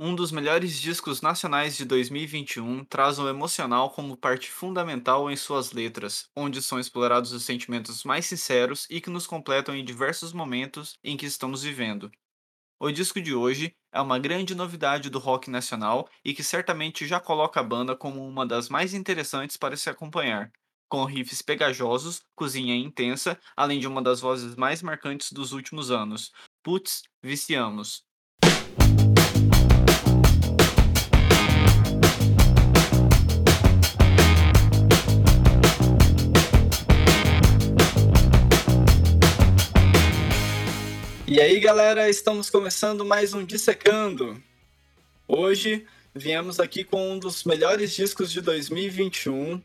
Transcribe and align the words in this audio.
Um 0.00 0.14
dos 0.14 0.30
melhores 0.30 0.78
discos 0.78 1.20
nacionais 1.20 1.76
de 1.76 1.84
2021 1.84 2.84
traz 2.84 3.18
o 3.18 3.28
emocional 3.28 3.90
como 3.90 4.16
parte 4.16 4.48
fundamental 4.50 5.28
em 5.30 5.36
suas 5.36 5.72
letras, 5.72 6.28
onde 6.36 6.62
são 6.62 6.78
explorados 6.78 7.32
os 7.32 7.42
sentimentos 7.44 8.04
mais 8.04 8.26
sinceros 8.26 8.86
e 8.88 9.00
que 9.00 9.10
nos 9.10 9.26
completam 9.26 9.74
em 9.74 9.84
diversos 9.84 10.32
momentos 10.32 10.96
em 11.02 11.16
que 11.16 11.26
estamos 11.26 11.62
vivendo. 11.64 12.10
O 12.80 12.90
disco 12.92 13.20
de 13.20 13.34
hoje 13.34 13.76
é 13.92 14.00
uma 14.00 14.18
grande 14.18 14.54
novidade 14.54 15.10
do 15.10 15.18
rock 15.18 15.50
nacional 15.50 16.08
e 16.24 16.34
que 16.34 16.44
certamente 16.44 17.06
já 17.06 17.20
coloca 17.20 17.60
a 17.60 17.64
banda 17.64 17.96
como 17.96 18.26
uma 18.26 18.46
das 18.46 18.68
mais 18.68 18.94
interessantes 18.94 19.56
para 19.56 19.76
se 19.76 19.90
acompanhar, 19.90 20.52
com 20.88 21.04
riffs 21.04 21.42
pegajosos, 21.42 22.22
cozinha 22.36 22.76
intensa, 22.76 23.38
além 23.56 23.80
de 23.80 23.88
uma 23.88 24.02
das 24.02 24.20
vozes 24.20 24.56
mais 24.56 24.82
marcantes 24.82 25.32
dos 25.32 25.52
últimos 25.52 25.90
anos. 25.90 26.32
Putz, 26.62 27.02
viciamos! 27.22 28.07
E 41.30 41.42
aí, 41.42 41.60
galera, 41.60 42.08
estamos 42.08 42.48
começando 42.48 43.04
mais 43.04 43.34
um 43.34 43.44
Dissecando. 43.44 44.42
Hoje 45.28 45.84
viemos 46.14 46.58
aqui 46.58 46.82
com 46.84 47.12
um 47.12 47.18
dos 47.18 47.44
melhores 47.44 47.94
discos 47.94 48.32
de 48.32 48.40
2021. 48.40 49.60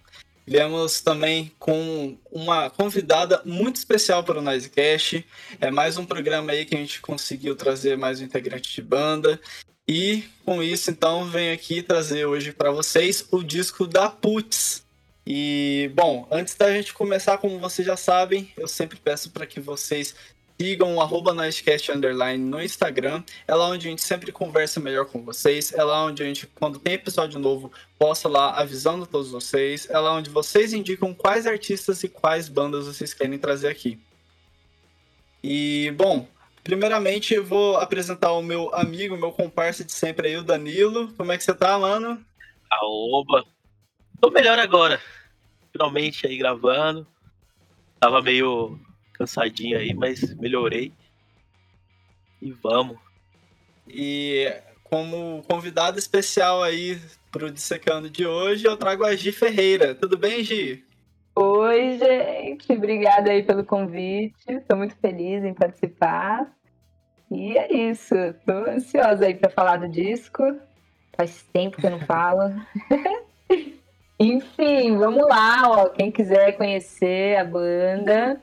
Viemos 0.45 0.99
também 0.99 1.53
com 1.57 2.17
uma 2.29 2.69
convidada 2.69 3.41
muito 3.45 3.77
especial 3.77 4.25
para 4.25 4.39
o 4.39 4.41
Noisecast. 4.41 5.25
É 5.61 5.71
mais 5.71 5.95
um 5.97 6.05
programa 6.05 6.51
aí 6.51 6.65
que 6.65 6.75
a 6.75 6.79
gente 6.79 6.99
conseguiu 6.99 7.55
trazer 7.55 7.97
mais 7.97 8.19
um 8.19 8.25
integrante 8.25 8.69
de 8.69 8.81
banda. 8.81 9.39
E 9.87 10.25
com 10.43 10.61
isso, 10.61 10.91
então, 10.91 11.23
venho 11.29 11.53
aqui 11.53 11.81
trazer 11.81 12.25
hoje 12.25 12.51
para 12.51 12.71
vocês 12.71 13.25
o 13.31 13.41
disco 13.41 13.87
da 13.87 14.09
Putz. 14.09 14.83
E, 15.25 15.89
bom, 15.95 16.27
antes 16.29 16.55
da 16.55 16.69
gente 16.73 16.93
começar, 16.93 17.37
como 17.37 17.57
vocês 17.57 17.87
já 17.87 17.95
sabem, 17.95 18.51
eu 18.57 18.67
sempre 18.67 18.99
peço 18.99 19.31
para 19.31 19.45
que 19.45 19.61
vocês 19.61 20.13
Sigam 20.63 21.01
arroba 21.01 21.35
Underline 21.93 22.41
no 22.41 22.63
Instagram. 22.63 23.21
É 23.45 23.53
lá 23.53 23.67
onde 23.67 23.85
a 23.85 23.89
gente 23.89 24.01
sempre 24.01 24.31
conversa 24.31 24.79
melhor 24.79 25.05
com 25.05 25.21
vocês. 25.21 25.73
É 25.73 25.83
lá 25.83 26.05
onde 26.05 26.23
a 26.23 26.25
gente, 26.25 26.47
quando 26.47 26.79
tem 26.79 26.93
episódio 26.93 27.37
novo, 27.37 27.69
posta 27.99 28.29
lá 28.29 28.57
avisando 28.57 29.05
todos 29.05 29.29
vocês. 29.29 29.89
É 29.89 29.99
lá 29.99 30.13
onde 30.13 30.29
vocês 30.29 30.71
indicam 30.71 31.13
quais 31.13 31.45
artistas 31.45 32.01
e 32.05 32.07
quais 32.07 32.47
bandas 32.47 32.87
vocês 32.87 33.13
querem 33.13 33.37
trazer 33.37 33.67
aqui. 33.67 33.99
E, 35.43 35.93
bom, 35.97 36.25
primeiramente 36.63 37.33
eu 37.33 37.43
vou 37.43 37.75
apresentar 37.75 38.31
o 38.31 38.41
meu 38.41 38.73
amigo, 38.73 39.17
meu 39.17 39.33
comparsa 39.33 39.83
de 39.83 39.91
sempre 39.91 40.29
aí, 40.29 40.37
o 40.37 40.43
Danilo. 40.43 41.11
Como 41.17 41.33
é 41.33 41.37
que 41.37 41.43
você 41.43 41.53
tá, 41.53 41.77
mano? 41.77 42.23
Aoba! 42.71 43.43
Tô 44.21 44.31
melhor 44.31 44.57
agora. 44.57 45.01
Finalmente 45.73 46.25
aí 46.25 46.37
gravando. 46.37 47.05
Tava 47.99 48.21
meio 48.21 48.79
cansadinho 49.13 49.77
aí, 49.77 49.93
mas 49.93 50.33
melhorei. 50.35 50.91
E 52.41 52.51
vamos. 52.51 52.97
E 53.87 54.51
como 54.83 55.43
convidado 55.47 55.97
especial 55.97 56.61
aí 56.61 56.99
pro 57.31 57.51
Dissecando 57.51 58.09
de 58.09 58.25
hoje, 58.25 58.65
eu 58.65 58.77
trago 58.77 59.03
a 59.03 59.15
Gi 59.15 59.31
Ferreira. 59.31 59.95
Tudo 59.95 60.17
bem, 60.17 60.43
Gi? 60.43 60.83
Oi, 61.35 61.97
gente. 61.97 62.71
Obrigada 62.71 63.31
aí 63.31 63.41
pelo 63.41 63.63
convite. 63.63 64.35
Estou 64.47 64.77
muito 64.77 64.95
feliz 64.97 65.43
em 65.43 65.53
participar. 65.53 66.51
E 67.31 67.57
é 67.57 67.73
isso. 67.73 68.13
Estou 68.13 68.69
ansiosa 68.69 69.25
aí 69.25 69.33
para 69.33 69.49
falar 69.49 69.77
do 69.77 69.89
disco. 69.89 70.43
Faz 71.17 71.43
tempo 71.51 71.77
que 71.77 71.87
eu 71.87 71.91
não 71.91 72.01
falo. 72.05 72.53
Enfim, 74.19 74.95
vamos 74.95 75.27
lá, 75.27 75.63
ó. 75.65 75.89
Quem 75.89 76.11
quiser 76.11 76.55
conhecer 76.55 77.37
a 77.37 77.43
banda, 77.43 78.39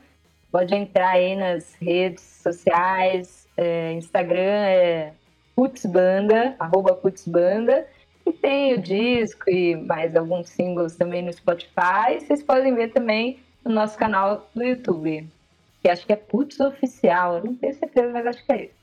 Pode 0.51 0.75
entrar 0.75 1.11
aí 1.11 1.37
nas 1.37 1.75
redes 1.75 2.23
sociais, 2.43 3.49
é, 3.57 3.93
Instagram 3.93 4.41
é 4.41 5.13
putzbanda, 5.55 6.57
arroba 6.59 6.95
putzbanda, 6.95 7.87
e 8.27 8.33
tem 8.33 8.75
o 8.75 8.81
disco 8.81 9.49
e 9.49 9.77
mais 9.77 10.17
alguns 10.17 10.49
singles 10.49 10.97
também 10.97 11.23
no 11.23 11.33
Spotify. 11.33 12.19
Vocês 12.19 12.43
podem 12.43 12.75
ver 12.75 12.93
também 12.93 13.39
no 13.65 13.73
nosso 13.73 13.97
canal 13.97 14.49
do 14.55 14.63
YouTube, 14.63 15.29
que 15.83 15.89
acho 15.89 16.07
que 16.07 16.13
é 16.13 16.17
Putz 16.17 16.59
Oficial, 16.61 17.43
não 17.45 17.55
tenho 17.55 17.75
certeza, 17.75 18.11
mas 18.13 18.27
acho 18.27 18.45
que 18.45 18.53
é 18.53 18.65
isso. 18.65 18.81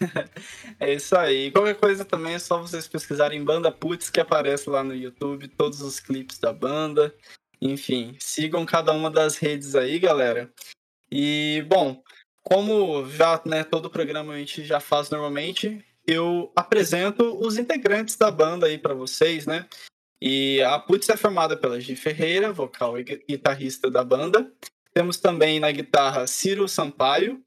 é 0.80 0.94
isso 0.94 1.16
aí. 1.16 1.50
Qualquer 1.50 1.74
coisa 1.76 2.04
também 2.04 2.34
é 2.34 2.38
só 2.38 2.60
vocês 2.60 2.88
pesquisarem 2.88 3.44
Banda 3.44 3.70
Putz 3.70 4.10
que 4.10 4.20
aparece 4.20 4.68
lá 4.68 4.82
no 4.82 4.94
YouTube, 4.94 5.48
todos 5.48 5.80
os 5.82 6.00
clipes 6.00 6.38
da 6.38 6.52
banda. 6.52 7.14
Enfim, 7.60 8.16
sigam 8.18 8.64
cada 8.64 8.92
uma 8.92 9.10
das 9.10 9.36
redes 9.36 9.74
aí, 9.74 9.98
galera. 9.98 10.50
E, 11.10 11.64
bom, 11.68 12.02
como 12.42 13.06
já, 13.10 13.40
né, 13.44 13.64
todo 13.64 13.90
programa 13.90 14.32
a 14.32 14.38
gente 14.38 14.64
já 14.64 14.80
faz 14.80 15.10
normalmente, 15.10 15.84
eu 16.06 16.50
apresento 16.56 17.38
os 17.38 17.58
integrantes 17.58 18.16
da 18.16 18.30
banda 18.30 18.66
aí 18.66 18.78
para 18.78 18.94
vocês, 18.94 19.46
né? 19.46 19.68
E 20.22 20.62
a 20.62 20.78
Putz 20.78 21.08
é 21.08 21.16
formada 21.16 21.56
pela 21.56 21.80
Gi 21.80 21.96
Ferreira, 21.96 22.52
vocal 22.52 22.98
e 22.98 23.04
guitarrista 23.04 23.90
da 23.90 24.02
banda. 24.04 24.50
Temos 24.92 25.18
também 25.18 25.60
na 25.60 25.70
guitarra 25.70 26.26
Ciro 26.26 26.68
Sampaio. 26.68 27.42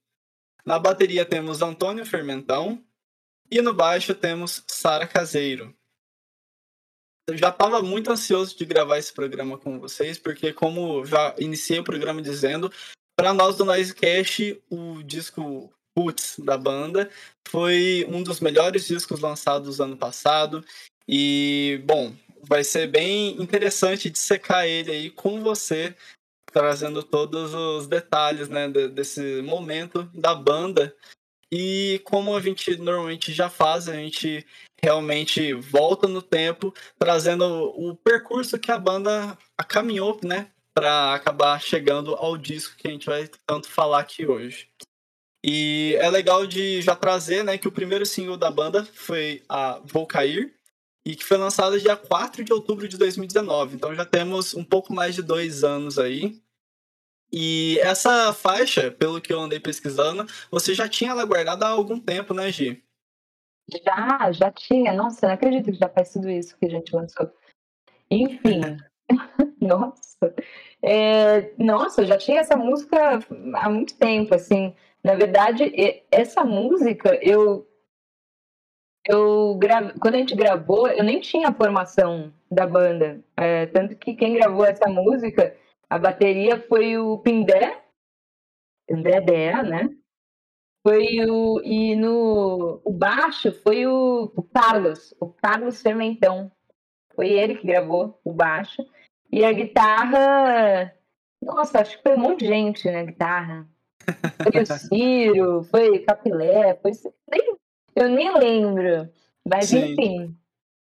Na 0.65 0.79
bateria 0.79 1.25
temos 1.25 1.61
Antônio 1.61 2.05
Fermentão. 2.05 2.83
E 3.51 3.61
no 3.61 3.73
baixo 3.73 4.15
temos 4.15 4.63
Sara 4.67 5.05
Caseiro 5.05 5.75
eu 7.27 7.37
já 7.37 7.49
estava 7.49 7.81
muito 7.81 8.11
ansioso 8.11 8.57
de 8.57 8.65
gravar 8.65 8.97
esse 8.97 9.13
programa 9.13 9.57
com 9.57 9.79
vocês, 9.79 10.17
porque 10.17 10.51
como 10.51 11.05
já 11.05 11.33
iniciei 11.37 11.79
o 11.79 11.83
programa 11.83 12.21
dizendo, 12.21 12.71
para 13.15 13.33
nós 13.33 13.55
do 13.55 13.65
Noisecast, 13.65 14.61
o 14.69 15.01
disco 15.03 15.71
Putz 15.95 16.39
da 16.39 16.57
banda 16.57 17.09
foi 17.47 18.05
um 18.09 18.23
dos 18.23 18.39
melhores 18.39 18.87
discos 18.87 19.19
lançados 19.19 19.79
ano 19.79 19.95
passado. 19.95 20.65
E, 21.07 21.81
bom, 21.85 22.13
vai 22.41 22.63
ser 22.63 22.87
bem 22.87 23.41
interessante 23.41 24.09
de 24.09 24.17
secar 24.17 24.67
ele 24.67 24.91
aí 24.91 25.09
com 25.09 25.41
você, 25.43 25.95
trazendo 26.51 27.03
todos 27.03 27.53
os 27.53 27.87
detalhes 27.87 28.49
né, 28.49 28.67
desse 28.67 29.41
momento 29.43 30.03
da 30.13 30.33
banda. 30.33 30.95
E 31.51 32.01
como 32.03 32.35
a 32.35 32.41
gente 32.41 32.75
normalmente 32.77 33.31
já 33.31 33.49
faz, 33.49 33.87
a 33.87 33.93
gente 33.93 34.45
realmente 34.83 35.53
volta 35.53 36.09
no 36.09 36.21
tempo, 36.21 36.73
trazendo 36.99 37.45
o 37.45 37.95
percurso 37.95 38.59
que 38.59 38.69
a 38.69 38.77
banda 38.77 39.37
caminhou, 39.69 40.19
né, 40.21 40.51
para 40.73 41.13
acabar 41.13 41.61
chegando 41.61 42.15
ao 42.15 42.37
disco 42.37 42.75
que 42.75 42.89
a 42.89 42.91
gente 42.91 43.05
vai 43.05 43.29
tanto 43.47 43.69
falar 43.69 43.99
aqui 43.99 44.27
hoje. 44.27 44.67
E 45.41 45.95
é 46.01 46.09
legal 46.09 46.45
de 46.45 46.81
já 46.81 46.97
trazer, 46.97 47.45
né, 47.45 47.57
que 47.57 47.67
o 47.67 47.71
primeiro 47.71 48.05
single 48.05 48.35
da 48.35 48.51
banda 48.51 48.83
foi 48.83 49.41
a 49.47 49.79
Vou 49.85 50.05
Cair, 50.05 50.53
e 51.05 51.15
que 51.15 51.23
foi 51.23 51.37
lançado 51.37 51.79
dia 51.79 51.95
4 51.95 52.43
de 52.43 52.51
outubro 52.51 52.85
de 52.85 52.97
2019. 52.97 53.75
Então 53.75 53.95
já 53.95 54.05
temos 54.05 54.53
um 54.53 54.63
pouco 54.65 54.93
mais 54.93 55.15
de 55.15 55.21
dois 55.21 55.63
anos 55.63 55.97
aí. 55.97 56.41
E 57.31 57.79
essa 57.79 58.33
faixa, 58.33 58.91
pelo 58.91 59.21
que 59.21 59.33
eu 59.33 59.39
andei 59.39 59.59
pesquisando, 59.59 60.25
você 60.51 60.73
já 60.73 60.87
tinha 60.89 61.11
ela 61.11 61.25
guardada 61.25 61.65
há 61.65 61.69
algum 61.69 61.99
tempo, 61.99 62.33
né, 62.33 62.51
Gi? 62.51 62.83
Já, 63.69 64.31
já 64.31 64.51
tinha. 64.51 64.93
Nossa, 64.93 65.27
não 65.27 65.33
acredito 65.33 65.71
que 65.71 65.77
já 65.77 65.89
faz 65.89 66.11
tudo 66.11 66.29
isso 66.29 66.57
que 66.57 66.65
a 66.65 66.69
gente 66.69 66.95
lançou. 66.95 67.31
Enfim. 68.09 68.61
nossa. 69.61 70.35
É, 70.81 71.53
nossa, 71.57 72.05
já 72.05 72.17
tinha 72.17 72.41
essa 72.41 72.55
música 72.57 73.19
há 73.55 73.69
muito 73.69 73.97
tempo, 73.97 74.35
assim. 74.35 74.75
Na 75.03 75.15
verdade, 75.15 75.71
essa 76.11 76.43
música, 76.43 77.15
eu. 77.21 77.67
Eu. 79.07 79.59
Quando 80.01 80.15
a 80.15 80.17
gente 80.17 80.35
gravou, 80.35 80.87
eu 80.87 81.03
nem 81.03 81.19
tinha 81.19 81.49
a 81.49 81.53
formação 81.53 82.33
da 82.49 82.65
banda. 82.65 83.23
É, 83.37 83.65
tanto 83.67 83.95
que 83.95 84.13
quem 84.13 84.35
gravou 84.35 84.65
essa 84.65 84.89
música, 84.89 85.55
a 85.89 85.97
bateria 85.97 86.59
foi 86.67 86.97
o 86.97 87.17
Pindé, 87.19 87.81
André 88.89 89.21
Dea, 89.21 89.63
né? 89.63 89.89
Foi 90.83 91.25
o. 91.25 91.61
E 91.63 91.95
no 91.95 92.81
o 92.83 92.91
baixo 92.91 93.51
foi 93.63 93.87
o, 93.87 94.31
o 94.35 94.43
Carlos, 94.43 95.15
o 95.19 95.29
Carlos 95.29 95.81
Fermentão. 95.81 96.51
Foi 97.15 97.29
ele 97.29 97.55
que 97.55 97.65
gravou 97.65 98.19
o 98.23 98.33
baixo. 98.33 98.85
E 99.31 99.45
a 99.45 99.51
guitarra. 99.53 100.93
Nossa, 101.41 101.79
acho 101.79 101.97
que 101.97 102.03
foi 102.03 102.15
um 102.15 102.19
monte 102.19 102.41
de 102.41 102.47
gente 102.47 102.91
na 102.91 103.03
guitarra. 103.03 103.67
Foi 104.43 104.61
o 104.61 104.65
Ciro, 104.77 105.63
foi 105.63 105.99
Capilé, 105.99 106.75
foi. 106.75 106.91
Eu 107.95 108.09
nem 108.09 108.37
lembro. 108.37 109.09
Mas 109.47 109.69
Sim. 109.69 109.93
enfim. 109.93 110.37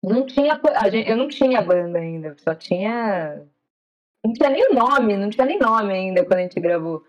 Não 0.03 0.25
tinha, 0.25 0.59
eu 1.07 1.17
não 1.17 1.27
tinha 1.27 1.61
banda 1.61 1.97
ainda, 1.97 2.35
só 2.37 2.53
tinha. 2.53 3.43
Não 4.23 4.33
tinha 4.33 4.49
nem 4.49 4.73
nome, 4.73 5.17
não 5.17 5.29
tinha 5.29 5.45
nem 5.45 5.59
nome 5.59 5.93
ainda 5.93 6.23
quando 6.23 6.39
a 6.39 6.41
gente 6.43 6.59
gravou. 6.59 7.03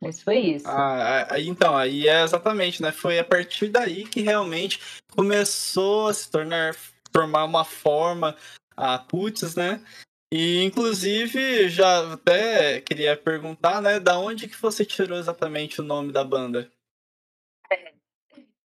Mas 0.00 0.22
foi 0.22 0.38
isso. 0.38 0.66
Ah, 0.68 1.26
então, 1.38 1.76
aí 1.76 2.06
é 2.06 2.22
exatamente, 2.22 2.80
né? 2.80 2.92
Foi 2.92 3.18
a 3.18 3.24
partir 3.24 3.68
daí 3.68 4.04
que 4.04 4.20
realmente 4.20 4.80
começou 5.10 6.08
a 6.08 6.14
se 6.14 6.30
tornar, 6.30 6.74
formar 7.12 7.44
uma 7.44 7.64
forma 7.64 8.36
a 8.76 8.98
putz, 8.98 9.56
né? 9.56 9.84
E 10.32 10.62
inclusive 10.62 11.68
já 11.68 12.12
até 12.12 12.80
queria 12.80 13.16
perguntar, 13.16 13.80
né, 13.80 13.98
da 13.98 14.18
onde 14.18 14.46
que 14.46 14.60
você 14.60 14.84
tirou 14.84 15.18
exatamente 15.18 15.80
o 15.80 15.84
nome 15.84 16.12
da 16.12 16.22
banda? 16.22 16.70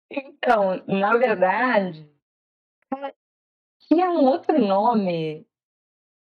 Então, 0.09 0.83
na 0.87 1.15
verdade, 1.17 2.09
tinha 3.87 4.09
um 4.09 4.25
outro 4.25 4.57
nome. 4.57 5.45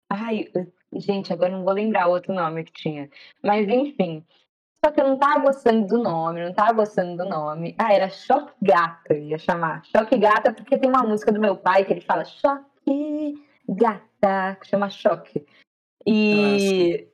Ai, 0.09 0.49
gente, 0.93 1.31
agora 1.31 1.51
não 1.51 1.65
vou 1.65 1.73
lembrar 1.73 2.07
o 2.07 2.11
outro 2.11 2.33
nome 2.33 2.63
que 2.63 2.71
tinha. 2.71 3.09
Mas 3.43 3.67
enfim, 3.67 4.25
só 4.87 4.91
que 4.91 5.01
eu 5.01 5.07
não 5.07 5.17
tava 5.17 5.41
gostando 5.41 5.85
do 5.85 6.01
nome, 6.01 6.45
não 6.45 6.53
tava 6.53 6.71
gostando 6.71 7.17
do 7.17 7.29
nome. 7.29 7.75
Ah, 7.77 7.93
era 7.93 8.09
Choque 8.09 8.53
Gata, 8.61 9.13
ia 9.13 9.37
chamar. 9.37 9.83
Choque 9.83 10.17
Gata, 10.17 10.53
porque 10.53 10.77
tem 10.77 10.89
uma 10.89 11.03
música 11.03 11.29
do 11.29 11.41
meu 11.41 11.57
pai 11.57 11.83
que 11.83 11.91
ele 11.91 11.99
fala 11.99 12.23
Choque 12.23 13.43
Gata, 13.67 14.55
que 14.61 14.67
chama 14.67 14.89
Choque. 14.89 15.45
E 16.05 17.05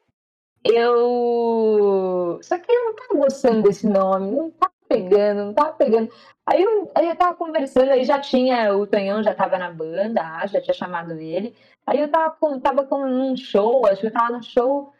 Nossa. 0.63 0.75
eu. 0.75 2.39
Só 2.43 2.59
que 2.59 2.71
eu 2.71 2.85
não 2.85 2.95
tava 2.95 3.19
gostando 3.21 3.63
desse 3.63 3.87
nome, 3.87 4.29
não 4.29 4.51
tava 4.51 4.73
pegando, 4.87 5.45
não 5.45 5.53
tava 5.55 5.73
pegando. 5.73 6.11
Aí 6.45 6.61
eu, 6.61 6.91
aí 6.93 7.09
eu 7.09 7.15
tava 7.15 7.35
conversando, 7.35 7.89
aí 7.89 8.03
já 8.03 8.19
tinha, 8.19 8.75
o 8.75 8.85
Tonhão 8.85 9.23
já 9.23 9.33
tava 9.33 9.57
na 9.57 9.71
banda, 9.71 10.45
já 10.45 10.61
tinha 10.61 10.75
chamado 10.75 11.13
ele. 11.13 11.55
Aí 11.87 11.99
eu 11.99 12.07
tava 12.07 12.35
com, 12.35 12.59
tava 12.59 12.85
com 12.85 13.03
um 13.03 13.35
show, 13.35 13.87
acho 13.87 14.01
que 14.01 14.07
eu 14.07 14.13
tava 14.13 14.37
no 14.37 14.43
show 14.43 14.93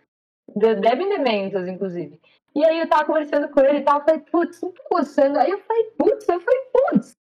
de 0.56 0.74
Devin 0.74 1.10
Dementos, 1.10 1.68
inclusive. 1.68 2.20
E 2.56 2.64
aí 2.64 2.80
eu 2.80 2.88
tava 2.88 3.06
conversando 3.06 3.50
com 3.50 3.60
ele 3.62 3.80
e 3.80 3.84
tal, 3.84 4.00
eu 4.00 4.06
falei, 4.06 4.20
putz, 4.22 4.62
não 4.62 4.72
tô 4.72 4.84
gostando. 4.92 5.40
Aí 5.40 5.50
eu 5.50 5.60
falei, 5.60 5.84
putz, 5.98 6.28
eu 6.30 6.40
falei, 6.40 6.62
putz. 6.72 7.18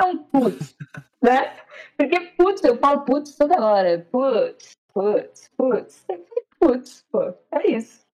É 0.00 0.04
um 0.04 0.18
putz, 0.18 0.76
né? 1.22 1.56
Porque 1.96 2.20
putz, 2.36 2.62
eu 2.62 2.76
falo 2.76 3.04
putz 3.04 3.34
toda 3.36 3.64
hora. 3.64 4.06
Putz, 4.12 4.76
putz, 4.92 5.50
putz. 5.56 6.04
Eu 6.08 6.24
falei, 6.26 6.44
putz, 6.60 7.04
pô, 7.10 7.34
é 7.50 7.70
isso. 7.70 8.06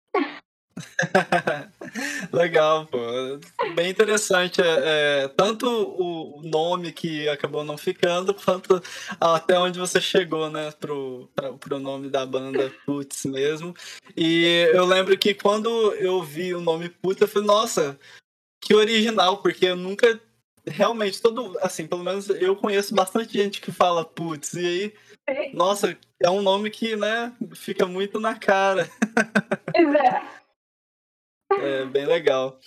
Legal, 2.33 2.87
pô. 2.87 2.99
Bem 3.75 3.91
interessante. 3.91 4.61
É, 4.61 5.25
é, 5.25 5.29
tanto 5.29 5.69
o 5.69 6.41
nome 6.43 6.93
que 6.93 7.29
acabou 7.29 7.65
não 7.65 7.77
ficando, 7.77 8.35
quanto 8.35 8.83
até 9.21 9.59
onde 9.59 9.79
você 9.79 10.01
chegou, 10.01 10.51
né, 10.51 10.71
pro, 10.73 11.31
pra, 11.35 11.53
pro 11.53 11.79
nome 11.79 12.09
da 12.09 12.25
banda 12.25 12.73
Putz 12.87 13.25
mesmo. 13.25 13.75
E 14.17 14.69
eu 14.73 14.85
lembro 14.85 15.17
que 15.19 15.35
quando 15.35 15.69
eu 15.95 16.23
vi 16.23 16.55
o 16.55 16.61
nome 16.61 16.89
Putz, 16.89 17.21
eu 17.21 17.29
falei, 17.29 17.47
nossa, 17.47 17.99
que 18.61 18.75
original, 18.75 19.39
porque 19.39 19.67
eu 19.67 19.77
nunca. 19.77 20.21
Realmente, 20.65 21.21
todo. 21.21 21.59
Assim, 21.61 21.89
pelo 21.89 22.05
menos 22.05 22.31
eu 22.31 22.55
conheço 22.55 22.95
bastante 22.95 23.37
gente 23.37 23.61
que 23.61 23.73
fala 23.73 24.05
Putz. 24.05 24.55
E 24.55 24.93
aí, 25.29 25.53
nossa, 25.53 25.97
é 26.23 26.31
um 26.31 26.41
nome 26.41 26.71
que, 26.71 26.95
né, 26.95 27.33
fica 27.55 27.85
muito 27.87 28.21
na 28.21 28.35
cara. 28.37 28.89
Pois 29.75 29.93
é. 31.61 31.85
Bem 31.87 32.07
legal. 32.07 32.59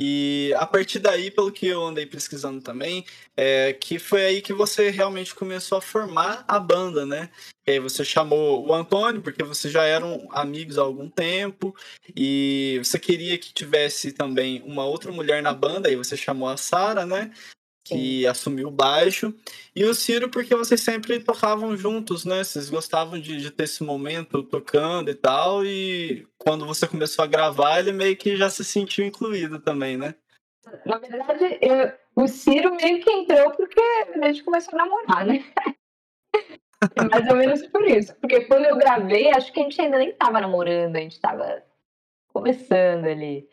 E 0.00 0.54
a 0.56 0.64
partir 0.64 1.00
daí, 1.00 1.28
pelo 1.28 1.50
que 1.50 1.66
eu 1.66 1.84
andei 1.84 2.06
pesquisando 2.06 2.60
também, 2.60 3.04
é 3.36 3.72
que 3.72 3.98
foi 3.98 4.24
aí 4.24 4.40
que 4.40 4.52
você 4.52 4.90
realmente 4.90 5.34
começou 5.34 5.76
a 5.76 5.82
formar 5.82 6.44
a 6.46 6.60
banda, 6.60 7.04
né? 7.04 7.30
E 7.66 7.72
aí 7.72 7.78
você 7.80 8.04
chamou 8.04 8.64
o 8.64 8.72
Antônio, 8.72 9.20
porque 9.20 9.42
vocês 9.42 9.72
já 9.72 9.82
eram 9.82 10.28
amigos 10.30 10.78
há 10.78 10.82
algum 10.82 11.10
tempo, 11.10 11.74
e 12.14 12.80
você 12.82 12.96
queria 12.96 13.36
que 13.36 13.52
tivesse 13.52 14.12
também 14.12 14.62
uma 14.64 14.84
outra 14.84 15.10
mulher 15.10 15.42
na 15.42 15.52
banda, 15.52 15.88
aí 15.88 15.96
você 15.96 16.16
chamou 16.16 16.48
a 16.48 16.56
Sara, 16.56 17.04
né? 17.04 17.32
Que 17.88 18.26
assumiu 18.26 18.68
o 18.68 18.72
baixo, 18.72 19.34
e 19.74 19.84
o 19.84 19.94
Ciro 19.94 20.28
porque 20.28 20.54
vocês 20.54 20.80
sempre 20.80 21.20
tocavam 21.20 21.76
juntos, 21.76 22.24
né? 22.24 22.44
Vocês 22.44 22.68
gostavam 22.68 23.18
de, 23.20 23.40
de, 23.40 23.50
ter 23.50 23.64
esse 23.64 23.82
momento 23.82 24.42
tocando 24.42 25.10
e 25.10 25.14
tal, 25.14 25.64
e 25.64 26.26
quando 26.36 26.66
você 26.66 26.86
começou 26.86 27.24
a 27.24 27.28
gravar, 27.28 27.80
ele 27.80 27.92
meio 27.92 28.16
que 28.16 28.36
já 28.36 28.50
se 28.50 28.64
sentiu 28.64 29.04
incluído 29.04 29.58
também, 29.58 29.96
né? 29.96 30.14
Na 30.84 30.98
verdade, 30.98 31.58
eu, 31.62 31.92
o 32.14 32.28
Ciro 32.28 32.74
meio 32.74 33.00
que 33.00 33.10
entrou 33.10 33.50
porque 33.52 33.80
a 34.14 34.26
gente 34.26 34.44
começou 34.44 34.74
a 34.74 34.84
namorar, 34.84 35.26
né? 35.26 35.44
Mais 37.10 37.28
ou 37.28 37.36
menos 37.36 37.66
por 37.66 37.84
isso. 37.86 38.14
Porque 38.16 38.44
quando 38.44 38.66
eu 38.66 38.76
gravei, 38.76 39.30
acho 39.30 39.52
que 39.52 39.60
a 39.60 39.62
gente 39.62 39.80
ainda 39.80 39.98
nem 39.98 40.12
tava 40.12 40.40
namorando, 40.40 40.96
a 40.96 41.00
gente 41.00 41.20
tava 41.20 41.62
começando 42.32 43.06
ali. 43.06 43.48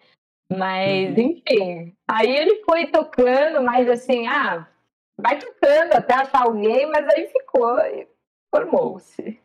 Mas, 0.50 1.18
uhum. 1.18 1.42
enfim. 1.48 1.96
Aí 2.08 2.36
ele 2.36 2.64
foi 2.64 2.88
tocando, 2.88 3.64
mas 3.64 3.90
assim, 3.90 4.28
ah, 4.28 4.68
vai 5.18 5.40
tocando 5.40 5.94
até 5.94 6.14
achar 6.14 6.44
alguém, 6.44 6.90
mas 6.92 7.08
aí 7.08 7.28
ficou 7.28 7.80
e 7.80 8.08
formou-se. 8.54 9.40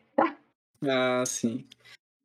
Ah, 0.83 1.23
sim. 1.25 1.65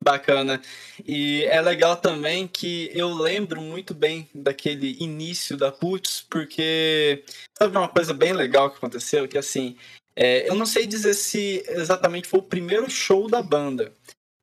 Bacana. 0.03 0.61
E 1.05 1.43
é 1.45 1.59
legal 1.61 1.97
também 1.97 2.47
que 2.47 2.89
eu 2.93 3.09
lembro 3.09 3.61
muito 3.61 3.93
bem 3.93 4.29
daquele 4.33 4.95
início 4.99 5.57
da 5.57 5.71
Putz, 5.71 6.21
porque 6.21 7.23
sabe 7.57 7.77
uma 7.77 7.89
coisa 7.89 8.13
bem 8.13 8.33
legal 8.33 8.69
que 8.69 8.77
aconteceu? 8.77 9.27
Que 9.27 9.37
assim, 9.37 9.75
é, 10.15 10.49
eu 10.49 10.55
não 10.55 10.65
sei 10.65 10.87
dizer 10.87 11.13
se 11.13 11.63
exatamente 11.67 12.27
foi 12.27 12.39
o 12.39 12.43
primeiro 12.43 12.89
show 12.89 13.27
da 13.27 13.41
banda, 13.41 13.91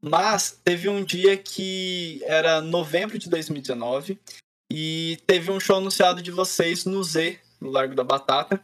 mas 0.04 0.60
teve 0.62 0.86
um 0.86 1.02
dia 1.02 1.34
que 1.34 2.20
era 2.24 2.60
novembro 2.60 3.18
de 3.18 3.30
2019 3.30 4.18
e 4.70 5.18
teve 5.26 5.50
um 5.50 5.58
show 5.58 5.76
anunciado 5.76 6.20
de 6.20 6.30
vocês 6.30 6.84
no 6.84 7.02
Z, 7.02 7.40
no 7.58 7.70
Largo 7.70 7.94
da 7.94 8.04
Batata, 8.04 8.62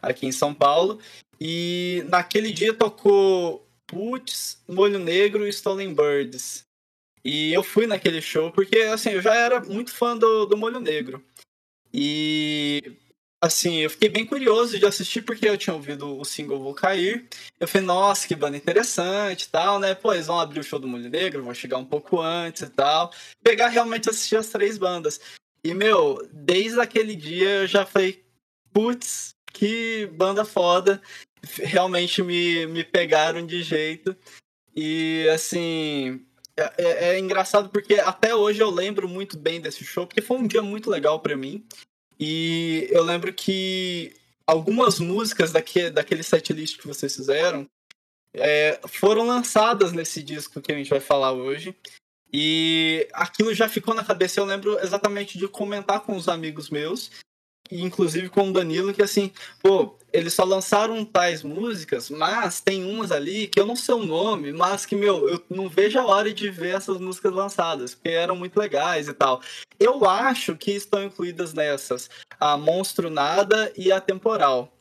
aqui 0.00 0.26
em 0.26 0.32
São 0.32 0.54
Paulo. 0.54 1.00
E 1.40 2.04
naquele 2.08 2.52
dia 2.52 2.72
tocou 2.72 3.66
Putz, 3.84 4.62
Molho 4.68 5.00
Negro 5.00 5.44
e 5.44 5.50
Stolen 5.50 5.92
Birds. 5.92 6.62
E 7.24 7.52
eu 7.52 7.64
fui 7.64 7.88
naquele 7.88 8.22
show 8.22 8.52
porque, 8.52 8.78
assim, 8.78 9.10
eu 9.10 9.20
já 9.20 9.34
era 9.34 9.60
muito 9.60 9.92
fã 9.92 10.16
do, 10.16 10.46
do 10.46 10.56
Molho 10.56 10.78
Negro. 10.78 11.20
E 11.92 12.96
assim, 13.46 13.76
eu 13.78 13.90
fiquei 13.90 14.08
bem 14.08 14.26
curioso 14.26 14.78
de 14.78 14.84
assistir 14.84 15.22
porque 15.22 15.48
eu 15.48 15.56
tinha 15.56 15.74
ouvido 15.74 16.18
o 16.18 16.24
single 16.24 16.60
Vou 16.60 16.74
Cair. 16.74 17.26
Eu 17.58 17.66
falei, 17.66 17.86
nossa, 17.86 18.26
que 18.26 18.34
banda 18.34 18.56
interessante 18.56 19.44
e 19.44 19.48
tal, 19.48 19.78
né? 19.78 19.94
Pô, 19.94 20.12
eles 20.12 20.26
vão 20.26 20.38
abrir 20.38 20.60
o 20.60 20.64
show 20.64 20.78
do 20.78 20.88
Mulher 20.88 21.10
Negro, 21.10 21.42
vou 21.42 21.54
chegar 21.54 21.78
um 21.78 21.84
pouco 21.84 22.20
antes 22.20 22.62
e 22.62 22.70
tal. 22.70 23.12
Pegar 23.42 23.68
realmente 23.68 24.10
assistir 24.10 24.36
as 24.36 24.48
três 24.48 24.76
bandas. 24.76 25.20
E, 25.64 25.74
meu, 25.74 26.26
desde 26.32 26.80
aquele 26.80 27.16
dia 27.16 27.48
eu 27.48 27.66
já 27.66 27.86
falei, 27.86 28.24
putz, 28.72 29.34
que 29.52 30.06
banda 30.12 30.44
foda. 30.44 31.00
Realmente 31.58 32.22
me, 32.22 32.66
me 32.66 32.84
pegaram 32.84 33.46
de 33.46 33.62
jeito. 33.62 34.16
E, 34.74 35.28
assim, 35.32 36.24
é, 36.56 36.72
é, 36.78 37.08
é, 37.10 37.18
engraçado 37.18 37.68
porque 37.68 37.94
até 37.94 38.34
hoje 38.34 38.60
eu 38.60 38.70
lembro 38.70 39.06
muito 39.06 39.38
bem 39.38 39.60
desse 39.60 39.84
show, 39.84 40.06
porque 40.06 40.22
foi 40.22 40.38
um 40.38 40.46
dia 40.46 40.62
muito 40.62 40.90
legal 40.90 41.20
para 41.20 41.36
mim. 41.36 41.64
E 42.18 42.88
eu 42.90 43.02
lembro 43.02 43.32
que 43.32 44.14
algumas 44.46 44.98
músicas 44.98 45.52
daquele, 45.52 45.90
daquele 45.90 46.22
setlist 46.22 46.78
que 46.78 46.86
vocês 46.86 47.14
fizeram 47.14 47.68
é, 48.32 48.80
foram 48.86 49.26
lançadas 49.26 49.92
nesse 49.92 50.22
disco 50.22 50.60
que 50.60 50.72
a 50.72 50.74
gente 50.76 50.90
vai 50.90 51.00
falar 51.00 51.32
hoje. 51.32 51.74
E 52.32 53.08
aquilo 53.12 53.54
já 53.54 53.68
ficou 53.68 53.94
na 53.94 54.04
cabeça. 54.04 54.40
Eu 54.40 54.44
lembro 54.44 54.78
exatamente 54.80 55.38
de 55.38 55.48
comentar 55.48 56.00
com 56.00 56.16
os 56.16 56.28
amigos 56.28 56.70
meus 56.70 57.10
inclusive 57.70 58.28
com 58.28 58.50
o 58.50 58.52
Danilo, 58.52 58.92
que 58.94 59.02
assim, 59.02 59.32
pô, 59.62 59.96
eles 60.12 60.34
só 60.34 60.44
lançaram 60.44 61.04
tais 61.04 61.42
músicas, 61.42 62.08
mas 62.08 62.60
tem 62.60 62.84
umas 62.84 63.12
ali 63.12 63.46
que 63.46 63.60
eu 63.60 63.66
não 63.66 63.76
sei 63.76 63.94
o 63.94 64.06
nome, 64.06 64.52
mas 64.52 64.86
que, 64.86 64.96
meu, 64.96 65.28
eu 65.28 65.42
não 65.50 65.68
vejo 65.68 65.98
a 65.98 66.06
hora 66.06 66.32
de 66.32 66.48
ver 66.48 66.74
essas 66.74 66.98
músicas 66.98 67.32
lançadas, 67.32 67.94
porque 67.94 68.08
eram 68.08 68.36
muito 68.36 68.58
legais 68.58 69.08
e 69.08 69.12
tal. 69.12 69.40
Eu 69.78 70.08
acho 70.08 70.56
que 70.56 70.72
estão 70.72 71.02
incluídas 71.02 71.52
nessas 71.52 72.08
a 72.40 72.56
Monstro 72.56 73.10
Nada 73.10 73.72
e 73.76 73.92
a 73.92 74.00
Temporal. 74.00 74.72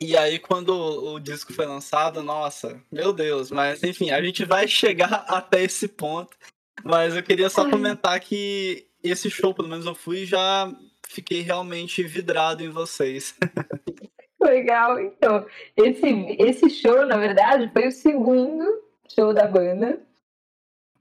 E 0.00 0.16
aí, 0.16 0.38
quando 0.38 0.70
o 0.70 1.18
disco 1.18 1.52
foi 1.52 1.66
lançado, 1.66 2.22
nossa, 2.22 2.80
meu 2.90 3.12
Deus, 3.12 3.50
mas 3.50 3.82
enfim, 3.82 4.10
a 4.10 4.22
gente 4.22 4.44
vai 4.44 4.68
chegar 4.68 5.24
até 5.28 5.62
esse 5.64 5.88
ponto. 5.88 6.36
Mas 6.84 7.16
eu 7.16 7.22
queria 7.22 7.50
só 7.50 7.68
comentar 7.68 8.20
que 8.20 8.86
esse 9.02 9.28
show, 9.28 9.52
pelo 9.52 9.68
menos 9.68 9.86
eu 9.86 9.94
fui, 9.94 10.24
já 10.24 10.72
fiquei 11.08 11.40
realmente 11.40 12.02
vidrado 12.02 12.62
em 12.62 12.68
vocês. 12.68 13.36
Legal, 14.40 15.00
então. 15.00 15.46
Esse, 15.76 16.06
esse 16.38 16.70
show, 16.70 17.04
na 17.04 17.16
verdade, 17.16 17.70
foi 17.72 17.88
o 17.88 17.92
segundo 17.92 18.82
show 19.08 19.34
da 19.34 19.46
banda. 19.46 20.00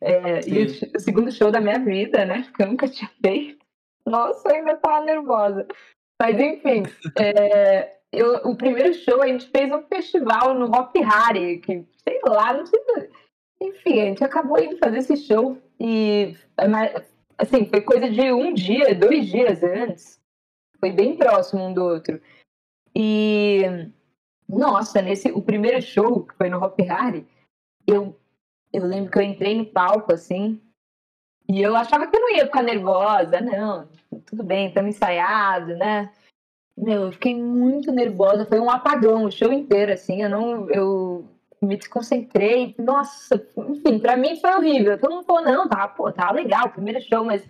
É, 0.02 0.48
e 0.48 0.64
o, 0.64 0.96
o, 0.96 1.00
segundo 1.00 1.32
show 1.32 1.52
da 1.52 1.62
minha 1.62 1.80
vida, 1.80 2.26
né? 2.26 2.44
Porque 2.44 2.64
eu 2.64 2.68
nunca 2.68 2.88
tinha 2.90 3.10
feito. 3.22 3.66
Nossa, 4.06 4.48
eu 4.50 4.56
ainda 4.56 4.78
tava 4.78 5.06
nervosa. 5.06 5.68
Mas 6.20 6.40
enfim, 6.40 6.84
é, 7.20 7.98
eu, 8.12 8.36
o 8.38 8.56
primeiro 8.56 8.94
show 8.94 9.22
a 9.22 9.28
gente 9.28 9.48
fez 9.50 9.72
um 9.72 9.84
festival 9.84 10.54
no 10.56 10.66
Hop 10.66 10.96
Harry, 10.96 11.60
que 11.60 11.86
sei 12.04 12.20
lá, 12.26 12.54
não 12.54 12.66
sei. 12.66 12.80
Enfim, 13.62 14.02
a 14.02 14.06
gente 14.06 14.24
acabou 14.24 14.60
indo 14.60 14.78
fazer 14.78 15.00
esse 15.00 15.18
show 15.18 15.58
e 15.80 16.36
assim, 17.38 17.66
foi 17.66 17.82
coisa 17.82 18.10
de 18.10 18.32
um 18.32 18.54
dia, 18.54 18.96
dois 18.96 19.28
dias 19.28 19.64
antes. 19.64 20.20
Foi 20.80 20.92
bem 20.92 21.16
próximo 21.16 21.64
um 21.64 21.74
do 21.74 21.84
outro. 21.84 22.22
E 22.96 23.62
nossa, 24.48 25.02
nesse 25.02 25.32
o 25.32 25.42
primeiro 25.42 25.82
show 25.82 26.26
que 26.26 26.36
foi 26.36 26.50
no 26.50 26.64
Hop 26.64 26.80
Harry, 26.80 27.28
eu 27.86 28.18
eu 28.74 28.86
lembro 28.86 29.12
que 29.12 29.18
eu 29.18 29.24
entrei 29.24 29.56
no 29.56 29.66
palco 29.66 30.14
assim, 30.14 30.62
e 31.50 31.62
eu 31.62 31.76
achava 31.76 32.08
que 32.08 32.16
eu 32.16 32.22
não 32.22 32.36
ia 32.36 32.46
ficar 32.46 32.62
nervosa, 32.62 33.40
não, 33.40 33.88
tudo 34.26 34.44
bem, 34.44 34.68
estamos 34.68 34.96
ensaiados, 34.96 35.78
né? 35.78 36.12
Meu, 36.78 37.04
eu 37.04 37.12
fiquei 37.12 37.34
muito 37.34 37.92
nervosa, 37.92 38.46
foi 38.46 38.60
um 38.60 38.70
apagão 38.70 39.24
o 39.24 39.32
show 39.32 39.52
inteiro, 39.52 39.94
assim, 39.94 40.22
eu 40.22 40.30
não, 40.30 40.70
eu 40.70 41.28
me 41.62 41.78
desconcentrei, 41.78 42.76
nossa, 42.78 43.44
enfim, 43.58 44.00
pra 44.00 44.16
mim 44.16 44.40
foi 44.40 44.52
horrível, 44.52 45.00
todo 45.00 45.16
mundo 45.16 45.26
falou, 45.26 45.42
não, 45.42 45.68
tá, 45.68 45.88
pô, 45.88 46.12
tá 46.12 46.32
legal, 46.32 46.70
primeiro 46.70 47.02
show, 47.02 47.24
mas, 47.24 47.48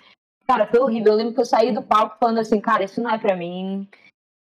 cara, 0.47 0.67
foi 0.67 0.79
horrível, 0.79 1.13
eu 1.13 1.17
lembro 1.17 1.33
que 1.33 1.41
eu 1.41 1.45
saí 1.45 1.71
do 1.71 1.83
palco 1.83 2.17
falando 2.19 2.39
assim, 2.39 2.61
cara, 2.61 2.85
isso 2.85 3.01
não 3.01 3.09
é 3.09 3.17
pra 3.17 3.35
mim, 3.35 3.87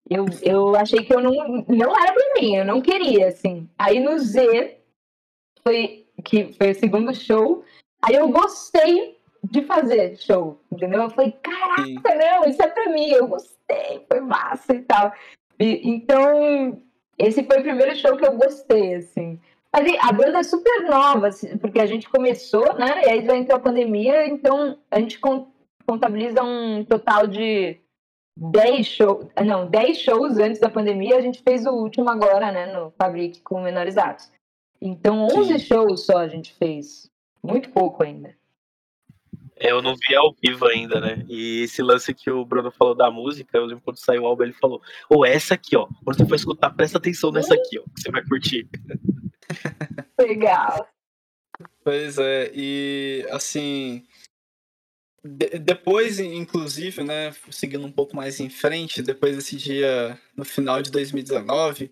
eu, 0.08 0.26
eu 0.42 0.76
achei 0.76 1.02
que 1.02 1.14
eu 1.14 1.20
não, 1.20 1.32
não 1.66 1.96
era 1.96 2.12
pra 2.12 2.40
mim, 2.40 2.56
eu 2.56 2.64
não 2.64 2.82
queria, 2.82 3.28
assim, 3.28 3.68
aí 3.78 4.00
no 4.00 4.18
Z, 4.18 4.78
foi, 5.62 6.06
que 6.24 6.52
foi 6.52 6.72
o 6.72 6.74
segundo 6.74 7.14
show, 7.14 7.64
aí 8.02 8.16
eu 8.16 8.28
gostei 8.28 9.18
de 9.50 9.62
fazer 9.62 10.16
show, 10.16 10.60
entendeu? 10.72 11.02
Eu 11.02 11.10
falei, 11.10 11.32
caraca, 11.42 11.82
Sim. 11.84 12.00
não, 12.02 12.44
isso 12.48 12.62
é 12.62 12.68
pra 12.68 12.90
mim, 12.90 13.08
eu 13.10 13.26
gostei, 13.26 14.04
foi 14.08 14.20
massa 14.20 14.74
e 14.74 14.82
tal. 14.82 15.12
E, 15.58 15.88
então, 15.88 16.82
esse 17.18 17.44
foi 17.44 17.60
o 17.60 17.62
primeiro 17.62 17.94
show 17.96 18.16
que 18.16 18.26
eu 18.26 18.36
gostei, 18.36 18.94
assim. 18.94 19.40
Mas 19.76 19.98
a 20.00 20.12
banda 20.12 20.38
é 20.38 20.42
super 20.44 20.82
nova, 20.88 21.26
assim, 21.26 21.58
porque 21.58 21.80
a 21.80 21.86
gente 21.86 22.08
começou, 22.08 22.74
né? 22.74 23.02
E 23.06 23.10
aí 23.10 23.26
já 23.26 23.36
entrou 23.36 23.56
a 23.56 23.60
pandemia, 23.60 24.24
então 24.24 24.78
a 24.88 25.00
gente 25.00 25.18
contabiliza 25.84 26.44
um 26.44 26.84
total 26.84 27.26
de 27.26 27.80
10 28.36 28.86
shows, 28.86 29.26
não, 29.44 29.66
10 29.66 29.98
shows 29.98 30.38
antes 30.38 30.60
da 30.60 30.70
pandemia, 30.70 31.16
a 31.16 31.20
gente 31.20 31.42
fez 31.42 31.66
o 31.66 31.70
último 31.70 32.08
agora, 32.08 32.52
né, 32.52 32.72
no 32.72 32.92
Fabric 32.92 33.40
com 33.40 33.60
menores 33.60 33.98
atos. 33.98 34.30
Então 34.80 35.26
11 35.26 35.58
Sim. 35.58 35.58
shows 35.58 36.06
só 36.06 36.18
a 36.18 36.28
gente 36.28 36.54
fez, 36.54 37.10
muito 37.42 37.68
pouco 37.70 38.04
ainda. 38.04 38.32
É, 39.56 39.72
eu 39.72 39.82
não 39.82 39.96
vi 39.96 40.14
ao 40.14 40.34
vivo 40.40 40.66
ainda, 40.66 41.00
né? 41.00 41.24
E 41.28 41.62
esse 41.62 41.82
lance 41.82 42.14
que 42.14 42.30
o 42.30 42.44
Bruno 42.44 42.70
falou 42.70 42.94
da 42.94 43.10
música, 43.10 43.56
eu 43.56 43.66
lembro 43.66 43.82
quando 43.84 43.96
saiu 43.96 44.22
o 44.22 44.26
álbum, 44.26 44.42
ele 44.42 44.52
falou: 44.52 44.82
Ô, 45.08 45.18
oh, 45.18 45.24
essa 45.24 45.54
aqui, 45.54 45.76
ó. 45.76 45.86
Quando 46.04 46.16
você 46.16 46.26
for 46.26 46.34
escutar, 46.34 46.70
presta 46.70 46.98
atenção 46.98 47.30
nessa 47.30 47.54
aqui, 47.54 47.78
ó. 47.78 47.82
Que 47.82 48.02
você 48.02 48.10
vai 48.10 48.24
curtir. 48.24 48.68
Legal. 50.18 50.88
Pois 51.82 52.18
é, 52.18 52.50
e 52.54 53.26
assim. 53.30 54.06
De 55.22 55.58
depois, 55.58 56.20
inclusive, 56.20 57.02
né, 57.02 57.34
seguindo 57.50 57.86
um 57.86 57.92
pouco 57.92 58.14
mais 58.14 58.40
em 58.40 58.50
frente, 58.50 59.02
depois 59.02 59.36
desse 59.36 59.56
dia, 59.56 60.20
no 60.36 60.44
final 60.44 60.82
de 60.82 60.90
2019, 60.90 61.90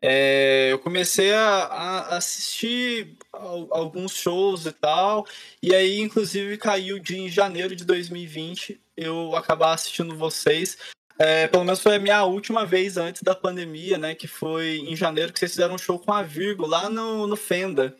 é, 0.00 0.68
eu 0.70 0.78
comecei 0.78 1.32
a, 1.32 1.64
a, 1.64 2.16
assistir 2.16 3.16
alguns 3.32 4.12
shows 4.12 4.64
e 4.64 4.72
tal, 4.72 5.26
e 5.60 5.74
aí, 5.74 5.98
inclusive, 5.98 6.56
caiu 6.56 7.00
de 7.00 7.16
em 7.16 7.28
janeiro 7.28 7.74
de 7.74 7.84
2020 7.84 8.80
eu 8.96 9.34
acabar 9.34 9.72
assistindo 9.72 10.16
vocês. 10.16 10.76
É, 11.18 11.48
pelo 11.48 11.64
menos 11.64 11.80
foi 11.80 11.96
a 11.96 11.98
minha 11.98 12.24
última 12.24 12.64
vez 12.64 12.96
antes 12.96 13.22
da 13.22 13.34
pandemia, 13.34 13.98
né? 13.98 14.14
Que 14.14 14.28
foi 14.28 14.78
em 14.78 14.94
janeiro 14.94 15.32
que 15.32 15.38
vocês 15.38 15.50
fizeram 15.50 15.74
um 15.74 15.78
show 15.78 15.98
com 15.98 16.12
a 16.12 16.22
Virgo 16.22 16.66
lá 16.66 16.88
no, 16.88 17.26
no 17.26 17.36
Fenda. 17.36 17.96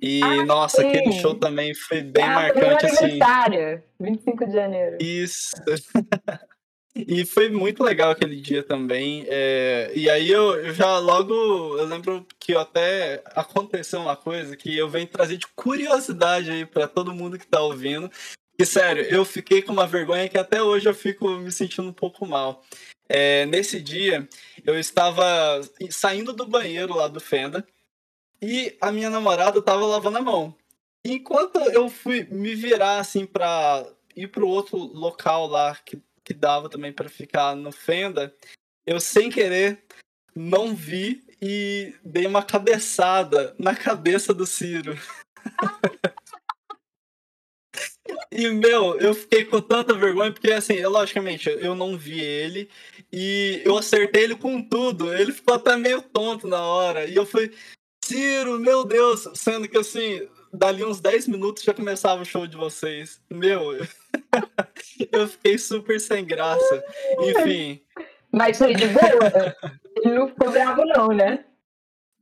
E, 0.00 0.22
ah, 0.22 0.44
nossa, 0.44 0.80
sim. 0.80 0.88
aquele 0.88 1.12
show 1.20 1.34
também 1.34 1.74
foi 1.74 2.02
bem 2.02 2.24
ah, 2.24 2.34
marcante, 2.34 2.80
foi 2.80 2.90
assim. 2.90 3.04
aniversário, 3.04 3.82
25 3.98 4.46
de 4.46 4.52
janeiro. 4.52 4.98
Isso. 5.00 5.50
E 7.06 7.24
foi 7.24 7.48
muito 7.48 7.84
legal 7.84 8.10
aquele 8.10 8.40
dia 8.40 8.62
também. 8.62 9.24
É, 9.28 9.92
e 9.94 10.10
aí 10.10 10.28
eu, 10.28 10.56
eu, 10.56 10.74
já 10.74 10.98
logo. 10.98 11.32
Eu 11.32 11.84
lembro 11.84 12.26
que 12.40 12.56
até 12.56 13.22
aconteceu 13.36 14.00
uma 14.00 14.16
coisa 14.16 14.56
que 14.56 14.76
eu 14.76 14.88
venho 14.88 15.06
trazer 15.06 15.36
de 15.36 15.46
curiosidade 15.54 16.50
aí 16.50 16.66
para 16.66 16.88
todo 16.88 17.14
mundo 17.14 17.38
que 17.38 17.46
tá 17.46 17.60
ouvindo. 17.60 18.10
E 18.58 18.66
sério, 18.66 19.04
eu 19.04 19.24
fiquei 19.24 19.62
com 19.62 19.72
uma 19.72 19.86
vergonha 19.86 20.28
que 20.28 20.36
até 20.36 20.62
hoje 20.62 20.88
eu 20.88 20.94
fico 20.94 21.28
me 21.36 21.52
sentindo 21.52 21.88
um 21.88 21.92
pouco 21.92 22.26
mal. 22.26 22.64
É, 23.08 23.46
nesse 23.46 23.80
dia, 23.80 24.28
eu 24.64 24.78
estava 24.78 25.60
saindo 25.90 26.32
do 26.32 26.46
banheiro 26.46 26.94
lá 26.94 27.08
do 27.08 27.20
Fenda 27.20 27.66
e 28.42 28.76
a 28.80 28.90
minha 28.90 29.10
namorada 29.10 29.60
estava 29.60 29.86
lavando 29.86 30.18
a 30.18 30.22
mão. 30.22 30.54
Enquanto 31.04 31.56
eu 31.56 31.88
fui 31.88 32.24
me 32.24 32.54
virar 32.54 32.98
assim 32.98 33.24
para 33.24 33.86
ir 34.16 34.28
para 34.28 34.44
o 34.44 34.48
outro 34.48 34.76
local 34.76 35.46
lá 35.46 35.76
que 35.76 36.02
que 36.28 36.34
dava 36.34 36.68
também 36.68 36.92
para 36.92 37.08
ficar 37.08 37.56
no 37.56 37.72
Fenda, 37.72 38.36
eu 38.86 39.00
sem 39.00 39.30
querer 39.30 39.82
não 40.36 40.74
vi 40.74 41.24
e 41.40 41.94
dei 42.04 42.26
uma 42.26 42.42
cabeçada 42.42 43.56
na 43.58 43.74
cabeça 43.74 44.34
do 44.34 44.44
Ciro. 44.44 44.94
E, 48.30 48.48
meu, 48.48 48.98
eu 48.98 49.14
fiquei 49.14 49.44
com 49.44 49.60
tanta 49.60 49.94
vergonha, 49.94 50.32
porque, 50.32 50.52
assim, 50.52 50.82
logicamente, 50.84 51.48
eu 51.48 51.74
não 51.74 51.96
vi 51.96 52.20
ele 52.20 52.68
e 53.12 53.62
eu 53.64 53.76
acertei 53.78 54.24
ele 54.24 54.34
com 54.36 54.62
tudo. 54.62 55.12
Ele 55.14 55.32
ficou 55.32 55.54
até 55.54 55.76
meio 55.76 56.02
tonto 56.02 56.46
na 56.46 56.60
hora. 56.62 57.06
E 57.06 57.16
eu 57.16 57.24
fui, 57.24 57.50
Ciro, 58.04 58.58
meu 58.58 58.84
Deus! 58.84 59.28
Sendo 59.34 59.68
que, 59.68 59.78
assim, 59.78 60.28
dali 60.52 60.84
uns 60.84 61.00
10 61.00 61.28
minutos 61.28 61.62
já 61.62 61.72
começava 61.72 62.22
o 62.22 62.26
show 62.26 62.46
de 62.46 62.56
vocês. 62.56 63.20
Meu, 63.30 63.72
eu 65.12 65.28
fiquei 65.28 65.58
super 65.58 65.98
sem 65.98 66.24
graça. 66.24 66.84
Enfim. 67.20 67.80
Mas 68.30 68.58
foi 68.58 68.74
de 68.74 68.86
boa? 68.88 69.56
Ele 70.04 70.14
não 70.14 70.28
ficou 70.28 70.50
bravo, 70.50 70.84
não, 70.84 71.08
né? 71.08 71.44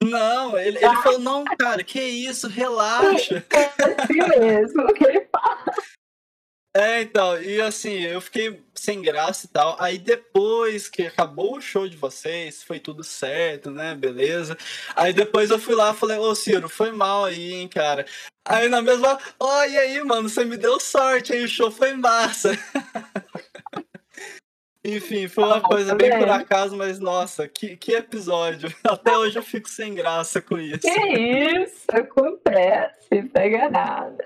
Não, 0.02 0.58
ele, 0.58 0.78
ele 0.78 0.96
falou, 0.96 1.18
não, 1.18 1.44
cara, 1.44 1.82
que 1.82 2.00
isso, 2.00 2.48
relaxa. 2.48 3.44
É 3.52 4.02
assim 4.02 4.38
mesmo, 4.38 4.92
que 4.94 5.04
ele 5.04 5.26
fala. 5.32 5.74
É, 6.76 7.00
então, 7.00 7.40
e 7.40 7.58
assim, 7.58 8.02
eu 8.02 8.20
fiquei 8.20 8.62
sem 8.74 9.00
graça 9.00 9.46
e 9.46 9.48
tal. 9.48 9.76
Aí 9.80 9.96
depois 9.96 10.90
que 10.90 11.06
acabou 11.06 11.56
o 11.56 11.60
show 11.60 11.88
de 11.88 11.96
vocês, 11.96 12.62
foi 12.62 12.78
tudo 12.78 13.02
certo, 13.02 13.70
né? 13.70 13.94
Beleza. 13.94 14.58
Aí 14.94 15.14
depois 15.14 15.50
eu 15.50 15.58
fui 15.58 15.74
lá 15.74 15.92
e 15.92 15.96
falei, 15.96 16.18
ô 16.18 16.34
Ciro, 16.34 16.68
foi 16.68 16.92
mal 16.92 17.24
aí, 17.24 17.54
hein, 17.54 17.66
cara. 17.66 18.04
Aí 18.46 18.68
na 18.68 18.82
mesma, 18.82 19.18
e 19.40 19.76
aí, 19.78 20.04
mano, 20.04 20.28
você 20.28 20.44
me 20.44 20.58
deu 20.58 20.78
sorte, 20.78 21.32
aí 21.32 21.42
o 21.42 21.48
show 21.48 21.70
foi 21.70 21.94
massa. 21.94 22.50
Enfim, 24.86 25.26
foi 25.26 25.42
uma 25.42 25.60
coisa 25.60 25.96
bem 25.96 26.16
por 26.16 26.28
acaso, 26.28 26.76
mas 26.76 27.00
nossa, 27.00 27.48
que, 27.48 27.76
que 27.76 27.92
episódio. 27.92 28.72
Até 28.84 29.18
hoje 29.18 29.36
eu 29.36 29.42
fico 29.42 29.68
sem 29.68 29.94
graça 29.94 30.40
com 30.40 30.58
isso. 30.58 30.80
Que 30.80 31.60
isso, 31.60 31.86
acontece, 31.90 33.22
pega 33.32 33.68
nada. 33.68 34.24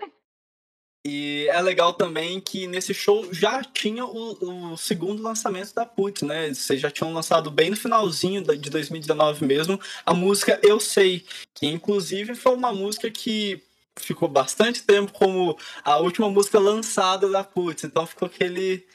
E 1.06 1.46
é 1.48 1.60
legal 1.62 1.94
também 1.94 2.38
que 2.40 2.66
nesse 2.66 2.92
show 2.92 3.32
já 3.32 3.62
tinha 3.64 4.04
o, 4.04 4.72
o, 4.72 4.76
segundo 4.76 5.22
lançamento 5.22 5.74
da 5.74 5.86
Putz, 5.86 6.20
né? 6.20 6.52
Vocês 6.52 6.78
já 6.78 6.90
tinham 6.90 7.14
lançado 7.14 7.50
bem 7.50 7.70
no 7.70 7.76
finalzinho 7.76 8.42
de 8.42 8.68
2019 8.68 9.46
mesmo 9.46 9.80
a 10.04 10.12
música 10.12 10.60
Eu 10.62 10.78
Sei, 10.78 11.24
que 11.54 11.66
inclusive 11.66 12.34
foi 12.34 12.54
uma 12.54 12.70
música 12.70 13.10
que 13.10 13.62
ficou 13.98 14.28
bastante 14.28 14.82
tempo 14.82 15.10
como 15.12 15.56
a 15.82 15.96
última 15.96 16.28
música 16.28 16.58
lançada 16.58 17.30
da 17.30 17.42
Putz, 17.42 17.84
então 17.84 18.06
ficou 18.06 18.26
aquele 18.26 18.86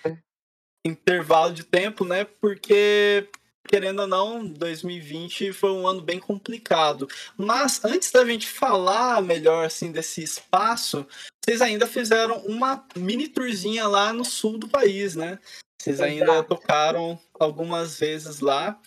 intervalo 0.85 1.53
de 1.53 1.63
tempo, 1.63 2.05
né? 2.05 2.25
Porque 2.39 3.27
querendo 3.67 4.01
ou 4.01 4.07
não, 4.07 4.45
2020 4.45 5.51
foi 5.51 5.71
um 5.71 5.87
ano 5.87 6.01
bem 6.01 6.19
complicado. 6.19 7.07
Mas 7.35 7.83
antes 7.83 8.11
da 8.11 8.23
gente 8.23 8.47
falar 8.47 9.21
melhor 9.21 9.65
assim 9.65 9.91
desse 9.91 10.23
espaço, 10.23 11.05
vocês 11.43 11.61
ainda 11.61 11.87
fizeram 11.87 12.37
uma 12.45 12.85
mini 12.95 13.27
tourzinha 13.27 13.87
lá 13.87 14.13
no 14.13 14.23
sul 14.23 14.57
do 14.57 14.67
país, 14.67 15.15
né? 15.15 15.39
Vocês 15.81 15.99
ainda 15.99 16.43
tocaram 16.43 17.19
algumas 17.39 17.99
vezes 17.99 18.39
lá. 18.39 18.79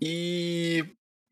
E 0.00 0.84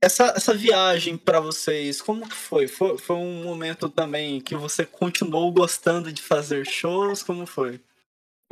essa, 0.02 0.32
essa 0.36 0.54
viagem 0.54 1.16
para 1.16 1.40
vocês, 1.40 2.00
como 2.00 2.28
que 2.28 2.34
foi? 2.34 2.68
foi? 2.68 2.96
Foi 2.96 3.16
um 3.16 3.42
momento 3.42 3.88
também 3.88 4.40
que 4.40 4.54
você 4.54 4.86
continuou 4.86 5.52
gostando 5.52 6.12
de 6.12 6.22
fazer 6.22 6.66
shows? 6.66 7.22
Como 7.22 7.46
foi? 7.46 7.80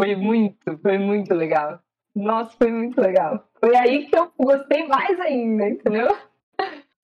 Foi 0.00 0.14
muito, 0.14 0.78
foi 0.78 0.96
muito 0.96 1.34
legal. 1.34 1.80
Nossa, 2.14 2.56
foi 2.56 2.70
muito 2.70 3.00
legal. 3.00 3.48
Foi 3.58 3.76
aí 3.76 4.06
que 4.06 4.16
eu 4.16 4.32
gostei 4.38 4.86
mais 4.86 5.18
ainda, 5.20 5.68
entendeu? 5.68 6.16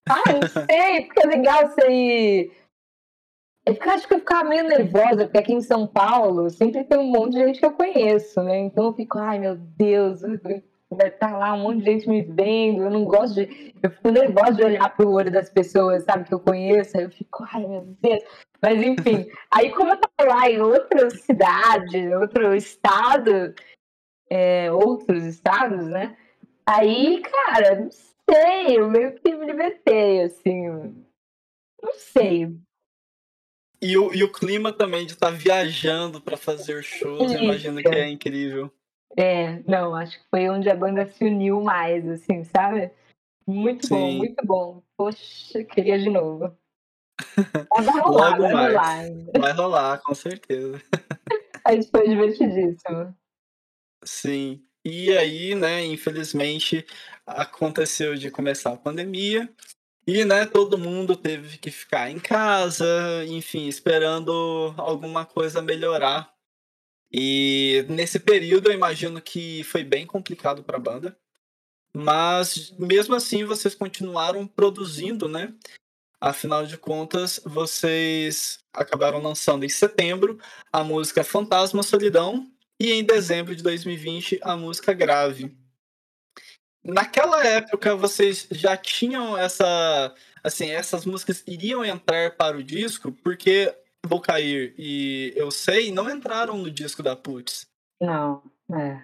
Ah, 0.09 0.23
não 0.33 0.49
sei, 0.49 1.07
porque 1.07 1.27
é 1.27 1.27
legal 1.27 1.67
você 1.67 1.91
ir. 1.91 2.53
Eu 3.67 3.77
acho 3.91 4.07
que 4.07 4.15
eu 4.15 4.19
ficava 4.19 4.49
meio 4.49 4.69
nervosa, 4.69 5.25
porque 5.25 5.39
aqui 5.39 5.55
em 5.55 5.61
São 5.61 5.87
Paulo 5.87 6.51
sempre 6.51 6.85
tem 6.85 6.99
um 6.99 7.11
monte 7.11 7.33
de 7.33 7.39
gente 7.39 7.59
que 7.59 7.65
eu 7.65 7.73
conheço, 7.73 8.43
né? 8.43 8.59
Então 8.59 8.85
eu 8.85 8.93
fico, 8.93 9.19
ai 9.19 9.39
meu 9.39 9.57
Deus, 9.57 10.23
vai 10.95 11.09
estar 11.09 11.31
tá 11.31 11.37
lá 11.37 11.53
um 11.55 11.63
monte 11.63 11.79
de 11.79 11.85
gente 11.85 12.09
me 12.09 12.23
vendo, 12.23 12.83
eu 12.83 12.91
não 12.91 13.05
gosto 13.05 13.35
de. 13.35 13.75
Eu 13.83 13.91
fico 13.91 14.11
nervosa 14.11 14.53
de 14.53 14.65
olhar 14.65 14.97
pro 14.97 15.11
olho 15.11 15.31
das 15.31 15.51
pessoas, 15.51 16.05
sabe, 16.05 16.25
que 16.25 16.35
eu 16.35 16.41
conheço, 16.41 16.97
aí 16.97 17.05
eu 17.05 17.11
fico, 17.11 17.45
ai 17.51 17.67
meu 17.67 17.83
Deus. 18.01 18.23
Mas 18.63 18.83
enfim, 18.83 19.27
aí 19.53 19.71
como 19.71 19.91
eu 19.91 19.99
tava 19.99 20.35
lá 20.35 20.51
em 20.51 20.61
outra 20.61 21.11
cidade, 21.11 22.15
outro 22.15 22.55
estado, 22.55 23.55
é, 24.31 24.73
outros 24.73 25.25
estados, 25.25 25.87
né? 25.87 26.17
Aí, 26.67 27.21
cara, 27.21 27.81
não 27.81 27.91
sei, 27.91 28.79
eu 28.79 28.91
meio 28.91 29.15
que 29.15 29.35
me 29.35 29.47
libertei, 29.47 30.23
assim. 30.23 30.69
Não 31.83 31.95
sei. 31.95 32.57
E 33.83 33.99
o, 33.99 34.15
e 34.15 34.25
o 34.25 34.33
clima 34.33 34.73
também 34.73 35.05
de 35.05 35.13
estar 35.13 35.31
tá 35.31 35.37
viajando 35.37 36.19
para 36.19 36.39
fazer 36.39 36.83
shows, 36.83 37.33
eu 37.33 37.43
imagino 37.43 37.83
que 37.83 37.89
é 37.89 38.09
incrível. 38.09 38.73
É, 39.16 39.62
não, 39.68 39.94
acho 39.94 40.18
que 40.18 40.25
foi 40.28 40.49
onde 40.49 40.68
a 40.68 40.75
banda 40.75 41.06
se 41.06 41.25
uniu 41.25 41.61
mais, 41.61 42.06
assim, 42.09 42.44
sabe? 42.44 42.90
Muito 43.47 43.87
Sim. 43.87 43.94
bom, 43.94 44.12
muito 44.12 44.47
bom. 44.47 44.83
Poxa, 44.97 45.62
queria 45.64 45.99
de 45.99 46.11
novo. 46.11 46.56
Vai 47.71 48.00
rolar, 48.00 48.30
Logo 48.30 48.42
vai 48.42 48.52
mais. 48.52 48.73
rolar 48.73 48.88
ainda. 48.88 49.40
Vai 49.40 49.52
rolar, 49.52 50.02
com 50.02 50.14
certeza. 50.14 50.83
Aí 51.64 51.83
foi 51.85 52.09
divertidíssimo. 52.09 53.16
Sim. 54.04 54.62
E 54.85 55.16
aí, 55.16 55.54
né, 55.54 55.83
infelizmente, 55.87 56.85
aconteceu 57.26 58.14
de 58.14 58.30
começar 58.30 58.71
a 58.75 58.76
pandemia 58.76 59.50
e, 60.06 60.26
né, 60.26 60.44
todo 60.44 60.76
mundo 60.76 61.16
teve 61.16 61.56
que 61.56 61.71
ficar 61.71 62.11
em 62.11 62.18
casa, 62.18 62.85
enfim, 63.26 63.66
esperando 63.66 64.75
alguma 64.76 65.25
coisa 65.25 65.62
melhorar 65.62 66.34
e 67.16 67.87
nesse 67.88 68.18
período 68.18 68.68
eu 68.68 68.75
imagino 68.75 69.23
que 69.23 69.62
foi 69.62 69.85
bem 69.85 70.04
complicado 70.04 70.64
para 70.64 70.78
a 70.78 70.80
banda. 70.80 71.16
Mas 71.97 72.73
mesmo 72.76 73.14
assim 73.14 73.44
vocês 73.44 73.73
continuaram 73.73 74.49
produzindo, 74.49 75.28
né? 75.28 75.54
Afinal 76.21 76.66
de 76.66 76.76
contas, 76.76 77.38
vocês 77.44 78.59
acabaram 78.73 79.23
lançando 79.23 79.64
em 79.64 79.68
setembro 79.68 80.40
a 80.73 80.83
música 80.83 81.23
Fantasma 81.23 81.85
Solidão 81.85 82.50
e 82.80 82.90
em 82.90 83.04
dezembro 83.04 83.54
de 83.54 83.62
2020 83.62 84.40
a 84.42 84.56
música 84.56 84.92
Grave. 84.92 85.56
Naquela 86.83 87.47
época 87.47 87.94
vocês 87.94 88.49
já 88.50 88.76
tinham 88.76 89.38
essa 89.38 90.12
assim, 90.42 90.68
essas 90.68 91.06
músicas 91.06 91.44
iriam 91.47 91.85
entrar 91.85 92.33
para 92.37 92.56
o 92.56 92.64
disco 92.64 93.12
porque 93.12 93.73
Vou 94.07 94.21
Cair 94.21 94.75
e 94.79 95.33
Eu 95.35 95.51
Sei 95.51 95.91
não 95.91 96.11
entraram 96.11 96.59
no 96.59 96.71
disco 96.71 97.03
da 97.03 97.17
Putz. 97.17 97.67
Não, 98.01 98.43
é. 98.73 99.03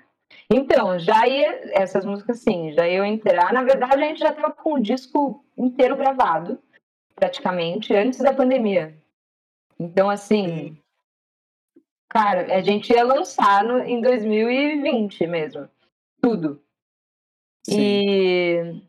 Então, 0.52 0.99
já 0.99 1.26
ia, 1.26 1.73
essas 1.73 2.04
músicas 2.04 2.40
sim, 2.40 2.73
já 2.73 2.87
iam 2.88 3.04
entrar. 3.04 3.52
Na 3.52 3.62
verdade, 3.62 3.95
a 3.95 4.07
gente 4.09 4.21
já 4.21 4.30
estava 4.30 4.52
com 4.52 4.75
o 4.75 4.83
disco 4.83 5.45
inteiro 5.57 5.97
gravado, 5.97 6.59
praticamente, 7.14 7.95
antes 7.95 8.19
da 8.19 8.33
pandemia. 8.33 8.97
Então, 9.78 10.11
assim, 10.11 10.76
cara, 12.09 12.54
a 12.54 12.61
gente 12.61 12.92
ia 12.92 13.04
lançar 13.04 13.64
no, 13.64 13.78
em 13.78 14.00
2020 14.00 15.26
mesmo, 15.26 15.69
tudo. 16.21 16.62
Sim. 17.64 17.78
E, 17.78 18.83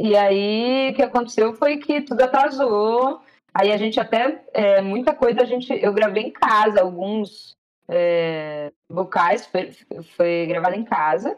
e 0.00 0.16
aí, 0.16 0.90
o 0.90 0.94
que 0.94 1.02
aconteceu 1.02 1.54
foi 1.54 1.78
que 1.78 2.00
tudo 2.02 2.22
atrasou, 2.22 3.22
Aí 3.58 3.72
a 3.72 3.76
gente 3.76 3.98
até, 3.98 4.44
é, 4.52 4.80
muita 4.80 5.12
coisa 5.12 5.42
a 5.42 5.44
gente, 5.44 5.72
eu 5.82 5.92
gravei 5.92 6.22
em 6.22 6.30
casa, 6.30 6.80
alguns 6.80 7.56
é, 7.88 8.72
vocais 8.88 9.46
foi, 9.46 9.72
foi 10.16 10.46
gravado 10.46 10.76
em 10.76 10.84
casa. 10.84 11.36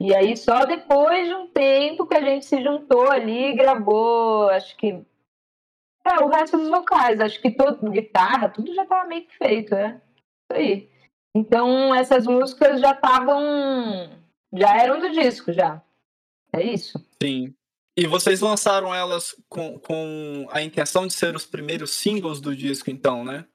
E 0.00 0.14
aí 0.14 0.34
só 0.34 0.64
depois 0.64 1.28
de 1.28 1.34
um 1.34 1.46
tempo 1.48 2.06
que 2.06 2.16
a 2.16 2.22
gente 2.22 2.46
se 2.46 2.62
juntou 2.62 3.10
ali 3.10 3.50
e 3.50 3.54
gravou, 3.54 4.48
acho 4.48 4.74
que 4.78 5.04
é, 6.06 6.24
o 6.24 6.28
resto 6.28 6.56
dos 6.56 6.70
vocais, 6.70 7.20
acho 7.20 7.38
que 7.42 7.50
todo, 7.50 7.90
guitarra, 7.90 8.48
tudo 8.48 8.74
já 8.74 8.84
estava 8.84 9.06
meio 9.06 9.26
que 9.26 9.36
feito, 9.36 9.74
né? 9.74 10.00
Isso 10.16 10.58
aí. 10.58 10.90
Então 11.36 11.94
essas 11.94 12.26
músicas 12.26 12.80
já 12.80 12.92
estavam, 12.92 13.38
já 14.54 14.74
eram 14.74 15.00
do 15.00 15.10
disco 15.10 15.52
já. 15.52 15.82
É 16.50 16.62
isso. 16.62 16.98
Sim. 17.22 17.54
E 17.96 18.06
vocês 18.06 18.40
lançaram 18.40 18.94
elas 18.94 19.34
com, 19.48 19.78
com 19.78 20.46
a 20.50 20.60
intenção 20.60 21.06
de 21.06 21.14
ser 21.14 21.34
os 21.34 21.46
primeiros 21.46 21.92
singles 21.92 22.40
do 22.40 22.54
disco, 22.54 22.90
então, 22.90 23.24
né? 23.24 23.46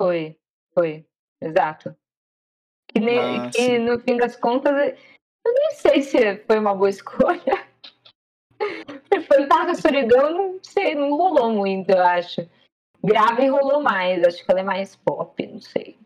Foi, 0.00 0.38
foi, 0.72 1.06
exato. 1.42 1.94
Que, 2.88 2.98
ne, 2.98 3.18
ah, 3.18 3.50
que 3.50 3.78
no 3.78 4.00
fim 4.00 4.16
das 4.16 4.34
contas, 4.34 4.72
eu 4.72 5.52
nem 5.52 5.70
sei 5.72 6.02
se 6.02 6.38
foi 6.46 6.58
uma 6.58 6.74
boa 6.74 6.88
escolha. 6.90 7.68
Fantasma 9.28 9.74
Solidão, 9.74 10.30
não 10.32 10.60
sei, 10.62 10.94
não 10.94 11.10
rolou 11.10 11.52
muito, 11.52 11.90
eu 11.90 12.02
acho. 12.02 12.48
Grave 13.02 13.46
rolou 13.48 13.82
mais, 13.82 14.24
acho 14.24 14.44
que 14.44 14.50
ela 14.50 14.60
é 14.60 14.64
mais 14.64 14.96
pop, 14.96 15.46
não 15.46 15.60
sei. 15.60 15.98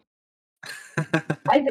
Mas 1.46 1.64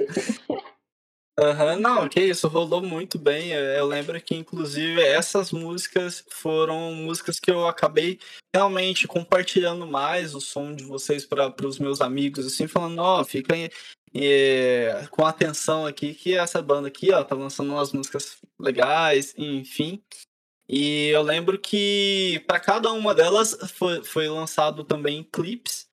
Aham, 1.39 1.77
não, 1.79 2.07
que 2.07 2.19
isso, 2.19 2.47
rolou 2.47 2.81
muito 2.81 3.17
bem. 3.17 3.49
Eu 3.49 3.87
lembro 3.87 4.21
que, 4.21 4.35
inclusive, 4.35 5.01
essas 5.01 5.51
músicas 5.51 6.23
foram 6.29 6.93
músicas 6.93 7.39
que 7.39 7.49
eu 7.49 7.67
acabei 7.67 8.19
realmente 8.55 9.07
compartilhando 9.07 9.87
mais 9.87 10.35
o 10.35 10.41
som 10.41 10.75
de 10.75 10.83
vocês 10.83 11.25
para 11.25 11.51
os 11.65 11.79
meus 11.79 12.01
amigos, 12.01 12.45
assim, 12.45 12.67
falando, 12.67 12.99
ó, 12.99 13.21
oh, 13.21 13.25
fiquem 13.25 13.67
é, 14.13 15.07
com 15.09 15.25
atenção 15.25 15.87
aqui, 15.87 16.13
que 16.13 16.35
essa 16.35 16.61
banda 16.61 16.87
aqui, 16.87 17.11
ó, 17.11 17.23
tá 17.23 17.35
lançando 17.35 17.71
umas 17.71 17.91
músicas 17.91 18.37
legais, 18.59 19.33
enfim. 19.35 20.03
E 20.69 21.07
eu 21.07 21.23
lembro 21.23 21.57
que 21.59 22.43
para 22.45 22.59
cada 22.59 22.91
uma 22.91 23.13
delas 23.15 23.57
foi, 23.73 24.03
foi 24.03 24.29
lançado 24.29 24.83
também 24.83 25.23
clipes. 25.23 25.87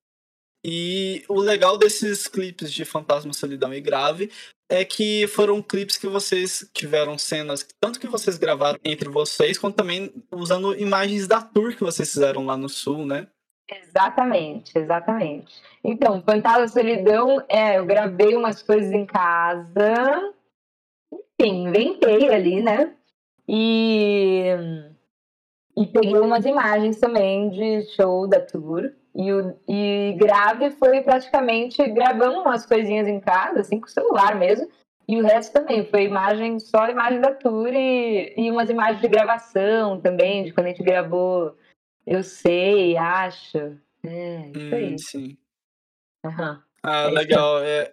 E 0.63 1.25
o 1.27 1.39
legal 1.39 1.75
desses 1.75 2.27
clipes 2.27 2.71
de 2.71 2.85
Fantasma, 2.85 3.33
Solidão 3.33 3.73
e 3.73 3.81
Grave 3.81 4.31
é 4.71 4.85
que 4.85 5.27
foram 5.27 5.61
clipes 5.61 5.97
que 5.97 6.07
vocês 6.07 6.67
tiveram 6.73 7.17
cenas, 7.17 7.67
tanto 7.77 7.99
que 7.99 8.07
vocês 8.07 8.37
gravaram 8.37 8.79
entre 8.85 9.09
vocês, 9.09 9.57
quanto 9.57 9.75
também 9.75 10.13
usando 10.31 10.73
imagens 10.79 11.27
da 11.27 11.41
tour 11.41 11.75
que 11.75 11.83
vocês 11.83 12.09
fizeram 12.09 12.45
lá 12.45 12.55
no 12.55 12.69
sul, 12.69 13.05
né? 13.05 13.27
Exatamente, 13.69 14.77
exatamente. 14.77 15.61
Então, 15.83 16.23
Fantasma 16.23 16.69
Solidão, 16.69 17.43
é, 17.49 17.77
eu 17.77 17.85
gravei 17.85 18.33
umas 18.33 18.63
coisas 18.63 18.91
em 18.93 19.05
casa, 19.05 20.33
enfim, 21.11 21.67
inventei 21.67 22.33
ali, 22.33 22.61
né? 22.63 22.95
E, 23.47 24.45
e 25.75 25.85
peguei 25.87 26.17
umas 26.17 26.45
imagens 26.45 26.97
também 26.97 27.49
de 27.49 27.83
show 27.93 28.25
da 28.25 28.39
tour. 28.39 28.89
E, 29.13 29.31
o, 29.31 29.57
e 29.67 30.15
grave 30.17 30.71
foi 30.71 31.01
praticamente 31.01 31.85
gravando 31.89 32.39
umas 32.39 32.65
coisinhas 32.65 33.07
em 33.07 33.19
casa, 33.19 33.59
assim, 33.59 33.79
com 33.79 33.87
o 33.87 33.89
celular 33.89 34.35
mesmo. 34.35 34.69
E 35.07 35.19
o 35.19 35.23
resto 35.23 35.51
também 35.51 35.85
foi 35.85 36.03
imagem, 36.03 36.59
só 36.59 36.87
imagem 36.87 37.19
da 37.19 37.33
tour 37.33 37.67
e, 37.73 38.33
e 38.37 38.49
umas 38.49 38.69
imagens 38.69 39.01
de 39.01 39.07
gravação 39.09 39.99
também, 39.99 40.45
de 40.45 40.53
quando 40.53 40.67
a 40.67 40.69
gente 40.69 40.83
gravou 40.83 41.57
Eu 42.07 42.23
Sei, 42.23 42.95
Acho. 42.95 43.77
É, 44.03 44.51
isso 44.55 44.75
aí. 44.75 44.93
Hum, 44.93 44.97
sim. 44.97 45.37
Uhum. 46.25 46.61
Ah, 46.83 47.03
é 47.03 47.09
legal. 47.09 47.61
É, 47.63 47.91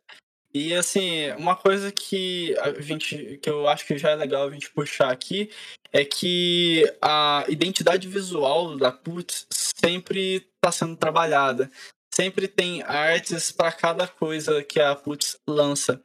e 0.52 0.74
assim, 0.74 1.30
uma 1.32 1.54
coisa 1.54 1.92
que 1.92 2.56
a 2.58 2.80
gente 2.80 3.38
que 3.42 3.50
eu 3.50 3.68
acho 3.68 3.86
que 3.86 3.98
já 3.98 4.10
é 4.10 4.14
legal 4.16 4.48
a 4.48 4.50
gente 4.50 4.70
puxar 4.70 5.10
aqui 5.10 5.50
é 5.92 6.04
que 6.04 6.84
a 7.02 7.44
identidade 7.48 8.08
visual 8.08 8.76
da 8.76 8.90
Putz 8.90 9.46
sempre 9.52 10.46
está 10.56 10.72
sendo 10.72 10.96
trabalhada. 10.96 11.70
Sempre 12.12 12.48
tem 12.48 12.82
artes 12.82 13.52
para 13.52 13.70
cada 13.72 14.08
coisa 14.08 14.62
que 14.64 14.80
a 14.80 14.94
Putz 14.94 15.38
lança. 15.46 16.02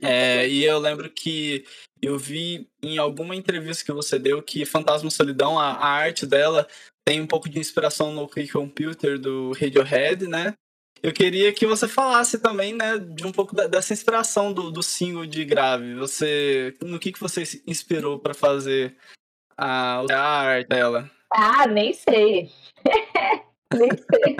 É, 0.00 0.48
e 0.48 0.64
eu 0.64 0.78
lembro 0.78 1.10
que 1.10 1.64
eu 2.00 2.18
vi 2.18 2.68
em 2.82 2.98
alguma 2.98 3.34
entrevista 3.34 3.84
que 3.84 3.92
você 3.92 4.18
deu 4.18 4.42
que 4.42 4.64
Fantasma 4.64 5.10
Solidão, 5.10 5.58
a, 5.58 5.72
a 5.72 5.88
arte 5.88 6.26
dela 6.26 6.66
tem 7.04 7.20
um 7.20 7.26
pouco 7.26 7.48
de 7.48 7.58
inspiração 7.58 8.12
no 8.12 8.28
Computer 8.52 9.18
do 9.18 9.52
Radiohead, 9.52 10.26
né? 10.26 10.54
Eu 11.02 11.12
queria 11.12 11.52
que 11.52 11.66
você 11.66 11.86
falasse 11.86 12.38
também, 12.38 12.74
né, 12.74 12.98
de 12.98 13.26
um 13.26 13.32
pouco 13.32 13.54
dessa 13.54 13.92
inspiração 13.92 14.52
do, 14.52 14.70
do 14.70 14.82
single 14.82 15.26
de 15.26 15.44
grave. 15.44 15.94
Você, 15.94 16.74
no 16.82 16.98
que 16.98 17.12
que 17.12 17.20
você 17.20 17.44
se 17.44 17.62
inspirou 17.66 18.18
para 18.18 18.34
fazer 18.34 18.96
a, 19.56 20.02
a 20.10 20.20
arte 20.20 20.68
dela? 20.68 21.10
Ah, 21.32 21.66
nem 21.66 21.92
sei. 21.92 22.50
nem 23.74 23.90
sei. 23.90 24.36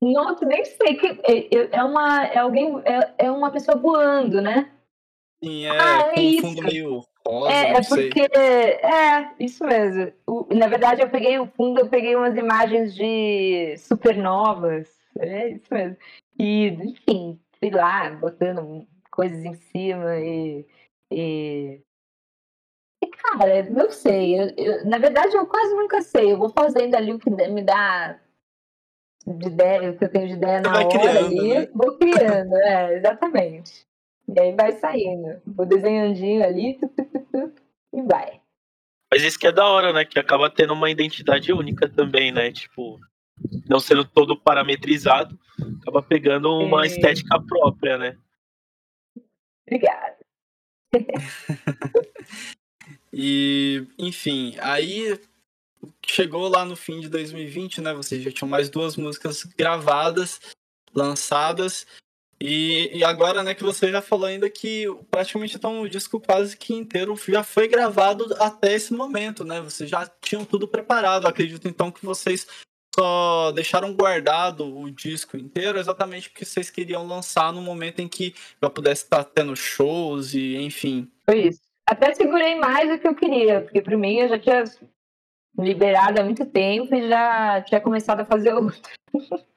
Nossa, 0.00 0.44
nem 0.44 0.64
sei 0.64 0.96
que 0.96 1.06
é, 1.24 1.76
é 1.76 1.84
uma 1.84 2.24
é 2.24 2.38
alguém 2.38 2.80
é, 2.84 3.26
é 3.26 3.30
uma 3.30 3.50
pessoa 3.50 3.76
voando, 3.76 4.40
né? 4.40 4.70
Sim, 5.42 5.66
é 5.66 5.70
ah, 5.70 6.12
é 6.14 6.20
um 6.20 6.40
fundo 6.40 6.62
meio 6.62 7.02
rosa, 7.26 7.52
é, 7.52 7.72
é 7.72 7.80
porque 7.82 8.20
é 8.20 9.30
isso 9.38 9.64
mesmo. 9.64 10.12
O, 10.26 10.46
na 10.54 10.68
verdade, 10.68 11.02
eu 11.02 11.10
peguei 11.10 11.38
o 11.38 11.46
fundo, 11.46 11.80
eu 11.80 11.88
peguei 11.88 12.14
umas 12.14 12.36
imagens 12.36 12.94
de 12.94 13.74
supernovas 13.78 14.99
é 15.18 15.48
isso 15.50 15.72
mesmo. 15.72 15.96
E, 16.38 16.66
enfim, 16.68 17.40
fui 17.58 17.70
lá, 17.70 18.10
botando 18.10 18.86
coisas 19.10 19.44
em 19.44 19.54
cima 19.54 20.18
e, 20.18 20.66
e 21.10 21.82
cara, 23.20 23.62
não 23.70 23.90
sei. 23.90 24.40
Eu, 24.40 24.52
eu, 24.56 24.84
na 24.86 24.98
verdade, 24.98 25.36
eu 25.36 25.46
quase 25.46 25.74
nunca 25.74 26.00
sei. 26.02 26.32
Eu 26.32 26.38
vou 26.38 26.50
fazendo 26.50 26.94
ali 26.94 27.12
o 27.12 27.18
que 27.18 27.30
me 27.30 27.62
dá 27.62 28.18
de 29.26 29.46
ideia, 29.46 29.90
o 29.90 29.98
que 29.98 30.04
eu 30.04 30.10
tenho 30.10 30.28
de 30.28 30.34
ideia 30.34 30.60
na 30.60 30.70
hora 30.70 30.88
criando, 30.88 31.18
ali, 31.18 31.54
né? 31.54 31.68
vou 31.74 31.96
criando, 31.98 32.56
é, 32.56 32.96
exatamente. 32.96 33.86
E 34.28 34.40
aí 34.40 34.54
vai 34.54 34.72
saindo. 34.72 35.40
Vou 35.46 35.66
desenhandinho 35.66 36.42
ali 36.42 36.78
tu, 36.78 36.88
tu, 36.88 37.04
tu, 37.32 37.52
e 37.92 38.02
vai. 38.02 38.40
Mas 39.12 39.22
isso 39.22 39.38
que 39.38 39.46
é 39.46 39.52
da 39.52 39.66
hora, 39.66 39.92
né? 39.92 40.04
Que 40.04 40.18
acaba 40.18 40.48
tendo 40.48 40.72
uma 40.72 40.88
identidade 40.88 41.52
única 41.52 41.88
também, 41.88 42.30
né? 42.30 42.52
Tipo, 42.52 43.00
não 43.68 43.80
sendo 43.80 44.04
todo 44.04 44.36
parametrizado, 44.36 45.38
acaba 45.80 46.02
pegando 46.02 46.58
uma 46.58 46.88
Sim. 46.88 46.94
estética 46.94 47.40
própria, 47.40 47.98
né? 47.98 48.18
Obrigada. 49.66 50.18
e, 53.12 53.86
enfim, 53.98 54.56
aí 54.60 55.18
chegou 56.04 56.48
lá 56.48 56.64
no 56.64 56.76
fim 56.76 57.00
de 57.00 57.08
2020, 57.08 57.80
né? 57.80 57.94
Vocês 57.94 58.22
já 58.22 58.32
tinham 58.32 58.48
mais 58.48 58.68
duas 58.68 58.96
músicas 58.96 59.44
gravadas, 59.44 60.40
lançadas. 60.94 61.86
E, 62.42 62.90
e, 62.94 63.04
agora, 63.04 63.42
né, 63.42 63.54
que 63.54 63.62
você 63.62 63.90
já 63.90 64.00
falou 64.00 64.24
ainda 64.24 64.48
que 64.48 64.86
praticamente 65.10 65.56
então 65.56 65.82
o 65.82 65.88
disco 65.88 66.18
quase 66.18 66.56
que 66.56 66.72
inteiro 66.72 67.14
já 67.28 67.42
foi 67.42 67.68
gravado 67.68 68.34
até 68.38 68.74
esse 68.74 68.94
momento, 68.94 69.44
né? 69.44 69.60
Vocês 69.60 69.90
já 69.90 70.10
tinham 70.20 70.44
tudo 70.44 70.66
preparado. 70.66 71.26
Acredito 71.26 71.68
então 71.68 71.92
que 71.92 72.04
vocês 72.04 72.46
só 72.94 73.52
deixaram 73.52 73.94
guardado 73.94 74.64
o 74.64 74.90
disco 74.90 75.36
inteiro 75.36 75.78
exatamente 75.78 76.28
porque 76.28 76.44
vocês 76.44 76.70
queriam 76.70 77.06
lançar 77.06 77.52
no 77.52 77.62
momento 77.62 78.00
em 78.00 78.08
que 78.08 78.34
já 78.62 78.68
pudesse 78.68 79.04
estar 79.04 79.24
tendo 79.24 79.54
shows 79.54 80.34
e 80.34 80.56
enfim. 80.56 81.10
Foi 81.24 81.48
isso. 81.48 81.60
Até 81.88 82.14
segurei 82.14 82.54
mais 82.54 82.88
do 82.88 82.98
que 82.98 83.08
eu 83.08 83.14
queria, 83.14 83.62
porque 83.62 83.80
para 83.82 83.96
mim 83.96 84.18
eu 84.18 84.28
já 84.28 84.38
tinha 84.38 84.64
liberado 85.58 86.20
há 86.20 86.24
muito 86.24 86.46
tempo 86.46 86.94
e 86.94 87.08
já 87.08 87.62
tinha 87.62 87.80
começado 87.80 88.20
a 88.20 88.24
fazer 88.24 88.54
outro. 88.54 88.80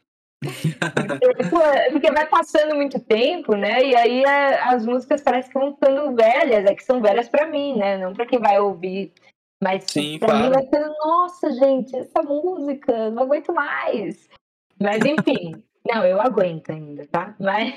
porque 1.92 2.12
vai 2.12 2.28
passando 2.28 2.76
muito 2.76 3.00
tempo, 3.00 3.56
né? 3.56 3.84
E 3.84 3.96
aí 3.96 4.24
é, 4.24 4.62
as 4.64 4.86
músicas 4.86 5.22
parecem 5.22 5.52
que 5.52 5.60
vão 5.60 5.74
ficando 5.74 6.16
velhas, 6.16 6.66
é 6.66 6.76
que 6.76 6.84
são 6.84 7.02
velhas 7.02 7.30
para 7.30 7.48
mim, 7.48 7.78
né? 7.78 7.98
Não 7.98 8.14
para 8.14 8.26
quem 8.26 8.40
vai 8.40 8.60
ouvir. 8.60 9.14
Mas 9.64 9.86
Sim, 9.88 10.20
pra 10.20 10.28
claro. 10.28 10.44
mim 10.44 10.52
vai 10.52 10.68
sendo, 10.68 10.94
nossa, 11.06 11.52
gente, 11.54 11.96
essa 11.96 12.22
música, 12.22 13.10
não 13.12 13.24
aguento 13.24 13.54
mais. 13.54 14.30
Mas 14.78 15.06
enfim, 15.06 15.64
não, 15.88 16.06
eu 16.06 16.20
aguento 16.20 16.70
ainda, 16.70 17.08
tá? 17.08 17.34
Mas, 17.40 17.76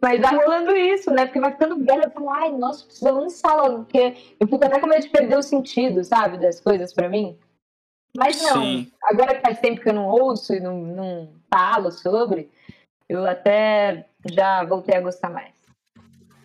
mas 0.00 0.20
tá 0.20 0.30
rolando 0.30 0.76
isso, 0.76 1.10
né? 1.10 1.26
Porque 1.26 1.40
vai 1.40 1.50
ficando 1.50 1.84
velha, 1.84 2.04
eu 2.04 2.10
falo, 2.12 2.30
ai, 2.30 2.52
nossa, 2.52 2.86
precisamos 2.86 3.22
lançar 3.24 3.56
logo, 3.56 3.78
porque 3.78 4.14
eu 4.38 4.46
fico 4.46 4.64
até 4.64 4.78
com 4.78 4.86
medo 4.86 5.02
de 5.02 5.08
perder 5.08 5.36
o 5.36 5.42
sentido, 5.42 6.04
sabe, 6.04 6.38
das 6.38 6.60
coisas 6.60 6.94
pra 6.94 7.08
mim. 7.08 7.36
Mas 8.16 8.40
não, 8.40 8.62
Sim. 8.62 8.92
agora 9.02 9.34
que 9.34 9.40
faz 9.40 9.58
tempo 9.58 9.80
que 9.80 9.88
eu 9.88 9.94
não 9.94 10.06
ouço 10.06 10.54
e 10.54 10.60
não, 10.60 10.78
não 10.78 11.28
falo 11.52 11.90
sobre, 11.90 12.48
eu 13.08 13.26
até 13.26 14.06
já 14.30 14.64
voltei 14.64 14.96
a 14.96 15.00
gostar 15.00 15.30
mais. 15.30 15.54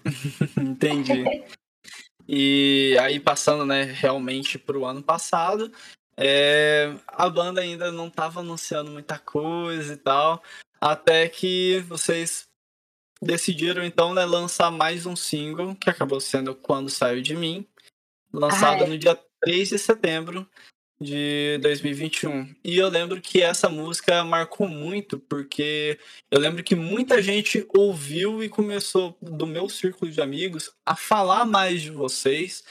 Entendi. 0.59 1.23
E 2.35 2.97
aí, 2.97 3.19
passando 3.19 3.63
né, 3.63 3.83
realmente 3.83 4.57
para 4.57 4.75
o 4.75 4.85
ano 4.87 5.03
passado, 5.03 5.71
é, 6.17 6.91
a 7.07 7.29
banda 7.29 7.61
ainda 7.61 7.91
não 7.91 8.07
estava 8.07 8.39
anunciando 8.39 8.89
muita 8.89 9.19
coisa 9.19 9.93
e 9.93 9.97
tal, 9.97 10.41
até 10.81 11.29
que 11.29 11.79
vocês 11.87 12.47
decidiram 13.21 13.83
então 13.83 14.15
né, 14.15 14.25
lançar 14.25 14.71
mais 14.71 15.05
um 15.05 15.15
single, 15.15 15.75
que 15.75 15.91
acabou 15.91 16.19
sendo 16.19 16.55
Quando 16.55 16.89
Saiu 16.89 17.21
de 17.21 17.35
Mim, 17.35 17.67
lançado 18.33 18.83
Ai. 18.83 18.89
no 18.89 18.97
dia 18.97 19.15
3 19.41 19.69
de 19.69 19.77
setembro 19.77 20.49
de 21.03 21.59
2021. 21.61 22.55
E 22.63 22.77
eu 22.77 22.89
lembro 22.89 23.21
que 23.21 23.41
essa 23.41 23.69
música 23.69 24.23
marcou 24.23 24.67
muito, 24.67 25.19
porque 25.19 25.99
eu 26.31 26.39
lembro 26.39 26.63
que 26.63 26.75
muita 26.75 27.21
gente 27.21 27.67
ouviu 27.75 28.43
e 28.43 28.49
começou, 28.49 29.15
do 29.21 29.45
meu 29.45 29.69
círculo 29.69 30.09
de 30.09 30.21
amigos, 30.21 30.71
a 30.85 30.95
falar 30.95 31.45
mais 31.45 31.81
de 31.81 31.91
vocês. 31.91 32.63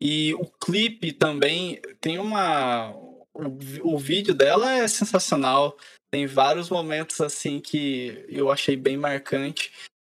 E 0.00 0.32
o 0.34 0.46
clipe 0.46 1.12
também 1.12 1.80
tem 2.00 2.18
uma. 2.18 2.94
O, 3.82 3.98
vídeo 3.98 4.34
dela 4.34 4.72
é 4.72 4.88
sensacional. 4.88 5.76
Tem 6.10 6.26
vários 6.26 6.70
momentos 6.70 7.20
assim 7.20 7.60
que 7.60 8.24
eu 8.28 8.50
achei 8.50 8.76
bem 8.76 8.96
marcante. 8.96 9.72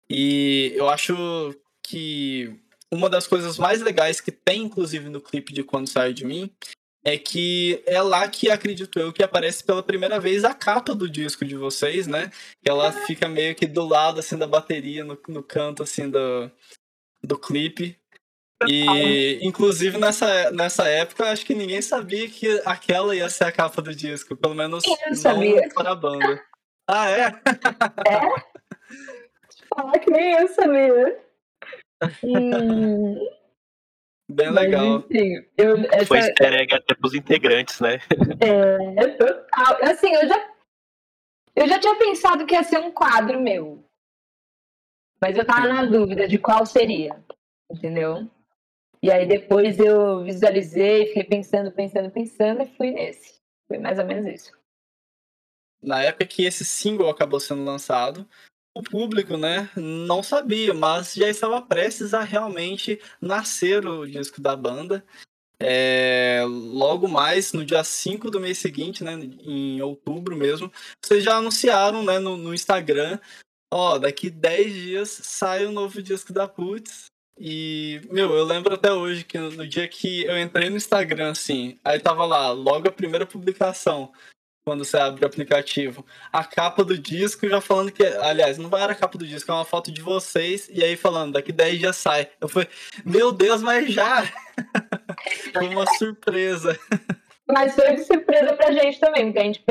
E 0.08 0.72
eu 0.76 0.88
acho 0.88 1.54
que 1.82 2.58
uma 2.92 3.08
das 3.08 3.26
coisas 3.26 3.58
mais 3.58 3.80
legais 3.80 4.20
que 4.20 4.30
tem, 4.30 4.62
inclusive, 4.62 5.08
no 5.08 5.20
clipe 5.20 5.52
de 5.52 5.64
Quando 5.64 5.88
Sai 5.88 6.12
de 6.12 6.24
Mim, 6.24 6.50
é 7.04 7.18
que 7.18 7.82
é 7.86 8.00
lá 8.00 8.28
que 8.28 8.50
acredito 8.50 8.98
eu 8.98 9.12
que 9.12 9.22
aparece 9.22 9.64
pela 9.64 9.82
primeira 9.82 10.20
vez 10.20 10.44
a 10.44 10.54
capa 10.54 10.94
do 10.94 11.10
disco 11.10 11.44
de 11.44 11.56
vocês, 11.56 12.06
né? 12.06 12.30
Que 12.62 12.70
ela 12.70 12.92
fica 12.92 13.28
meio 13.28 13.54
que 13.54 13.66
do 13.66 13.84
lado 13.84 14.20
assim 14.20 14.38
da 14.38 14.46
bateria, 14.46 15.04
no, 15.04 15.18
no 15.28 15.42
canto 15.42 15.82
assim 15.82 16.08
do, 16.08 16.50
do 17.22 17.36
clipe. 17.38 17.98
E 18.68 19.40
inclusive 19.42 19.98
nessa, 19.98 20.52
nessa 20.52 20.88
época 20.88 21.30
acho 21.30 21.44
que 21.44 21.54
ninguém 21.54 21.82
sabia 21.82 22.28
que 22.30 22.62
aquela 22.64 23.16
ia 23.16 23.28
ser 23.28 23.44
a 23.44 23.52
capa 23.52 23.82
do 23.82 23.92
disco, 23.92 24.36
pelo 24.36 24.54
menos 24.54 24.84
não 24.86 25.16
sabia. 25.16 25.68
para 25.74 25.90
a 25.90 25.96
banda. 25.96 26.40
Ah, 26.86 27.10
é? 27.10 27.20
É? 28.06 28.52
Falar 29.74 29.98
que 29.98 30.10
nem 30.10 30.32
eu 30.32 30.48
sabia. 30.48 31.18
Hum. 32.24 33.16
Bem 34.32 34.50
Mas, 34.50 34.64
legal. 34.64 34.98
Enfim, 34.98 35.46
eu, 35.58 35.76
essa... 35.92 36.06
Foi 36.06 36.18
easter 36.18 36.54
egg 36.54 36.74
até 36.74 36.94
pros 36.94 37.14
integrantes, 37.14 37.80
né? 37.80 37.98
É, 38.40 39.06
total. 39.16 39.78
Assim, 39.82 40.12
eu 40.14 40.26
já, 40.26 40.50
eu 41.54 41.68
já 41.68 41.78
tinha 41.78 41.96
pensado 41.96 42.46
que 42.46 42.54
ia 42.54 42.62
ser 42.62 42.78
um 42.78 42.90
quadro 42.90 43.40
meu. 43.40 43.84
Mas 45.20 45.36
eu 45.36 45.44
tava 45.44 45.68
na 45.68 45.84
dúvida 45.84 46.26
de 46.26 46.38
qual 46.38 46.66
seria, 46.66 47.22
entendeu? 47.70 48.28
E 49.02 49.10
aí 49.10 49.26
depois 49.26 49.78
eu 49.78 50.24
visualizei, 50.24 51.06
fiquei 51.06 51.24
pensando, 51.24 51.70
pensando, 51.70 52.10
pensando 52.10 52.62
e 52.62 52.76
fui 52.76 52.90
nesse. 52.90 53.40
Foi 53.68 53.78
mais 53.78 53.98
ou 53.98 54.04
menos 54.04 54.26
isso. 54.26 54.52
Na 55.82 56.02
época 56.02 56.26
que 56.26 56.44
esse 56.44 56.64
single 56.64 57.10
acabou 57.10 57.38
sendo 57.38 57.64
lançado, 57.64 58.26
o 58.74 58.82
público, 58.82 59.36
né, 59.36 59.68
não 59.76 60.22
sabia, 60.22 60.72
mas 60.72 61.14
já 61.14 61.28
estava 61.28 61.60
prestes 61.60 62.14
a 62.14 62.22
realmente 62.22 63.00
nascer 63.20 63.86
o 63.86 64.06
disco 64.06 64.40
da 64.40 64.56
banda. 64.56 65.04
É, 65.64 66.42
logo 66.46 67.06
mais, 67.06 67.52
no 67.52 67.64
dia 67.64 67.84
5 67.84 68.30
do 68.30 68.40
mês 68.40 68.58
seguinte, 68.58 69.04
né, 69.04 69.12
em 69.14 69.80
outubro 69.80 70.36
mesmo, 70.36 70.72
vocês 71.04 71.22
já 71.22 71.36
anunciaram 71.36 72.02
né, 72.02 72.18
no, 72.18 72.36
no 72.36 72.52
Instagram, 72.52 73.18
ó, 73.72 73.98
daqui 73.98 74.28
10 74.28 74.72
dias 74.72 75.20
sai 75.22 75.64
o 75.64 75.72
novo 75.72 76.02
disco 76.02 76.32
da 76.32 76.48
Putz. 76.48 77.06
E, 77.38 78.00
meu, 78.10 78.30
eu 78.34 78.44
lembro 78.44 78.74
até 78.74 78.92
hoje 78.92 79.24
que 79.24 79.38
no 79.38 79.66
dia 79.66 79.86
que 79.88 80.24
eu 80.24 80.38
entrei 80.38 80.68
no 80.68 80.76
Instagram, 80.76 81.30
assim, 81.30 81.78
aí 81.84 81.98
tava 81.98 82.24
lá, 82.24 82.50
logo 82.50 82.88
a 82.88 82.92
primeira 82.92 83.24
publicação, 83.24 84.12
quando 84.64 84.84
você 84.84 84.96
abre 84.96 85.24
o 85.24 85.26
aplicativo. 85.26 86.04
A 86.32 86.44
capa 86.44 86.84
do 86.84 86.96
disco 86.96 87.48
já 87.48 87.60
falando 87.60 87.92
que. 87.92 88.04
Aliás, 88.04 88.58
não 88.58 88.76
era 88.76 88.92
a 88.92 88.96
capa 88.96 89.18
do 89.18 89.26
disco, 89.26 89.50
é 89.50 89.54
uma 89.54 89.64
foto 89.64 89.90
de 89.90 90.00
vocês, 90.00 90.68
e 90.72 90.82
aí 90.82 90.96
falando, 90.96 91.34
daqui 91.34 91.52
10 91.52 91.78
dias 91.78 91.96
sai. 91.96 92.28
Eu 92.40 92.48
falei, 92.48 92.68
meu 93.04 93.32
Deus, 93.32 93.62
mas 93.62 93.92
já! 93.92 94.22
foi 95.52 95.68
uma 95.68 95.86
surpresa. 95.94 96.78
Mas 97.48 97.74
foi 97.74 97.94
de 97.96 98.04
surpresa 98.04 98.54
pra 98.54 98.72
gente 98.72 98.98
também, 99.00 99.26
porque 99.26 99.38
a 99.38 99.44
gente, 99.44 99.64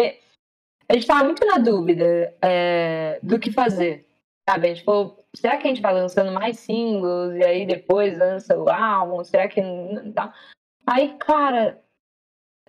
a 0.90 0.94
gente 0.94 1.08
tava 1.08 1.24
muito 1.24 1.46
na 1.46 1.58
dúvida 1.58 2.36
é, 2.42 3.20
do 3.24 3.40
que 3.40 3.52
fazer. 3.52 4.06
Sabe? 4.48 4.68
A 4.68 4.74
gente 4.74 4.84
falou, 4.84 5.24
será 5.36 5.58
que 5.58 5.68
a 5.68 5.70
gente 5.70 5.82
vai 5.82 5.94
lançando 5.94 6.32
mais 6.32 6.60
singles 6.60 7.36
e 7.36 7.44
aí 7.44 7.66
depois 7.66 8.18
lança 8.18 8.58
o 8.58 8.70
álbum? 8.70 9.24
Será 9.24 9.48
que. 9.48 9.62
Aí, 10.88 11.16
cara, 11.20 11.82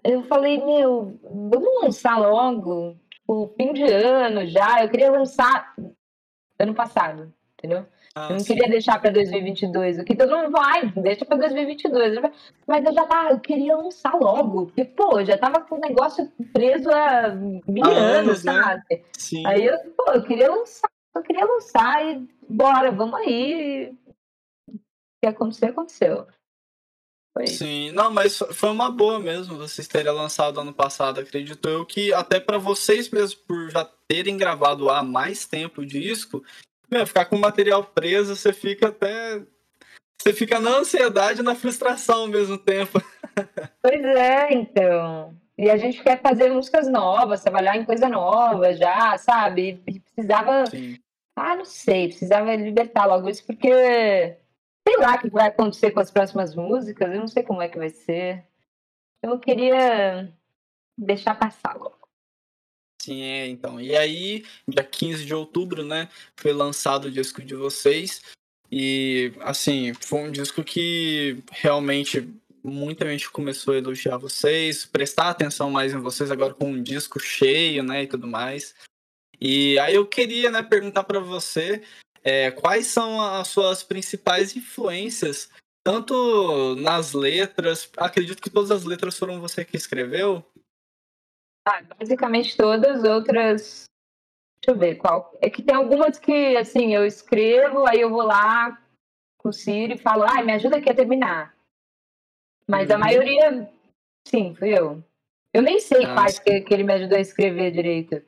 eu 0.04 0.22
falei, 0.24 0.58
meu, 0.64 1.18
vamos 1.22 1.82
lançar 1.82 2.18
logo, 2.18 2.96
tipo, 3.10 3.52
fim 3.56 3.72
de 3.72 3.84
ano 3.84 4.46
já. 4.46 4.82
Eu 4.82 4.88
queria 4.88 5.10
lançar 5.10 5.74
ano 6.58 6.74
passado, 6.74 7.32
entendeu? 7.58 7.86
Ah, 8.14 8.26
eu 8.28 8.32
não 8.32 8.40
sim. 8.40 8.46
queria 8.54 8.68
deixar 8.68 9.00
para 9.00 9.10
2022. 9.10 10.00
O 10.00 10.04
que 10.04 10.14
todo 10.14 10.36
mundo 10.36 10.50
vai, 10.50 10.86
deixa 10.90 11.24
para 11.24 11.38
2022. 11.38 12.20
Mas 12.66 12.84
eu 12.84 12.92
já 12.92 13.06
tava, 13.06 13.30
eu 13.30 13.40
queria 13.40 13.76
lançar 13.76 14.14
logo. 14.14 14.66
Porque, 14.66 14.84
pô, 14.84 15.20
eu 15.20 15.24
já 15.24 15.38
tava 15.38 15.60
com 15.60 15.76
o 15.76 15.80
negócio 15.80 16.30
preso 16.52 16.90
há 16.90 17.30
mil 17.66 17.86
anos, 17.86 18.44
né? 18.44 18.52
sabe? 18.52 19.04
Sim. 19.16 19.46
Aí 19.46 19.64
eu, 19.64 19.78
pô, 19.96 20.12
eu 20.12 20.22
queria 20.24 20.50
lançar, 20.50 20.90
eu 21.14 21.22
queria 21.22 21.46
lançar 21.46 22.04
e 22.04 22.28
bora, 22.48 22.90
vamos 22.90 23.18
aí. 23.20 23.94
O 24.68 24.78
que 25.22 25.28
aconteceu, 25.28 25.70
aconteceu. 25.70 26.26
Foi. 27.34 27.46
Sim, 27.46 27.92
não, 27.92 28.10
mas 28.10 28.38
foi 28.52 28.70
uma 28.70 28.90
boa 28.90 29.18
mesmo 29.18 29.56
vocês 29.56 29.88
terem 29.88 30.12
lançado 30.12 30.60
ano 30.60 30.72
passado, 30.72 31.20
acredito 31.20 31.66
eu, 31.66 31.86
que 31.86 32.12
até 32.12 32.38
para 32.38 32.58
vocês 32.58 33.08
mesmo, 33.10 33.40
por 33.48 33.70
já 33.70 33.88
terem 34.06 34.36
gravado 34.36 34.90
há 34.90 35.02
mais 35.02 35.46
tempo 35.46 35.80
o 35.80 35.86
disco, 35.86 36.44
meu, 36.90 37.06
ficar 37.06 37.24
com 37.24 37.36
o 37.36 37.40
material 37.40 37.82
preso, 37.84 38.36
você 38.36 38.52
fica 38.52 38.88
até 38.88 39.40
Você 40.20 40.32
fica 40.32 40.60
na 40.60 40.78
ansiedade 40.78 41.40
e 41.40 41.42
na 41.42 41.54
frustração 41.54 42.22
ao 42.22 42.28
mesmo 42.28 42.58
tempo. 42.58 43.00
Pois 43.80 44.04
é, 44.04 44.52
então. 44.52 45.34
E 45.56 45.70
a 45.70 45.76
gente 45.78 46.02
quer 46.02 46.20
fazer 46.20 46.50
músicas 46.50 46.86
novas, 46.86 47.42
trabalhar 47.42 47.78
em 47.78 47.84
coisa 47.84 48.08
nova 48.08 48.74
já, 48.74 49.16
sabe? 49.16 49.82
E 49.86 50.00
precisava. 50.00 50.66
Sim. 50.66 50.98
Ah, 51.34 51.56
não 51.56 51.64
sei, 51.64 52.08
precisava 52.08 52.54
libertar 52.54 53.06
logo 53.06 53.28
isso, 53.30 53.42
porque 53.46 54.36
sei 54.86 54.96
lá 54.98 55.14
o 55.14 55.18
que 55.20 55.30
vai 55.30 55.48
acontecer 55.48 55.90
com 55.90 56.00
as 56.00 56.10
próximas 56.10 56.54
músicas, 56.54 57.12
eu 57.12 57.20
não 57.20 57.28
sei 57.28 57.42
como 57.42 57.62
é 57.62 57.68
que 57.68 57.78
vai 57.78 57.90
ser. 57.90 58.44
Eu 59.22 59.38
queria 59.38 60.32
deixar 60.98 61.34
passar 61.34 61.76
logo. 61.76 62.02
Sim, 63.00 63.22
é, 63.22 63.48
então. 63.48 63.80
E 63.80 63.96
aí, 63.96 64.44
dia 64.66 64.84
15 64.84 65.24
de 65.24 65.34
outubro, 65.34 65.84
né, 65.84 66.08
foi 66.36 66.52
lançado 66.52 67.06
o 67.06 67.10
disco 67.10 67.42
de 67.42 67.54
vocês. 67.54 68.22
E, 68.70 69.32
assim, 69.40 69.92
foi 69.94 70.20
um 70.20 70.30
disco 70.30 70.62
que 70.62 71.42
realmente 71.50 72.28
muita 72.62 73.10
gente 73.10 73.28
começou 73.30 73.74
a 73.74 73.78
elogiar 73.78 74.16
vocês, 74.18 74.86
prestar 74.86 75.30
atenção 75.30 75.70
mais 75.70 75.92
em 75.92 75.98
vocês 75.98 76.30
agora 76.30 76.54
com 76.54 76.66
um 76.66 76.82
disco 76.82 77.18
cheio, 77.18 77.82
né, 77.82 78.04
e 78.04 78.06
tudo 78.06 78.26
mais. 78.26 78.74
E 79.40 79.76
aí 79.80 79.96
eu 79.96 80.06
queria, 80.06 80.50
né, 80.50 80.62
perguntar 80.62 81.02
para 81.02 81.18
você 81.18 81.82
é, 82.22 82.50
quais 82.50 82.86
são 82.86 83.20
as 83.20 83.48
suas 83.48 83.82
principais 83.82 84.56
influências, 84.56 85.50
tanto 85.84 86.76
nas 86.76 87.12
letras, 87.12 87.90
acredito 87.96 88.42
que 88.42 88.50
todas 88.50 88.70
as 88.70 88.84
letras 88.84 89.18
foram 89.18 89.40
você 89.40 89.64
que 89.64 89.76
escreveu? 89.76 90.44
Ah, 91.66 91.82
basicamente 91.98 92.56
todas, 92.56 93.04
outras 93.04 93.86
Deixa 94.64 94.76
eu 94.76 94.78
ver 94.78 94.94
qual. 94.94 95.36
É 95.40 95.50
que 95.50 95.60
tem 95.60 95.74
algumas 95.74 96.20
que, 96.20 96.56
assim, 96.56 96.94
eu 96.94 97.04
escrevo, 97.04 97.84
aí 97.84 98.00
eu 98.00 98.08
vou 98.08 98.22
lá 98.22 98.80
com 99.36 99.48
o 99.48 99.52
Ciro 99.52 99.94
e 99.94 99.98
falo, 99.98 100.22
ai, 100.22 100.40
ah, 100.40 100.44
me 100.44 100.52
ajuda 100.52 100.76
aqui 100.76 100.88
a 100.88 100.94
terminar. 100.94 101.52
Mas 102.68 102.88
uhum. 102.88 102.94
a 102.94 102.98
maioria, 102.98 103.68
sim, 104.24 104.54
fui 104.54 104.70
eu. 104.78 105.02
Eu 105.52 105.62
nem 105.62 105.80
sei 105.80 106.02
Nossa. 106.02 106.14
quais 106.14 106.38
que, 106.38 106.60
que 106.60 106.72
ele 106.72 106.84
me 106.84 106.92
ajudou 106.92 107.18
a 107.18 107.20
escrever 107.20 107.72
direito. 107.72 108.22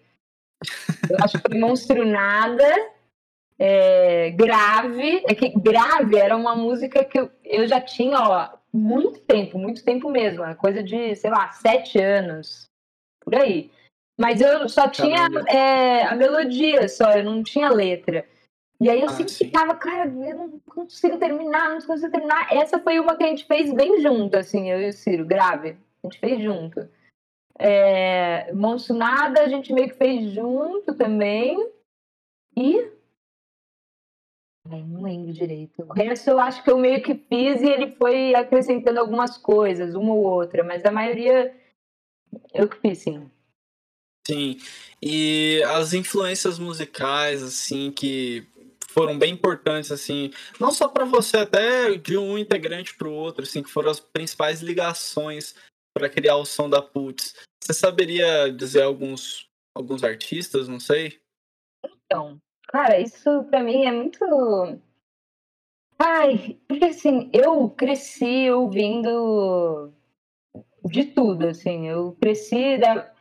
Eu 1.08 1.16
acho 1.22 1.40
que 1.40 1.48
foi 1.48 1.58
Monstro 1.58 2.04
Nada, 2.04 2.92
é, 3.58 4.30
Grave. 4.30 5.22
É 5.26 5.34
que 5.34 5.50
Grave 5.58 6.16
era 6.16 6.36
uma 6.36 6.54
música 6.54 7.04
que 7.04 7.18
eu, 7.18 7.30
eu 7.44 7.66
já 7.66 7.80
tinha, 7.80 8.18
ó, 8.18 8.58
muito 8.72 9.20
tempo, 9.20 9.58
muito 9.58 9.84
tempo 9.84 10.10
mesmo. 10.10 10.42
Coisa 10.56 10.82
de, 10.82 11.14
sei 11.16 11.30
lá, 11.30 11.50
sete 11.52 11.98
anos. 11.98 12.68
Por 13.20 13.34
aí. 13.34 13.70
Mas 14.18 14.40
eu 14.40 14.68
só 14.68 14.88
tinha 14.88 15.28
é, 15.48 16.04
a 16.04 16.14
melodia 16.14 16.88
só, 16.88 17.12
eu 17.12 17.24
não 17.24 17.42
tinha 17.42 17.68
letra. 17.68 18.26
E 18.80 18.90
aí 18.90 19.00
eu 19.00 19.06
ah, 19.06 19.12
sempre 19.12 19.32
sim. 19.32 19.46
ficava, 19.46 19.74
cara, 19.74 20.08
eu 20.08 20.36
não 20.36 20.60
consigo 20.60 21.18
terminar, 21.18 21.70
não 21.70 21.80
consigo 21.80 22.10
terminar. 22.10 22.52
Essa 22.52 22.78
foi 22.78 22.98
uma 22.98 23.16
que 23.16 23.24
a 23.24 23.28
gente 23.28 23.46
fez 23.46 23.72
bem 23.72 24.00
junto, 24.00 24.36
assim, 24.36 24.70
eu 24.70 24.80
e 24.80 24.88
o 24.88 24.92
Ciro, 24.92 25.24
grave. 25.24 25.76
A 26.02 26.06
gente 26.06 26.18
fez 26.18 26.42
junto. 26.42 26.88
É, 27.58 28.52
Monsunada 28.52 29.40
a 29.40 29.48
gente 29.48 29.72
meio 29.72 29.88
que 29.88 29.96
fez 29.96 30.32
junto 30.32 30.94
também. 30.94 31.56
E. 32.56 32.92
Ai, 34.70 34.82
não 34.82 35.02
lembro 35.02 35.32
direito. 35.32 35.82
O 35.82 35.92
resto 35.92 36.30
eu 36.30 36.40
acho 36.40 36.62
que 36.64 36.70
eu 36.70 36.78
meio 36.78 37.02
que 37.02 37.14
fiz 37.14 37.60
e 37.60 37.66
ele 37.66 37.92
foi 37.92 38.34
acrescentando 38.34 38.98
algumas 38.98 39.36
coisas, 39.36 39.94
uma 39.94 40.14
ou 40.14 40.24
outra, 40.24 40.64
mas 40.64 40.84
a 40.84 40.90
maioria 40.90 41.54
eu 42.52 42.68
que 42.68 42.80
fiz, 42.80 42.98
sim. 42.98 43.30
Sim. 44.26 44.58
E 45.02 45.62
as 45.64 45.92
influências 45.92 46.58
musicais, 46.58 47.42
assim, 47.42 47.92
que 47.92 48.46
foram 48.88 49.18
bem 49.18 49.34
importantes, 49.34 49.92
assim, 49.92 50.32
não 50.58 50.70
só 50.70 50.88
para 50.88 51.04
você, 51.04 51.38
até 51.38 51.94
de 51.96 52.16
um 52.16 52.38
integrante 52.38 52.96
para 52.96 53.08
o 53.08 53.12
outro, 53.12 53.42
assim, 53.42 53.62
que 53.62 53.70
foram 53.70 53.90
as 53.90 54.00
principais 54.00 54.62
ligações 54.62 55.54
para 55.92 56.08
criar 56.08 56.36
o 56.36 56.46
som 56.46 56.70
da 56.70 56.80
Putz. 56.80 57.34
Você 57.62 57.74
saberia 57.74 58.50
dizer 58.50 58.82
alguns, 58.82 59.46
alguns 59.76 60.02
artistas, 60.02 60.68
não 60.68 60.80
sei? 60.80 61.20
Então, 62.06 62.40
cara, 62.74 62.98
isso 62.98 63.44
para 63.44 63.62
mim 63.62 63.86
é 63.86 63.92
muito. 63.92 64.18
Ai, 65.96 66.58
porque 66.66 66.86
assim, 66.86 67.30
eu 67.32 67.70
cresci 67.70 68.50
ouvindo 68.50 69.92
de 70.84 71.04
tudo, 71.04 71.46
assim, 71.46 71.86
eu 71.86 72.16
cresci 72.20 72.76
da 72.78 73.12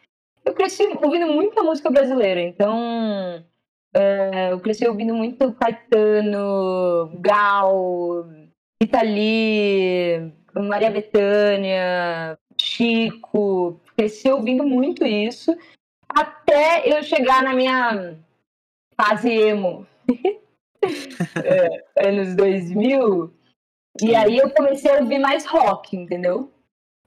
eu 0.44 0.54
cresci 0.56 0.84
ouvindo 1.04 1.28
muita 1.28 1.62
música 1.62 1.92
brasileira, 1.92 2.42
então 2.42 3.46
é, 3.94 4.52
eu 4.52 4.60
cresci 4.60 4.88
ouvindo 4.88 5.14
muito 5.14 5.54
Caetano, 5.54 7.12
Gal, 7.20 8.28
Itali, 8.82 10.34
Maria 10.54 10.90
Bethânia, 10.90 12.38
Chico, 12.60 13.80
cresci 13.96 14.32
ouvindo 14.32 14.66
muito 14.66 15.06
isso, 15.06 15.56
até 16.10 16.92
eu 16.92 17.04
chegar 17.04 17.44
na 17.44 17.54
minha 17.54 18.18
fase 19.00 19.30
emo, 19.32 19.86
é, 21.44 22.08
anos 22.08 22.36
2000, 22.36 23.34
e 24.02 24.16
aí 24.16 24.38
eu 24.38 24.50
comecei 24.50 24.92
a 24.92 25.00
ouvir 25.00 25.20
mais 25.20 25.46
rock, 25.46 25.96
entendeu? 25.96 26.52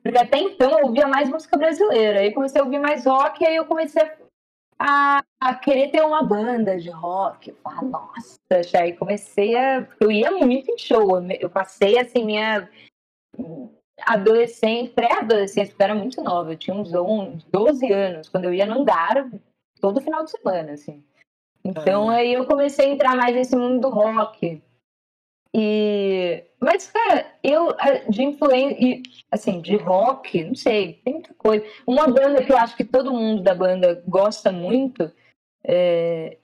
Porque 0.02 0.18
até 0.18 0.38
então 0.38 0.78
eu 0.78 0.86
ouvia 0.86 1.08
mais 1.08 1.28
música 1.28 1.56
brasileira. 1.56 2.20
Aí 2.20 2.32
comecei 2.32 2.60
a 2.60 2.64
ouvir 2.64 2.78
mais 2.78 3.04
rock, 3.04 3.42
e 3.42 3.46
aí 3.46 3.56
eu 3.56 3.64
comecei 3.64 4.02
a, 4.78 5.22
a 5.40 5.54
querer 5.54 5.90
ter 5.90 6.02
uma 6.02 6.22
banda 6.22 6.78
de 6.78 6.90
rock. 6.90 7.50
Eu 7.50 7.56
falei, 7.56 7.90
nossa, 7.90 8.38
aí 8.80 8.96
comecei 8.96 9.56
a. 9.56 9.86
Eu 9.98 10.12
ia 10.12 10.30
muito 10.30 10.70
em 10.70 10.78
show. 10.78 11.20
Eu 11.40 11.50
passei 11.50 11.98
assim, 11.98 12.24
minha 12.24 12.70
adolescente, 14.02 14.92
pré-adolescência, 14.92 15.72
porque 15.72 15.82
eu 15.82 15.86
era 15.86 15.94
muito 15.94 16.22
nova, 16.22 16.52
eu 16.52 16.58
tinha 16.58 16.76
uns 16.76 16.94
11, 16.94 17.44
12 17.50 17.92
anos, 17.92 18.28
quando 18.28 18.44
eu 18.44 18.54
ia 18.54 18.66
no 18.66 18.82
andar 18.82 19.28
todo 19.80 20.00
final 20.00 20.22
de 20.22 20.30
semana, 20.30 20.72
assim. 20.72 21.02
Então 21.68 22.08
aí 22.08 22.34
eu 22.34 22.46
comecei 22.46 22.86
a 22.86 22.92
entrar 22.92 23.16
mais 23.16 23.34
nesse 23.34 23.56
mundo 23.56 23.80
do 23.80 23.88
rock. 23.88 24.62
E, 25.54 26.44
mas, 26.60 26.90
cara, 26.90 27.26
eu 27.42 27.74
de 28.10 28.22
influência, 28.22 29.02
assim, 29.30 29.60
de 29.60 29.76
rock, 29.76 30.44
não 30.44 30.54
sei, 30.54 31.00
tem 31.02 31.14
muita 31.14 31.32
coisa. 31.34 31.64
Uma 31.86 32.06
banda 32.06 32.44
que 32.44 32.52
eu 32.52 32.58
acho 32.58 32.76
que 32.76 32.84
todo 32.84 33.12
mundo 33.12 33.42
da 33.42 33.54
banda 33.54 34.02
gosta 34.06 34.52
muito 34.52 35.10
é 35.64 36.36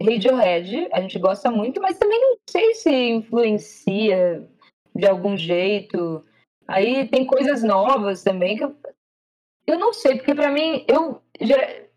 Radiohead, 0.00 0.88
a 0.92 1.00
gente 1.00 1.18
gosta 1.18 1.50
muito, 1.50 1.80
mas 1.80 1.98
também 1.98 2.18
não 2.20 2.38
sei 2.48 2.74
se 2.74 2.90
influencia 2.90 4.48
de 4.94 5.06
algum 5.06 5.36
jeito. 5.36 6.24
Aí 6.66 7.06
tem 7.08 7.26
coisas 7.26 7.62
novas 7.62 8.22
também 8.22 8.56
que 8.56 8.64
eu, 8.64 8.76
eu 9.66 9.78
não 9.78 9.92
sei, 9.92 10.16
porque 10.16 10.34
para 10.34 10.50
mim, 10.50 10.84
eu, 10.88 11.20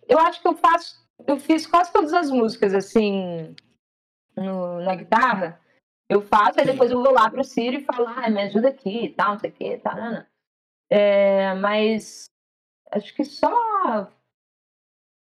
eu 0.07 0.19
acho 0.19 0.41
que 0.41 0.47
eu 0.47 0.55
faço, 0.55 1.02
eu 1.27 1.37
fiz 1.37 1.65
quase 1.65 1.91
todas 1.91 2.13
as 2.13 2.29
músicas 2.29 2.73
assim 2.73 3.55
no, 4.35 4.81
na 4.81 4.95
guitarra 4.95 5.59
eu 6.09 6.21
faço, 6.21 6.59
aí 6.59 6.65
depois 6.65 6.91
eu 6.91 7.01
vou 7.01 7.11
lá 7.11 7.29
pro 7.29 7.43
Ciro 7.43 7.77
e 7.77 7.83
falo, 7.83 8.07
ah, 8.07 8.29
me 8.29 8.41
ajuda 8.43 8.69
aqui 8.69 9.05
e 9.05 9.09
tal, 9.09 9.33
não 9.33 9.39
sei 9.39 9.49
o 9.49 9.53
que, 9.53 9.77
tá, 9.77 9.95
não, 9.95 10.11
não. 10.11 10.25
É, 10.89 11.53
mas 11.55 12.25
acho 12.91 13.13
que 13.15 13.23
só 13.23 14.11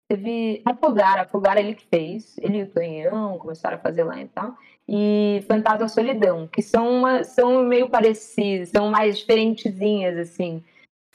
teve 0.07 0.61
Afogar, 0.65 1.19
Afogar 1.19 1.57
ele 1.57 1.73
que 1.73 1.85
fez, 1.87 2.37
ele 2.37 2.59
e 2.59 2.63
o 2.63 2.71
Tonhão 2.71 3.39
começaram 3.39 3.77
a 3.77 3.81
fazer 3.81 4.03
lá 4.03 4.21
e 4.21 4.27
tal, 4.27 4.55
e 4.87 5.43
Fantasma 5.47 5.87
Solidão, 5.87 6.47
que 6.47 6.61
são, 6.61 6.89
uma, 6.89 7.23
são 7.23 7.63
meio 7.63 7.89
parecidas, 7.89 8.69
são 8.69 8.89
mais 8.89 9.17
diferentezinhas, 9.17 10.17
assim. 10.17 10.63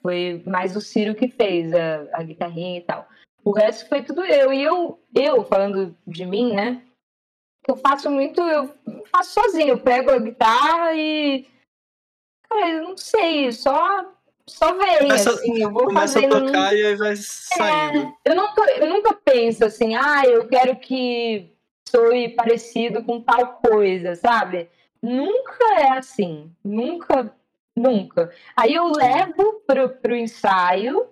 Foi 0.00 0.42
mais 0.44 0.74
o 0.74 0.80
Ciro 0.80 1.14
que 1.14 1.28
fez 1.28 1.72
a, 1.72 2.08
a 2.12 2.22
guitarrinha 2.24 2.78
e 2.78 2.82
tal. 2.82 3.06
O 3.44 3.52
resto 3.52 3.88
foi 3.88 4.02
tudo 4.02 4.24
eu. 4.24 4.52
E 4.52 4.62
eu, 4.62 5.00
eu, 5.14 5.44
falando 5.44 5.96
de 6.06 6.24
mim, 6.24 6.52
né? 6.52 6.82
eu 7.68 7.76
faço 7.76 8.10
muito, 8.10 8.40
eu 8.40 8.74
faço 9.10 9.40
sozinho, 9.40 9.70
eu 9.70 9.78
pego 9.78 10.10
a 10.10 10.18
guitarra 10.18 10.94
e. 10.94 11.46
Cara, 12.48 12.70
eu 12.70 12.82
não 12.82 12.96
sei, 12.96 13.52
só. 13.52 14.12
Só 14.44 14.76
vem, 14.76 14.98
começa, 14.98 15.30
assim, 15.30 15.62
eu 15.62 15.70
vou 15.70 15.84
começa 15.84 16.14
fazendo... 16.14 16.36
a 16.36 16.40
tocar 16.40 16.76
e 16.76 16.84
aí 16.84 16.96
vai 16.96 17.14
saindo. 17.16 18.08
É, 18.26 18.30
eu, 18.30 18.34
nunca, 18.34 18.70
eu 18.72 18.88
nunca 18.88 19.14
penso 19.14 19.64
assim, 19.64 19.94
ah, 19.94 20.24
eu 20.26 20.48
quero 20.48 20.76
que 20.76 21.54
soe 21.88 22.28
parecido 22.30 23.04
com 23.04 23.20
tal 23.20 23.60
coisa, 23.64 24.16
sabe? 24.16 24.68
Nunca 25.00 25.64
é 25.78 25.92
assim, 25.96 26.52
nunca, 26.64 27.32
nunca. 27.74 28.32
Aí 28.56 28.74
eu 28.74 28.88
levo 28.88 29.62
pro, 29.64 29.88
pro 29.90 30.16
ensaio, 30.16 31.08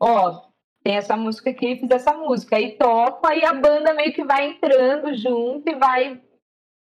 ó, 0.00 0.49
tem 0.82 0.96
essa 0.96 1.16
música 1.16 1.50
aqui, 1.50 1.76
fiz 1.76 1.90
essa 1.90 2.12
música. 2.12 2.56
Aí 2.56 2.72
toco, 2.72 3.26
aí 3.26 3.44
a 3.44 3.52
banda 3.52 3.94
meio 3.94 4.12
que 4.12 4.24
vai 4.24 4.46
entrando 4.46 5.14
junto 5.14 5.68
e 5.68 5.74
vai 5.74 6.20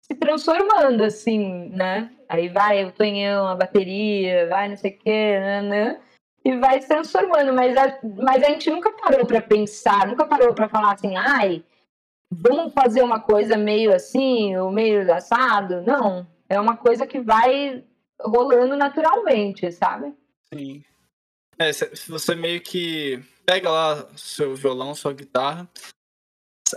se 0.02 0.15
transformando, 0.15 1.04
assim, 1.04 1.69
né? 1.69 2.12
Aí 2.28 2.49
vai 2.49 2.86
o 2.86 2.91
Tonhão, 2.91 3.47
a 3.47 3.56
bateria, 3.56 4.47
vai 4.47 4.69
não 4.69 4.78
sei 4.78 4.91
o 4.91 4.97
quê, 4.97 5.39
né, 5.39 5.62
né? 5.62 6.02
E 6.43 6.56
vai 6.58 6.82
se 6.82 6.88
transformando, 6.88 7.54
mas 7.54 7.75
a, 7.75 7.99
mas 8.23 8.43
a 8.43 8.49
gente 8.49 8.69
nunca 8.69 8.91
parou 8.91 9.25
para 9.25 9.41
pensar, 9.41 10.08
nunca 10.08 10.25
parou 10.25 10.54
para 10.54 10.69
falar 10.69 10.93
assim, 10.93 11.15
ai, 11.15 11.63
vamos 12.32 12.73
fazer 12.73 13.02
uma 13.02 13.19
coisa 13.19 13.58
meio 13.58 13.93
assim, 13.93 14.56
ou 14.56 14.71
meio 14.71 15.12
assado. 15.13 15.82
Não, 15.82 16.25
é 16.47 16.60
uma 16.60 16.78
coisa 16.78 17.06
que 17.06 17.19
vai 17.19 17.84
rolando 18.21 18.75
naturalmente, 18.75 19.71
sabe? 19.71 20.13
Sim. 20.54 20.84
É, 21.59 21.73
se 21.73 22.09
você 22.09 22.33
meio 22.33 22.61
que 22.61 23.21
pega 23.45 23.69
lá 23.69 24.07
seu 24.15 24.55
violão, 24.55 24.95
sua 24.95 25.11
guitarra, 25.11 25.69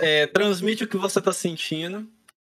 é, 0.00 0.26
transmite 0.26 0.82
o 0.82 0.88
que 0.88 0.96
você 0.96 1.20
tá 1.20 1.32
sentindo. 1.32 2.10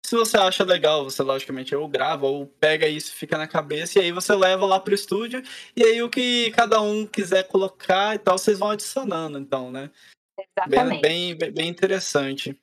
Se 0.05 0.15
você 0.15 0.37
acha 0.37 0.63
legal, 0.63 1.03
você 1.03 1.21
logicamente 1.21 1.75
ou 1.75 1.87
grava, 1.87 2.25
ou 2.25 2.47
pega 2.47 2.87
isso, 2.87 3.13
fica 3.13 3.37
na 3.37 3.47
cabeça, 3.47 3.99
e 3.99 4.03
aí 4.03 4.11
você 4.11 4.35
leva 4.35 4.65
lá 4.65 4.79
pro 4.79 4.93
estúdio, 4.93 5.41
e 5.75 5.83
aí 5.83 6.01
o 6.01 6.09
que 6.09 6.51
cada 6.51 6.81
um 6.81 7.05
quiser 7.05 7.47
colocar 7.47 8.15
e 8.15 8.19
tal, 8.19 8.37
vocês 8.37 8.59
vão 8.59 8.69
adicionando, 8.69 9.37
então, 9.37 9.71
né? 9.71 9.89
Exatamente. 10.37 11.01
Bem, 11.01 11.35
bem, 11.35 11.51
bem 11.51 11.67
interessante. 11.69 12.57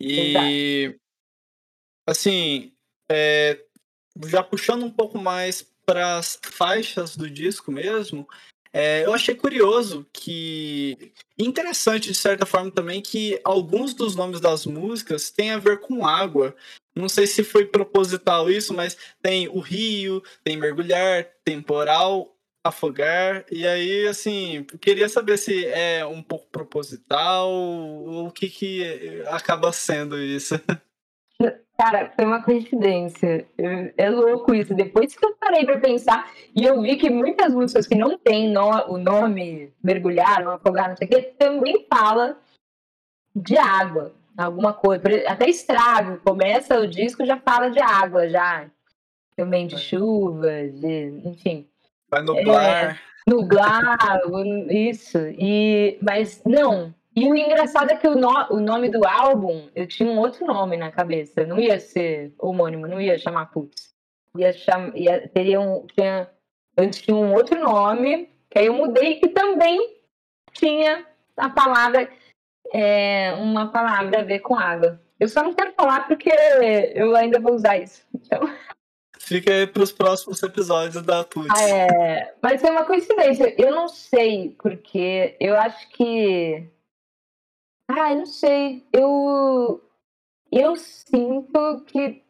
E, 0.00 0.84
Exato. 0.84 1.00
assim, 2.08 2.72
é, 3.10 3.64
já 4.26 4.42
puxando 4.42 4.84
um 4.84 4.90
pouco 4.90 5.18
mais 5.18 5.62
para 5.86 6.18
as 6.18 6.38
faixas 6.42 7.16
do 7.16 7.30
disco 7.30 7.72
mesmo, 7.72 8.28
é, 8.72 9.04
eu 9.04 9.12
achei 9.12 9.34
curioso 9.34 10.06
que. 10.12 11.12
Interessante, 11.38 12.08
de 12.08 12.14
certa 12.14 12.44
forma, 12.44 12.70
também, 12.70 13.00
que 13.00 13.40
alguns 13.44 13.94
dos 13.94 14.16
nomes 14.16 14.40
das 14.40 14.66
músicas 14.66 15.30
têm 15.30 15.52
a 15.52 15.58
ver 15.58 15.80
com 15.80 16.06
água. 16.06 16.54
Não 16.94 17.08
sei 17.08 17.26
se 17.26 17.44
foi 17.44 17.64
proposital 17.64 18.50
isso, 18.50 18.74
mas 18.74 18.96
tem 19.22 19.48
o 19.48 19.60
rio, 19.60 20.22
tem 20.42 20.56
mergulhar, 20.56 21.24
temporal, 21.44 22.36
afogar. 22.64 23.44
E 23.50 23.66
aí, 23.66 24.06
assim, 24.08 24.64
queria 24.80 25.08
saber 25.08 25.38
se 25.38 25.64
é 25.66 26.04
um 26.04 26.22
pouco 26.22 26.48
proposital 26.50 27.50
ou 27.50 28.26
o 28.26 28.32
que, 28.32 28.48
que 28.48 29.22
acaba 29.28 29.72
sendo 29.72 30.18
isso. 30.18 30.54
Cara, 31.80 32.10
foi 32.16 32.24
uma 32.24 32.42
coincidência. 32.42 33.46
É 33.96 34.10
louco 34.10 34.52
isso. 34.52 34.74
Depois 34.74 35.14
que 35.14 35.24
eu 35.24 35.36
parei 35.36 35.64
para 35.64 35.78
pensar 35.78 36.28
e 36.52 36.64
eu 36.64 36.82
vi 36.82 36.96
que 36.96 37.08
muitas 37.08 37.54
músicas 37.54 37.86
que 37.86 37.94
não 37.94 38.18
tem 38.18 38.50
no, 38.50 38.68
o 38.88 38.98
nome 38.98 39.72
mergulhar 39.80 40.44
ou 40.44 40.54
afogar, 40.54 40.88
não 40.88 40.96
sei 40.96 41.06
o 41.06 41.10
quê, 41.10 41.22
também 41.38 41.86
fala 41.88 42.36
de 43.34 43.56
água, 43.56 44.12
alguma 44.36 44.72
coisa. 44.72 45.04
Até 45.28 45.48
estrago, 45.48 46.18
começa 46.18 46.80
o 46.80 46.88
disco 46.88 47.24
já 47.24 47.38
fala 47.38 47.70
de 47.70 47.80
água, 47.80 48.28
já. 48.28 48.68
Também 49.36 49.68
de 49.68 49.78
chuva, 49.78 50.50
de. 50.66 51.22
enfim. 51.24 51.68
Vai 52.10 52.22
nublar. 52.22 52.64
É, 52.64 52.98
nublar, 53.30 54.20
isso. 54.68 55.18
E, 55.38 55.96
mas 56.02 56.42
não, 56.44 56.92
e 57.18 57.28
o 57.28 57.34
engraçado 57.34 57.90
é 57.90 57.96
que 57.96 58.06
o, 58.06 58.14
no, 58.14 58.30
o 58.50 58.60
nome 58.60 58.88
do 58.88 59.04
álbum, 59.04 59.68
eu 59.74 59.88
tinha 59.88 60.08
um 60.08 60.18
outro 60.18 60.46
nome 60.46 60.76
na 60.76 60.92
cabeça. 60.92 61.44
Não 61.44 61.58
ia 61.58 61.80
ser 61.80 62.32
homônimo, 62.38 62.86
não 62.86 63.00
ia 63.00 63.18
chamar 63.18 63.46
Putz. 63.46 63.92
Ia 64.36 64.52
chamar, 64.52 64.96
ia, 64.96 65.26
teria 65.28 65.60
um, 65.60 65.84
tinha, 65.86 66.30
antes 66.76 67.02
tinha 67.02 67.16
um 67.16 67.34
outro 67.34 67.58
nome, 67.58 68.30
que 68.48 68.58
aí 68.58 68.66
eu 68.66 68.74
mudei, 68.74 69.16
que 69.16 69.28
também 69.28 69.96
tinha 70.52 71.04
a 71.36 71.48
palavra, 71.48 72.08
é, 72.72 73.32
uma 73.34 73.72
palavra 73.72 74.20
a 74.20 74.24
ver 74.24 74.38
com 74.38 74.54
água. 74.54 75.00
Eu 75.18 75.28
só 75.28 75.42
não 75.42 75.52
quero 75.52 75.72
falar 75.72 76.06
porque 76.06 76.30
eu 76.94 77.16
ainda 77.16 77.40
vou 77.40 77.54
usar 77.54 77.78
isso. 77.78 78.06
Então... 78.14 78.40
Fica 79.18 79.52
aí 79.52 79.66
para 79.66 79.82
os 79.82 79.90
próximos 79.92 80.42
episódios 80.42 81.02
da 81.02 81.24
Putz. 81.24 81.48
Ah, 81.50 81.68
é, 81.68 82.34
mas 82.40 82.62
é 82.62 82.70
uma 82.70 82.84
coincidência. 82.84 83.54
Eu 83.60 83.72
não 83.72 83.88
sei, 83.88 84.56
porque 84.58 85.36
eu 85.40 85.56
acho 85.56 85.88
que 85.90 86.70
ah, 87.88 88.12
eu 88.12 88.18
não 88.18 88.26
sei. 88.26 88.86
Eu, 88.92 89.82
eu 90.52 90.76
sinto 90.76 91.84
que. 91.86 92.22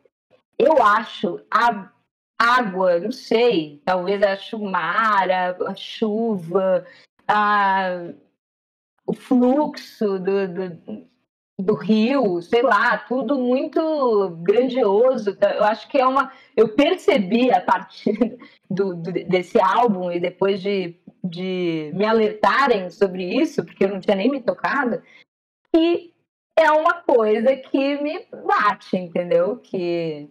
Eu 0.58 0.82
acho 0.82 1.40
a 1.50 1.90
água, 2.38 3.00
não 3.00 3.10
sei. 3.10 3.82
Talvez 3.84 4.22
a 4.22 4.36
chumara, 4.36 5.56
a 5.66 5.74
chuva, 5.74 6.86
a, 7.26 8.12
o 9.04 9.12
fluxo 9.12 10.18
do, 10.20 10.48
do, 10.48 11.08
do 11.60 11.74
rio, 11.74 12.40
sei 12.40 12.62
lá, 12.62 12.96
tudo 12.98 13.36
muito 13.36 14.30
grandioso. 14.42 15.36
Eu 15.40 15.64
acho 15.64 15.88
que 15.88 15.98
é 15.98 16.06
uma. 16.06 16.32
Eu 16.56 16.68
percebi 16.68 17.50
a 17.50 17.60
partir 17.60 18.38
do, 18.70 18.94
do, 18.94 19.12
desse 19.12 19.60
álbum 19.60 20.12
e 20.12 20.20
depois 20.20 20.62
de, 20.62 20.94
de 21.24 21.90
me 21.94 22.04
alertarem 22.04 22.90
sobre 22.90 23.24
isso, 23.24 23.64
porque 23.64 23.84
eu 23.84 23.88
não 23.88 24.00
tinha 24.00 24.16
nem 24.16 24.30
me 24.30 24.40
tocado, 24.40 25.02
que 25.78 26.12
é 26.56 26.72
uma 26.72 26.94
coisa 27.02 27.54
que 27.54 28.00
me 28.02 28.26
bate, 28.44 28.96
entendeu? 28.96 29.58
Que, 29.58 30.28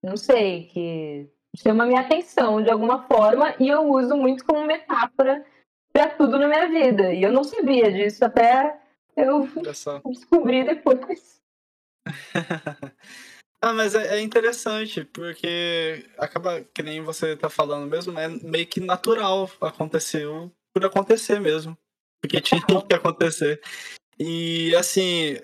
não 0.00 0.16
sei, 0.16 0.66
que 0.66 1.28
chama 1.56 1.84
minha 1.84 2.00
atenção 2.00 2.62
de 2.62 2.70
alguma 2.70 3.02
forma 3.08 3.56
e 3.58 3.68
eu 3.68 3.82
uso 3.90 4.16
muito 4.16 4.44
como 4.44 4.64
metáfora 4.64 5.44
para 5.92 6.10
tudo 6.10 6.38
na 6.38 6.46
minha 6.46 6.68
vida. 6.68 7.12
E 7.12 7.22
eu 7.22 7.32
não 7.32 7.42
sabia 7.42 7.90
disso 7.90 8.24
até 8.24 8.78
eu 9.16 9.48
descobri 10.06 10.64
depois. 10.64 11.40
ah, 13.60 13.72
mas 13.72 13.94
é, 13.96 14.18
é, 14.18 14.20
interessante, 14.20 15.04
porque 15.04 16.08
acaba, 16.18 16.62
que 16.62 16.82
nem 16.82 17.00
você 17.00 17.36
tá 17.36 17.48
falando 17.48 17.90
mesmo, 17.90 18.18
é 18.18 18.28
meio 18.28 18.66
que 18.66 18.80
natural, 18.80 19.50
aconteceu 19.60 20.52
por 20.72 20.84
acontecer 20.84 21.40
mesmo. 21.40 21.76
Porque 22.20 22.40
tinha 22.40 22.60
que 22.88 22.94
acontecer. 22.94 23.60
E 24.18 24.74
assim, 24.76 25.38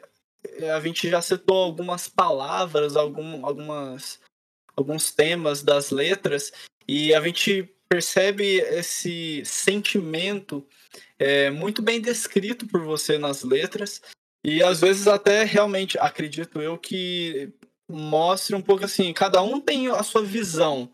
a 0.74 0.80
gente 0.80 1.08
já 1.08 1.20
citou 1.20 1.56
algumas 1.56 2.08
palavras, 2.08 2.96
algum, 2.96 3.44
algumas, 3.44 4.20
alguns 4.76 5.12
temas 5.12 5.62
das 5.62 5.90
letras, 5.90 6.52
e 6.86 7.14
a 7.14 7.20
gente 7.20 7.68
percebe 7.88 8.58
esse 8.58 9.42
sentimento 9.44 10.66
é, 11.18 11.50
muito 11.50 11.82
bem 11.82 12.00
descrito 12.00 12.66
por 12.66 12.82
você 12.82 13.18
nas 13.18 13.42
letras, 13.42 14.00
e 14.44 14.62
às 14.62 14.80
vezes 14.80 15.06
até 15.06 15.44
realmente 15.44 15.98
acredito 15.98 16.62
eu 16.62 16.78
que 16.78 17.52
mostre 17.88 18.54
um 18.54 18.62
pouco 18.62 18.84
assim, 18.84 19.12
cada 19.12 19.42
um 19.42 19.60
tem 19.60 19.88
a 19.88 20.02
sua 20.02 20.22
visão, 20.22 20.90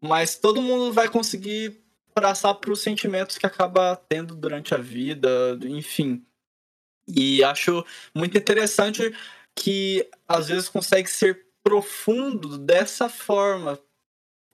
mas 0.00 0.36
todo 0.36 0.62
mundo 0.62 0.92
vai 0.92 1.08
conseguir 1.08 1.80
passar 2.14 2.54
para 2.54 2.72
os 2.72 2.80
sentimentos 2.80 3.38
que 3.38 3.46
acaba 3.46 3.94
tendo 4.08 4.34
durante 4.34 4.74
a 4.74 4.78
vida, 4.78 5.58
enfim. 5.62 6.24
E 7.08 7.42
acho 7.42 7.84
muito 8.14 8.36
interessante 8.36 9.14
que 9.56 10.08
às 10.28 10.48
vezes 10.48 10.68
consegue 10.68 11.08
ser 11.08 11.46
profundo 11.62 12.58
dessa 12.58 13.08
forma. 13.08 13.78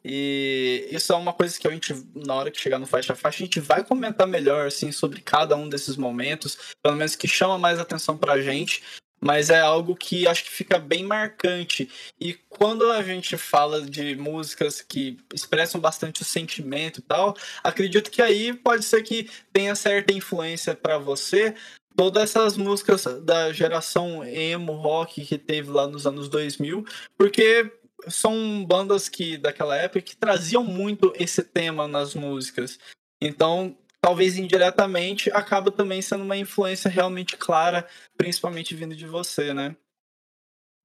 E 0.04 0.86
isso 0.90 1.12
é 1.12 1.16
uma 1.16 1.32
coisa 1.32 1.58
que 1.58 1.66
a 1.66 1.70
gente, 1.70 1.94
na 2.14 2.34
hora 2.34 2.50
que 2.50 2.60
chegar 2.60 2.78
no 2.78 2.86
faixa 2.86 3.14
a 3.14 3.16
faixa, 3.16 3.42
a 3.42 3.46
gente 3.46 3.58
vai 3.58 3.82
comentar 3.82 4.26
melhor 4.26 4.66
assim 4.66 4.92
sobre 4.92 5.20
cada 5.20 5.56
um 5.56 5.68
desses 5.68 5.96
momentos, 5.96 6.58
pelo 6.82 6.96
menos 6.96 7.16
que 7.16 7.26
chama 7.26 7.58
mais 7.58 7.78
atenção 7.78 8.16
pra 8.16 8.40
gente, 8.40 8.82
mas 9.18 9.48
é 9.48 9.60
algo 9.60 9.96
que 9.96 10.28
acho 10.28 10.44
que 10.44 10.50
fica 10.50 10.78
bem 10.78 11.02
marcante. 11.02 11.90
E 12.20 12.34
quando 12.50 12.90
a 12.92 13.02
gente 13.02 13.38
fala 13.38 13.80
de 13.80 14.14
músicas 14.14 14.82
que 14.82 15.16
expressam 15.32 15.80
bastante 15.80 16.20
o 16.20 16.24
sentimento 16.26 17.00
e 17.00 17.02
tal, 17.02 17.34
acredito 17.62 18.10
que 18.10 18.20
aí 18.20 18.52
pode 18.52 18.84
ser 18.84 19.02
que 19.02 19.30
tenha 19.50 19.74
certa 19.74 20.12
influência 20.12 20.74
para 20.74 20.98
você, 20.98 21.54
todas 21.96 22.22
essas 22.22 22.56
músicas 22.56 23.04
da 23.22 23.52
geração 23.52 24.24
emo 24.24 24.72
rock 24.72 25.24
que 25.24 25.38
teve 25.38 25.70
lá 25.70 25.86
nos 25.86 26.06
anos 26.06 26.28
2000, 26.28 26.84
porque 27.16 27.72
são 28.08 28.64
bandas 28.64 29.08
que 29.08 29.36
daquela 29.36 29.76
época 29.76 30.02
que 30.02 30.16
traziam 30.16 30.62
muito 30.62 31.12
esse 31.16 31.42
tema 31.42 31.88
nas 31.88 32.14
músicas. 32.14 32.78
Então, 33.20 33.76
talvez 34.00 34.36
indiretamente 34.36 35.30
acaba 35.32 35.70
também 35.70 36.02
sendo 36.02 36.24
uma 36.24 36.36
influência 36.36 36.90
realmente 36.90 37.36
clara, 37.36 37.88
principalmente 38.16 38.74
vindo 38.74 38.94
de 38.94 39.06
você, 39.06 39.54
né? 39.54 39.76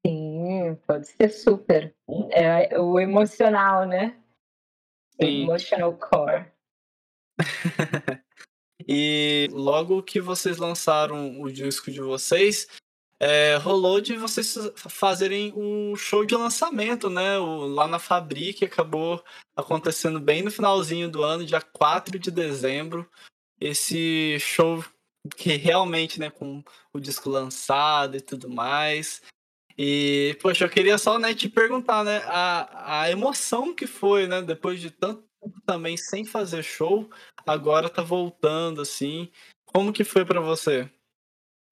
Sim, 0.06 0.78
pode 0.88 1.08
ser 1.08 1.30
super. 1.30 1.94
É 2.32 2.80
o 2.80 3.00
emocional, 3.00 3.86
né? 3.86 4.18
Sim. 5.20 5.44
Emotional 5.44 5.94
core. 5.98 6.46
E 8.92 9.48
logo 9.52 10.02
que 10.02 10.20
vocês 10.20 10.58
lançaram 10.58 11.40
o 11.40 11.52
disco 11.52 11.92
de 11.92 12.02
vocês, 12.02 12.68
é, 13.20 13.56
rolou 13.58 14.02
de 14.02 14.18
vocês 14.18 14.58
fazerem 14.76 15.54
um 15.56 15.96
show 15.96 16.26
de 16.26 16.34
lançamento, 16.34 17.08
né? 17.08 17.38
O, 17.38 17.68
lá 17.68 17.88
na 17.88 18.00
Fabrique 18.00 18.66
acabou 18.66 19.24
acontecendo 19.56 20.20
bem 20.20 20.42
no 20.42 20.50
finalzinho 20.50 21.08
do 21.08 21.22
ano, 21.22 21.46
dia 21.46 21.62
4 21.62 22.18
de 22.18 22.32
dezembro. 22.32 23.08
Esse 23.62 24.40
show 24.40 24.84
que 25.38 25.56
realmente, 25.56 26.20
né, 26.20 26.32
com 26.32 26.64
o 26.92 27.00
disco 27.00 27.30
lançado 27.30 28.18
e 28.18 28.22
tudo 28.22 28.50
mais. 28.50 29.22
E, 29.78 30.36
poxa, 30.42 30.66
eu 30.66 30.70
queria 30.70 30.98
só 30.98 31.20
né, 31.20 31.36
te 31.36 31.48
perguntar, 31.48 32.04
né, 32.04 32.24
a, 32.26 33.02
a 33.02 33.12
emoção 33.12 33.76
que 33.76 33.86
foi, 33.86 34.26
né, 34.26 34.42
depois 34.42 34.82
de 34.82 34.90
tanto 34.90 35.29
também 35.66 35.98
sem 35.98 36.26
fazer 36.26 36.64
show, 36.64 37.10
agora 37.46 37.90
tá 37.90 38.02
voltando, 38.02 38.82
assim. 38.82 39.30
Como 39.66 39.94
que 39.94 40.04
foi 40.04 40.26
para 40.26 40.42
você? 40.42 40.90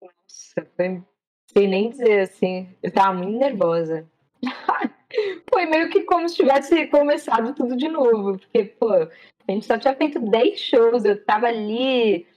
Nossa, 0.01 0.71
foi... 0.75 1.03
Sem 1.51 1.67
nem 1.67 1.89
dizer, 1.89 2.19
assim, 2.19 2.69
eu 2.83 2.91
tava 2.91 3.13
muito 3.13 3.39
nervosa. 3.39 4.07
foi 5.49 5.65
meio 5.65 5.89
que 5.89 6.03
como 6.03 6.27
se 6.27 6.35
tivesse 6.35 6.87
começado 6.87 7.55
tudo 7.55 7.75
de 7.75 7.87
novo. 7.87 8.37
Porque, 8.37 8.65
pô, 8.65 8.91
a 8.93 9.51
gente 9.51 9.65
só 9.65 9.77
tinha 9.77 9.95
feito 9.95 10.19
10 10.19 10.59
shows, 10.59 11.05
eu 11.05 11.23
tava 11.23 11.47
ali 11.47 12.27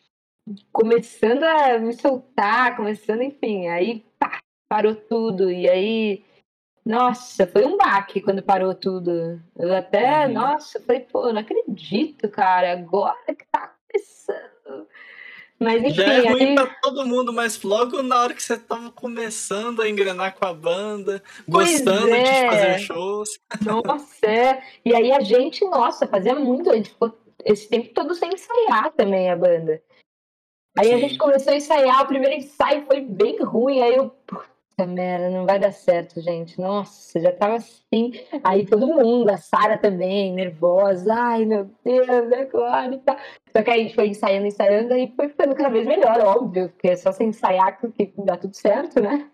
começando 0.73 1.43
a 1.43 1.79
me 1.79 1.93
soltar, 1.93 2.77
começando, 2.77 3.23
enfim, 3.23 3.69
aí 3.69 4.05
pá, 4.19 4.41
parou 4.69 4.95
tudo. 4.95 5.51
E 5.51 5.69
aí, 5.69 6.25
nossa, 6.85 7.47
foi 7.47 7.65
um 7.65 7.77
baque 7.77 8.21
quando 8.21 8.43
parou 8.43 8.75
tudo. 8.75 9.41
Eu 9.59 9.75
até, 9.75 10.27
uhum. 10.27 10.33
nossa, 10.33 10.81
falei, 10.81 11.01
pô, 11.01 11.33
não 11.33 11.41
acredito, 11.41 12.29
cara, 12.29 12.73
agora 12.73 13.17
que 13.27 13.45
tá 13.51 13.75
começando. 13.91 14.89
Mas 15.59 15.83
enfim. 15.83 15.93
Já 15.93 16.05
é 16.05 16.31
ruim 16.31 16.49
aí... 16.49 16.55
pra 16.55 16.67
todo 16.67 17.07
mundo, 17.07 17.33
mas 17.35 17.63
logo 17.63 18.03
na 18.03 18.19
hora 18.23 18.33
que 18.33 18.43
você 18.43 18.57
tava 18.57 18.91
começando 18.91 19.83
a 19.83 19.89
engrenar 19.89 20.35
com 20.35 20.47
a 20.47 20.55
banda, 20.55 21.23
pois 21.51 21.73
gostando 21.73 22.15
é. 22.15 22.23
de 22.23 22.49
fazer 22.49 22.79
shows. 22.79 23.29
Nossa, 23.61 24.27
é. 24.27 24.63
E 24.83 24.95
aí 24.95 25.13
a 25.13 25.21
gente, 25.21 25.63
nossa, 25.67 26.07
fazia 26.07 26.35
muito, 26.35 26.71
a 26.71 26.77
gente 26.77 26.89
ficou 26.89 27.15
esse 27.45 27.69
tempo 27.69 27.93
todo 27.93 28.15
sem 28.15 28.33
ensaiar 28.33 28.91
também 28.93 29.31
a 29.31 29.37
banda. 29.37 29.83
Aí 30.79 30.87
Sim. 30.87 30.95
a 30.95 30.99
gente 30.99 31.19
começou 31.19 31.53
a 31.53 31.57
ensaiar, 31.57 32.03
o 32.03 32.07
primeiro 32.07 32.37
ensaio 32.37 32.87
foi 32.87 33.01
bem 33.03 33.43
ruim, 33.43 33.83
aí 33.83 33.97
eu, 33.97 34.15
puta 34.71 34.87
merda, 34.87 35.31
não 35.31 35.45
vai 35.45 35.59
dar 35.59 35.73
certo, 35.73 36.21
gente. 36.21 36.61
Nossa, 36.61 37.21
já 37.21 37.33
tava 37.33 37.57
assim. 37.57 38.13
Aí 38.43 38.65
todo 38.67 38.87
mundo, 38.87 39.31
a 39.31 39.37
Sara 39.37 39.77
também, 39.77 40.33
nervosa, 40.33 41.13
ai 41.15 41.45
meu 41.45 41.71
Deus, 41.85 42.33
agora 42.33 42.95
e 42.95 42.99
tal. 42.99 43.17
Só 43.55 43.63
que 43.63 43.71
aí 43.71 43.81
a 43.81 43.83
gente 43.83 43.95
foi 43.95 44.09
ensaiando, 44.09 44.47
ensaiando, 44.47 44.95
e 44.95 45.13
foi 45.15 45.29
ficando 45.29 45.55
cada 45.55 45.69
vez 45.69 45.87
melhor, 45.87 46.19
óbvio, 46.21 46.69
porque 46.71 46.89
é 46.89 46.97
só 46.97 47.13
sem 47.13 47.29
ensaiar 47.29 47.79
que 47.79 48.13
dá 48.19 48.37
tudo 48.37 48.55
certo, 48.55 49.01
né? 49.01 49.29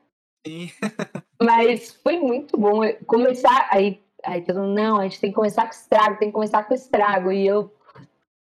Sim. 0.47 0.70
Mas 1.43 1.93
foi 2.03 2.18
muito 2.18 2.57
bom 2.59 2.80
começar, 3.07 3.68
aí, 3.70 4.01
aí 4.24 4.43
todo 4.43 4.61
mundo, 4.61 4.74
não, 4.74 4.99
a 4.99 5.03
gente 5.03 5.20
tem 5.20 5.30
que 5.30 5.37
começar 5.37 5.64
com 5.64 5.70
estrago, 5.70 6.18
tem 6.18 6.28
que 6.28 6.34
começar 6.34 6.64
com 6.64 6.74
estrago. 6.74 7.30
E 7.30 7.47
eu, 7.47 7.70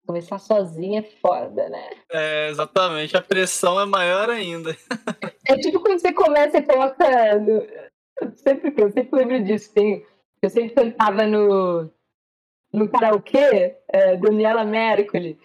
Começar 0.07 0.39
sozinha 0.39 1.01
é 1.01 1.03
foda, 1.03 1.67
né? 1.67 1.89
É, 2.09 2.49
exatamente. 2.49 3.17
A 3.17 3.21
pressão 3.21 3.79
é 3.79 3.85
maior 3.85 4.29
ainda. 4.29 4.75
É 5.45 5.57
tipo 5.57 5.81
quando 5.81 5.99
você 5.99 6.13
começa 6.13 6.57
e 6.57 6.61
coloca. 6.61 7.37
No... 7.39 7.67
Eu, 8.21 8.31
sempre, 8.33 8.73
eu 8.77 8.89
sempre 8.89 9.19
lembro 9.19 9.43
disso. 9.43 9.73
Tem... 9.73 10.05
Eu 10.41 10.49
sempre 10.49 10.69
cantava 10.69 11.25
no, 11.25 11.91
no 12.71 12.87
karaokê, 12.89 13.75
é, 13.89 14.15
Daniela 14.15 14.63
Mercury, 14.63 15.37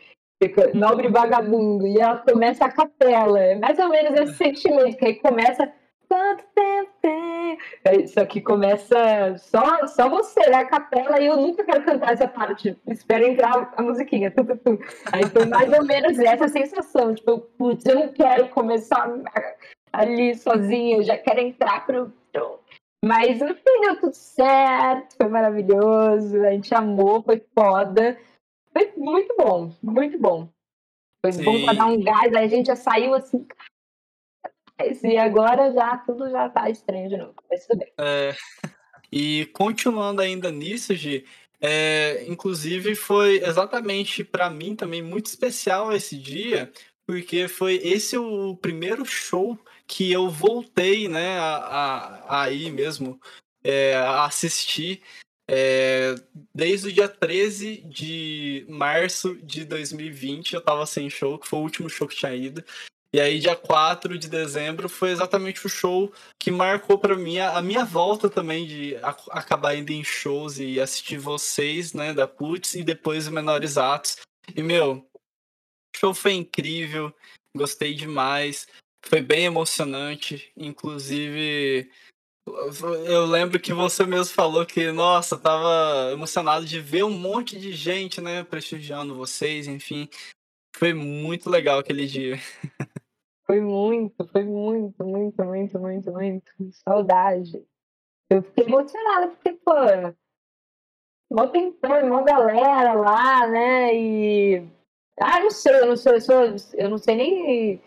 Nobre 0.75 1.09
Vagabundo, 1.09 1.87
e 1.87 1.99
ela 1.99 2.19
começa 2.19 2.65
a 2.65 2.71
capela. 2.71 3.41
É 3.41 3.55
mais 3.57 3.79
ou 3.81 3.89
menos 3.89 4.21
esse 4.21 4.35
sentimento, 4.35 4.97
que 4.97 5.07
aí 5.07 5.15
começa 5.17 5.73
quanto 6.13 6.45
tempo 6.55 6.91
tem? 7.01 7.59
Isso 8.05 8.21
aqui 8.21 8.43
começa 8.43 9.35
só, 9.39 9.87
só 9.87 10.11
você, 10.11 10.41
né? 10.51 10.59
A 10.59 10.67
capela, 10.67 11.19
e 11.19 11.27
eu 11.27 11.37
nunca 11.37 11.65
quero 11.65 11.85
cantar 11.85 12.13
essa 12.13 12.29
parte. 12.29 12.77
Espero 12.87 13.25
entrar 13.25 13.73
a 13.75 13.83
musiquinha. 13.83 14.31
Tu, 14.31 14.45
tu, 14.45 14.57
tu. 14.59 14.79
Aí 15.11 15.25
foi 15.25 15.47
mais 15.47 15.73
ou 15.73 15.85
menos 15.85 16.19
essa 16.19 16.49
sensação. 16.49 17.15
Tipo, 17.15 17.39
putz, 17.41 17.87
eu 17.87 17.95
não 17.95 18.09
quero 18.13 18.49
começar 18.51 19.11
ali 19.91 20.35
sozinha, 20.35 20.99
eu 20.99 21.03
já 21.03 21.17
quero 21.17 21.41
entrar 21.41 21.87
pro. 21.87 22.13
Mas 23.05 23.41
no 23.41 23.55
fim 23.55 23.81
deu 23.81 23.99
tudo 23.99 24.15
certo, 24.15 25.17
foi 25.17 25.29
maravilhoso, 25.29 26.41
a 26.45 26.53
gente 26.53 26.73
amou, 26.73 27.23
foi 27.23 27.43
foda. 27.53 28.17
Foi 28.73 28.93
muito 28.97 29.35
bom, 29.37 29.73
muito 29.83 30.19
bom. 30.19 30.49
Foi 31.25 31.33
Sim. 31.33 31.45
bom 31.45 31.65
pra 31.65 31.73
dar 31.73 31.87
um 31.87 32.01
gás, 32.01 32.33
aí 32.33 32.45
a 32.45 32.49
gente 32.49 32.67
já 32.67 32.77
saiu 32.77 33.15
assim, 33.15 33.45
e 35.03 35.17
agora 35.17 35.73
já 35.73 35.97
tudo 35.99 36.31
já 36.31 36.49
tá 36.49 36.69
estranho 36.71 37.09
de 37.09 37.17
novo, 37.17 37.35
mas 37.51 37.67
tudo 37.67 37.81
bem. 37.81 37.93
É, 37.99 38.35
e 39.11 39.47
continuando 39.53 40.21
ainda 40.23 40.51
nisso, 40.51 40.95
Gi, 40.95 41.25
é, 41.61 42.25
inclusive 42.27 42.95
foi 42.95 43.43
exatamente 43.45 44.25
para 44.25 44.51
mim 44.51 44.75
também 44.75 45.01
muito 45.01 45.27
especial 45.27 45.93
esse 45.93 46.17
dia, 46.19 46.73
porque 47.07 47.47
foi 47.47 47.75
esse 47.77 48.17
o 48.17 48.57
primeiro 48.57 49.05
show 49.05 49.59
que 49.87 50.11
eu 50.11 50.29
voltei, 50.29 51.09
né, 51.09 51.39
a, 51.39 51.57
a, 51.57 52.43
a 52.43 52.51
ir 52.51 52.73
mesmo, 52.73 53.21
é, 53.63 53.95
a 53.95 54.25
assistir. 54.25 55.03
É, 55.49 56.15
desde 56.55 56.89
o 56.89 56.93
dia 56.93 57.09
13 57.09 57.83
de 57.83 58.65
março 58.69 59.35
de 59.43 59.65
2020 59.65 60.55
eu 60.55 60.61
tava 60.61 60.87
sem 60.87 61.11
show, 61.11 61.39
que 61.39 61.47
foi 61.47 61.59
o 61.59 61.63
último 61.63 61.91
show 61.91 62.09
que 62.09 62.17
tinha 62.17 62.35
ido. 62.35 62.65
E 63.15 63.21
aí, 63.21 63.39
dia 63.39 63.55
4 63.55 64.19
de 64.19 64.27
dezembro, 64.27 64.89
foi 64.89 65.11
exatamente 65.11 65.67
o 65.67 65.69
show 65.69 66.11
que 66.39 66.51
marcou 66.51 66.99
para 66.99 67.15
mim 67.15 67.39
a, 67.39 67.61
minha 67.61 67.85
volta 67.85 68.31
também 68.31 68.67
de 68.67 68.97
acabar 69.31 69.75
indo 69.75 69.91
em 69.91 70.03
shows 70.03 70.59
e 70.59 70.81
assistir 70.81 71.19
vocês, 71.19 71.93
né, 71.93 72.15
da 72.15 72.27
Putz, 72.27 72.75
e 72.75 72.83
depois 72.83 73.29
o 73.29 73.33
Menores 73.33 73.77
Atos. 73.77 74.17
E, 74.57 74.63
meu, 74.63 75.07
o 75.95 75.99
show 75.99 76.15
foi 76.15 76.33
incrível, 76.33 77.15
gostei 77.55 77.93
demais, 77.93 78.67
foi 79.05 79.21
bem 79.21 79.45
emocionante, 79.45 80.51
inclusive. 80.57 81.91
Eu 83.07 83.27
lembro 83.27 83.61
que 83.61 83.75
você 83.75 84.07
mesmo 84.07 84.35
falou 84.35 84.65
que, 84.65 84.91
nossa, 84.91 85.37
tava 85.37 86.13
emocionado 86.13 86.65
de 86.65 86.81
ver 86.81 87.05
um 87.05 87.11
monte 87.11 87.59
de 87.59 87.75
gente, 87.75 88.23
né, 88.23 88.43
prestigiando 88.43 89.15
vocês, 89.15 89.69
enfim. 89.69 90.09
Foi 90.75 90.95
muito 90.95 91.51
legal 91.51 91.79
aquele 91.79 92.07
dia. 92.07 92.41
Foi 93.45 93.61
muito, 93.61 94.27
foi 94.29 94.45
muito, 94.45 95.05
muito, 95.05 95.45
muito, 95.45 95.79
muito, 95.79 96.13
muito. 96.13 96.53
Saudade. 96.89 97.65
Eu 98.31 98.43
fiquei 98.43 98.65
emocionada, 98.65 99.29
porque, 99.29 99.53
pô, 99.53 99.75
mó 101.31 101.47
tempão, 101.49 102.09
mó 102.09 102.23
galera 102.23 102.95
lá, 102.95 103.47
né? 103.47 103.95
E. 103.95 104.67
Ah, 105.21 105.41
não 105.41 105.51
sei, 105.51 105.81
eu 105.81 105.87
não 105.87 105.97
sei, 105.97 106.15
eu, 106.15 106.21
sou, 106.21 106.37
eu 106.75 106.91
não 106.91 106.99
sei 106.99 107.15
nem. 107.17 107.81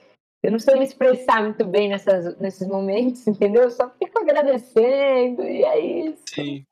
Eu 0.44 0.52
não 0.52 0.60
sei 0.60 0.76
me 0.76 0.86
expressar 0.86 1.42
muito 1.42 1.66
bem 1.66 1.90
nessas, 1.90 2.38
nesses 2.38 2.68
momentos, 2.68 3.26
entendeu? 3.28 3.64
Eu 3.64 3.72
só 3.72 3.90
fico 3.90 4.20
agradecendo 4.20 5.42
e 5.44 5.64
é 5.64 5.80
isso. 5.80 6.24
Sim. 6.30 6.64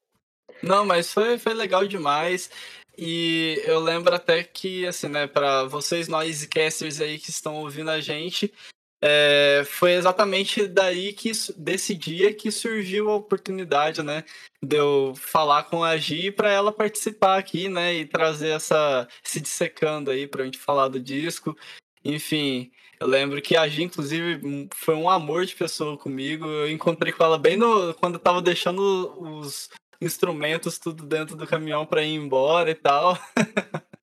Não, 0.61 0.86
mas 0.86 1.11
foi, 1.11 1.39
foi 1.39 1.53
legal 1.53 1.88
demais. 1.88 2.51
E 2.97 3.61
eu 3.65 3.79
lembro 3.79 4.13
até 4.13 4.43
que, 4.43 4.85
assim, 4.85 5.07
né, 5.07 5.25
para 5.25 5.63
vocês 5.63 6.07
noisecasters 6.07 7.01
aí 7.01 7.17
que 7.17 7.29
estão 7.29 7.55
ouvindo 7.55 7.89
a 7.89 7.99
gente, 7.99 8.53
é, 9.01 9.63
foi 9.65 9.93
exatamente 9.93 10.65
daí 10.65 11.11
que 11.11 11.31
desse 11.57 11.93
dia 11.95 12.33
que 12.33 12.49
surgiu 12.51 13.09
a 13.09 13.15
oportunidade, 13.15 14.01
né, 14.01 14.23
de 14.63 14.77
eu 14.77 15.13
falar 15.15 15.63
com 15.63 15.83
a 15.83 15.97
Gi 15.97 16.31
para 16.31 16.51
ela 16.51 16.71
participar 16.71 17.37
aqui, 17.37 17.67
né, 17.67 17.93
e 17.95 18.05
trazer 18.05 18.49
essa 18.49 19.07
se 19.23 19.41
dissecando 19.41 20.09
aí 20.09 20.25
para 20.27 20.43
a 20.43 20.45
gente 20.45 20.57
falar 20.57 20.87
do 20.87 20.99
disco. 20.99 21.57
Enfim, 22.05 22.71
eu 22.99 23.07
lembro 23.07 23.41
que 23.41 23.57
a 23.57 23.67
Gi, 23.67 23.83
inclusive, 23.83 24.69
foi 24.73 24.95
um 24.95 25.09
amor 25.09 25.45
de 25.45 25.55
pessoa 25.55 25.97
comigo. 25.97 26.45
Eu 26.45 26.69
encontrei 26.69 27.11
com 27.11 27.23
ela 27.23 27.37
bem 27.37 27.57
no 27.57 27.93
quando 27.95 28.15
eu 28.15 28.19
tava 28.19 28.41
deixando 28.41 29.13
os 29.19 29.69
instrumentos 30.01 30.77
tudo 30.77 31.05
dentro 31.05 31.35
do 31.35 31.47
caminhão 31.47 31.85
para 31.85 32.03
ir 32.03 32.15
embora 32.15 32.71
e 32.71 32.75
tal. 32.75 33.17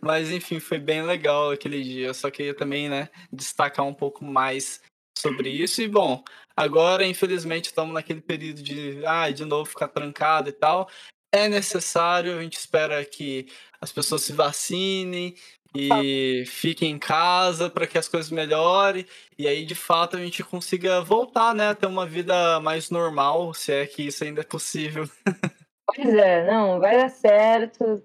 Mas 0.00 0.30
enfim, 0.30 0.58
foi 0.58 0.78
bem 0.78 1.02
legal 1.02 1.50
aquele 1.50 1.82
dia. 1.82 2.08
Eu 2.08 2.14
só 2.14 2.30
queria 2.30 2.54
também, 2.54 2.88
né, 2.88 3.08
destacar 3.32 3.86
um 3.86 3.94
pouco 3.94 4.24
mais 4.24 4.80
sobre 5.16 5.48
isso. 5.50 5.80
E 5.80 5.88
bom, 5.88 6.24
agora 6.56 7.06
infelizmente 7.06 7.66
estamos 7.66 7.94
naquele 7.94 8.20
período 8.20 8.62
de, 8.62 9.04
ah, 9.06 9.30
de 9.30 9.44
novo 9.44 9.70
ficar 9.70 9.88
trancado 9.88 10.48
e 10.48 10.52
tal. 10.52 10.88
É 11.34 11.48
necessário, 11.48 12.36
a 12.36 12.42
gente 12.42 12.58
espera 12.58 13.02
que 13.04 13.46
as 13.80 13.90
pessoas 13.90 14.22
se 14.22 14.32
vacinem 14.32 15.34
e 15.74 16.44
fiquem 16.46 16.90
em 16.90 16.98
casa 16.98 17.70
para 17.70 17.86
que 17.86 17.96
as 17.96 18.08
coisas 18.08 18.30
melhorem 18.30 19.06
e 19.38 19.48
aí 19.48 19.64
de 19.64 19.74
fato 19.74 20.16
a 20.16 20.20
gente 20.20 20.44
consiga 20.44 21.00
voltar, 21.00 21.54
né, 21.54 21.68
a 21.68 21.74
ter 21.74 21.86
uma 21.86 22.06
vida 22.06 22.60
mais 22.60 22.90
normal, 22.90 23.54
se 23.54 23.72
é 23.72 23.86
que 23.86 24.02
isso 24.02 24.24
ainda 24.24 24.42
é 24.42 24.44
possível. 24.44 25.08
Pois 25.94 26.14
é, 26.14 26.50
não, 26.50 26.78
vai 26.78 26.96
dar 26.96 27.10
certo 27.10 28.02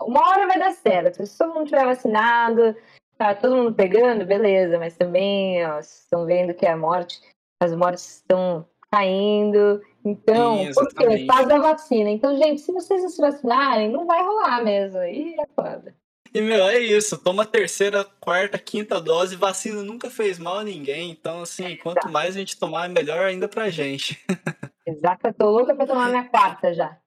uma 0.00 0.28
hora 0.28 0.46
vai 0.46 0.58
dar 0.58 0.72
certo. 0.72 1.24
Se 1.24 1.38
todo 1.38 1.54
mundo 1.54 1.66
tiver 1.66 1.84
vacinado, 1.84 2.76
tá 3.16 3.34
todo 3.34 3.56
mundo 3.56 3.74
pegando, 3.74 4.26
beleza, 4.26 4.78
mas 4.78 4.96
também 4.96 5.64
ó, 5.66 5.78
estão 5.78 6.26
vendo 6.26 6.54
que 6.54 6.66
a 6.66 6.76
morte, 6.76 7.20
as 7.62 7.74
mortes 7.74 8.16
estão 8.16 8.66
caindo. 8.90 9.80
Então, 10.04 10.58
Sim, 10.58 10.72
por 10.72 10.88
quê? 10.88 11.26
Faz 11.26 11.50
a 11.50 11.58
vacina. 11.58 12.10
Então, 12.10 12.36
gente, 12.36 12.60
se 12.60 12.72
vocês 12.72 13.02
não 13.02 13.08
se 13.08 13.20
vacinarem, 13.20 13.90
não 13.90 14.06
vai 14.06 14.22
rolar 14.22 14.62
mesmo. 14.62 15.02
E 15.02 15.34
é 15.40 15.46
foda. 15.54 15.94
E, 16.34 16.40
meu, 16.40 16.66
é 16.66 16.80
isso. 16.80 17.16
Toma 17.16 17.46
terceira, 17.46 18.04
quarta, 18.18 18.58
quinta 18.58 19.00
dose. 19.00 19.36
Vacina 19.36 19.84
nunca 19.84 20.10
fez 20.10 20.36
mal 20.36 20.58
a 20.58 20.64
ninguém. 20.64 21.12
Então, 21.12 21.42
assim, 21.42 21.76
quanto 21.76 22.08
mais 22.10 22.34
a 22.34 22.38
gente 22.40 22.58
tomar, 22.58 22.88
melhor 22.88 23.24
ainda 23.24 23.46
pra 23.46 23.70
gente. 23.70 24.20
Exato. 24.84 25.28
Eu 25.28 25.34
tô 25.34 25.48
louca 25.48 25.76
pra 25.76 25.86
tomar 25.86 26.08
minha 26.08 26.28
quarta 26.28 26.74
já. 26.74 26.98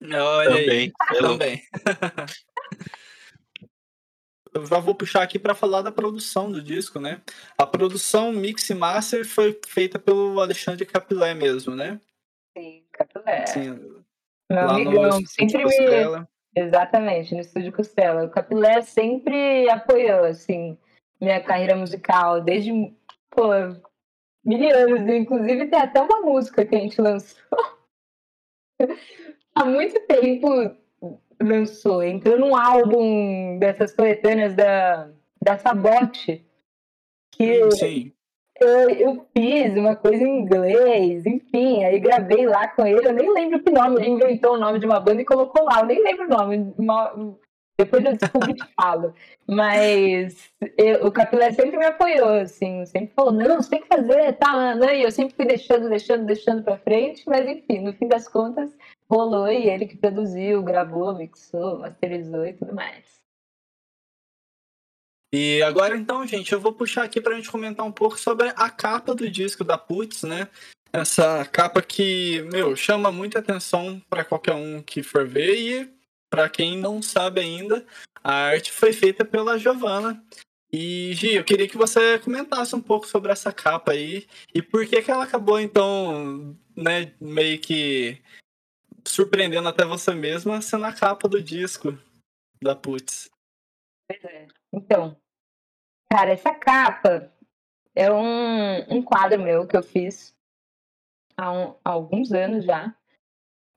Olha 0.00 0.50
também. 0.50 0.92
Aí. 1.10 1.18
Também. 1.18 1.62
Eu 4.54 4.64
já 4.64 4.78
vou 4.78 4.94
puxar 4.94 5.22
aqui 5.22 5.38
para 5.38 5.54
falar 5.54 5.82
da 5.82 5.92
produção 5.92 6.50
do 6.50 6.62
disco, 6.62 6.98
né? 6.98 7.20
A 7.58 7.66
produção 7.66 8.32
Mix 8.32 8.70
e 8.70 8.74
Master 8.74 9.26
foi 9.26 9.60
feita 9.66 9.98
pelo 9.98 10.40
Alexandre 10.40 10.86
Capilé 10.86 11.34
mesmo, 11.34 11.76
né? 11.76 12.00
Sim, 12.56 12.82
Capilé. 12.90 13.42
é. 13.42 13.46
Sim, 13.46 13.70
Meu 14.50 14.64
lá 14.64 14.74
amigão, 14.76 15.20
no 15.20 15.26
sempre 15.26 15.62
me. 15.62 16.26
Exatamente, 16.56 17.34
no 17.34 17.42
Estúdio 17.42 17.70
Costela. 17.70 18.24
O 18.24 18.30
Capilé 18.30 18.80
sempre 18.80 19.68
apoiou, 19.68 20.24
assim, 20.24 20.78
minha 21.20 21.38
carreira 21.38 21.76
musical, 21.76 22.40
desde, 22.40 22.72
pô, 23.30 23.48
mil 24.42 24.74
anos. 24.74 25.06
Inclusive, 25.06 25.68
tem 25.68 25.78
até 25.78 26.00
uma 26.00 26.22
música 26.22 26.64
que 26.64 26.74
a 26.74 26.78
gente 26.78 26.98
lançou. 26.98 27.36
Há 29.54 29.64
muito 29.66 30.00
tempo 30.06 30.48
lançou. 31.42 32.02
Entrou 32.02 32.38
num 32.38 32.56
álbum 32.56 33.58
dessas 33.58 33.94
coletâneas 33.94 34.54
da, 34.54 35.10
da 35.42 35.58
Sabote, 35.58 36.46
que 37.32 37.70
Sim. 37.72 38.15
Eu, 38.60 38.90
eu 38.90 39.26
fiz 39.36 39.74
uma 39.76 39.94
coisa 39.96 40.22
em 40.24 40.40
inglês, 40.40 41.24
enfim, 41.26 41.84
aí 41.84 41.98
gravei 41.98 42.46
lá 42.46 42.68
com 42.68 42.86
ele, 42.86 43.06
eu 43.06 43.12
nem 43.12 43.32
lembro 43.32 43.62
que 43.62 43.70
nome, 43.70 43.96
ele 43.96 44.10
inventou 44.10 44.54
o 44.54 44.58
nome 44.58 44.78
de 44.78 44.86
uma 44.86 45.00
banda 45.00 45.20
e 45.22 45.24
colocou 45.24 45.64
lá, 45.64 45.80
eu 45.80 45.86
nem 45.86 46.02
lembro 46.02 46.26
o 46.26 46.28
nome, 46.28 46.74
uma- 46.78 47.36
depois 47.78 48.02
eu 48.04 48.16
descubro 48.16 48.50
e 48.50 48.54
te 48.54 48.64
falo. 48.74 49.12
Mas 49.46 50.50
eu- 50.78 51.06
o 51.06 51.12
Capilé 51.12 51.52
sempre 51.52 51.76
me 51.76 51.84
apoiou, 51.84 52.40
assim, 52.40 52.86
sempre 52.86 53.12
falou, 53.14 53.32
não, 53.32 53.56
você 53.60 53.68
tem 53.68 53.82
que 53.82 53.88
fazer, 53.88 54.32
tá, 54.38 54.74
né? 54.74 54.98
E 54.98 55.02
eu 55.02 55.10
sempre 55.10 55.34
fui 55.34 55.44
deixando, 55.44 55.88
deixando, 55.90 56.24
deixando 56.24 56.62
pra 56.62 56.78
frente, 56.78 57.22
mas 57.26 57.46
enfim, 57.46 57.80
no 57.80 57.92
fim 57.92 58.08
das 58.08 58.26
contas, 58.28 58.74
rolou 59.10 59.48
e 59.48 59.68
ele 59.68 59.86
que 59.86 59.96
produziu, 59.98 60.62
gravou, 60.62 61.14
mixou, 61.14 61.78
masterizou 61.80 62.46
e 62.46 62.54
tudo 62.54 62.74
mais. 62.74 63.15
E 65.32 65.62
agora 65.62 65.96
então, 65.96 66.26
gente, 66.26 66.52
eu 66.52 66.60
vou 66.60 66.72
puxar 66.72 67.02
aqui 67.04 67.20
pra 67.20 67.34
gente 67.34 67.50
comentar 67.50 67.84
um 67.84 67.92
pouco 67.92 68.18
sobre 68.18 68.52
a 68.56 68.70
capa 68.70 69.14
do 69.14 69.28
disco 69.28 69.64
da 69.64 69.76
Putz, 69.76 70.22
né? 70.22 70.48
Essa 70.92 71.44
capa 71.44 71.82
que, 71.82 72.42
meu, 72.52 72.74
chama 72.76 73.10
muita 73.12 73.40
atenção 73.40 74.00
pra 74.08 74.24
qualquer 74.24 74.54
um 74.54 74.82
que 74.82 75.02
for 75.02 75.26
ver 75.26 75.56
e 75.56 75.90
pra 76.30 76.48
quem 76.48 76.78
não 76.78 77.02
sabe 77.02 77.40
ainda, 77.40 77.84
a 78.22 78.32
arte 78.32 78.72
foi 78.72 78.92
feita 78.92 79.24
pela 79.24 79.58
Giovanna. 79.58 80.22
E 80.72 81.12
Gi, 81.14 81.34
eu 81.34 81.44
queria 81.44 81.68
que 81.68 81.76
você 81.76 82.18
comentasse 82.18 82.74
um 82.74 82.80
pouco 82.80 83.06
sobre 83.06 83.30
essa 83.30 83.52
capa 83.52 83.92
aí 83.92 84.26
e 84.54 84.60
por 84.60 84.86
que 84.86 85.00
que 85.00 85.10
ela 85.10 85.24
acabou 85.24 85.60
então, 85.60 86.56
né, 86.74 87.12
meio 87.20 87.58
que 87.60 88.18
surpreendendo 89.04 89.68
até 89.68 89.84
você 89.84 90.12
mesma 90.12 90.60
sendo 90.60 90.84
a 90.84 90.92
capa 90.92 91.28
do 91.28 91.40
disco 91.40 91.96
da 92.60 92.74
Putz. 92.74 93.30
É. 94.08 94.46
Então, 94.72 95.16
cara, 96.10 96.32
essa 96.32 96.54
capa 96.54 97.32
é 97.94 98.12
um, 98.12 98.98
um 98.98 99.02
quadro 99.02 99.42
meu 99.42 99.66
que 99.66 99.76
eu 99.76 99.82
fiz 99.82 100.36
há, 101.36 101.52
um- 101.52 101.74
há 101.84 101.90
alguns 101.90 102.32
anos 102.32 102.64
já. 102.64 102.94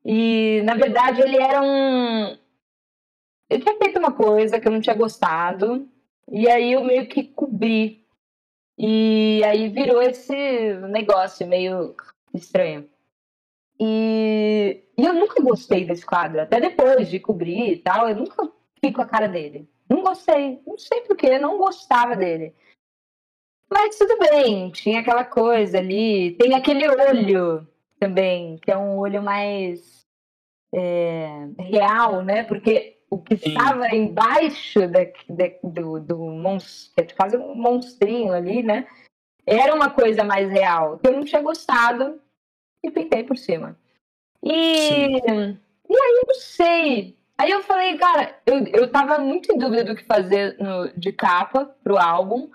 E, 0.05 0.61
na 0.63 0.75
verdade, 0.75 1.21
ele 1.21 1.41
era 1.41 1.61
um. 1.61 2.37
Eu 3.49 3.59
tinha 3.59 3.77
feito 3.77 3.97
uma 3.99 4.13
coisa 4.13 4.59
que 4.59 4.67
eu 4.67 4.71
não 4.71 4.81
tinha 4.81 4.95
gostado, 4.95 5.89
e 6.31 6.47
aí 6.47 6.71
eu 6.73 6.83
meio 6.83 7.07
que 7.07 7.23
cobri. 7.23 8.05
E 8.77 9.41
aí 9.45 9.69
virou 9.69 10.01
esse 10.01 10.33
negócio 10.89 11.47
meio 11.47 11.95
estranho. 12.33 12.89
E, 13.79 14.83
e 14.97 15.05
eu 15.05 15.13
nunca 15.13 15.41
gostei 15.41 15.85
desse 15.85 16.05
quadro, 16.05 16.41
até 16.41 16.59
depois 16.59 17.09
de 17.09 17.19
cobrir 17.19 17.71
e 17.73 17.77
tal, 17.77 18.09
eu 18.09 18.15
nunca 18.15 18.51
com 18.93 19.01
a 19.01 19.05
cara 19.05 19.27
dele. 19.27 19.69
Não 19.89 20.01
gostei, 20.01 20.61
não 20.65 20.77
sei 20.77 21.01
porquê, 21.01 21.37
não 21.39 21.57
gostava 21.57 22.15
dele. 22.15 22.55
Mas 23.69 23.97
tudo 23.97 24.17
bem, 24.17 24.71
tinha 24.71 25.01
aquela 25.01 25.23
coisa 25.23 25.77
ali. 25.77 26.31
Tem 26.35 26.55
aquele 26.55 26.87
olho 26.87 27.67
também, 27.99 28.57
que 28.57 28.71
é 28.71 28.77
um 28.77 28.97
olho 28.97 29.21
mais 29.21 30.05
é, 30.73 31.47
real, 31.59 32.23
né? 32.23 32.43
Porque 32.43 32.97
o 33.09 33.17
que 33.19 33.37
Sim. 33.37 33.49
estava 33.49 33.93
embaixo 33.95 34.87
da, 34.87 35.03
da- 35.29 35.59
do, 35.63 35.99
do 35.99 36.17
monstro, 36.17 36.93
que 36.95 37.01
é 37.01 37.15
quase 37.15 37.37
um 37.37 37.53
monstrinho 37.55 38.33
ali, 38.33 38.63
né? 38.63 38.87
Era 39.45 39.73
uma 39.73 39.89
coisa 39.89 40.23
mais 40.23 40.49
real, 40.49 40.99
que 40.99 41.07
eu 41.07 41.13
não 41.13 41.25
tinha 41.25 41.41
gostado 41.41 42.21
e 42.83 42.91
pintei 42.91 43.23
por 43.23 43.37
cima. 43.37 43.77
E, 44.43 44.77
Sim. 44.77 45.59
e 45.89 45.95
aí 45.97 46.21
eu 46.21 46.27
não 46.27 46.35
sei. 46.35 47.18
Aí 47.39 47.51
eu 47.51 47.63
falei, 47.63 47.97
cara, 47.97 48.37
eu, 48.45 48.65
eu 48.67 48.91
tava 48.91 49.17
muito 49.17 49.49
em 49.49 49.57
dúvida 49.57 49.85
do 49.85 49.95
que 49.95 50.03
fazer 50.03 50.57
no- 50.59 50.89
de 50.89 51.13
capa 51.13 51.73
pro 51.81 51.97
álbum. 51.97 52.51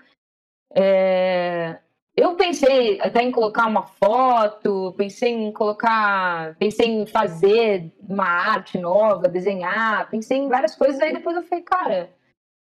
É, 0.75 1.79
eu 2.15 2.35
pensei 2.35 3.01
até 3.01 3.23
em 3.23 3.31
colocar 3.31 3.65
uma 3.65 3.81
foto, 3.81 4.93
pensei 4.95 5.31
em 5.33 5.51
colocar, 5.51 6.55
pensei 6.57 6.87
em 6.87 7.07
fazer 7.07 7.91
uma 7.99 8.27
arte 8.27 8.77
nova, 8.77 9.27
desenhar, 9.27 10.07
pensei 10.11 10.37
em 10.37 10.49
várias 10.49 10.75
coisas, 10.75 11.01
aí 11.01 11.11
depois 11.11 11.35
eu 11.35 11.41
falei, 11.41 11.63
cara, 11.63 12.13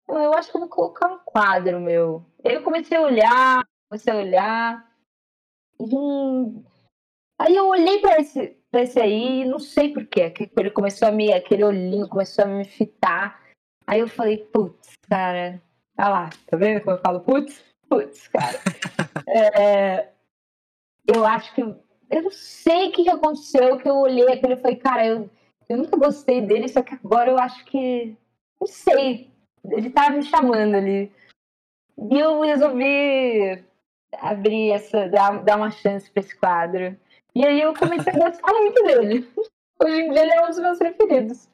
eu, 0.07 0.33
acho 0.35 0.51
que 0.51 0.57
eu 0.57 0.61
vou 0.61 0.69
colocar 0.69 1.07
um 1.07 1.17
quadro 1.25 1.79
meu. 1.79 2.23
Aí 2.45 2.53
eu 2.53 2.61
comecei 2.61 2.97
a 2.97 3.01
olhar, 3.01 3.67
comecei 3.89 4.13
a 4.13 4.17
olhar. 4.17 4.91
Aí 7.39 7.55
eu 7.55 7.67
olhei 7.67 7.99
pra 7.99 8.19
esse, 8.19 8.60
esse 8.79 8.99
aí, 8.99 9.43
não 9.45 9.59
sei 9.59 9.93
porquê, 9.93 10.29
que 10.29 10.49
ele 10.57 10.71
começou 10.71 11.07
a 11.07 11.11
me, 11.11 11.33
aquele 11.33 11.63
olhinho 11.63 12.07
começou 12.07 12.45
a 12.45 12.47
me 12.47 12.65
fitar. 12.65 13.41
Aí 13.85 13.99
eu 13.99 14.07
falei, 14.07 14.37
putz, 14.37 14.93
cara, 15.09 15.61
olha 15.97 16.09
lá, 16.09 16.29
tá 16.47 16.55
vendo 16.55 16.81
como 16.81 16.95
eu 16.95 17.01
falo 17.01 17.19
putz? 17.21 17.63
Putz, 17.89 18.27
cara. 18.29 18.57
É, 19.27 20.09
eu 21.07 21.25
acho 21.25 21.53
que. 21.53 21.61
Eu 21.61 22.23
não 22.23 22.31
sei 22.31 22.89
o 22.89 22.91
que 22.91 23.03
que 23.03 23.09
aconteceu, 23.09 23.77
que 23.77 23.87
eu 23.87 23.95
olhei 23.95 24.27
aquele 24.27 24.55
e 24.55 24.57
falei, 24.57 24.75
cara, 24.75 25.05
eu, 25.05 25.29
eu 25.69 25.77
nunca 25.77 25.95
gostei 25.95 26.41
dele, 26.41 26.67
só 26.67 26.81
que 26.81 26.95
agora 26.95 27.29
eu 27.29 27.37
acho 27.37 27.63
que. 27.65 28.15
Não 28.59 28.67
sei. 28.67 29.29
Ele 29.63 29.89
tava 29.89 30.11
me 30.11 30.23
chamando 30.23 30.75
ali. 30.75 31.11
E 31.97 32.19
eu 32.19 32.41
resolvi 32.41 33.63
abrir 34.13 34.71
essa. 34.71 35.07
dar, 35.07 35.43
dar 35.43 35.57
uma 35.57 35.71
chance 35.71 36.09
pra 36.09 36.21
esse 36.21 36.35
quadro. 36.35 36.97
E 37.33 37.45
aí 37.45 37.61
eu 37.61 37.73
comecei 37.73 38.13
a 38.13 38.17
gostar 38.17 38.53
muito 38.53 38.83
dele. 38.83 39.29
Hoje 39.81 40.01
em 40.01 40.11
dia 40.11 40.21
ele 40.21 40.33
é 40.33 40.43
um 40.43 40.47
dos 40.47 40.59
meus 40.59 40.77
preferidos. 40.77 41.49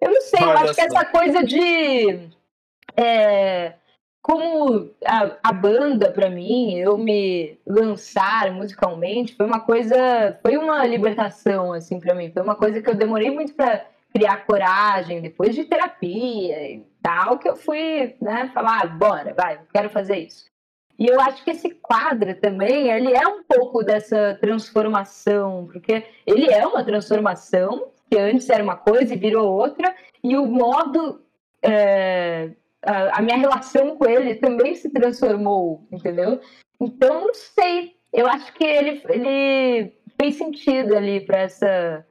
Eu 0.00 0.10
não 0.10 0.20
sei, 0.20 0.42
eu 0.42 0.48
Olha 0.48 0.60
acho 0.60 0.74
que 0.74 0.80
só. 0.80 0.86
essa 0.86 1.04
coisa 1.06 1.42
de. 1.44 2.28
é, 2.96 3.74
como 4.20 4.90
a, 5.04 5.36
a 5.42 5.52
banda, 5.52 6.10
pra 6.10 6.28
mim, 6.28 6.76
eu 6.76 6.96
me 6.98 7.58
lançar 7.66 8.52
musicalmente, 8.52 9.34
foi 9.34 9.46
uma 9.46 9.60
coisa. 9.60 10.38
Foi 10.42 10.56
uma 10.56 10.84
libertação, 10.86 11.72
assim, 11.72 11.98
pra 11.98 12.14
mim. 12.14 12.30
Foi 12.30 12.42
uma 12.42 12.54
coisa 12.54 12.80
que 12.82 12.88
eu 12.88 12.94
demorei 12.94 13.30
muito 13.30 13.54
pra 13.54 13.86
criar 14.12 14.44
coragem, 14.44 15.22
depois 15.22 15.54
de 15.54 15.64
terapia 15.64 16.70
e 16.70 16.86
tal, 17.02 17.38
que 17.38 17.48
eu 17.48 17.56
fui, 17.56 18.14
né, 18.20 18.50
falar, 18.52 18.82
ah, 18.82 18.86
bora, 18.86 19.32
vai, 19.32 19.58
quero 19.72 19.88
fazer 19.88 20.18
isso. 20.18 20.51
E 20.98 21.06
eu 21.06 21.20
acho 21.20 21.42
que 21.42 21.50
esse 21.50 21.70
quadro 21.70 22.34
também, 22.34 22.90
ele 22.90 23.12
é 23.12 23.26
um 23.26 23.42
pouco 23.42 23.82
dessa 23.82 24.38
transformação, 24.40 25.66
porque 25.66 26.04
ele 26.26 26.50
é 26.50 26.66
uma 26.66 26.84
transformação, 26.84 27.90
que 28.10 28.18
antes 28.18 28.48
era 28.50 28.62
uma 28.62 28.76
coisa 28.76 29.14
e 29.14 29.18
virou 29.18 29.50
outra, 29.50 29.94
e 30.22 30.36
o 30.36 30.46
modo, 30.46 31.24
é, 31.62 32.50
a, 32.82 33.18
a 33.18 33.22
minha 33.22 33.36
relação 33.36 33.96
com 33.96 34.08
ele 34.08 34.34
também 34.36 34.74
se 34.74 34.90
transformou, 34.90 35.86
entendeu? 35.90 36.40
Então, 36.80 37.26
não 37.26 37.34
sei, 37.34 37.96
eu 38.12 38.26
acho 38.26 38.52
que 38.52 38.64
ele, 38.64 39.02
ele 39.08 39.92
fez 40.20 40.36
sentido 40.36 40.96
ali 40.96 41.24
para 41.24 41.38
essa 41.38 42.06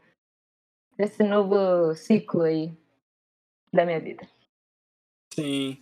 esse 0.97 1.23
novo 1.23 1.95
ciclo 1.95 2.43
aí 2.43 2.71
da 3.73 3.85
minha 3.85 3.99
vida. 3.99 4.27
Sim. 5.33 5.81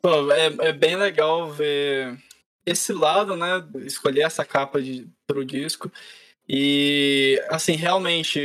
Pô, 0.00 0.30
é, 0.32 0.46
é 0.68 0.72
bem 0.72 0.96
legal 0.96 1.50
ver 1.50 2.16
esse 2.64 2.92
lado, 2.92 3.36
né? 3.36 3.66
Escolher 3.84 4.22
essa 4.22 4.44
capa 4.44 4.80
de, 4.80 5.08
pro 5.26 5.44
disco. 5.44 5.90
E, 6.48 7.42
assim, 7.50 7.72
realmente 7.72 8.40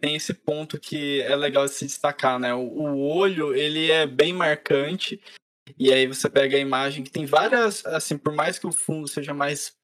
tem 0.00 0.16
esse 0.16 0.32
ponto 0.32 0.80
que 0.80 1.20
é 1.22 1.36
legal 1.36 1.66
de 1.66 1.72
se 1.72 1.84
destacar, 1.84 2.38
né? 2.38 2.54
O, 2.54 2.60
o 2.60 3.16
olho, 3.16 3.54
ele 3.54 3.90
é 3.90 4.06
bem 4.06 4.32
marcante. 4.32 5.20
E 5.78 5.92
aí 5.92 6.06
você 6.06 6.28
pega 6.30 6.56
a 6.56 6.60
imagem 6.60 7.02
que 7.02 7.10
tem 7.10 7.26
várias, 7.26 7.84
assim, 7.86 8.16
por 8.16 8.34
mais 8.34 8.58
que 8.58 8.66
o 8.66 8.72
fundo 8.72 9.08
seja 9.08 9.34
mais 9.34 9.74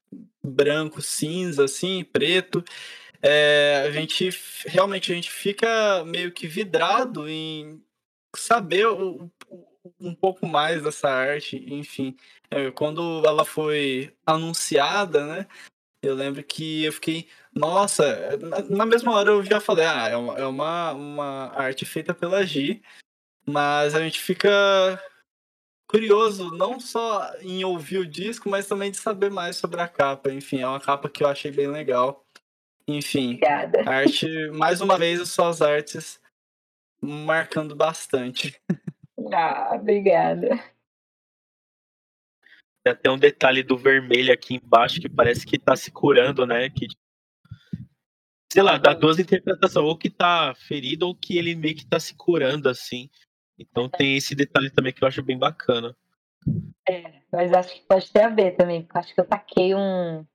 branco, 0.43 1.01
cinza, 1.01 1.65
assim, 1.65 2.03
preto, 2.03 2.63
é, 3.21 3.83
a 3.85 3.91
gente 3.91 4.29
realmente 4.65 5.11
a 5.11 5.15
gente 5.15 5.31
fica 5.31 6.03
meio 6.05 6.31
que 6.31 6.47
vidrado 6.47 7.29
em 7.29 7.81
saber 8.35 8.87
o, 8.87 9.31
o, 9.47 9.70
um 9.99 10.13
pouco 10.13 10.45
mais 10.45 10.83
dessa 10.83 11.09
arte, 11.09 11.57
enfim. 11.73 12.15
É, 12.49 12.71
quando 12.71 13.23
ela 13.25 13.45
foi 13.45 14.13
anunciada, 14.25 15.25
né? 15.25 15.47
Eu 16.03 16.15
lembro 16.15 16.43
que 16.43 16.83
eu 16.83 16.93
fiquei, 16.93 17.27
nossa, 17.53 18.35
na, 18.69 18.85
mesma 18.87 19.11
hora 19.13 19.29
eu 19.31 19.43
já 19.43 19.59
falei, 19.59 19.85
ah, 19.85 20.09
é 20.09 20.17
uma, 20.17 20.37
é 20.37 20.45
uma, 20.45 20.93
uma 20.93 21.51
arte 21.55 21.85
feita 21.85 22.11
pela 22.11 22.43
Gi, 22.43 22.81
mas 23.45 23.93
a 23.93 23.99
gente 23.99 24.19
fica 24.19 24.49
curioso 25.87 26.51
não 26.55 26.79
só 26.79 27.31
em 27.41 27.63
ouvir 27.63 27.99
o 27.99 28.07
disco, 28.07 28.49
mas 28.49 28.67
também 28.67 28.89
de 28.89 28.97
saber 28.97 29.29
mais 29.29 29.57
sobre 29.57 29.79
a 29.79 29.87
capa. 29.87 30.31
Enfim, 30.31 30.61
é 30.61 30.67
uma 30.67 30.79
capa 30.79 31.07
que 31.07 31.23
eu 31.23 31.27
achei 31.27 31.51
bem 31.51 31.67
legal. 31.67 32.25
Enfim, 32.87 33.35
Obrigada. 33.35 33.87
arte, 33.87 34.27
mais 34.53 34.81
uma 34.81 34.97
vez, 34.97 35.21
as 35.21 35.29
suas 35.29 35.61
artes 35.61 36.19
marcando 36.99 37.75
bastante. 37.75 38.59
Ah, 39.31 39.75
obrigada. 39.75 40.49
Tem 42.83 42.93
até 42.93 43.09
um 43.09 43.17
detalhe 43.17 43.63
do 43.63 43.77
vermelho 43.77 44.33
aqui 44.33 44.55
embaixo 44.55 44.99
que 44.99 45.09
parece 45.09 45.45
que 45.45 45.57
tá 45.57 45.75
se 45.75 45.91
curando, 45.91 46.45
né? 46.45 46.69
Que, 46.69 46.87
sei 48.51 48.63
lá, 48.63 48.77
dá 48.77 48.93
duas 48.93 49.19
interpretações, 49.19 49.85
ou 49.85 49.97
que 49.97 50.09
tá 50.09 50.53
ferido 50.55 51.07
ou 51.07 51.15
que 51.15 51.37
ele 51.37 51.55
meio 51.55 51.75
que 51.75 51.85
tá 51.85 51.99
se 51.99 52.15
curando, 52.15 52.67
assim. 52.67 53.09
Então 53.57 53.87
tem 53.87 54.17
esse 54.17 54.33
detalhe 54.33 54.71
também 54.71 54.91
que 54.91 55.03
eu 55.03 55.07
acho 55.07 55.21
bem 55.21 55.37
bacana. 55.37 55.95
É, 56.89 57.21
mas 57.31 57.53
acho 57.53 57.75
que 57.75 57.81
pode 57.81 58.11
ter 58.11 58.23
a 58.23 58.29
ver 58.29 58.55
também, 58.55 58.81
porque 58.81 58.97
acho 58.97 59.13
que 59.13 59.21
eu 59.21 59.27
taquei 59.27 59.75
um. 59.75 60.25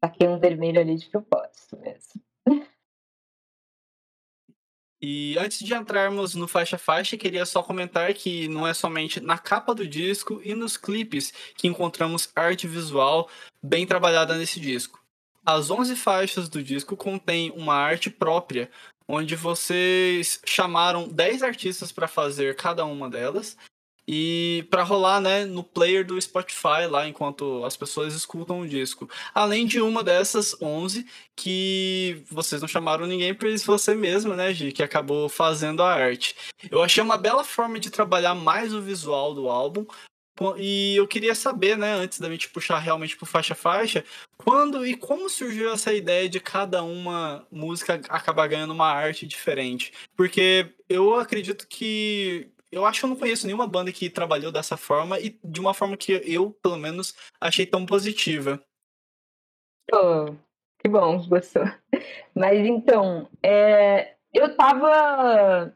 Taquei 0.00 0.28
um 0.28 0.38
vermelho 0.38 0.80
ali 0.80 0.96
de 0.96 1.08
propósito 1.08 1.78
mesmo. 1.78 2.22
E 5.06 5.36
antes 5.38 5.58
de 5.58 5.74
entrarmos 5.74 6.34
no 6.34 6.48
faixa 6.48 6.78
faixa, 6.78 7.14
queria 7.14 7.44
só 7.44 7.62
comentar 7.62 8.14
que 8.14 8.48
não 8.48 8.66
é 8.66 8.72
somente 8.72 9.20
na 9.20 9.36
capa 9.36 9.74
do 9.74 9.86
disco 9.86 10.40
e 10.42 10.54
nos 10.54 10.78
clipes 10.78 11.30
que 11.58 11.68
encontramos 11.68 12.30
arte 12.34 12.66
visual 12.66 13.28
bem 13.62 13.86
trabalhada 13.86 14.34
nesse 14.34 14.58
disco. 14.58 15.04
As 15.44 15.70
11 15.70 15.94
faixas 15.94 16.48
do 16.48 16.62
disco 16.62 16.96
contêm 16.96 17.50
uma 17.54 17.74
arte 17.74 18.08
própria, 18.08 18.70
onde 19.06 19.36
vocês 19.36 20.40
chamaram 20.46 21.06
10 21.06 21.42
artistas 21.42 21.92
para 21.92 22.08
fazer 22.08 22.56
cada 22.56 22.86
uma 22.86 23.10
delas 23.10 23.58
e 24.06 24.66
para 24.70 24.82
rolar, 24.82 25.20
né, 25.20 25.44
no 25.44 25.64
player 25.64 26.04
do 26.04 26.20
Spotify 26.20 26.86
lá 26.88 27.08
enquanto 27.08 27.64
as 27.64 27.76
pessoas 27.76 28.14
escutam 28.14 28.60
o 28.60 28.68
disco. 28.68 29.08
Além 29.34 29.66
de 29.66 29.80
uma 29.80 30.04
dessas 30.04 30.60
11 30.60 31.06
que 31.34 32.22
vocês 32.30 32.60
não 32.60 32.68
chamaram 32.68 33.06
ninguém, 33.06 33.34
pois 33.34 33.64
você 33.64 33.94
mesma, 33.94 34.36
né, 34.36 34.52
Gi, 34.52 34.72
que 34.72 34.82
acabou 34.82 35.28
fazendo 35.28 35.82
a 35.82 35.92
arte. 35.92 36.36
Eu 36.70 36.82
achei 36.82 37.02
uma 37.02 37.16
bela 37.16 37.44
forma 37.44 37.80
de 37.80 37.90
trabalhar 37.90 38.34
mais 38.34 38.74
o 38.74 38.82
visual 38.82 39.34
do 39.34 39.48
álbum. 39.48 39.86
E 40.58 40.96
eu 40.96 41.06
queria 41.06 41.34
saber, 41.34 41.78
né, 41.78 41.94
antes 41.94 42.18
da 42.18 42.28
gente 42.28 42.50
puxar 42.50 42.80
realmente 42.80 43.16
pro 43.16 43.24
faixa 43.24 43.54
faixa, 43.54 44.04
quando 44.36 44.84
e 44.84 44.96
como 44.96 45.30
surgiu 45.30 45.72
essa 45.72 45.92
ideia 45.94 46.28
de 46.28 46.40
cada 46.40 46.82
uma 46.82 47.46
música 47.52 48.00
acabar 48.08 48.48
ganhando 48.48 48.72
uma 48.72 48.90
arte 48.90 49.28
diferente? 49.28 49.92
Porque 50.16 50.74
eu 50.88 51.14
acredito 51.14 51.68
que 51.68 52.50
eu 52.74 52.84
acho 52.84 53.00
que 53.00 53.06
eu 53.06 53.10
não 53.10 53.16
conheço 53.16 53.46
nenhuma 53.46 53.66
banda 53.66 53.92
que 53.92 54.10
trabalhou 54.10 54.50
dessa 54.50 54.76
forma 54.76 55.18
e 55.20 55.38
de 55.42 55.60
uma 55.60 55.72
forma 55.72 55.96
que 55.96 56.20
eu, 56.24 56.50
pelo 56.62 56.76
menos, 56.76 57.14
achei 57.40 57.64
tão 57.64 57.86
positiva. 57.86 58.62
Oh, 59.92 60.34
que 60.78 60.88
bom, 60.88 61.18
gostou. 61.28 61.64
Mas 62.34 62.66
então, 62.66 63.28
é, 63.42 64.16
eu 64.32 64.56
tava. 64.56 65.74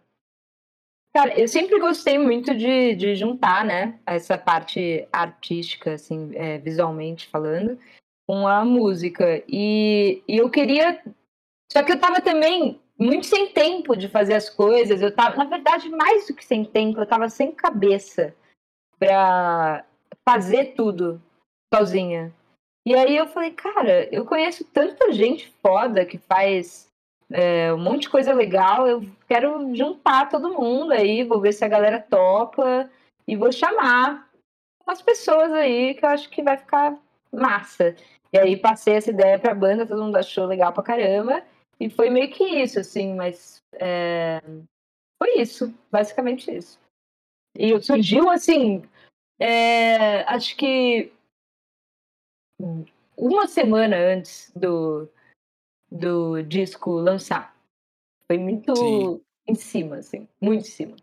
Cara, 1.14 1.38
eu 1.38 1.48
sempre 1.48 1.78
gostei 1.80 2.18
muito 2.18 2.54
de, 2.54 2.94
de 2.94 3.16
juntar, 3.16 3.64
né, 3.64 3.98
essa 4.06 4.36
parte 4.36 5.08
artística, 5.10 5.94
assim, 5.94 6.30
é, 6.34 6.58
visualmente 6.58 7.26
falando, 7.28 7.78
com 8.26 8.46
a 8.46 8.64
música. 8.64 9.42
E, 9.48 10.22
e 10.28 10.36
eu 10.36 10.50
queria. 10.50 11.02
Só 11.72 11.82
que 11.82 11.92
eu 11.92 12.00
tava 12.00 12.20
também 12.20 12.80
muito 12.98 13.26
sem 13.26 13.52
tempo 13.52 13.96
de 13.96 14.08
fazer 14.08 14.34
as 14.34 14.50
coisas. 14.50 15.00
Eu 15.00 15.14
tava, 15.14 15.36
na 15.36 15.44
verdade, 15.44 15.88
mais 15.88 16.26
do 16.26 16.34
que 16.34 16.44
sem 16.44 16.64
tempo, 16.64 17.00
eu 17.00 17.06
tava 17.06 17.28
sem 17.28 17.52
cabeça 17.52 18.34
para 18.98 19.84
fazer 20.28 20.74
tudo 20.74 21.22
sozinha. 21.72 22.32
E 22.86 22.94
aí 22.94 23.16
eu 23.16 23.26
falei, 23.26 23.50
cara, 23.50 24.08
eu 24.12 24.24
conheço 24.24 24.64
tanta 24.64 25.12
gente 25.12 25.52
foda 25.62 26.04
que 26.04 26.18
faz 26.18 26.88
é, 27.30 27.72
um 27.72 27.78
monte 27.78 28.02
de 28.02 28.08
coisa 28.08 28.32
legal, 28.32 28.86
eu 28.86 29.04
quero 29.28 29.74
juntar 29.74 30.28
todo 30.28 30.54
mundo 30.54 30.92
aí, 30.92 31.22
vou 31.22 31.40
ver 31.40 31.52
se 31.52 31.64
a 31.64 31.68
galera 31.68 32.00
topa 32.00 32.90
e 33.26 33.36
vou 33.36 33.52
chamar 33.52 34.26
umas 34.86 35.02
pessoas 35.02 35.52
aí 35.52 35.94
que 35.94 36.04
eu 36.04 36.08
acho 36.08 36.30
que 36.30 36.42
vai 36.42 36.56
ficar 36.56 36.96
massa. 37.30 37.94
E 38.32 38.38
aí 38.38 38.56
passei 38.56 38.94
essa 38.94 39.10
ideia 39.10 39.38
pra 39.38 39.54
banda, 39.54 39.86
todo 39.86 40.02
mundo 40.02 40.16
achou 40.16 40.46
legal 40.46 40.72
pra 40.72 40.82
caramba. 40.82 41.42
E 41.80 41.88
foi 41.88 42.10
meio 42.10 42.30
que 42.32 42.44
isso, 42.44 42.80
assim, 42.80 43.14
mas 43.14 43.62
é... 43.74 44.40
foi 45.22 45.40
isso, 45.40 45.72
basicamente 45.90 46.50
isso. 46.50 46.78
E 47.56 47.80
surgiu, 47.80 48.28
assim, 48.30 48.82
é... 49.38 50.22
acho 50.24 50.56
que 50.56 51.12
uma 53.16 53.46
semana 53.46 53.96
antes 53.96 54.50
do, 54.54 55.08
do 55.90 56.42
disco 56.42 56.92
lançar. 56.92 57.56
Foi 58.26 58.38
muito 58.38 58.74
Sim. 58.76 59.20
em 59.46 59.54
cima, 59.54 59.96
assim, 59.96 60.28
muito 60.40 60.62
em 60.62 60.70
cima. 60.70 60.96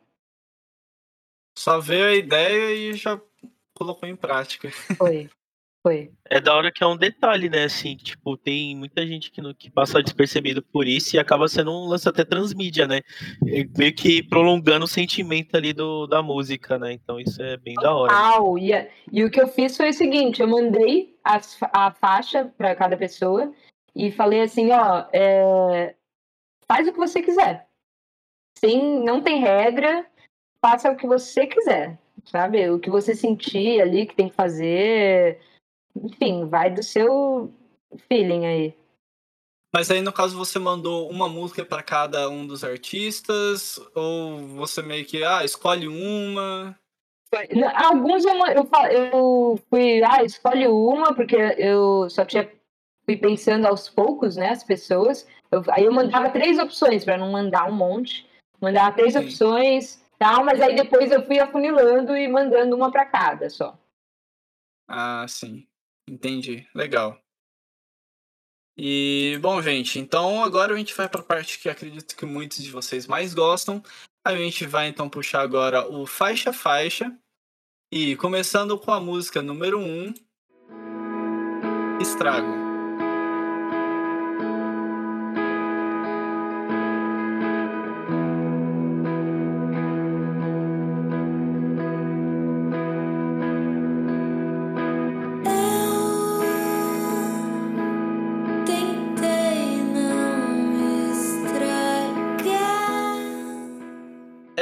Só 1.57 1.79
veio 1.79 2.05
a 2.05 2.15
ideia 2.15 2.73
e 2.73 2.93
já 2.93 3.19
colocou 3.73 4.07
em 4.07 4.15
prática. 4.15 4.69
Foi, 4.97 5.29
foi. 5.85 6.11
É 6.27 6.41
da 6.41 6.55
hora 6.55 6.71
que 6.71 6.83
é 6.83 6.87
um 6.87 6.97
detalhe, 6.97 7.47
né? 7.47 7.65
Assim, 7.65 7.95
tipo, 7.95 8.35
tem 8.35 8.75
muita 8.75 9.05
gente 9.05 9.29
que, 9.29 9.53
que 9.53 9.69
passa 9.69 10.01
despercebido 10.01 10.63
por 10.63 10.87
isso 10.87 11.15
e 11.15 11.19
acaba 11.19 11.47
sendo 11.47 11.71
um 11.71 11.85
lance 11.85 12.09
até 12.09 12.25
transmídia, 12.25 12.87
né? 12.87 13.01
Meio 13.77 13.93
que 13.93 14.23
prolongando 14.23 14.85
o 14.85 14.87
sentimento 14.87 15.55
ali 15.55 15.73
do, 15.73 16.07
da 16.07 16.23
música, 16.23 16.79
né? 16.79 16.91
Então 16.93 17.19
isso 17.19 17.39
é 17.39 17.55
bem 17.57 17.75
da 17.75 17.93
hora. 17.93 18.11
Total. 18.11 18.57
E, 18.57 18.71
e 19.11 19.23
o 19.23 19.29
que 19.29 19.39
eu 19.39 19.47
fiz 19.47 19.77
foi 19.77 19.89
o 19.89 19.93
seguinte: 19.93 20.41
eu 20.41 20.47
mandei 20.47 21.15
as, 21.23 21.59
a 21.71 21.91
faixa 21.91 22.51
para 22.57 22.75
cada 22.75 22.97
pessoa 22.97 23.53
e 23.95 24.11
falei 24.11 24.41
assim: 24.41 24.71
ó, 24.71 25.05
é, 25.13 25.93
faz 26.67 26.87
o 26.87 26.93
que 26.93 26.97
você 26.97 27.21
quiser. 27.21 27.67
Sim, 28.57 29.03
não 29.03 29.21
tem 29.21 29.39
regra, 29.39 30.03
faça 30.59 30.89
o 30.89 30.95
que 30.95 31.05
você 31.05 31.45
quiser, 31.45 31.99
sabe? 32.23 32.67
O 32.71 32.79
que 32.79 32.89
você 32.89 33.13
sentir 33.13 33.79
ali 33.81 34.07
que 34.07 34.15
tem 34.15 34.29
que 34.29 34.35
fazer 34.35 35.39
enfim, 35.95 36.45
vai 36.45 36.71
do 36.71 36.83
seu 36.83 37.51
feeling 38.07 38.45
aí. 38.45 38.77
Mas 39.73 39.91
aí, 39.91 40.01
no 40.01 40.13
caso, 40.13 40.37
você 40.37 40.57
mandou 40.57 41.09
uma 41.09 41.27
música 41.27 41.65
para 41.65 41.83
cada 41.83 42.29
um 42.29 42.47
dos 42.47 42.63
artistas? 42.63 43.77
Ou 43.93 44.47
você 44.47 44.81
meio 44.81 45.05
que, 45.05 45.23
ah, 45.23 45.43
escolhe 45.43 45.87
uma? 45.87 46.77
Alguns 47.75 48.23
eu, 48.23 48.35
eu, 48.47 48.69
eu 48.89 49.59
fui, 49.69 50.01
ah, 50.03 50.23
escolhe 50.23 50.67
uma, 50.67 51.13
porque 51.13 51.35
eu 51.35 52.09
só 52.09 52.23
tinha 52.23 52.49
fui 53.05 53.17
pensando 53.17 53.67
aos 53.67 53.87
poucos, 53.89 54.35
né, 54.35 54.49
as 54.49 54.63
pessoas. 54.63 55.27
Eu, 55.51 55.63
aí 55.69 55.85
eu 55.85 55.93
mandava 55.93 56.29
três 56.29 56.57
opções, 56.57 57.05
para 57.05 57.17
não 57.17 57.31
mandar 57.31 57.69
um 57.69 57.75
monte. 57.75 58.27
Mandava 58.59 58.95
três 58.95 59.13
Sim. 59.13 59.19
opções, 59.19 60.01
tal, 60.17 60.43
mas 60.43 60.59
aí 60.61 60.75
depois 60.75 61.11
eu 61.11 61.23
fui 61.25 61.39
afunilando 61.39 62.15
e 62.15 62.27
mandando 62.27 62.75
uma 62.75 62.91
para 62.91 63.05
cada 63.05 63.49
só. 63.49 63.77
Ah, 64.87 65.25
sim. 65.27 65.67
Entendi, 66.07 66.67
legal. 66.73 67.19
E, 68.77 69.37
bom, 69.41 69.61
gente, 69.61 69.99
então 69.99 70.43
agora 70.43 70.73
a 70.73 70.77
gente 70.77 70.93
vai 70.93 71.07
para 71.07 71.21
a 71.21 71.23
parte 71.23 71.59
que 71.59 71.69
acredito 71.69 72.15
que 72.15 72.25
muitos 72.25 72.61
de 72.61 72.69
vocês 72.71 73.07
mais 73.07 73.33
gostam. 73.33 73.81
A 74.25 74.35
gente 74.35 74.65
vai 74.65 74.87
então 74.87 75.09
puxar 75.09 75.41
agora 75.41 75.87
o 75.87 76.05
faixa 76.05 76.51
faixa. 76.51 77.17
E 77.91 78.15
começando 78.17 78.77
com 78.77 78.91
a 78.91 78.99
música 78.99 79.41
número 79.41 79.79
1, 79.79 80.07
um, 80.07 80.13
Estrago. 82.01 82.64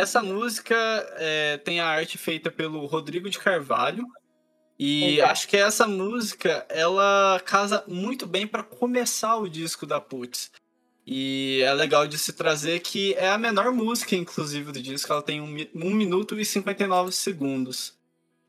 Essa 0.04 0.22
música 0.22 0.76
é, 1.18 1.58
tem 1.60 1.80
a 1.80 1.88
arte 1.88 2.18
feita 2.18 2.51
pelo 2.51 2.86
Rodrigo 2.86 3.30
de 3.30 3.39
Carvalho. 3.39 4.06
E 4.78 5.22
acho 5.22 5.47
que 5.47 5.56
essa 5.56 5.88
música 5.88 6.66
ela 6.68 7.41
casa 7.45 7.86
muito 7.88 8.28
bem 8.28 8.45
para 8.45 8.64
começar 8.64 9.38
o 9.38 9.47
disco 9.47 9.86
da 9.86 10.01
Putz. 10.01 10.51
E 11.08 11.62
é 11.64 11.74
legal 11.74 12.06
de 12.06 12.18
se 12.18 12.34
trazer 12.34 12.82
que 12.82 13.14
é 13.14 13.30
a 13.30 13.38
menor 13.38 13.72
música, 13.72 14.14
inclusive, 14.14 14.74
do 14.74 14.82
disco. 14.82 15.14
Ela 15.14 15.22
tem 15.22 15.39
1 15.39 15.45
um, 15.45 15.88
um 15.88 15.91
minuto 15.91 16.38
e 16.38 16.43
59 16.43 17.14
segundos. 17.14 17.93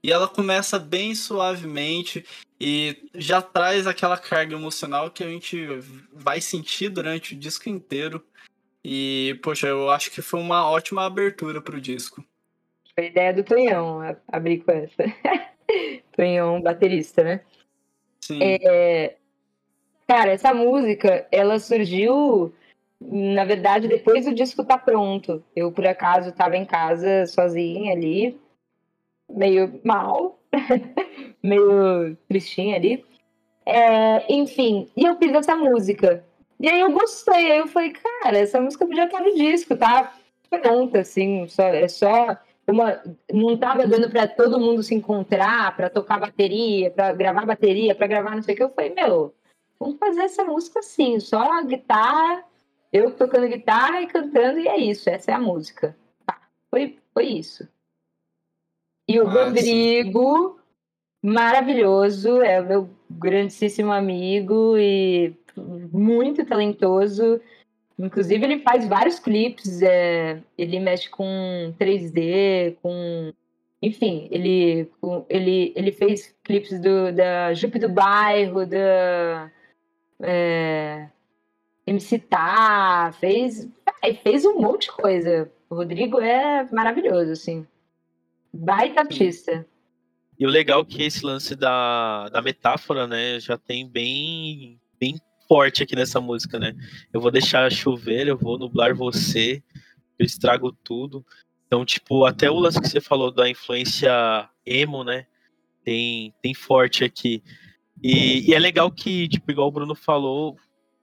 E 0.03 0.11
ela 0.11 0.27
começa 0.27 0.77
bem 0.77 1.15
suavemente 1.15 2.27
e 2.61 2.97
já 3.15 3.41
traz 3.41 3.87
aquela 3.87 4.19
carga 4.19 4.57
emocional 4.57 5.09
que 5.09 5.23
a 5.23 5.29
gente 5.29 5.69
vai 6.13 6.41
sentir 6.41 6.89
durante 6.89 7.33
o 7.33 7.39
disco 7.39 7.69
inteiro. 7.69 8.25
E, 8.85 9.39
poxa, 9.43 9.67
eu 9.67 9.91
acho 9.91 10.11
que 10.11 10.21
foi 10.21 10.41
uma 10.41 10.69
ótima 10.69 11.07
abertura 11.07 11.61
pro 11.61 11.81
disco. 11.81 12.23
Foi 12.95 13.07
ideia 13.07 13.33
do 13.33 13.43
Tonhão 13.43 14.01
abrir 14.29 14.59
com 14.59 14.71
essa. 14.73 15.03
Tonhão, 16.15 16.61
baterista, 16.61 17.25
né? 17.25 17.41
Sim. 18.21 18.39
É... 18.43 19.17
Cara, 20.07 20.33
essa 20.33 20.53
música, 20.53 21.27
ela 21.33 21.59
surgiu, 21.59 22.55
na 23.01 23.45
verdade, 23.45 23.89
depois 23.89 24.27
do 24.27 24.35
disco 24.35 24.63
tá 24.63 24.77
pronto. 24.77 25.43
Eu, 25.57 25.73
por 25.73 25.87
acaso, 25.87 26.31
tava 26.31 26.57
em 26.57 26.67
casa 26.67 27.27
sozinha 27.27 27.93
ali, 27.93 28.39
meio 29.31 29.81
mal, 29.83 30.39
meio 31.43 32.17
tristinha 32.29 32.77
ali. 32.77 33.03
É, 33.65 34.31
enfim, 34.31 34.91
e 34.95 35.07
eu 35.07 35.17
fiz 35.17 35.33
essa 35.33 35.57
música. 35.57 36.23
E 36.59 36.69
aí 36.69 36.81
eu 36.81 36.93
gostei, 36.93 37.53
aí 37.53 37.59
eu 37.59 37.67
falei, 37.67 37.93
cara, 37.93 38.39
essa 38.39 38.61
música 38.61 38.87
podia 38.87 39.05
estar 39.05 39.21
no 39.21 39.35
disco, 39.35 39.77
tá 39.77 40.15
pronta, 40.49 41.01
assim, 41.01 41.47
só, 41.49 41.65
é 41.65 41.89
só 41.89 42.39
uma, 42.67 43.03
não 43.33 43.57
tava 43.57 43.87
dando 43.87 44.09
para 44.09 44.27
todo 44.27 44.61
mundo 44.61 44.83
se 44.83 44.95
encontrar, 44.95 45.77
para 45.77 45.91
tocar 45.91 46.21
bateria, 46.21 46.91
para 46.91 47.13
gravar 47.13 47.45
bateria, 47.45 47.95
para 47.95 48.07
gravar 48.07 48.37
não 48.37 48.43
sei 48.43 48.55
o 48.55 48.57
que. 48.57 48.63
Eu 48.63 48.71
falei, 48.71 48.95
meu, 48.95 49.35
vamos 49.79 49.99
fazer 49.99 50.23
essa 50.23 50.45
música 50.45 50.79
assim, 50.79 51.21
só 51.21 51.63
guitarra, 51.65 52.45
eu 52.93 53.11
tocando 53.11 53.49
guitarra 53.49 54.01
e 54.03 54.07
cantando, 54.07 54.59
e 54.59 54.69
é 54.69 54.79
isso, 54.79 55.11
essa 55.11 55.33
é 55.33 55.35
a 55.35 55.41
música. 55.41 55.97
Tá, 56.25 56.41
foi, 56.71 56.99
foi 57.13 57.27
isso. 57.27 57.69
E 59.07 59.21
o 59.21 59.27
ah, 59.29 59.45
Rodrigo, 59.45 60.59
maravilhoso, 61.23 62.41
é 62.41 62.61
o 62.61 62.67
meu 62.67 62.91
grandíssimo 63.11 63.93
amigo 63.93 64.79
e 64.79 65.37
muito 65.95 66.45
talentoso. 66.45 67.41
Inclusive, 67.97 68.45
ele 68.45 68.59
faz 68.61 68.89
vários 68.89 69.21
clipes, 69.21 69.81
é, 69.81 70.41
ele 70.59 70.81
mexe 70.81 71.09
com 71.09 71.73
3D, 71.79 72.77
com. 72.83 73.33
Enfim, 73.81 74.27
ele, 74.31 74.91
ele, 75.29 75.73
ele 75.77 75.93
fez 75.93 76.35
clipes 76.43 76.81
do, 76.81 77.13
da 77.13 77.55
Jupe 77.55 77.79
do 77.79 77.89
Bairro, 77.89 78.67
da. 78.67 79.51
É, 80.21 81.07
MC 81.87 82.19
Tá, 82.19 83.13
fez, 83.21 83.69
fez 84.23 84.45
um 84.45 84.59
monte 84.59 84.87
de 84.87 84.93
coisa. 84.93 85.51
O 85.71 85.77
Rodrigo 85.77 86.19
é 86.19 86.67
maravilhoso, 86.73 87.33
assim. 87.33 87.67
Baita 88.53 89.01
artista. 89.01 89.67
E 90.39 90.47
o 90.47 90.51
legal 90.51 90.81
é 90.81 90.85
que 90.85 91.03
esse 91.03 91.25
lance 91.25 91.55
da, 91.55 92.29
da 92.31 92.43
metáfora, 92.43 93.07
né, 93.07 93.39
já 93.39 93.57
tem 93.57 93.87
bem 93.87 94.81
forte 95.49 95.83
aqui 95.83 95.95
nessa 95.95 96.21
música, 96.21 96.59
né? 96.59 96.75
Eu 97.13 97.21
vou 97.21 97.31
deixar 97.31 97.71
chover, 97.71 98.27
eu 98.27 98.37
vou 98.37 98.59
nublar 98.59 98.95
você, 98.95 99.63
eu 100.19 100.25
estrago 100.27 100.73
tudo. 100.85 101.25
Então, 101.67 101.85
tipo, 101.85 102.25
até 102.25 102.51
o 102.51 102.59
lance 102.59 102.81
que 102.81 102.89
você 102.89 103.01
falou 103.01 103.31
da 103.31 103.49
influência 103.49 104.49
emo, 104.65 105.03
né? 105.05 105.27
Tem, 105.85 106.33
tem 106.41 106.55
forte 106.55 107.05
aqui. 107.05 107.43
E, 108.03 108.51
e 108.51 108.55
é 108.55 108.59
legal 108.59 108.91
que, 108.91 109.29
tipo, 109.29 109.51
igual 109.51 109.69
o 109.69 109.73
Bruno 109.73 109.95
falou, 109.95 110.57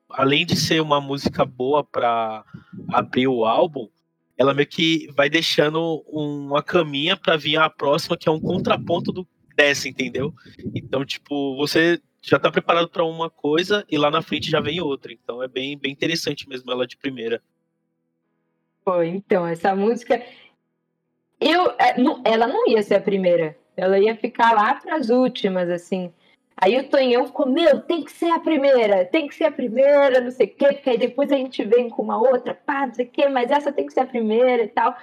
além 0.10 0.46
de 0.46 0.56
ser 0.56 0.82
uma 0.82 1.02
música 1.02 1.46
boa 1.46 1.84
para 1.84 2.44
abrir 2.90 3.28
o 3.28 3.46
álbum, 3.46 3.90
ela 4.38 4.54
meio 4.54 4.68
que 4.68 5.08
vai 5.16 5.30
deixando 5.30 6.04
uma 6.08 6.64
caminha 6.64 7.16
para 7.16 7.38
vir 7.38 7.58
a 7.58 7.70
próxima, 7.70 8.18
que 8.18 8.28
é 8.28 8.32
um 8.32 8.40
contraponto 8.40 9.12
do 9.12 9.28
dessa, 9.56 9.88
entendeu? 9.88 10.34
Então, 10.74 11.06
tipo, 11.06 11.56
você 11.56 12.02
já 12.22 12.38
tá 12.38 12.52
preparado 12.52 12.88
para 12.88 13.04
uma 13.04 13.30
coisa 13.30 13.86
e 13.90 13.98
lá 13.98 14.12
na 14.12 14.22
frente 14.22 14.50
já 14.50 14.60
vem 14.60 14.80
outra. 14.80 15.12
Então 15.12 15.42
é 15.42 15.48
bem, 15.48 15.78
bem 15.78 15.92
interessante 15.92 16.48
mesmo 16.48 16.72
ela 16.72 16.86
de 16.86 16.96
primeira. 16.96 17.42
Pô, 18.86 19.02
então, 19.02 19.46
essa 19.46 19.76
música. 19.76 20.24
Eu, 21.40 21.72
é, 21.72 21.96
ela 22.24 22.48
não 22.48 22.68
ia 22.68 22.84
ser 22.84 22.96
a 22.96 23.02
primeira. 23.02 23.58
Ela 23.76 24.00
ia 24.00 24.16
ficar 24.16 24.54
lá 24.54 24.76
para 24.76 24.96
as 24.96 25.10
últimas, 25.10 25.70
assim. 25.70 26.14
Aí 26.56 26.78
o 26.78 26.88
Tonhão 26.90 27.26
ficou, 27.26 27.48
meu, 27.48 27.82
tem 27.82 28.04
que 28.04 28.12
ser 28.12 28.30
a 28.30 28.40
primeira, 28.40 29.04
tem 29.06 29.28
que 29.28 29.34
ser 29.34 29.46
a 29.46 29.52
primeira, 29.52 30.22
não 30.22 30.30
sei 30.30 30.46
o 30.46 30.50
quê, 30.50 30.68
porque 30.74 30.92
aí 30.92 30.98
depois 30.98 31.32
a 31.32 31.36
gente 31.36 31.64
vem 31.66 31.90
com 31.90 32.04
uma 32.04 32.22
outra, 32.22 32.54
pá, 32.54 32.86
não 32.86 32.94
sei 32.94 33.06
o 33.06 33.10
quê, 33.10 33.28
mas 33.28 33.50
essa 33.50 33.74
tem 33.74 33.88
que 33.88 33.94
ser 33.94 34.02
a 34.02 34.06
primeira 34.06 34.64
e 34.64 34.68
tal. 34.68 34.96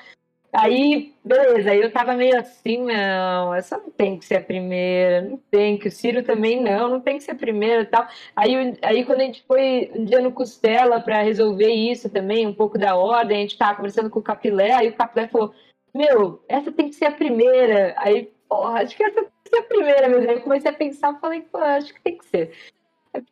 Aí, 0.61 1.15
beleza, 1.25 1.71
aí 1.71 1.81
eu 1.81 1.93
tava 1.93 2.15
meio 2.15 2.37
assim, 2.37 2.79
não, 2.79 3.55
essa 3.55 3.79
não 3.79 3.91
tem 3.91 4.19
que 4.19 4.25
ser 4.25 4.39
a 4.39 4.43
primeira, 4.43 5.23
não 5.23 5.37
tem, 5.37 5.79
que 5.79 5.87
o 5.87 5.91
Ciro 5.91 6.25
também 6.25 6.61
não, 6.61 6.89
não 6.89 7.01
tem 7.01 7.17
que 7.17 7.23
ser 7.23 7.31
a 7.31 7.37
primeira 7.37 7.83
e 7.83 7.87
tal. 7.87 8.09
Aí, 8.35 8.77
aí 8.83 9.05
quando 9.05 9.21
a 9.21 9.25
gente 9.25 9.45
foi 9.47 9.89
um 9.95 10.05
dia 10.05 10.21
no 10.21 10.33
Costela 10.33 11.01
para 11.01 11.23
resolver 11.23 11.71
isso 11.73 12.11
também, 12.11 12.45
um 12.45 12.53
pouco 12.53 12.77
da 12.77 12.97
ordem, 12.97 13.39
a 13.39 13.41
gente 13.43 13.57
tava 13.57 13.77
conversando 13.77 14.11
com 14.11 14.19
o 14.19 14.23
Capilé, 14.23 14.73
aí 14.73 14.89
o 14.89 14.97
Capilé 14.97 15.29
falou, 15.29 15.55
meu, 15.95 16.43
essa 16.49 16.73
tem 16.73 16.89
que 16.89 16.97
ser 16.97 17.05
a 17.05 17.13
primeira. 17.13 17.95
Aí, 17.97 18.29
porra, 18.49 18.83
acho 18.83 18.97
que 18.97 19.05
essa 19.05 19.23
tem 19.23 19.31
que 19.45 19.51
ser 19.51 19.59
a 19.59 19.63
primeira 19.63 20.09
mesmo. 20.09 20.29
Aí 20.29 20.37
eu 20.39 20.43
comecei 20.43 20.71
a 20.73 20.75
pensar, 20.75 21.21
falei, 21.21 21.43
pô, 21.43 21.59
acho 21.59 21.95
que 21.95 22.03
tem 22.03 22.19
que 22.19 22.27
ser. 22.27 22.53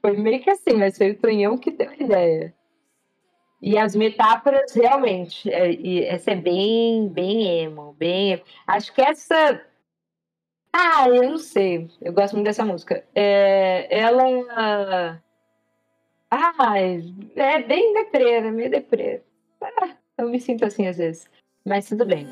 Foi 0.01 0.17
meio 0.17 0.41
que 0.41 0.51
assim, 0.51 0.75
mas 0.77 0.97
foi 0.97 1.11
o 1.11 1.19
Tonhão 1.19 1.59
que 1.59 1.73
deu 1.73 1.91
a 1.91 1.97
ideia. 1.97 2.55
E 3.61 3.79
as 3.79 3.97
metáforas, 3.97 4.75
realmente, 4.75 5.51
é, 5.51 6.09
essa 6.09 6.33
é 6.33 6.37
bem, 6.37 7.09
bem 7.09 7.63
emo, 7.63 7.95
bem. 7.95 8.43
Acho 8.67 8.93
que 8.93 9.01
essa. 9.01 9.61
Ah, 10.73 11.09
eu 11.09 11.23
não 11.31 11.39
sei. 11.39 11.89
Eu 12.03 12.13
gosto 12.13 12.35
muito 12.35 12.47
dessa 12.47 12.65
música. 12.65 13.05
É, 13.15 13.89
ela. 13.91 15.23
Ah, 16.31 16.79
é 16.79 17.63
bem 17.63 17.95
deprê, 17.95 18.41
né? 18.41 18.51
Meio 18.51 18.71
deprê. 18.71 19.23
Ah, 19.61 19.97
eu 20.19 20.29
me 20.29 20.41
sinto 20.41 20.65
assim 20.65 20.87
às 20.87 20.99
vezes. 20.99 21.31
Mas 21.65 21.89
tudo 21.89 22.05
bem. 22.05 22.27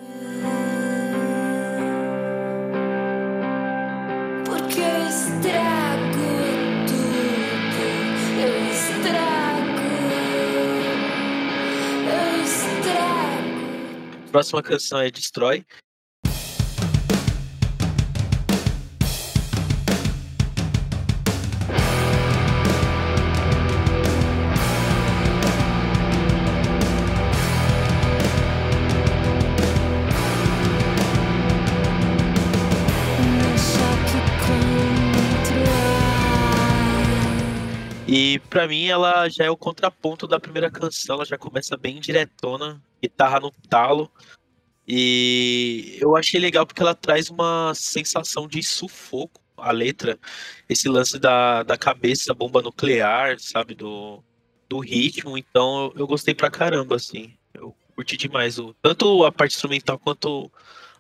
Próxima 14.34 14.60
canção 14.64 14.98
é 14.98 15.08
Destrói. 15.12 15.64
E 38.34 38.38
para 38.40 38.66
mim 38.66 38.86
ela 38.86 39.28
já 39.28 39.44
é 39.44 39.50
o 39.50 39.56
contraponto 39.56 40.26
da 40.26 40.40
primeira 40.40 40.68
canção, 40.68 41.14
ela 41.14 41.24
já 41.24 41.38
começa 41.38 41.76
bem 41.76 42.00
diretona, 42.00 42.82
guitarra 43.00 43.38
no 43.38 43.52
talo. 43.70 44.10
E 44.88 45.96
eu 46.00 46.16
achei 46.16 46.40
legal 46.40 46.66
porque 46.66 46.82
ela 46.82 46.96
traz 46.96 47.30
uma 47.30 47.72
sensação 47.76 48.48
de 48.48 48.60
sufoco, 48.60 49.40
a 49.56 49.70
letra, 49.70 50.18
esse 50.68 50.88
lance 50.88 51.16
da, 51.16 51.62
da 51.62 51.78
cabeça, 51.78 52.34
bomba 52.34 52.60
nuclear, 52.60 53.38
sabe, 53.38 53.72
do, 53.72 54.20
do 54.68 54.80
ritmo. 54.80 55.38
Então 55.38 55.92
eu, 55.94 56.00
eu 56.00 56.06
gostei 56.08 56.34
pra 56.34 56.50
caramba, 56.50 56.96
assim. 56.96 57.32
Eu 57.54 57.72
curti 57.94 58.16
demais, 58.16 58.58
o, 58.58 58.74
tanto 58.82 59.24
a 59.24 59.30
parte 59.30 59.54
instrumental 59.54 59.96
quanto 59.96 60.50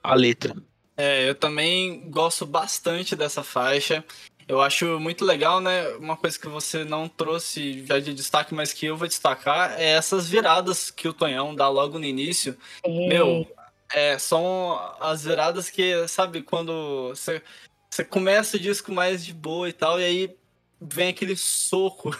a 0.00 0.14
letra. 0.14 0.54
É, 0.96 1.28
eu 1.28 1.34
também 1.34 2.08
gosto 2.10 2.46
bastante 2.46 3.16
dessa 3.16 3.42
faixa. 3.42 4.04
Eu 4.46 4.60
acho 4.60 5.00
muito 5.00 5.24
legal, 5.24 5.60
né? 5.60 5.88
Uma 5.96 6.16
coisa 6.16 6.38
que 6.38 6.48
você 6.48 6.84
não 6.84 7.08
trouxe 7.08 7.84
já 7.86 7.98
de 7.98 8.12
destaque, 8.12 8.54
mas 8.54 8.72
que 8.72 8.86
eu 8.86 8.96
vou 8.96 9.08
destacar, 9.08 9.80
é 9.80 9.92
essas 9.92 10.28
viradas 10.28 10.90
que 10.90 11.08
o 11.08 11.12
Tonhão 11.12 11.54
dá 11.54 11.68
logo 11.68 11.98
no 11.98 12.04
início. 12.04 12.56
Meu, 12.86 13.46
é, 13.92 14.18
são 14.18 14.78
as 15.00 15.24
viradas 15.24 15.70
que, 15.70 16.06
sabe, 16.08 16.42
quando 16.42 17.08
você, 17.08 17.42
você 17.90 18.04
começa 18.04 18.56
o 18.56 18.60
disco 18.60 18.92
mais 18.92 19.24
de 19.24 19.32
boa 19.32 19.68
e 19.68 19.72
tal, 19.72 20.00
e 20.00 20.04
aí 20.04 20.36
vem 20.80 21.08
aquele 21.08 21.36
soco. 21.36 22.10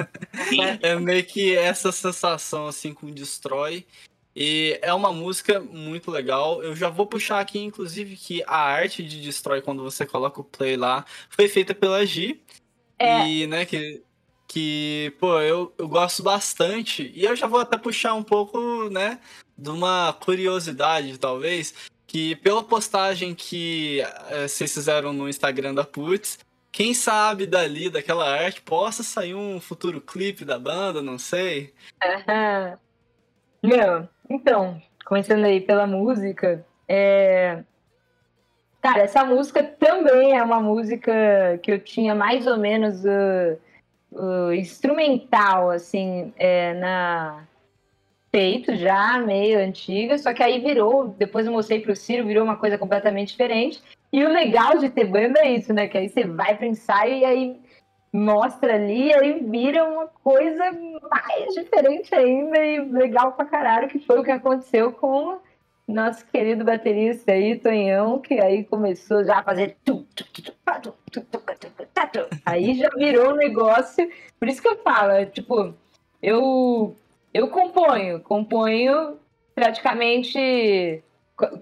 é 0.82 0.96
meio 0.96 1.24
que 1.24 1.56
essa 1.56 1.90
sensação, 1.92 2.66
assim, 2.66 2.92
com 2.92 3.10
Destrói. 3.10 3.86
E 4.36 4.78
é 4.82 4.92
uma 4.92 5.12
música 5.12 5.60
muito 5.60 6.10
legal. 6.10 6.62
Eu 6.62 6.74
já 6.74 6.88
vou 6.88 7.06
puxar 7.06 7.40
aqui, 7.40 7.58
inclusive, 7.58 8.16
que 8.16 8.42
a 8.46 8.56
arte 8.56 9.02
de 9.02 9.20
Destrói, 9.20 9.62
quando 9.62 9.82
você 9.82 10.04
coloca 10.04 10.40
o 10.40 10.44
play 10.44 10.76
lá, 10.76 11.04
foi 11.28 11.48
feita 11.48 11.74
pela 11.74 12.04
G. 12.04 12.40
É. 12.98 13.28
E, 13.28 13.46
né, 13.46 13.64
que, 13.64 14.02
que 14.48 15.12
pô, 15.20 15.40
eu, 15.40 15.72
eu 15.78 15.88
gosto 15.88 16.22
bastante. 16.22 17.12
E 17.14 17.24
eu 17.24 17.36
já 17.36 17.46
vou 17.46 17.60
até 17.60 17.78
puxar 17.78 18.14
um 18.14 18.24
pouco, 18.24 18.88
né, 18.90 19.20
de 19.56 19.70
uma 19.70 20.12
curiosidade, 20.12 21.16
talvez, 21.18 21.74
que 22.06 22.34
pela 22.36 22.62
postagem 22.64 23.34
que 23.34 24.00
é, 24.30 24.48
vocês 24.48 24.72
fizeram 24.74 25.12
no 25.12 25.28
Instagram 25.28 25.74
da 25.74 25.84
Putz, 25.84 26.38
quem 26.72 26.92
sabe 26.92 27.46
dali, 27.46 27.88
daquela 27.88 28.28
arte, 28.28 28.60
possa 28.60 29.04
sair 29.04 29.34
um 29.34 29.60
futuro 29.60 30.00
clipe 30.00 30.44
da 30.44 30.58
banda, 30.58 31.00
não 31.00 31.18
sei. 31.18 31.72
Uhum. 32.04 32.76
Meu, 33.64 34.06
então, 34.28 34.78
começando 35.06 35.46
aí 35.46 35.58
pela 35.58 35.86
música, 35.86 36.62
é... 36.86 37.62
Cara, 38.82 39.00
essa 39.00 39.24
música 39.24 39.62
também 39.62 40.36
é 40.36 40.42
uma 40.42 40.60
música 40.60 41.58
que 41.62 41.72
eu 41.72 41.78
tinha 41.80 42.14
mais 42.14 42.46
ou 42.46 42.58
menos 42.58 43.02
uh, 43.06 43.58
uh, 44.12 44.52
instrumental, 44.52 45.70
assim, 45.70 46.30
é, 46.36 46.74
na 46.74 47.46
feito 48.30 48.76
já, 48.76 49.18
meio 49.18 49.58
antiga, 49.58 50.18
só 50.18 50.34
que 50.34 50.42
aí 50.42 50.60
virou, 50.60 51.08
depois 51.16 51.46
eu 51.46 51.52
mostrei 51.52 51.80
pro 51.80 51.96
Ciro, 51.96 52.26
virou 52.26 52.44
uma 52.44 52.56
coisa 52.56 52.76
completamente 52.76 53.28
diferente. 53.28 53.80
E 54.12 54.22
o 54.22 54.28
legal 54.28 54.76
de 54.76 54.90
ter 54.90 55.06
banda 55.06 55.40
é 55.40 55.52
isso, 55.52 55.72
né? 55.72 55.88
Que 55.88 55.96
aí 55.96 56.10
você 56.10 56.24
vai 56.24 56.54
pro 56.54 56.66
ensaio 56.66 57.14
e 57.14 57.24
aí 57.24 57.60
mostra 58.14 58.74
ali, 58.74 59.12
aí 59.12 59.40
vira 59.40 59.82
uma 59.82 60.06
coisa 60.06 60.70
mais 61.10 61.52
diferente 61.52 62.14
ainda 62.14 62.64
e 62.64 62.78
legal 62.78 63.32
pra 63.32 63.44
caralho, 63.44 63.88
que 63.88 63.98
foi 63.98 64.20
o 64.20 64.22
que 64.22 64.30
aconteceu 64.30 64.92
com 64.92 65.40
nosso 65.86 66.24
querido 66.26 66.64
baterista 66.64 67.32
aí, 67.32 67.58
Tonhão, 67.58 68.20
que 68.20 68.34
aí 68.40 68.62
começou 68.62 69.24
já 69.24 69.40
a 69.40 69.42
fazer. 69.42 69.76
Aí 72.46 72.74
já 72.74 72.88
virou 72.90 73.32
um 73.32 73.36
negócio. 73.36 74.08
Por 74.38 74.46
isso 74.46 74.62
que 74.62 74.68
eu 74.68 74.76
falo, 74.76 75.10
é, 75.10 75.26
tipo, 75.26 75.74
eu, 76.22 76.94
eu 77.34 77.48
componho, 77.48 78.20
componho 78.20 79.18
praticamente 79.56 81.02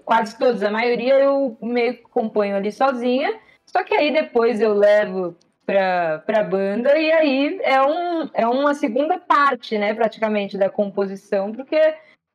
quase 0.05 0.37
todos, 0.37 0.61
a 0.61 0.69
maioria 0.69 1.15
eu 1.15 1.57
meio 1.59 1.95
que 1.95 2.03
componho 2.03 2.55
ali 2.55 2.71
sozinha. 2.71 3.39
Só 3.65 3.83
que 3.83 3.95
aí 3.95 4.13
depois 4.13 4.61
eu 4.61 4.73
levo 4.73 5.35
para 5.65 6.23
a 6.27 6.43
banda 6.43 6.97
e 6.97 7.11
aí 7.11 7.59
é, 7.63 7.81
um, 7.81 8.29
é 8.33 8.47
uma 8.47 8.73
segunda 8.73 9.17
parte, 9.17 9.77
né, 9.77 9.93
praticamente 9.93 10.57
da 10.57 10.69
composição, 10.69 11.53
porque 11.53 11.77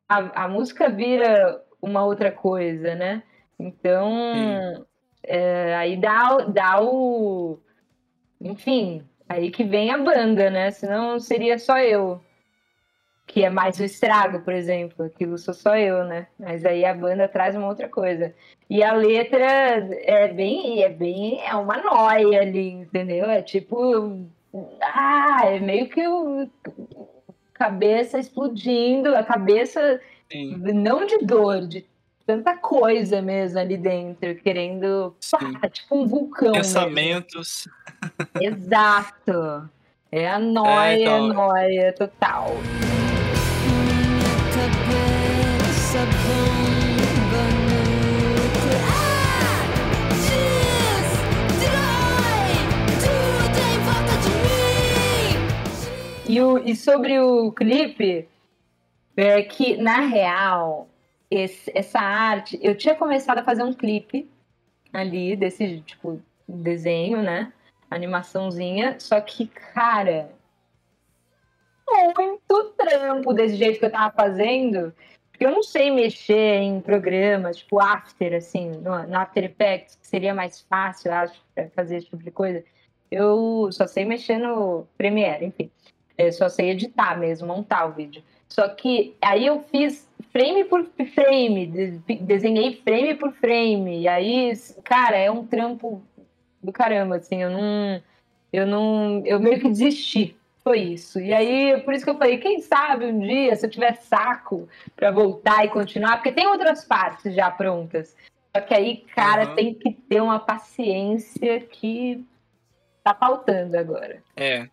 a, 0.09 0.45
a 0.45 0.49
música 0.49 0.89
vira 0.89 1.63
uma 1.81 2.05
outra 2.05 2.33
coisa, 2.33 2.95
né? 2.95 3.23
Então, 3.59 4.87
é, 5.23 5.77
aí 5.77 5.97
dá, 5.97 6.39
dá 6.39 6.83
o. 6.83 7.59
Enfim, 8.41 9.05
aí 9.29 9.51
que 9.51 9.65
vem 9.65 9.91
a 9.91 9.99
banda, 9.99 10.49
né? 10.49 10.71
Senão 10.71 11.19
seria 11.19 11.59
só 11.59 11.79
eu. 11.79 12.21
Que 13.29 13.45
é 13.45 13.51
mais 13.51 13.79
o 13.79 13.85
estrago, 13.85 14.41
por 14.41 14.53
exemplo. 14.53 15.07
Aquilo 15.07 15.39
sou 15.39 15.55
só 15.55 15.77
eu, 15.77 16.03
né? 16.05 16.27
Mas 16.37 16.65
aí 16.65 16.85
a 16.85 16.93
banda 16.93 17.29
traz 17.29 17.55
uma 17.55 17.69
outra 17.69 17.89
coisa. 17.89 18.35
E 18.69 18.83
a 18.83 18.93
letra 18.93 19.47
é 20.03 20.27
bem. 20.27 20.83
É 20.83 20.89
bem. 20.89 21.41
É 21.41 21.55
uma 21.55 21.77
noia 21.77 22.41
ali, 22.41 22.71
entendeu? 22.71 23.31
É 23.31 23.41
tipo. 23.41 24.27
Ah, 24.83 25.43
é 25.45 25.61
meio 25.61 25.89
que 25.89 26.05
o. 26.09 26.49
Cabeça 27.55 28.19
explodindo, 28.19 29.15
a 29.17 29.23
cabeça 29.23 30.01
Sim. 30.31 30.57
Não 30.75 31.07
de 31.07 31.19
dor, 31.19 31.67
de 31.67 31.87
tanta 32.27 32.57
coisa 32.57 33.23
mesmo 33.23 33.59
ali 33.59 33.79
dentro, 33.79 34.35
querendo. 34.37 35.17
Pá, 35.31 35.69
tipo 35.69 35.97
um 35.97 36.07
vulcão. 36.07 36.53
Pensamentos. 36.53 37.67
Mesmo. 38.39 38.57
Exato. 38.57 39.71
É 40.13 40.29
a 40.29 40.39
noia, 40.39 40.93
é, 40.93 41.03
então... 41.03 41.29
noia 41.29 41.93
total. 41.95 42.49
E, 56.29 56.41
o, 56.43 56.59
e 56.59 56.77
sobre 56.77 57.19
o 57.19 57.51
clipe, 57.51 58.29
é 59.17 59.43
que, 59.43 59.77
na 59.79 60.01
real, 60.01 60.89
esse, 61.31 61.73
essa 61.75 61.99
arte. 61.99 62.59
Eu 62.63 62.77
tinha 62.77 62.95
começado 62.95 63.39
a 63.39 63.45
fazer 63.45 63.63
um 63.63 63.73
clipe 63.73 64.31
ali, 64.93 65.35
desse 65.35 65.81
tipo 65.81 66.21
desenho, 66.47 67.23
né? 67.23 67.53
Animaçãozinha. 67.91 69.01
Só 69.01 69.21
que, 69.21 69.47
cara. 69.47 70.31
Muito 72.17 72.75
trampo 72.77 73.33
desse 73.33 73.57
jeito 73.57 73.79
que 73.79 73.87
eu 73.87 73.91
tava 73.91 74.13
fazendo. 74.15 74.93
Porque 75.31 75.47
eu 75.47 75.53
não 75.53 75.63
sei 75.63 75.91
mexer 75.91 76.57
em 76.57 76.81
programas, 76.81 77.59
tipo 77.59 77.81
After, 77.81 78.35
assim, 78.35 78.71
no, 78.71 78.93
After 79.17 79.45
Effects, 79.45 79.95
que 79.95 80.07
seria 80.07 80.35
mais 80.35 80.61
fácil, 80.63 81.13
acho, 81.13 81.41
pra 81.55 81.69
fazer 81.71 81.99
esse 81.99 82.07
tipo 82.07 82.23
de 82.23 82.31
coisa. 82.33 82.65
Eu 83.11 83.69
só 83.71 83.87
sei 83.87 84.05
mexer 84.05 84.39
no 84.39 84.87
Premiere, 84.97 85.47
enfim. 85.47 85.71
Eu 86.17 86.33
só 86.33 86.49
sei 86.49 86.71
editar 86.71 87.17
mesmo, 87.17 87.47
montar 87.47 87.87
o 87.87 87.93
vídeo. 87.93 88.23
Só 88.49 88.69
que 88.69 89.15
aí 89.23 89.47
eu 89.47 89.63
fiz 89.71 90.11
frame 90.33 90.65
por 90.65 90.85
frame, 91.15 91.67
desenhei 92.21 92.81
frame 92.83 93.15
por 93.15 93.33
frame. 93.35 94.01
E 94.01 94.09
aí, 94.09 94.53
cara, 94.83 95.17
é 95.17 95.31
um 95.31 95.47
trampo 95.47 96.03
do 96.63 96.73
caramba, 96.73 97.17
assim, 97.17 97.43
eu 97.43 97.51
não. 97.51 98.03
Eu 98.53 98.67
não. 98.67 99.23
Eu 99.25 99.39
meio 99.39 99.61
que 99.61 99.69
desisti. 99.69 100.37
Foi 100.69 100.81
isso. 100.81 101.19
E 101.19 101.33
aí, 101.33 101.81
por 101.81 101.95
isso 101.95 102.05
que 102.05 102.11
eu 102.11 102.19
falei, 102.19 102.37
quem 102.37 102.61
sabe 102.61 103.07
um 103.07 103.21
dia, 103.21 103.57
se 103.57 103.65
eu 103.65 103.71
tiver 103.71 103.95
saco 103.95 104.69
para 104.95 105.11
voltar 105.11 105.65
e 105.65 105.71
continuar, 105.71 106.19
porque 106.19 106.31
tem 106.31 106.47
outras 106.47 106.85
partes 106.85 107.35
já 107.35 107.51
prontas. 107.51 108.15
Só 108.55 108.61
que 108.61 108.75
aí, 108.75 108.99
cara, 109.17 109.49
uhum. 109.49 109.55
tem 109.55 109.73
que 109.73 109.93
ter 109.93 110.21
uma 110.21 110.39
paciência 110.39 111.61
que 111.61 112.23
tá 113.03 113.15
faltando 113.15 113.79
agora. 113.79 114.23
É, 114.37 114.69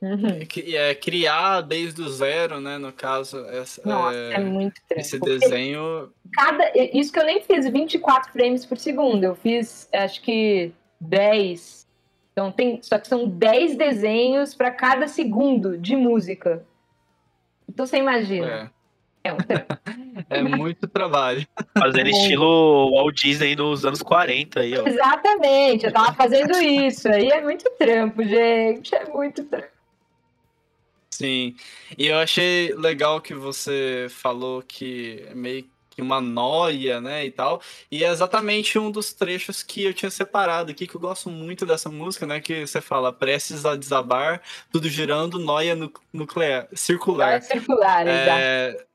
Uhum. 0.00 0.40
É, 0.74 0.96
criar 0.96 1.60
desde 1.60 2.02
o 2.02 2.08
zero, 2.08 2.60
né? 2.60 2.76
No 2.76 2.92
caso, 2.92 3.46
essa, 3.46 3.80
Nossa, 3.88 4.16
é, 4.16 4.32
é 4.32 4.38
muito 4.40 4.80
trampo. 4.88 5.00
Esse 5.00 5.16
desenho. 5.20 6.10
Cada, 6.32 6.72
isso 6.74 7.12
que 7.12 7.20
eu 7.20 7.24
nem 7.24 7.40
fiz 7.40 7.68
24 7.68 8.32
frames 8.32 8.66
por 8.66 8.78
segundo, 8.78 9.22
eu 9.22 9.36
fiz 9.36 9.88
acho 9.92 10.20
que 10.22 10.72
10. 11.00 11.81
Então 12.32 12.50
tem, 12.50 12.80
só 12.82 12.98
que 12.98 13.06
são 13.06 13.28
10 13.28 13.76
desenhos 13.76 14.54
para 14.54 14.70
cada 14.70 15.06
segundo 15.06 15.76
de 15.76 15.94
música. 15.94 16.64
Então 17.68 17.86
você 17.86 17.98
imagina. 17.98 18.46
É. 18.46 18.82
É, 19.24 19.32
um 19.32 19.36
é 20.28 20.42
muito 20.42 20.88
trabalho. 20.88 21.46
Fazendo 21.78 22.08
estilo 22.08 22.90
Walt 22.90 23.14
Disney 23.20 23.54
nos 23.54 23.84
anos 23.84 24.02
40 24.02 24.60
aí, 24.60 24.76
ó. 24.76 24.86
Exatamente, 24.86 25.86
eu 25.86 25.92
tava 25.92 26.12
fazendo 26.14 26.58
isso. 26.58 27.08
Aí 27.08 27.28
é 27.28 27.40
muito 27.40 27.70
trampo, 27.78 28.22
gente. 28.24 28.94
É 28.94 29.04
muito 29.08 29.44
trampo. 29.44 29.68
Sim. 31.10 31.54
E 31.96 32.06
eu 32.08 32.18
achei 32.18 32.74
legal 32.74 33.20
que 33.20 33.34
você 33.34 34.08
falou 34.10 34.62
que 34.62 35.24
é 35.30 35.34
meio 35.34 35.64
uma 36.00 36.20
noia, 36.20 37.00
né, 37.00 37.26
e 37.26 37.30
tal. 37.30 37.60
E 37.90 38.04
é 38.04 38.08
exatamente 38.08 38.78
um 38.78 38.90
dos 38.90 39.12
trechos 39.12 39.62
que 39.62 39.84
eu 39.84 39.92
tinha 39.92 40.10
separado 40.10 40.70
aqui, 40.70 40.86
que 40.86 40.94
eu 40.94 41.00
gosto 41.00 41.28
muito 41.28 41.66
dessa 41.66 41.90
música, 41.90 42.26
né, 42.26 42.40
que 42.40 42.66
você 42.66 42.80
fala, 42.80 43.12
prestes 43.12 43.66
a 43.66 43.76
desabar, 43.76 44.40
tudo 44.72 44.88
girando, 44.88 45.38
noia 45.38 45.76
nuclear, 46.12 46.68
circular. 46.72 47.32
É 47.32 47.40
circular, 47.40 48.06
é... 48.06 48.70
exato. 48.70 48.92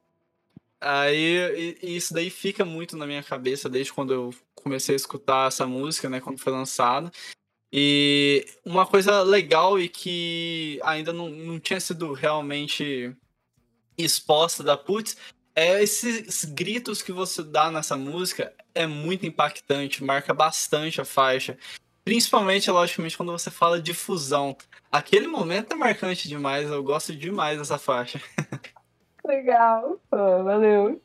Aí, 0.80 1.78
isso 1.82 2.14
daí 2.14 2.30
fica 2.30 2.64
muito 2.64 2.96
na 2.96 3.08
minha 3.08 3.24
cabeça 3.24 3.68
desde 3.68 3.92
quando 3.92 4.14
eu 4.14 4.34
comecei 4.56 4.94
a 4.94 4.96
escutar 4.96 5.48
essa 5.48 5.66
música, 5.66 6.10
né, 6.10 6.20
quando 6.20 6.40
foi 6.40 6.54
lançado. 6.54 7.12
E 7.72 8.46
uma 8.64 8.86
coisa 8.86 9.22
legal 9.24 9.80
e 9.80 9.90
que 9.90 10.80
ainda 10.84 11.12
não, 11.12 11.30
não 11.30 11.60
tinha 11.60 11.80
sido 11.80 12.14
realmente 12.14 13.14
exposta 13.98 14.64
da 14.64 14.78
Putz 14.78 15.18
é 15.58 15.82
esses 15.82 16.46
gritos 16.46 17.02
que 17.02 17.12
você 17.12 17.42
dá 17.42 17.72
nessa 17.72 17.98
música 17.98 18.54
é 18.76 18.86
muito 18.86 19.26
impactante, 19.26 20.04
marca 20.04 20.32
bastante 20.32 21.02
a 21.02 21.06
faixa. 21.06 21.58
Principalmente, 22.06 22.70
logicamente, 22.70 23.18
quando 23.18 23.32
você 23.32 23.50
fala 23.50 23.82
de 23.82 23.92
fusão. 23.92 24.56
Aquele 24.92 25.26
momento 25.28 25.74
é 25.74 25.76
marcante 25.76 26.30
demais, 26.30 26.70
eu 26.70 26.84
gosto 26.84 27.12
demais 27.16 27.58
dessa 27.58 27.80
faixa. 27.80 28.22
Legal, 29.26 30.00
Pô, 30.12 30.44
valeu. 30.44 31.02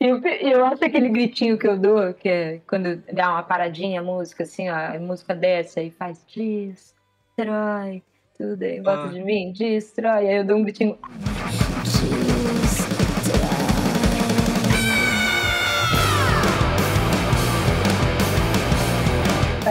E 0.00 0.06
eu, 0.06 0.24
eu 0.24 0.64
acho 0.64 0.84
aquele 0.84 1.08
gritinho 1.08 1.58
que 1.58 1.66
eu 1.66 1.76
dou, 1.76 2.14
que 2.14 2.28
é 2.28 2.60
quando 2.68 3.02
dá 3.12 3.30
uma 3.32 3.42
paradinha 3.42 4.00
a 4.00 4.04
música, 4.04 4.44
assim, 4.44 4.70
ó, 4.70 4.74
a 4.74 4.98
música 5.00 5.34
desce 5.34 5.82
e 5.82 5.90
faz 5.90 6.24
destrói 6.28 8.04
tudo 8.38 8.62
em 8.62 8.80
volta 8.82 9.06
ah. 9.06 9.08
de 9.08 9.22
mim, 9.22 9.52
destrói. 9.52 10.28
Aí 10.28 10.36
eu 10.36 10.44
dou 10.44 10.58
um 10.58 10.62
gritinho. 10.62 10.96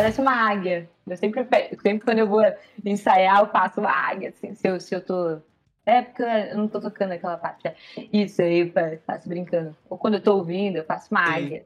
Parece 0.05 0.21
uma 0.21 0.51
águia. 0.51 0.87
Eu 1.07 1.17
sempre, 1.17 1.47
sempre 1.81 2.05
quando 2.05 2.19
eu 2.19 2.27
vou 2.27 2.41
ensaiar, 2.85 3.39
eu 3.39 3.47
faço 3.47 3.79
uma 3.79 3.89
águia, 3.89 4.29
assim, 4.29 4.53
se 4.53 4.67
eu, 4.67 4.79
se 4.79 4.93
eu 4.93 5.01
tô 5.01 5.41
é 5.83 6.01
porque 6.01 6.21
eu 6.21 6.57
não 6.57 6.67
tô 6.67 6.79
tocando 6.79 7.11
aquela 7.11 7.37
parte. 7.37 7.67
É. 7.67 7.75
Isso 8.13 8.41
aí, 8.41 8.59
eu 8.59 8.99
faço 9.05 9.27
brincando. 9.27 9.75
Ou 9.89 9.97
quando 9.97 10.15
eu 10.15 10.21
tô 10.21 10.35
ouvindo, 10.35 10.77
eu 10.77 10.83
faço 10.83 11.07
uma 11.11 11.21
águia. 11.21 11.65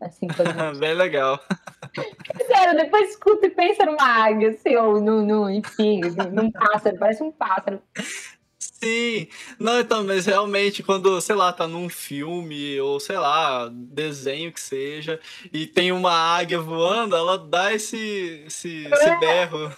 Assim, 0.00 0.26
quando... 0.26 0.78
Bem 0.78 0.94
legal. 0.94 1.38
Sério, 2.46 2.76
depois 2.76 3.10
escuta 3.10 3.46
e 3.46 3.50
pensa 3.50 3.86
numa 3.86 4.24
águia, 4.24 4.50
assim, 4.50 4.74
ou 4.76 5.00
no, 5.00 5.22
no 5.22 5.50
enfim, 5.50 6.00
num 6.32 6.50
pássaro, 6.50 6.98
parece 6.98 7.22
um 7.22 7.30
pássaro. 7.30 7.80
Sim, 8.82 9.28
não, 9.60 9.78
então, 9.78 10.02
mas 10.02 10.26
realmente 10.26 10.82
quando, 10.82 11.20
sei 11.20 11.36
lá, 11.36 11.52
tá 11.52 11.68
num 11.68 11.88
filme 11.88 12.80
ou 12.80 12.98
sei 12.98 13.16
lá, 13.16 13.68
desenho 13.72 14.50
que 14.52 14.60
seja, 14.60 15.20
e 15.52 15.68
tem 15.68 15.92
uma 15.92 16.10
águia 16.12 16.58
voando, 16.60 17.14
ela 17.14 17.38
dá 17.38 17.72
esse, 17.72 18.42
esse, 18.44 18.84
esse 18.86 19.08
É. 19.08 19.18
berro. 19.20 19.72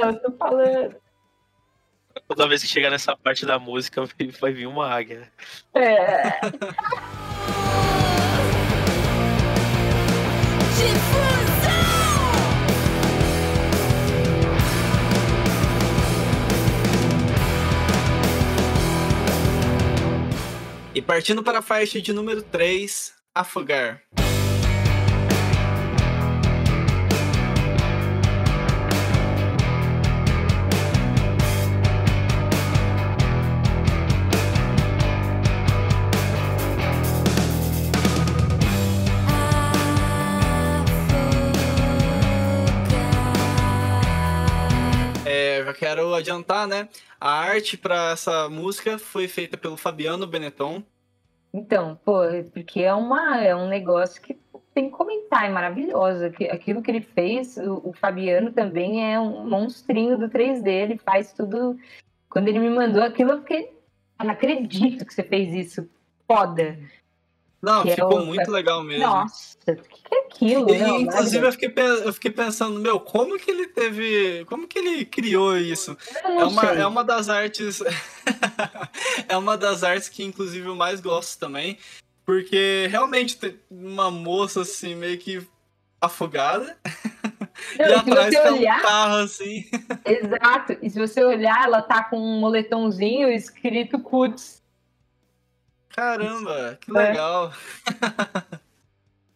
Eu 0.00 0.14
tô 0.20 0.30
falando. 0.38 0.94
Toda 2.28 2.46
vez 2.46 2.62
que 2.62 2.68
chegar 2.68 2.90
nessa 2.90 3.16
parte 3.16 3.44
da 3.44 3.58
música, 3.58 4.04
vai- 4.06 4.28
vai 4.40 4.52
vir 4.52 4.68
uma 4.68 4.88
águia. 4.88 5.28
É, 5.74 6.38
E 20.94 21.02
partindo 21.02 21.42
para 21.42 21.58
a 21.58 21.62
faixa 21.62 22.00
de 22.00 22.12
número 22.12 22.40
3, 22.40 23.12
Afogar. 23.34 24.00
Quero 45.94 46.14
adiantar, 46.14 46.66
né? 46.66 46.88
A 47.20 47.30
arte 47.30 47.76
para 47.76 48.10
essa 48.10 48.48
música 48.48 48.98
foi 48.98 49.28
feita 49.28 49.56
pelo 49.56 49.76
Fabiano 49.76 50.26
Benetton. 50.26 50.82
Então, 51.52 51.98
pô, 52.04 52.22
porque 52.52 52.80
é, 52.82 52.92
uma, 52.92 53.40
é 53.40 53.54
um 53.54 53.68
negócio 53.68 54.20
que 54.20 54.36
tem 54.74 54.90
que 54.90 54.96
comentar, 54.96 55.44
é 55.44 55.50
maravilhoso. 55.50 56.24
Aquilo 56.50 56.82
que 56.82 56.90
ele 56.90 57.00
fez, 57.00 57.56
o, 57.58 57.90
o 57.90 57.92
Fabiano 57.92 58.50
também 58.52 59.12
é 59.12 59.20
um 59.20 59.48
monstrinho 59.48 60.18
do 60.18 60.28
3D, 60.28 60.66
ele 60.66 60.98
faz 60.98 61.32
tudo. 61.32 61.78
Quando 62.28 62.48
ele 62.48 62.58
me 62.58 62.70
mandou 62.70 63.02
aquilo, 63.02 63.32
eu 63.32 63.38
fiquei. 63.42 63.72
"Ah, 64.18 64.24
Não 64.24 64.32
acredito 64.32 65.06
que 65.06 65.14
você 65.14 65.22
fez 65.22 65.54
isso. 65.54 65.88
Foda. 66.26 66.76
Não, 67.64 67.82
Que 67.82 67.90
é 67.90 67.94
ficou 67.94 68.24
muito 68.24 68.50
legal 68.50 68.82
mesmo. 68.82 69.06
Nossa, 69.06 69.56
o 69.66 69.74
que, 69.74 70.14
é 70.14 70.18
aquilo? 70.26 70.70
E, 70.74 70.78
Não, 70.78 71.00
inclusive, 71.00 71.46
eu 71.46 71.52
fiquei, 71.52 71.72
eu 72.04 72.12
fiquei 72.12 72.30
pensando, 72.30 72.78
meu, 72.78 73.00
como 73.00 73.38
que 73.38 73.50
ele 73.50 73.66
teve. 73.68 74.44
Como 74.46 74.68
que 74.68 74.78
ele 74.78 75.04
criou 75.04 75.56
isso? 75.56 75.96
não 76.22 76.40
É 76.40 76.44
uma, 76.44 76.66
sei. 76.66 76.80
é 76.80 76.86
uma 76.86 77.02
das 77.04 77.28
artes. 77.28 77.80
é 79.28 79.36
uma 79.36 79.56
das 79.56 79.82
artes 79.82 80.08
que, 80.08 80.22
inclusive, 80.22 80.66
eu 80.66 80.76
mais 80.76 81.00
gosto 81.00 81.38
também. 81.38 81.78
Porque 82.24 82.86
realmente 82.90 83.36
tem 83.36 83.58
uma 83.70 84.10
moça 84.10 84.62
assim, 84.62 84.94
meio 84.94 85.18
que 85.18 85.46
afogada. 86.00 86.76
Não, 87.78 87.86
e 87.86 87.92
atrás 87.94 88.34
tá 88.34 88.52
olhar, 88.52 88.78
um 88.78 88.82
carro 88.82 89.14
assim. 89.16 89.64
exato. 90.04 90.76
E 90.82 90.90
se 90.90 90.98
você 90.98 91.24
olhar, 91.24 91.64
ela 91.64 91.80
tá 91.82 92.04
com 92.04 92.18
um 92.18 92.40
moletomzinho 92.40 93.30
escrito 93.30 93.98
Cuts. 93.98 94.62
Caramba, 95.94 96.78
que 96.80 96.90
É. 96.90 96.94
legal. 96.94 97.52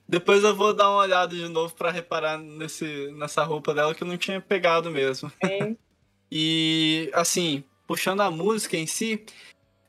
Depois 0.09 0.42
eu 0.42 0.56
vou 0.56 0.72
dar 0.74 0.90
uma 0.90 1.02
olhada 1.02 1.36
de 1.36 1.48
novo 1.48 1.74
pra 1.74 1.90
reparar 1.90 2.38
nesse, 2.38 3.12
nessa 3.12 3.44
roupa 3.44 3.74
dela 3.74 3.94
que 3.94 4.02
eu 4.02 4.09
não 4.09 4.16
tinha 4.16 4.40
pegado 4.40 4.90
mesmo. 4.90 5.30
E 6.30 7.11
assim, 7.14 7.64
puxando 7.86 8.20
a 8.20 8.30
música 8.30 8.76
em 8.76 8.86
si, 8.86 9.24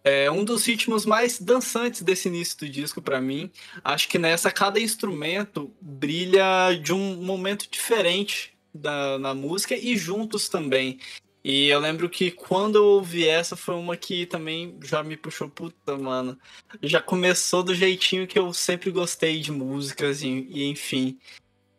é 0.05 0.31
um 0.31 0.45
dos 0.45 0.65
ritmos 0.65 1.05
mais 1.05 1.37
dançantes 1.37 2.01
desse 2.01 2.29
início 2.29 2.57
do 2.59 2.69
disco 2.69 3.01
pra 3.01 3.19
mim. 3.19 3.51
Acho 3.83 4.07
que 4.07 4.17
nessa 4.17 4.49
cada 4.49 4.79
instrumento 4.79 5.69
brilha 5.81 6.73
de 6.81 6.93
um 6.93 7.17
momento 7.17 7.67
diferente 7.69 8.57
da, 8.73 9.19
na 9.19 9.33
música 9.33 9.75
e 9.75 9.97
juntos 9.97 10.47
também. 10.47 10.99
E 11.43 11.67
eu 11.67 11.79
lembro 11.79 12.09
que 12.09 12.31
quando 12.31 12.75
eu 12.75 12.85
ouvi 12.85 13.27
essa 13.27 13.55
foi 13.55 13.75
uma 13.75 13.95
que 13.95 14.25
também 14.25 14.77
já 14.83 15.01
me 15.01 15.15
puxou, 15.15 15.49
puta, 15.49 15.97
mano. 15.97 16.37
Já 16.83 17.01
começou 17.01 17.63
do 17.63 17.73
jeitinho 17.73 18.27
que 18.27 18.37
eu 18.37 18.53
sempre 18.53 18.91
gostei 18.91 19.39
de 19.39 19.51
músicas 19.51 20.21
e, 20.21 20.27
e 20.49 20.65
enfim. 20.65 21.17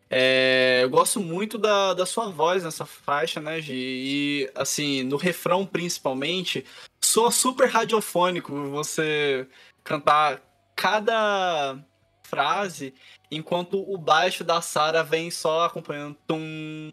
É, 0.09 0.81
eu 0.83 0.89
gosto 0.89 1.21
muito 1.21 1.57
da, 1.57 1.93
da 1.93 2.05
sua 2.05 2.29
voz 2.29 2.63
nessa 2.63 2.85
faixa, 2.85 3.39
né, 3.39 3.61
Gi? 3.61 3.73
E, 3.73 4.51
assim, 4.55 5.03
no 5.03 5.15
refrão 5.15 5.65
principalmente, 5.65 6.65
soa 6.99 7.31
super 7.31 7.69
radiofônico 7.69 8.69
você 8.69 9.47
cantar 9.83 10.41
cada 10.75 11.77
frase 12.23 12.93
enquanto 13.29 13.79
o 13.79 13.97
baixo 13.97 14.43
da 14.43 14.61
Sara 14.61 15.03
vem 15.03 15.31
só 15.31 15.65
acompanhando 15.65 16.17
tum, 16.27 16.91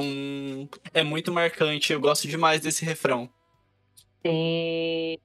tum. 0.00 0.68
É 0.92 1.02
muito 1.02 1.32
marcante, 1.32 1.92
eu 1.92 2.00
gosto 2.00 2.28
demais 2.28 2.60
desse 2.60 2.84
refrão. 2.84 3.28
Sim. 4.24 5.18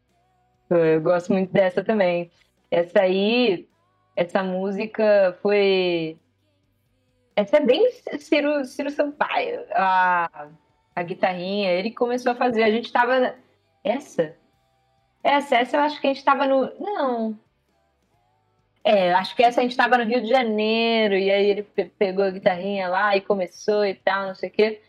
Eu 0.70 1.02
gosto 1.02 1.32
muito 1.32 1.52
dessa 1.52 1.84
também. 1.84 2.32
Essa 2.72 3.02
aí, 3.02 3.68
essa 4.16 4.44
música 4.44 5.38
foi. 5.42 6.18
Essa 7.36 7.58
é 7.58 7.66
bem 7.66 7.90
Ciro, 8.20 8.64
Ciro 8.66 8.90
Sampaio, 8.90 9.62
a, 9.72 10.50
a 10.96 11.04
guitarrinha. 11.04 11.72
Ele 11.72 11.92
começou 11.92 12.32
a 12.32 12.36
fazer. 12.36 12.64
A 12.64 12.72
gente 12.72 12.92
tava. 12.92 13.36
Essa? 13.84 14.36
Essa, 15.24 15.58
essa 15.58 15.78
eu 15.78 15.82
acho 15.82 16.02
que 16.02 16.08
a 16.08 16.14
gente 16.14 16.24
tava 16.24 16.46
no. 16.46 16.72
Não. 16.80 17.40
É, 18.84 19.14
acho 19.14 19.36
que 19.36 19.44
essa 19.44 19.62
a 19.62 19.64
gente 19.64 19.78
tava 19.78 19.98
no 19.98 20.04
Rio 20.04 20.22
de 20.22 20.28
Janeiro, 20.28 21.16
e 21.16 21.32
aí 21.32 21.46
ele 21.46 21.64
pe- 21.64 21.92
pegou 21.98 22.26
a 22.26 22.32
guitarrinha 22.32 22.90
lá 22.90 23.16
e 23.16 23.22
começou 23.22 23.86
e 23.86 23.96
tal, 23.96 24.28
não 24.28 24.36
sei 24.36 24.50
o 24.50 24.52
quê. 24.52 24.82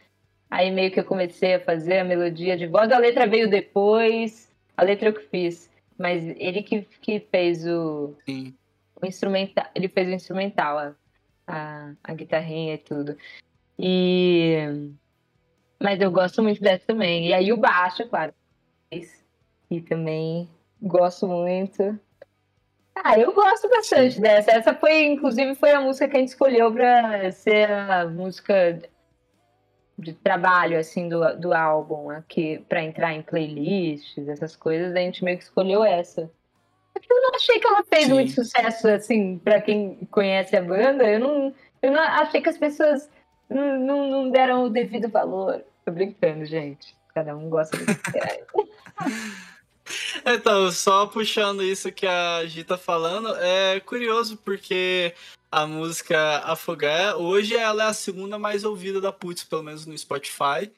Aí 0.51 0.71
meio 0.71 0.91
que 0.91 0.99
eu 0.99 1.05
comecei 1.05 1.55
a 1.55 1.61
fazer 1.61 1.99
a 1.99 2.05
melodia 2.05 2.57
de 2.57 2.67
voz, 2.67 2.91
a 2.91 2.99
letra 2.99 3.27
veio 3.27 3.49
depois, 3.49 4.53
a 4.77 4.83
letra 4.83 5.09
eu 5.09 5.15
que 5.15 5.23
fiz. 5.29 5.71
Mas 5.97 6.25
ele 6.39 6.63
que, 6.63 6.83
que 6.83 7.21
fez 7.21 7.65
o, 7.67 8.15
Sim. 8.27 8.53
o 9.01 9.07
instrumental, 9.07 9.67
ele 9.75 9.89
fez 9.89 10.09
o 10.09 10.13
instrumental, 10.13 10.77
a, 10.79 10.95
a, 11.47 11.93
a 12.03 12.15
guitarrinha 12.15 12.75
e 12.75 12.79
tudo. 12.79 13.17
E 13.79 14.57
mas 15.81 16.01
eu 16.01 16.11
gosto 16.11 16.43
muito 16.43 16.61
dessa 16.61 16.85
também. 16.87 17.29
E 17.29 17.35
aí 17.35 17.53
o 17.53 17.57
baixo, 17.57 18.09
claro. 18.09 18.33
E 19.71 19.81
também 19.83 20.49
gosto 20.81 21.27
muito. 21.29 21.99
Ah, 22.97 23.19
eu 23.19 23.33
gosto 23.33 23.69
bastante 23.69 24.21
dessa. 24.21 24.53
Essa 24.53 24.75
foi, 24.75 25.05
inclusive, 25.05 25.55
foi 25.55 25.73
a 25.73 25.81
música 25.81 26.09
que 26.09 26.17
a 26.17 26.21
gente 26.21 26.29
escolheu 26.29 26.73
para 26.73 27.31
ser 27.33 27.71
a 27.71 28.07
música 28.07 28.81
de 29.99 30.13
trabalho 30.13 30.79
assim 30.79 31.09
do, 31.09 31.37
do 31.37 31.53
álbum 31.53 32.11
aqui 32.11 32.65
para 32.69 32.83
entrar 32.83 33.13
em 33.13 33.23
playlists, 33.23 34.29
essas 34.29 34.57
coisas, 34.57 34.95
a 34.95 34.99
gente 34.99 35.25
meio 35.25 35.39
que 35.39 35.45
escolheu 35.45 35.85
essa. 35.85 36.31
Eu 37.09 37.23
não 37.23 37.35
achei 37.35 37.59
que 37.59 37.67
ela 37.67 37.83
fez 37.85 38.07
Sim. 38.07 38.15
muito 38.15 38.33
sucesso 38.33 38.89
assim 38.89 39.39
para 39.39 39.61
quem 39.61 39.97
conhece 40.11 40.57
a 40.57 40.63
banda. 40.63 41.05
Eu 41.05 41.21
não, 41.21 41.55
eu 41.83 41.93
não 41.93 42.01
achei 42.01 42.41
que 42.41 42.49
as 42.49 42.59
pessoas 42.59 43.11
não, 43.49 43.79
não, 43.79 44.11
não 44.11 44.31
deram 44.31 44.65
o 44.65 44.71
devido 44.71 45.09
valor. 45.09 45.65
Tô 45.85 45.93
brincando, 45.93 46.45
gente. 46.45 46.97
Cada 47.13 47.37
um 47.37 47.49
gosta 47.49 47.77
do 47.77 47.85
que 47.87 48.13
quer. 48.13 48.47
Então, 50.25 50.71
só 50.73 51.07
puxando 51.07 51.63
isso 51.63 51.93
que 51.93 52.07
a 52.07 52.45
Gi 52.47 52.65
tá 52.65 52.79
falando, 52.79 53.35
é 53.37 53.81
curioso 53.81 54.37
porque 54.39 55.15
a 55.51 55.67
música 55.67 56.39
Afogar, 56.39 57.17
hoje 57.17 57.55
ela 57.55 57.85
é 57.85 57.87
a 57.87 57.95
segunda 57.95 58.39
mais 58.39 58.65
ouvida 58.65 59.01
da 59.01 59.13
Putz, 59.13 59.45
pelo 59.45 59.63
menos 59.63 59.87
no 59.87 59.97
Spotify. 59.97 60.71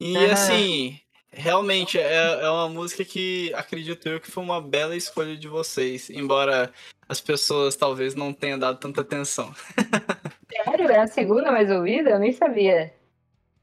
E 0.00 0.16
assim, 0.26 1.00
realmente 1.30 1.98
é, 1.98 2.42
é 2.42 2.50
uma 2.50 2.68
música 2.68 3.04
que 3.04 3.52
acredito 3.54 4.08
eu 4.08 4.20
que 4.20 4.30
foi 4.30 4.42
uma 4.42 4.60
bela 4.60 4.96
escolha 4.96 5.36
de 5.36 5.48
vocês, 5.48 6.10
embora 6.10 6.72
as 7.08 7.20
pessoas 7.20 7.76
talvez 7.76 8.14
não 8.14 8.32
tenham 8.32 8.58
dado 8.58 8.78
tanta 8.78 9.00
atenção. 9.00 9.54
Sério? 10.64 10.90
É 10.90 11.00
a 11.00 11.06
segunda 11.06 11.50
mais 11.50 11.70
ouvida? 11.70 12.10
Eu 12.10 12.18
nem 12.18 12.32
sabia. 12.32 12.92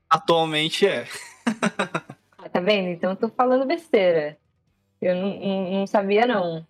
Atualmente 0.09 0.87
é. 0.87 1.05
Ah, 2.37 2.49
tá 2.49 2.59
vendo? 2.59 2.89
Então 2.89 3.11
eu 3.11 3.15
tô 3.15 3.29
falando 3.29 3.67
besteira. 3.67 4.37
Eu 5.01 5.15
não, 5.15 5.39
não, 5.39 5.71
não 5.71 5.87
sabia, 5.87 6.25
não. 6.25 6.65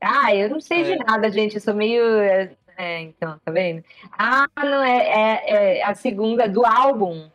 Ah, 0.00 0.34
eu 0.34 0.48
não 0.48 0.60
sei 0.60 0.80
É. 0.80 0.84
de 0.84 0.96
nada, 1.04 1.30
gente. 1.30 1.56
Eu 1.56 1.60
sou 1.60 1.74
meio. 1.74 2.04
É, 2.04 2.56
é, 2.76 3.00
então, 3.00 3.38
tá 3.44 3.52
vendo? 3.52 3.84
Ah, 4.10 4.46
não 4.56 4.82
é, 4.82 5.06
é, 5.06 5.50
é 5.78 5.84
a 5.84 5.94
segunda 5.94 6.48
do 6.48 6.64
álbum. 6.64 7.30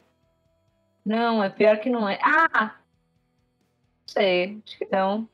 Não, 1.06 1.44
é 1.44 1.50
pior 1.50 1.78
que 1.78 1.90
não 1.90 2.10
é. 2.10 2.20
Ah! 2.22 2.76
Não 2.76 4.08
sei, 4.08 4.62
acho 4.66 4.78
que 4.78 4.88
não. 4.92 5.30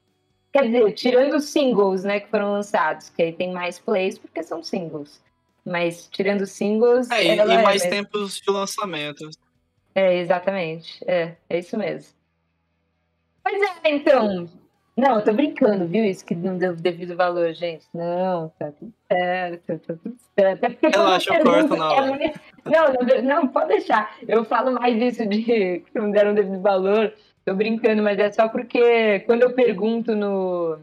Quer 0.51 0.65
dizer, 0.65 0.91
tirando 0.93 1.35
os 1.35 1.45
singles, 1.45 2.03
né, 2.03 2.19
que 2.19 2.29
foram 2.29 2.51
lançados, 2.51 3.09
que 3.09 3.23
aí 3.23 3.33
tem 3.33 3.51
mais 3.51 3.79
plays 3.79 4.19
porque 4.19 4.43
são 4.43 4.61
singles. 4.61 5.19
Mas 5.65 6.07
tirando 6.11 6.41
os 6.41 6.51
singles. 6.51 7.09
É, 7.09 7.23
e, 7.23 7.35
e 7.35 7.39
é 7.39 7.63
mais 7.63 7.81
tempos 7.81 8.39
de 8.39 8.51
lançamento. 8.51 9.27
É, 9.95 10.17
exatamente. 10.17 11.03
É, 11.07 11.35
é 11.49 11.57
isso 11.57 11.77
mesmo. 11.77 12.13
Pois 13.41 13.61
é, 13.61 13.89
então. 13.89 14.49
Não, 14.95 15.15
eu 15.15 15.23
tô 15.23 15.33
brincando, 15.33 15.87
viu? 15.87 16.05
Isso 16.05 16.23
que 16.23 16.35
não 16.35 16.55
deu 16.55 16.75
devido 16.75 17.15
valor, 17.15 17.51
gente. 17.53 17.87
Não, 17.93 18.49
tá 18.59 18.71
tudo 18.71 18.93
certo, 19.11 19.79
tá 19.79 19.95
tudo 19.95 20.15
certo. 20.37 20.65
Até 20.65 20.69
porque 20.69 20.87
Relaxa, 20.87 21.33
eu 21.33 21.43
corto 21.43 21.75
na 21.75 21.91
hora. 21.91 22.23
É... 22.23 22.33
Não, 22.63 22.93
não, 22.93 23.21
não, 23.23 23.47
pode 23.47 23.69
deixar. 23.69 24.15
Eu 24.27 24.45
falo 24.45 24.71
mais 24.71 24.97
disso 24.97 25.27
de 25.27 25.41
que 25.81 25.83
não 25.95 26.11
deram 26.11 26.35
devido 26.35 26.61
valor. 26.61 27.11
Tô 27.43 27.55
brincando, 27.55 28.03
mas 28.03 28.19
é 28.19 28.31
só 28.31 28.47
porque 28.47 29.21
quando 29.21 29.41
eu 29.41 29.53
pergunto 29.53 30.15
no. 30.15 30.77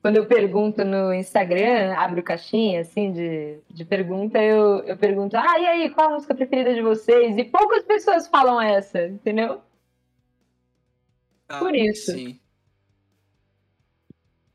Quando 0.00 0.18
eu 0.18 0.26
pergunto 0.26 0.84
no 0.84 1.12
Instagram, 1.12 1.92
abro 1.96 2.22
caixinha, 2.22 2.82
assim, 2.82 3.10
de, 3.10 3.58
de 3.68 3.84
pergunta, 3.84 4.40
eu, 4.40 4.84
eu 4.84 4.96
pergunto, 4.96 5.36
ah, 5.36 5.58
e 5.58 5.66
aí, 5.66 5.90
qual 5.90 6.10
a 6.10 6.12
música 6.12 6.32
preferida 6.32 6.72
de 6.72 6.80
vocês? 6.80 7.36
E 7.36 7.42
poucas 7.42 7.82
pessoas 7.82 8.28
falam 8.28 8.60
essa, 8.60 9.04
entendeu? 9.04 9.60
Ah, 11.48 11.58
Por 11.58 11.74
isso. 11.74 12.12
Sim. 12.12 12.38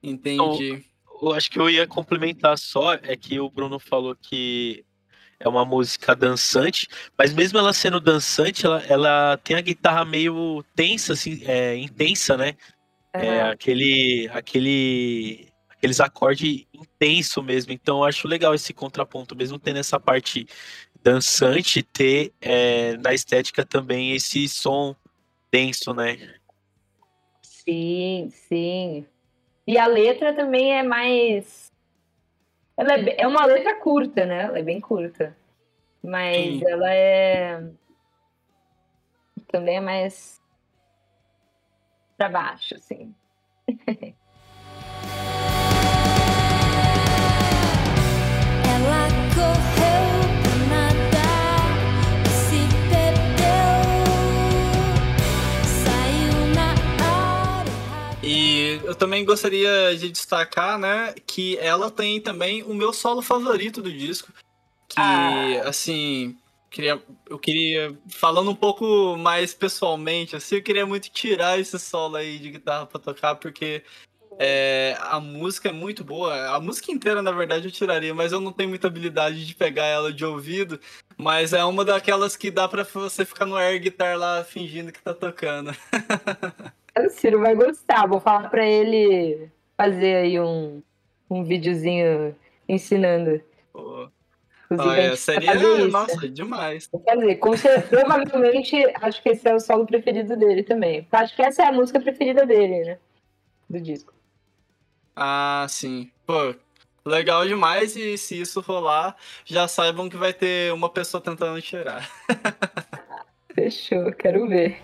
Entendi. 0.04 0.84
Eu 1.22 1.34
acho 1.34 1.52
que 1.52 1.60
eu 1.60 1.70
ia 1.70 1.86
complementar 1.86 2.58
só, 2.58 2.93
é 2.93 3.16
que 3.16 3.39
o 3.39 3.49
Bruno 3.49 3.78
falou 3.80 4.16
que 4.16 4.84
é 5.39 5.47
uma 5.47 5.66
música 5.66 6.16
dançante, 6.16 6.88
mas 7.18 7.34
mesmo 7.34 7.58
ela 7.60 7.74
sendo 7.74 7.99
dançante, 7.99 8.66
ela, 8.66 8.82
ela 8.88 9.38
tem 9.38 9.56
a 9.56 9.62
guitarra 9.62 10.06
meio 10.06 10.64
tensa, 10.76 11.14
assim, 11.14 11.41
é, 11.45 11.76
intensa, 11.78 12.38
né? 12.38 12.56
É, 13.14 13.41
aquele, 13.41 14.30
aquele, 14.32 15.49
aqueles 15.70 15.99
acordes 15.99 16.66
intenso 16.74 17.43
mesmo. 17.43 17.72
Então 17.74 17.97
eu 17.99 18.04
acho 18.06 18.28
legal 18.28 18.56
esse 18.56 18.74
contraponto, 18.74 19.36
mesmo 19.36 19.60
tendo 19.60 19.78
essa 19.78 19.99
parte 19.99 20.47
dançante, 21.04 21.84
ter 21.84 22.32
é, 22.39 22.95
na 22.97 23.14
estética 23.14 23.66
também 23.66 24.14
esse 24.14 24.47
som 24.47 24.95
denso, 25.52 25.93
né? 25.93 26.36
Sim, 27.41 28.32
sim. 28.32 29.06
E 29.68 29.78
a 29.78 29.86
letra 29.86 30.34
também 30.34 30.74
é 30.78 30.84
mais. 30.84 31.72
Ela 32.78 32.93
é, 32.95 33.22
é 33.22 33.28
uma 33.28 33.45
letra 33.45 33.76
curta, 33.76 34.26
né? 34.26 34.43
Ela 34.43 34.59
é 34.59 34.64
bem 34.64 34.82
curta. 34.82 35.36
Mas 36.03 36.59
Sim. 36.59 36.68
ela 36.68 36.93
é. 36.93 37.64
Também 39.47 39.78
é 39.78 39.82
mais. 39.82 40.41
pra 42.18 42.30
baixo, 42.30 42.76
assim. 42.76 43.14
eu 58.92 58.96
também 58.96 59.24
gostaria 59.24 59.96
de 59.96 60.12
destacar, 60.12 60.78
né, 60.78 61.16
que 61.26 61.58
ela 61.60 61.89
tem 61.89 62.20
também 62.20 62.62
o 62.62 62.74
meu 62.74 62.92
solo 62.92 63.22
favorito 63.22 63.82
do 63.82 63.89
disco. 63.89 64.34
Que, 64.89 65.00
Ah. 65.00 65.70
assim, 65.70 66.36
queria, 66.70 67.02
eu 67.30 67.39
queria, 67.39 67.98
falando 68.10 68.52
um 68.52 68.56
pouco 68.56 69.16
mais 69.16 69.54
pessoalmente, 69.54 70.36
assim, 70.36 70.56
eu 70.56 70.62
queria 70.62 70.86
muito 70.86 71.10
tirar 71.10 71.58
esse 71.58 71.80
solo 71.80 72.18
aí 72.18 72.38
de 72.38 72.52
guitarra 72.52 72.86
pra 72.86 73.00
tocar, 73.00 73.36
porque 73.36 73.82
é, 74.38 74.98
a 75.00 75.22
música 75.22 75.70
é 75.70 75.72
muito 75.72 76.04
boa. 76.04 76.50
A 76.50 76.60
música 76.60 76.92
inteira, 76.92 77.22
na 77.22 77.32
verdade, 77.32 77.68
eu 77.70 77.72
tiraria, 77.72 78.14
mas 78.14 78.34
eu 78.34 78.42
não 78.42 78.52
tenho 78.52 78.68
muita 78.68 78.88
habilidade 78.88 79.46
de 79.46 79.56
pegar 79.56 79.86
ela 79.86 80.12
de 80.12 80.26
ouvido. 80.26 80.82
Mas 81.18 81.54
é 81.54 81.64
uma 81.64 81.86
daquelas 81.86 82.36
que 82.36 82.52
dá 82.52 82.68
pra 82.68 82.84
você 82.84 83.24
ficar 83.24 83.46
no 83.46 83.56
air 83.56 83.80
guitar 83.80 84.18
lá 84.18 84.44
fingindo 84.44 84.92
que 84.92 85.02
tá 85.02 85.14
tocando. 85.14 85.72
O 86.98 87.10
Ciro 87.10 87.39
vai 87.39 87.56
gostar. 87.56 88.08
Vou 88.08 88.20
falar 88.20 88.50
pra 88.50 88.66
ele 88.66 89.50
fazer 89.78 90.16
aí 90.18 90.39
um, 90.39 90.82
um 91.30 91.44
videozinho 91.44 92.36
ensinando. 92.68 93.42
Pô. 93.72 94.10
Olha, 94.74 95.18
seria, 95.18 95.88
nossa, 95.89 96.30
demais. 96.30 96.88
Quer 97.06 97.18
dizer, 97.18 97.36
com 97.36 97.58
cer- 97.58 97.89
provavelmente 97.89 98.76
acho 99.02 99.22
que 99.22 99.30
esse 99.30 99.46
é 99.46 99.54
o 99.54 99.60
solo 99.60 99.86
preferido 99.86 100.38
dele 100.38 100.64
também. 100.64 101.06
Acho 101.12 101.36
que 101.36 101.42
essa 101.42 101.64
é 101.64 101.66
a 101.68 101.74
música 101.74 102.00
preferida 102.00 102.46
dele, 102.46 102.86
né? 102.86 102.98
Do 103.70 103.82
disco. 103.82 104.14
Ah, 105.14 105.66
sim. 105.68 106.10
Pô, 106.26 106.56
legal 107.06 107.46
demais. 107.46 107.98
E 107.98 108.18
se 108.18 108.39
isso 108.39 108.62
rolar, 108.62 109.18
já 109.44 109.68
saibam 109.68 110.08
que 110.08 110.16
vai 110.16 110.32
ter 110.32 110.72
uma 110.72 110.88
pessoa 110.89 111.20
tentando 111.20 111.62
tirar. 111.62 112.10
Fechou, 113.54 114.14
quero 114.14 114.48
ver. 114.48 114.82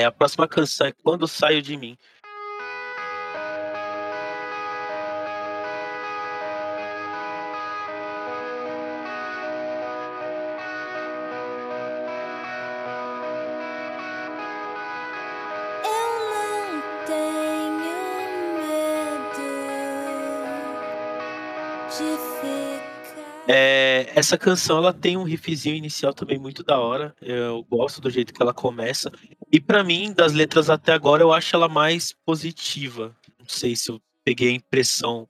É, 0.00 0.04
a 0.06 0.10
próxima 0.10 0.48
canção 0.48 0.86
é 0.86 0.92
Quando 0.92 1.28
Saio 1.28 1.60
de 1.60 1.76
Mim. 1.76 1.94
Eu 15.84 16.08
não 16.30 16.82
tenho 17.04 17.92
medo 18.56 19.50
de 21.90 22.16
ficar. 22.40 23.20
É, 23.46 24.10
essa 24.14 24.38
canção 24.38 24.78
ela 24.78 24.94
tem 24.94 25.18
um 25.18 25.24
riffzinho 25.24 25.74
inicial 25.74 26.14
também 26.14 26.38
muito 26.38 26.62
da 26.62 26.78
hora. 26.78 27.14
Eu 27.20 27.62
gosto 27.64 28.00
do 28.00 28.08
jeito 28.08 28.32
que 28.32 28.40
ela 28.40 28.54
começa. 28.54 29.12
E 29.52 29.60
pra 29.60 29.82
mim, 29.82 30.12
das 30.12 30.32
letras 30.32 30.70
até 30.70 30.92
agora, 30.92 31.22
eu 31.22 31.32
acho 31.32 31.56
ela 31.56 31.68
mais 31.68 32.12
positiva. 32.24 33.16
Não 33.38 33.46
sei 33.48 33.74
se 33.74 33.90
eu 33.90 34.00
peguei 34.24 34.50
a 34.50 34.54
impressão 34.54 35.28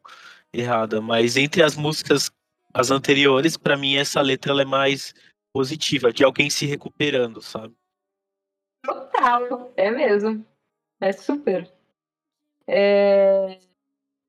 errada, 0.53 1.01
mas 1.01 1.37
entre 1.37 1.62
as 1.62 1.77
músicas 1.77 2.31
as 2.73 2.91
anteriores, 2.91 3.57
pra 3.57 3.77
mim 3.77 3.97
essa 3.97 4.21
letra 4.21 4.61
é 4.61 4.64
mais 4.64 5.14
positiva, 5.53 6.12
de 6.12 6.23
alguém 6.23 6.49
se 6.49 6.66
recuperando, 6.66 7.41
sabe? 7.41 7.75
Total, 8.85 9.73
é 9.77 9.91
mesmo. 9.91 10.45
É 11.01 11.12
super. 11.12 11.71
É, 12.66 13.59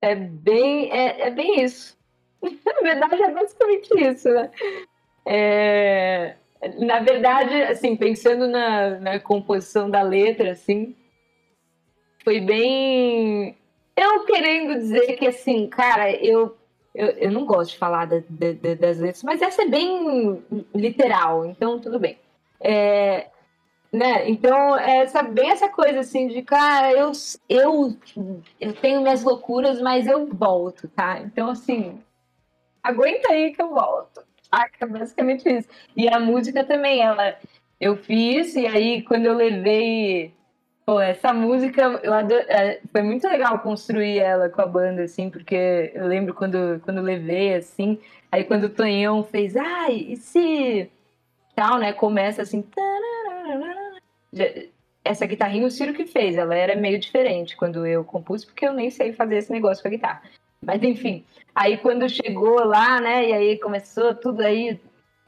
é 0.02 0.16
bem, 0.16 0.92
é, 0.92 1.28
é 1.28 1.32
bem 1.32 1.64
isso. 1.64 1.98
Na 2.42 2.82
verdade, 2.82 3.22
é 3.22 3.32
basicamente 3.32 3.89
isso, 4.00 4.30
né? 4.30 4.52
É, 5.26 6.38
na 6.80 6.99
verdade, 6.99 7.53
assim, 7.64 7.95
pensando 7.95 8.47
na, 8.47 8.99
na 8.99 9.20
composição 9.20 9.89
da 9.89 10.01
letra, 10.01 10.51
assim, 10.51 10.95
foi 12.24 12.39
bem. 12.39 13.57
Eu 13.95 14.26
querendo 14.26 14.76
dizer 14.76 15.14
que, 15.18 15.28
assim, 15.28 15.68
cara, 15.68 16.12
eu, 16.12 16.55
eu, 16.93 17.07
eu 17.07 17.32
não 17.32 17.45
gosto 17.45 17.72
de 17.72 17.78
falar 17.78 18.05
da- 18.05 18.24
da- 18.30 18.51
da- 18.53 18.76
das 18.76 18.99
letras, 18.99 19.24
mas 19.24 19.41
essa 19.41 19.64
é 19.64 19.68
bem 19.68 20.43
literal, 20.74 21.45
então 21.45 21.80
tudo 21.80 22.00
bem. 22.00 22.17
É, 22.59 23.28
né? 23.92 24.29
Então, 24.29 24.78
é 24.78 24.97
essa, 25.00 25.21
bem 25.24 25.50
essa 25.51 25.67
coisa 25.67 26.00
assim 26.00 26.28
de, 26.28 26.42
cara, 26.42 26.93
eu, 26.93 27.12
eu, 27.50 27.97
eu 28.59 28.74
tenho 28.74 29.01
minhas 29.01 29.24
loucuras, 29.24 29.82
mas 29.82 30.08
eu 30.08 30.28
volto, 30.28 30.88
tá? 30.89 31.20
Então, 31.20 31.50
assim, 31.50 32.00
aguenta 32.82 33.32
aí 33.33 33.51
que 33.54 33.62
eu 33.62 33.70
volto. 33.70 34.24
Saca? 34.54 34.86
Basicamente 34.86 35.48
isso. 35.50 35.68
E 35.96 36.08
a 36.08 36.20
música 36.20 36.64
também, 36.64 37.02
ela 37.02 37.38
eu 37.80 37.98
fiz, 37.98 38.56
e 38.56 38.68
aí 38.68 39.02
quando 39.04 39.26
eu 39.26 39.34
levei. 39.34 40.34
Pô, 40.86 41.00
essa 41.00 41.32
música, 41.32 41.82
eu 42.04 42.14
ado- 42.14 42.34
é, 42.34 42.82
foi 42.92 43.02
muito 43.04 43.28
legal 43.28 43.60
construir 43.60 44.18
ela 44.20 44.50
com 44.50 44.62
a 44.62 44.66
banda, 44.66 45.04
assim, 45.04 45.30
porque 45.30 45.92
eu 45.94 46.08
lembro 46.08 46.34
quando, 46.34 46.80
quando 46.84 47.02
levei, 47.02 47.54
assim, 47.54 48.00
aí 48.32 48.44
quando 48.44 48.64
o 48.66 48.70
Tonhão 48.70 49.24
fez, 49.24 49.56
ai, 49.56 49.94
e 50.10 50.18
se 50.18 50.90
tal, 51.56 51.78
né? 51.80 51.94
Começa 51.94 52.42
assim. 52.42 52.64
Essa 55.04 55.26
guitarrinha 55.26 55.66
o 55.68 55.72
Ciro 55.72 55.94
que 55.94 56.06
fez, 56.06 56.36
ela 56.36 56.56
era 56.56 56.76
meio 56.76 57.00
diferente 57.00 57.56
quando 57.56 57.86
eu 57.86 58.04
compus, 58.04 58.46
porque 58.46 58.68
eu 58.68 58.74
nem 58.74 58.90
sei 58.90 59.14
fazer 59.14 59.38
esse 59.38 59.52
negócio 59.52 59.82
com 59.82 59.88
a 59.88 59.92
guitarra. 59.92 60.22
Mas 60.63 60.83
enfim, 60.83 61.25
aí 61.55 61.78
quando 61.78 62.08
chegou 62.08 62.63
lá, 62.63 63.00
né? 63.00 63.29
E 63.29 63.33
aí 63.33 63.59
começou 63.59 64.13
tudo 64.13 64.42
aí, 64.42 64.79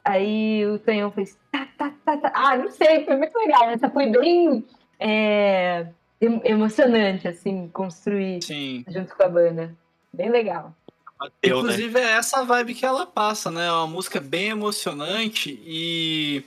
aí 0.04 0.64
o 0.66 0.78
Tonhão 0.78 1.10
fez. 1.10 1.36
Tá, 1.50 1.68
tá, 1.76 1.92
tá, 2.04 2.16
tá. 2.16 2.32
Ah, 2.34 2.56
não 2.56 2.70
sei, 2.70 3.04
foi 3.04 3.16
muito 3.16 3.36
legal. 3.36 3.68
Essa 3.70 3.90
foi 3.90 4.06
bem 4.06 4.64
é, 4.98 5.86
em- 6.20 6.40
emocionante, 6.44 7.26
assim, 7.26 7.68
construir 7.68 8.42
Sim. 8.42 8.84
junto 8.88 9.14
com 9.16 9.22
a 9.24 9.28
banda. 9.28 9.74
Bem 10.12 10.30
legal. 10.30 10.74
Bateu, 11.18 11.56
né? 11.56 11.72
Inclusive, 11.72 11.98
é 11.98 12.12
essa 12.12 12.44
vibe 12.44 12.74
que 12.74 12.86
ela 12.86 13.06
passa, 13.06 13.50
né? 13.50 13.66
É 13.66 13.72
uma 13.72 13.86
música 13.86 14.20
bem 14.20 14.50
emocionante 14.50 15.60
e 15.64 16.44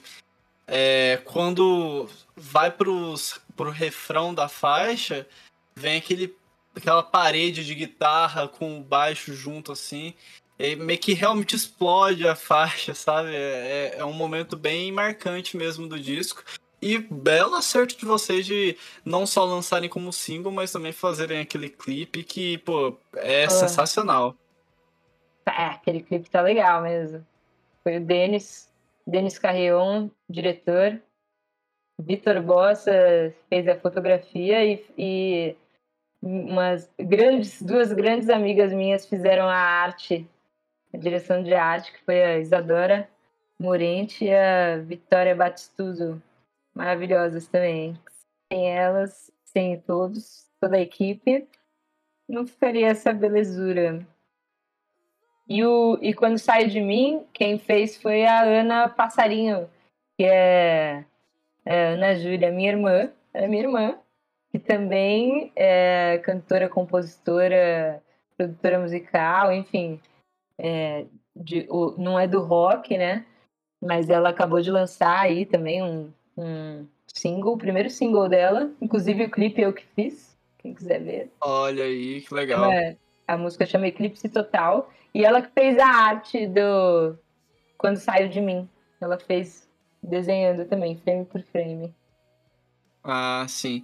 é, 0.68 1.20
quando 1.26 2.08
vai 2.36 2.72
pros, 2.72 3.42
pro 3.56 3.70
refrão 3.70 4.34
da 4.34 4.48
faixa, 4.48 5.28
vem 5.76 5.98
aquele, 5.98 6.36
aquela 6.78 7.04
parede 7.04 7.66
de 7.66 7.76
guitarra 7.76 8.48
com 8.48 8.80
o 8.80 8.84
baixo 8.84 9.34
junto 9.34 9.72
assim. 9.72 10.14
E 10.60 10.76
meio 10.76 11.00
que 11.00 11.14
realmente 11.14 11.56
explode 11.56 12.28
a 12.28 12.36
faixa, 12.36 12.94
sabe? 12.94 13.30
É, 13.36 13.96
é 13.98 14.06
um 14.06 14.14
momento 14.14 14.56
bem 14.58 14.92
marcante 14.92 15.56
mesmo 15.56 15.88
do 15.88 16.00
disco. 16.00 16.44
E 16.82 16.98
belo 16.98 17.56
acerto 17.56 17.98
de 17.98 18.06
vocês 18.06 18.46
de 18.46 18.78
não 19.04 19.26
só 19.26 19.44
lançarem 19.44 19.90
como 19.90 20.14
single, 20.14 20.52
mas 20.52 20.72
também 20.72 20.92
fazerem 20.92 21.40
aquele 21.40 21.70
clipe 21.70 22.24
que, 22.24 22.58
pô, 22.60 22.98
é 23.16 23.46
Ah. 23.46 23.50
sensacional. 23.50 24.36
É, 25.46 25.66
aquele 25.66 26.02
clipe 26.02 26.30
tá 26.30 26.42
legal 26.42 26.82
mesmo. 26.82 27.26
Foi 27.84 27.98
o 27.98 28.06
Denis, 28.06 28.70
Denis 29.06 29.40
Carrion, 29.40 30.10
diretor. 30.30 31.02
Vitor 32.00 32.42
Bossa 32.42 32.92
fez 33.50 33.68
a 33.68 33.80
fotografia 33.80 34.64
e, 34.64 34.86
e 34.98 35.56
umas 36.22 36.90
grandes, 37.00 37.62
duas 37.62 37.94
grandes 37.94 38.30
amigas 38.30 38.74
minhas 38.74 39.06
fizeram 39.06 39.48
a 39.48 39.56
arte, 39.56 40.28
a 40.94 40.98
direção 40.98 41.44
de 41.44 41.54
arte, 41.54 41.92
que 41.92 42.04
foi 42.04 42.24
a 42.24 42.40
Isadora 42.40 43.10
Morente 43.60 44.26
e 44.26 44.34
a 44.34 44.78
Vitória 44.78 45.36
Batistuso. 45.36 46.22
Maravilhosas 46.74 47.48
também. 47.48 47.98
Sem 48.52 48.70
elas, 48.70 49.32
sem 49.46 49.80
todos, 49.80 50.48
toda 50.60 50.78
a 50.78 50.82
equipe, 50.82 51.48
não 52.28 52.46
ficaria 52.46 52.88
essa 52.88 53.12
belezura. 53.14 54.06
E, 55.50 55.64
o, 55.66 55.98
e 56.02 56.14
quando 56.14 56.38
saiu 56.38 56.68
de 56.68 56.82
mim, 56.82 57.26
quem 57.34 57.58
fez 57.58 57.96
foi 57.98 58.26
a 58.26 58.42
Ana 58.42 58.90
Passarinho, 58.90 59.70
que 60.18 60.26
é, 60.26 61.06
é 61.66 61.86
a 61.86 61.90
Ana 61.94 62.16
Júlia, 62.16 62.52
minha 62.52 62.70
irmã, 62.70 63.10
é 63.34 63.48
minha 63.48 63.64
irmã, 63.64 63.98
que 64.58 64.66
também 64.66 65.52
é 65.56 66.18
cantora, 66.24 66.68
compositora, 66.68 68.02
produtora 68.36 68.80
musical, 68.80 69.52
enfim. 69.54 70.00
é, 70.60 71.06
de- 71.36 71.68
o- 71.70 71.94
não 72.00 72.20
é 72.20 72.28
do 72.28 72.42
rock, 72.42 72.98
né? 72.98 73.24
Mas 73.80 74.10
ela 74.10 74.30
acabou 74.30 74.60
de 74.60 74.72
lançar 74.72 75.20
aí 75.20 75.46
também 75.46 75.84
um, 75.84 76.12
um 76.36 76.88
single, 77.06 77.54
o 77.54 77.58
primeiro 77.58 77.92
single 77.92 78.28
dela, 78.28 78.72
inclusive 78.82 79.26
o 79.26 79.30
clipe 79.30 79.62
eu 79.62 79.72
que 79.72 79.86
fiz, 79.96 80.36
quem 80.58 80.74
quiser 80.74 81.00
ver. 81.00 81.32
Olha 81.42 81.84
aí, 81.84 82.22
que 82.22 82.34
legal. 82.34 82.72
É, 82.72 82.98
a 83.28 83.38
música 83.38 83.68
chama 83.68 83.86
Eclipse 83.88 84.28
Total. 84.30 84.90
E 85.14 85.24
ela 85.24 85.44
que 85.44 85.52
fez 85.52 85.78
a 85.78 85.86
arte 85.86 86.48
do 86.48 87.16
Quando 87.78 87.98
Saiu 87.98 88.30
de 88.30 88.42
Mim. 88.42 88.68
Ela 89.00 89.20
fez 89.20 89.70
desenhando 90.02 90.66
também, 90.66 90.98
frame 90.98 91.24
por 91.26 91.44
frame. 91.44 91.94
Ah, 93.04 93.46
sim. 93.48 93.84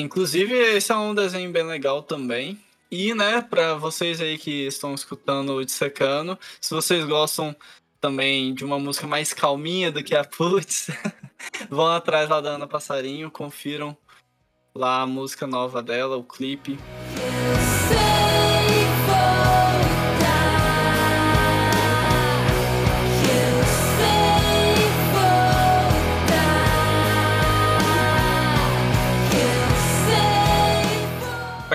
Inclusive, 0.00 0.54
esse 0.54 0.90
é 0.92 0.96
um 0.96 1.14
desenho 1.14 1.50
bem 1.50 1.62
legal 1.62 2.02
também. 2.02 2.58
E, 2.90 3.14
né, 3.14 3.40
pra 3.40 3.74
vocês 3.74 4.20
aí 4.20 4.36
que 4.36 4.66
estão 4.66 4.94
escutando 4.94 5.54
o 5.54 5.64
Dissecando, 5.64 6.38
se 6.60 6.74
vocês 6.74 7.04
gostam 7.04 7.54
também 8.00 8.52
de 8.52 8.64
uma 8.64 8.78
música 8.78 9.06
mais 9.06 9.32
calminha 9.32 9.92
do 9.92 10.02
que 10.02 10.14
a 10.16 10.24
Putz, 10.24 10.88
vão 11.70 11.86
atrás 11.86 12.28
lá 12.28 12.40
da 12.40 12.50
Ana 12.50 12.66
Passarinho, 12.66 13.30
confiram 13.30 13.96
lá 14.74 15.02
a 15.02 15.06
música 15.06 15.46
nova 15.46 15.82
dela, 15.82 16.16
o 16.16 16.24
clipe. 16.24 16.78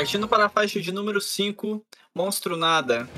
Partindo 0.05 0.27
para 0.27 0.45
a 0.45 0.49
faixa 0.49 0.79
de 0.79 0.91
número 0.91 1.19
5, 1.19 1.83
Monstro 2.13 2.55
Nada. 2.55 3.09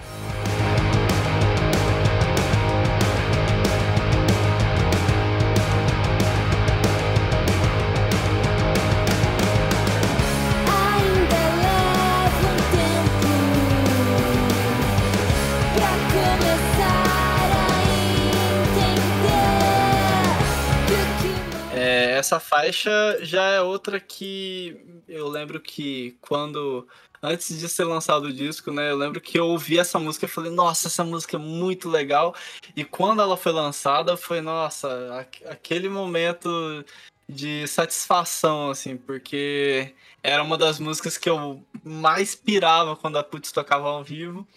Essa 22.18 22.40
faixa 22.40 22.90
já 23.22 23.44
é 23.44 23.62
outra 23.62 24.00
que 24.00 25.02
eu 25.08 25.28
lembro 25.28 25.60
que 25.60 26.18
quando 26.22 26.88
antes 27.22 27.58
de 27.58 27.68
ser 27.68 27.84
lançado 27.86 28.26
o 28.26 28.34
disco, 28.34 28.72
né, 28.72 28.92
eu 28.92 28.98
lembro 28.98 29.20
que 29.20 29.40
eu 29.40 29.48
ouvi 29.48 29.80
essa 29.80 30.00
música 30.00 30.26
e 30.26 30.30
falei, 30.30 30.52
nossa, 30.52 30.88
essa 30.88 31.04
música 31.04 31.38
é 31.38 31.40
muito 31.40 31.90
legal. 31.90 32.36
E 32.76 32.84
quando 32.84 33.22
ela 33.22 33.36
foi 33.38 33.52
lançada, 33.52 34.16
foi, 34.16 34.42
nossa, 34.42 35.20
aqu- 35.20 35.48
aquele 35.48 35.90
momento 35.90 36.86
de 37.28 37.68
satisfação, 37.68 38.70
assim, 38.70 38.96
porque 38.96 39.94
era 40.24 40.44
uma 40.44 40.58
das 40.58 40.80
músicas 40.80 41.18
que 41.18 41.30
eu 41.30 41.64
mais 41.84 42.36
pirava 42.36 42.96
quando 42.96 43.18
a 43.18 43.24
Putz 43.24 43.52
tocava 43.52 43.88
ao 43.90 44.04
vivo. 44.04 44.48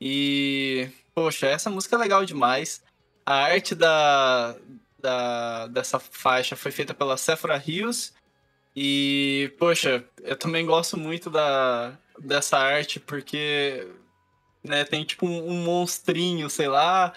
E, 0.00 0.88
poxa, 1.14 1.46
essa 1.46 1.70
música 1.70 1.96
é 1.96 1.98
legal 1.98 2.24
demais. 2.24 2.82
A 3.26 3.34
arte 3.34 3.74
da, 3.74 4.56
da, 5.00 5.66
dessa 5.68 5.98
faixa 5.98 6.56
foi 6.56 6.70
feita 6.70 6.94
pela 6.94 7.16
Sephora 7.16 7.56
Rios. 7.56 8.14
E, 8.74 9.52
poxa, 9.58 10.04
eu 10.22 10.36
também 10.36 10.64
gosto 10.64 10.96
muito 10.96 11.28
da, 11.28 11.98
dessa 12.18 12.58
arte 12.58 13.00
porque 13.00 13.88
né, 14.62 14.84
tem 14.84 15.04
tipo 15.04 15.26
um, 15.26 15.50
um 15.50 15.64
monstrinho, 15.64 16.48
sei 16.48 16.68
lá, 16.68 17.12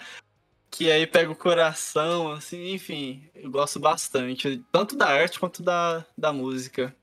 que 0.70 0.90
aí 0.90 1.06
pega 1.06 1.30
o 1.30 1.36
coração, 1.36 2.32
assim, 2.32 2.72
enfim, 2.74 3.28
eu 3.34 3.50
gosto 3.50 3.78
bastante, 3.78 4.62
tanto 4.72 4.96
da 4.96 5.06
arte 5.06 5.38
quanto 5.38 5.62
da, 5.62 6.04
da 6.18 6.32
música. 6.32 6.94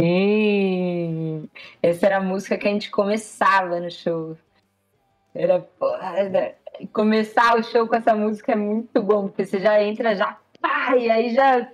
Sim! 0.00 1.48
Essa 1.82 2.06
era 2.06 2.18
a 2.18 2.22
música 2.22 2.56
que 2.56 2.68
a 2.68 2.70
gente 2.70 2.90
começava 2.90 3.80
no 3.80 3.90
show. 3.90 4.36
Era, 5.34 5.60
porra, 5.60 6.18
era- 6.18 6.58
Começar 6.92 7.56
o 7.56 7.62
show 7.62 7.86
com 7.86 7.96
essa 7.96 8.14
música 8.14 8.52
é 8.52 8.56
muito 8.56 9.02
bom, 9.02 9.28
porque 9.28 9.44
você 9.44 9.58
já 9.58 9.82
entra, 9.82 10.16
já 10.16 10.38
pá, 10.60 10.96
e 10.96 11.10
aí 11.10 11.34
já. 11.34 11.68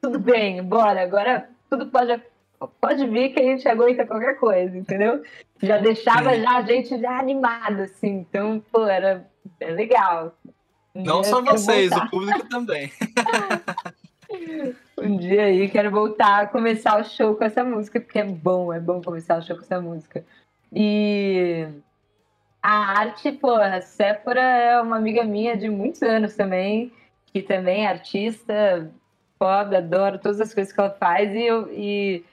Tudo 0.00 0.18
bem, 0.18 0.62
bora. 0.62 1.02
Agora 1.02 1.48
tudo 1.70 1.86
pode, 1.86 2.20
pode 2.80 3.06
vir 3.06 3.32
que 3.32 3.40
a 3.40 3.44
gente 3.44 3.68
aguenta 3.68 4.06
qualquer 4.06 4.38
coisa, 4.38 4.76
entendeu? 4.76 5.22
Já 5.62 5.78
deixava 5.78 6.38
já 6.38 6.56
a 6.58 6.62
gente 6.62 6.98
já 6.98 7.18
animado, 7.18 7.82
assim. 7.82 8.26
Então, 8.28 8.62
pô, 8.70 8.84
era 8.86 9.26
é 9.60 9.70
legal. 9.70 10.34
Um 10.94 11.02
Não 11.02 11.24
só 11.24 11.40
vocês, 11.42 11.90
voltar. 11.90 12.06
o 12.06 12.10
público 12.10 12.48
também. 12.48 12.92
Um 14.98 15.16
dia 15.16 15.44
aí 15.44 15.68
quero 15.68 15.90
voltar 15.90 16.42
a 16.42 16.46
começar 16.46 16.98
o 16.98 17.04
show 17.04 17.34
com 17.34 17.44
essa 17.44 17.62
música, 17.62 18.00
porque 18.00 18.18
é 18.18 18.24
bom, 18.24 18.72
é 18.72 18.80
bom 18.80 19.02
começar 19.02 19.38
o 19.38 19.42
show 19.42 19.56
com 19.56 19.62
essa 19.62 19.80
música. 19.80 20.24
E 20.72 21.66
a 22.62 23.00
arte, 23.00 23.32
pô, 23.32 23.50
a 23.50 23.80
Sephora 23.80 24.40
é 24.40 24.80
uma 24.80 24.96
amiga 24.96 25.24
minha 25.24 25.56
de 25.56 25.68
muitos 25.68 26.02
anos 26.02 26.36
também, 26.36 26.92
que 27.26 27.42
também 27.42 27.84
é 27.84 27.88
artista, 27.88 28.90
foda, 29.38 29.78
adoro 29.78 30.18
todas 30.18 30.40
as 30.40 30.54
coisas 30.54 30.72
que 30.72 30.80
ela 30.80 30.90
faz 30.90 31.34
e 31.34 31.42
eu 31.42 31.68
e 31.72 32.24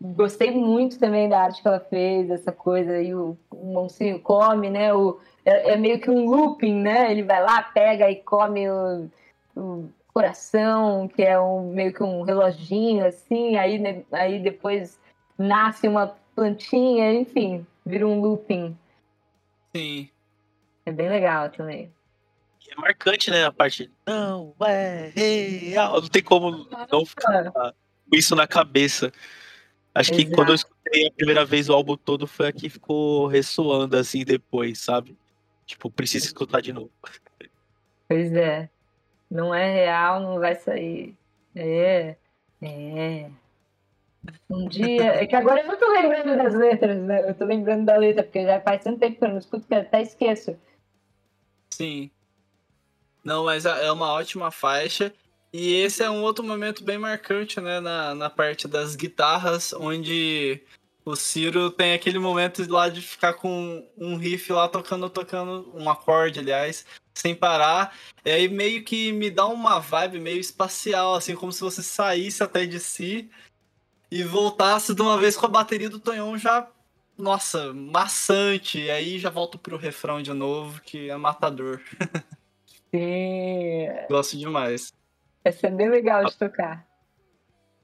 gostei 0.00 0.50
muito 0.50 0.98
também 0.98 1.28
da 1.28 1.40
arte 1.40 1.62
que 1.62 1.68
ela 1.68 1.80
fez, 1.80 2.30
essa 2.30 2.52
coisa 2.52 2.92
aí, 2.92 3.14
o, 3.14 3.36
o 3.50 3.88
come, 4.22 4.70
né? 4.70 4.92
O, 4.94 5.20
é, 5.44 5.72
é 5.72 5.76
meio 5.76 6.00
que 6.00 6.10
um 6.10 6.26
looping, 6.26 6.82
né? 6.82 7.10
Ele 7.10 7.22
vai 7.22 7.42
lá, 7.42 7.62
pega 7.62 8.10
e 8.10 8.16
come 8.16 8.68
o, 8.70 9.08
o 9.56 9.88
coração, 10.12 11.08
que 11.08 11.22
é 11.22 11.38
um, 11.38 11.70
meio 11.72 11.92
que 11.92 12.02
um 12.02 12.22
reloginho, 12.22 13.06
assim, 13.06 13.56
aí, 13.56 13.78
né, 13.78 14.02
aí 14.10 14.40
depois 14.40 14.98
nasce 15.36 15.86
uma 15.86 16.16
plantinha, 16.34 17.12
enfim, 17.12 17.64
vira 17.86 18.06
um 18.06 18.20
looping. 18.20 18.76
Sim. 19.78 20.10
É 20.84 20.92
bem 20.92 21.08
legal 21.08 21.50
também. 21.50 21.92
E 22.66 22.72
é 22.72 22.76
marcante, 22.76 23.30
né? 23.30 23.44
A 23.44 23.52
parte. 23.52 23.90
Não 24.06 24.54
é 24.60 25.12
real. 25.14 26.00
Não 26.00 26.08
tem 26.08 26.22
como 26.22 26.68
não 26.90 27.06
ficar 27.06 27.52
com 27.52 28.16
isso 28.16 28.34
na 28.34 28.46
cabeça. 28.46 29.12
Acho 29.94 30.12
que 30.12 30.22
Exato. 30.22 30.34
quando 30.34 30.48
eu 30.50 30.54
escutei 30.54 31.06
a 31.06 31.12
primeira 31.12 31.44
vez 31.44 31.68
o 31.68 31.72
álbum 31.72 31.96
todo 31.96 32.26
foi 32.26 32.48
a 32.48 32.52
que 32.52 32.68
ficou 32.68 33.26
ressoando 33.26 33.96
assim 33.96 34.24
depois, 34.24 34.80
sabe? 34.80 35.16
Tipo, 35.66 35.90
preciso 35.90 36.26
escutar 36.26 36.60
de 36.60 36.72
novo. 36.72 36.90
Pois 38.08 38.32
é. 38.32 38.70
Não 39.30 39.54
é 39.54 39.72
real, 39.72 40.20
não 40.20 40.38
vai 40.38 40.54
sair. 40.54 41.16
É. 41.54 42.16
É. 42.62 43.30
Um 44.50 44.68
dia. 44.68 45.14
É 45.14 45.26
que 45.26 45.36
agora 45.36 45.60
eu 45.60 45.66
não 45.66 45.76
tô 45.76 45.90
lembrando 45.90 46.36
das 46.36 46.54
letras, 46.54 46.98
né? 47.02 47.28
Eu 47.28 47.34
tô 47.34 47.44
lembrando 47.44 47.84
da 47.84 47.96
letra, 47.96 48.22
porque 48.22 48.44
já 48.44 48.60
faz 48.60 48.82
tanto 48.82 48.98
tempo 48.98 49.18
que 49.18 49.24
eu 49.24 49.28
não 49.28 49.38
escuto 49.38 49.66
que 49.66 49.74
eu 49.74 49.78
até 49.78 50.02
esqueço. 50.02 50.56
Sim. 51.70 52.10
Não, 53.24 53.44
mas 53.44 53.66
é 53.66 53.86
é 53.86 53.92
uma 53.92 54.12
ótima 54.12 54.50
faixa. 54.50 55.12
E 55.52 55.74
esse 55.74 56.02
é 56.02 56.10
um 56.10 56.22
outro 56.22 56.44
momento 56.44 56.84
bem 56.84 56.98
marcante, 56.98 57.60
né? 57.60 57.80
Na, 57.80 58.14
na 58.14 58.30
parte 58.30 58.68
das 58.68 58.94
guitarras, 58.96 59.72
onde 59.72 60.60
o 61.04 61.16
Ciro 61.16 61.70
tem 61.70 61.94
aquele 61.94 62.18
momento 62.18 62.62
lá 62.70 62.88
de 62.88 63.00
ficar 63.00 63.34
com 63.34 63.86
um 63.96 64.16
riff 64.16 64.52
lá 64.52 64.68
tocando, 64.68 65.08
tocando, 65.08 65.72
um 65.74 65.88
acorde, 65.88 66.40
aliás, 66.40 66.84
sem 67.14 67.34
parar. 67.34 67.96
E 68.24 68.30
aí 68.30 68.48
meio 68.48 68.84
que 68.84 69.10
me 69.12 69.30
dá 69.30 69.46
uma 69.46 69.78
vibe 69.78 70.20
meio 70.20 70.38
espacial, 70.38 71.14
assim, 71.14 71.34
como 71.34 71.50
se 71.50 71.62
você 71.62 71.82
saísse 71.82 72.42
até 72.42 72.66
de 72.66 72.78
si 72.78 73.30
e 74.10 74.22
voltasse 74.22 74.94
de 74.94 75.02
uma 75.02 75.18
vez 75.18 75.36
com 75.36 75.46
a 75.46 75.50
bateria 75.50 75.90
do 75.90 76.00
Tonhão 76.00 76.38
já, 76.38 76.66
nossa, 77.18 77.74
maçante. 77.74 78.80
E 78.80 78.90
aí 78.90 79.18
já 79.18 79.28
volto 79.28 79.58
pro 79.58 79.76
refrão 79.76 80.22
de 80.22 80.32
novo, 80.32 80.80
que 80.82 81.10
é 81.10 81.16
matador. 81.16 81.80
Sim. 82.94 83.88
Gosto 84.08 84.38
demais. 84.38 84.92
Essa 85.44 85.66
é 85.66 85.70
bem 85.70 85.90
legal 85.90 86.24
de 86.24 86.36
tocar. 86.36 86.86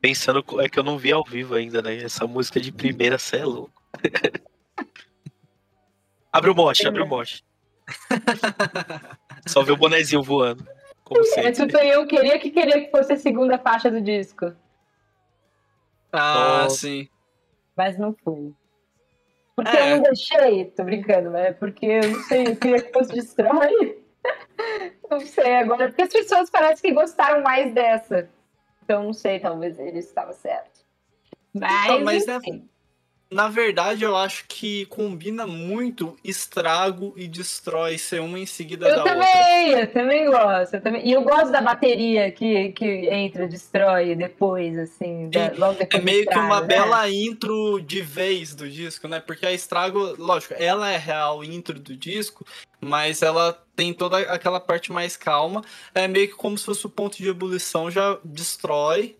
Pensando, 0.01 0.45
é 0.61 0.69
que 0.69 0.79
eu 0.79 0.83
não 0.83 0.99
vi 0.99 1.13
ao 1.13 1.25
vivo 1.25 1.55
ainda, 1.55 1.83
né? 1.83 1.97
Essa 1.97 2.27
música 2.27 2.61
de 2.61 2.71
primeira, 2.71 3.19
cê 3.19 3.39
é 3.39 3.45
louco. 3.45 3.83
abre 6.33 6.51
o 6.51 6.55
moche, 6.55 6.87
abre 6.87 7.03
o 7.03 7.07
moche. 7.07 7.43
Só 9.47 9.63
ver 9.63 9.73
o 9.73 9.77
bonezinho 9.77 10.23
voando. 10.23 10.67
Como 11.03 11.21
Mas 11.21 11.57
sempre. 11.57 11.63
o 11.63 11.69
Tonhão 11.69 12.07
queria 12.07 12.39
que 12.39 12.51
queria 12.51 12.85
que 12.85 12.91
fosse 12.91 13.13
a 13.13 13.17
segunda 13.17 13.59
faixa 13.59 13.91
do 13.91 14.01
disco. 14.01 14.55
Ah, 16.17 16.65
Oh. 16.67 16.71
sim. 16.71 17.09
Mas 17.77 17.99
não 17.99 18.15
foi. 18.25 18.53
Porque 19.57 19.77
É. 19.77 19.93
eu 19.93 19.97
não 19.97 20.03
deixei, 20.05 20.65
tô 20.67 20.85
brincando, 20.85 21.31
mas 21.31 21.47
é 21.47 21.53
porque 21.53 21.87
eu 21.87 22.09
não 22.11 22.21
sei, 22.25 22.47
eu 22.49 22.57
queria 22.57 22.83
que 22.83 22.93
fosse 22.93 23.13
destrói. 23.13 24.03
Não 25.11 25.21
sei 25.21 25.57
agora, 25.57 25.89
porque 25.89 26.03
as 26.03 26.09
pessoas 26.13 26.49
parecem 26.49 26.91
que 26.91 26.95
gostaram 26.99 27.43
mais 27.43 27.75
dessa. 27.75 28.29
Então 28.83 29.05
não 29.05 29.13
sei, 29.13 29.39
talvez 29.39 29.79
ele 29.79 29.99
estava 29.99 30.33
certo. 30.33 30.81
Mas, 31.53 31.85
Então, 31.85 32.01
mas, 32.05 32.27
né, 32.27 32.37
enfim. 32.37 32.69
Na 33.35 33.49
verdade, 33.49 34.05
eu 34.05 34.17
acho 34.17 34.45
que 34.47 34.87
combina 34.87 35.45
muito 35.45 36.17
estrago 36.23 37.13
e 37.17 37.27
destrói 37.27 37.99
ser 37.99 38.21
uma 38.21 38.39
em 38.39 38.47
seguida 38.47 38.87
eu 38.89 38.97
da 38.97 39.03
também, 39.03 39.67
outra. 39.71 39.81
eu 39.81 39.93
também 39.93 40.27
gosto. 40.31 40.75
eu 40.75 40.81
também- 40.81 41.09
E 41.09 41.13
eu 41.13 41.23
gosto 41.23 41.51
da 41.51 41.61
bateria 41.61 42.31
que, 42.31 42.71
que 42.71 42.87
entra, 43.11 43.49
destrói 43.49 44.15
depois, 44.15 44.79
assim, 44.79 45.29
da- 45.31 45.53
logo 45.57 45.73
É 45.75 45.79
depois 45.85 46.01
do 46.01 46.05
meio 46.05 46.23
que 46.23 46.29
estrago, 46.31 46.47
uma 46.47 46.61
né? 46.61 46.67
bela 46.69 47.11
intro 47.11 47.81
de 47.81 48.01
vez 48.01 48.55
do 48.55 48.71
disco, 48.71 49.09
né? 49.09 49.19
Porque 49.19 49.45
a 49.45 49.53
estrago, 49.53 50.15
lógico, 50.17 50.55
ela 50.57 50.89
é 50.89 50.95
a 50.95 50.99
real 50.99 51.43
intro 51.43 51.81
do 51.81 51.97
disco, 51.97 52.47
mas 52.81 53.21
ela 53.21 53.53
tem 53.75 53.93
toda 53.93 54.19
aquela 54.19 54.61
parte 54.61 54.93
mais 54.93 55.17
calma. 55.17 55.65
É 55.93 56.07
meio 56.07 56.29
que 56.29 56.35
como 56.35 56.57
se 56.57 56.65
fosse 56.65 56.87
o 56.87 56.91
ponto 56.91 57.17
de 57.17 57.29
ebulição, 57.29 57.91
já 57.91 58.17
destrói. 58.25 59.17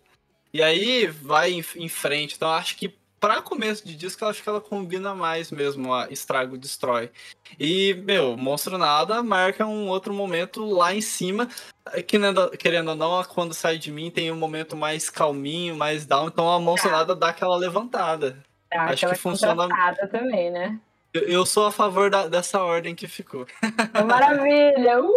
E 0.53 0.63
aí 0.63 1.05
vai 1.07 1.51
em, 1.51 1.65
em 1.75 1.89
frente. 1.89 2.35
Então 2.35 2.47
eu 2.47 2.55
acho 2.55 2.77
que 2.77 2.95
pra 3.25 3.41
começo 3.41 3.83
de 3.87 3.95
disco, 3.95 4.23
eu 4.23 4.27
acho 4.29 4.43
que 4.43 4.47
ela 4.47 4.61
combina 4.61 5.15
mais 5.15 5.49
mesmo 5.49 5.91
a 5.91 6.07
estrago 6.11 6.59
destrói. 6.59 7.09
E, 7.59 7.95
meu, 8.05 8.37
Monstro 8.37 8.77
Nada 8.77 9.23
marca 9.23 9.65
um 9.65 9.87
outro 9.87 10.13
momento 10.13 10.63
lá 10.63 10.93
em 10.93 11.01
cima. 11.01 11.49
É 11.91 12.03
que, 12.03 12.19
querendo 12.59 12.89
ou 12.89 12.95
não, 12.95 13.23
quando 13.23 13.51
sai 13.55 13.79
de 13.79 13.91
mim 13.91 14.11
tem 14.11 14.31
um 14.31 14.35
momento 14.35 14.77
mais 14.77 15.09
calminho, 15.09 15.75
mais 15.75 16.05
down. 16.05 16.27
Então 16.27 16.47
a 16.51 16.59
Monstro 16.59 16.91
Nada 16.91 17.15
dá 17.15 17.29
aquela 17.29 17.57
levantada. 17.57 18.37
Dá 18.71 18.83
acho 18.83 18.93
aquela 18.93 19.13
que 19.15 19.19
funciona- 19.19 19.67
também, 20.11 20.51
né? 20.51 20.79
Eu, 21.11 21.21
eu 21.23 21.45
sou 21.47 21.65
a 21.65 21.71
favor 21.71 22.11
da- 22.11 22.27
dessa 22.27 22.61
ordem 22.61 22.93
que 22.93 23.07
ficou. 23.07 23.47
Maravilha! 24.05 25.01
Uh! 25.01 25.13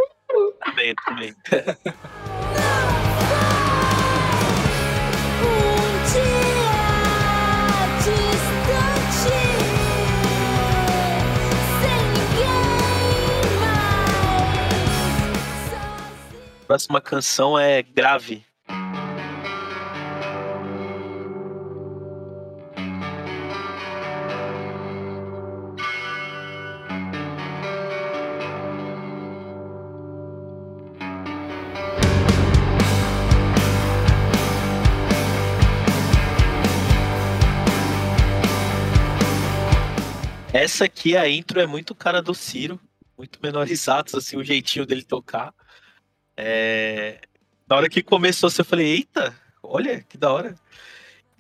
Também, 0.65 0.95
também. 1.05 1.35
Próxima 16.69 17.01
canção 17.01 17.59
é 17.59 17.83
Grave. 17.83 18.45
Essa 40.53 40.85
aqui, 40.85 41.17
a 41.17 41.27
intro, 41.27 41.59
é 41.59 41.67
muito 41.67 41.95
cara 41.95 42.21
do 42.21 42.35
Ciro. 42.35 42.79
Muito 43.17 43.39
menorizados, 43.43 44.15
assim, 44.15 44.37
o 44.37 44.45
jeitinho 44.45 44.85
dele 44.85 45.03
tocar. 45.03 45.55
É... 46.39 47.21
Na 47.69 47.77
hora 47.77 47.89
que 47.89 48.03
começou, 48.03 48.47
assim, 48.47 48.63
eu 48.63 48.65
falei, 48.65 48.87
eita, 48.87 49.37
olha, 49.63 50.01
que 50.09 50.17
da 50.17 50.33
hora. 50.33 50.55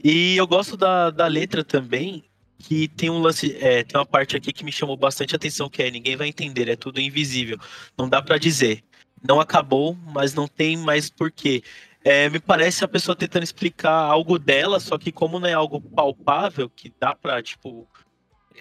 E 0.02 0.36
eu 0.36 0.46
gosto 0.46 0.76
da, 0.76 1.10
da 1.10 1.26
letra 1.26 1.64
também, 1.64 2.24
que 2.58 2.88
tem 2.88 3.08
um 3.08 3.20
lance, 3.20 3.56
é, 3.60 3.84
tem 3.84 3.98
uma 3.98 4.04
parte 4.04 4.36
aqui 4.36 4.52
que 4.52 4.64
me 4.64 4.72
chamou 4.72 4.96
bastante 4.96 5.34
atenção, 5.34 5.70
que 5.70 5.82
é 5.82 5.90
ninguém 5.90 6.16
vai 6.16 6.28
entender, 6.28 6.68
é 6.68 6.76
tudo 6.76 7.00
invisível. 7.00 7.58
Não 7.96 8.08
dá 8.08 8.20
pra 8.20 8.36
dizer. 8.36 8.82
Não 9.26 9.40
acabou, 9.40 9.96
mas 10.12 10.34
não 10.34 10.46
tem 10.46 10.76
mais 10.76 11.08
porquê. 11.08 11.62
É, 12.04 12.28
me 12.28 12.38
parece 12.40 12.84
a 12.84 12.88
pessoa 12.88 13.16
tentando 13.16 13.42
explicar 13.42 13.92
algo 13.92 14.38
dela, 14.38 14.80
só 14.80 14.98
que 14.98 15.10
como 15.10 15.38
não 15.40 15.48
é 15.48 15.52
algo 15.52 15.80
palpável, 15.80 16.68
que 16.68 16.92
dá 17.00 17.14
pra, 17.14 17.42
tipo, 17.42 17.88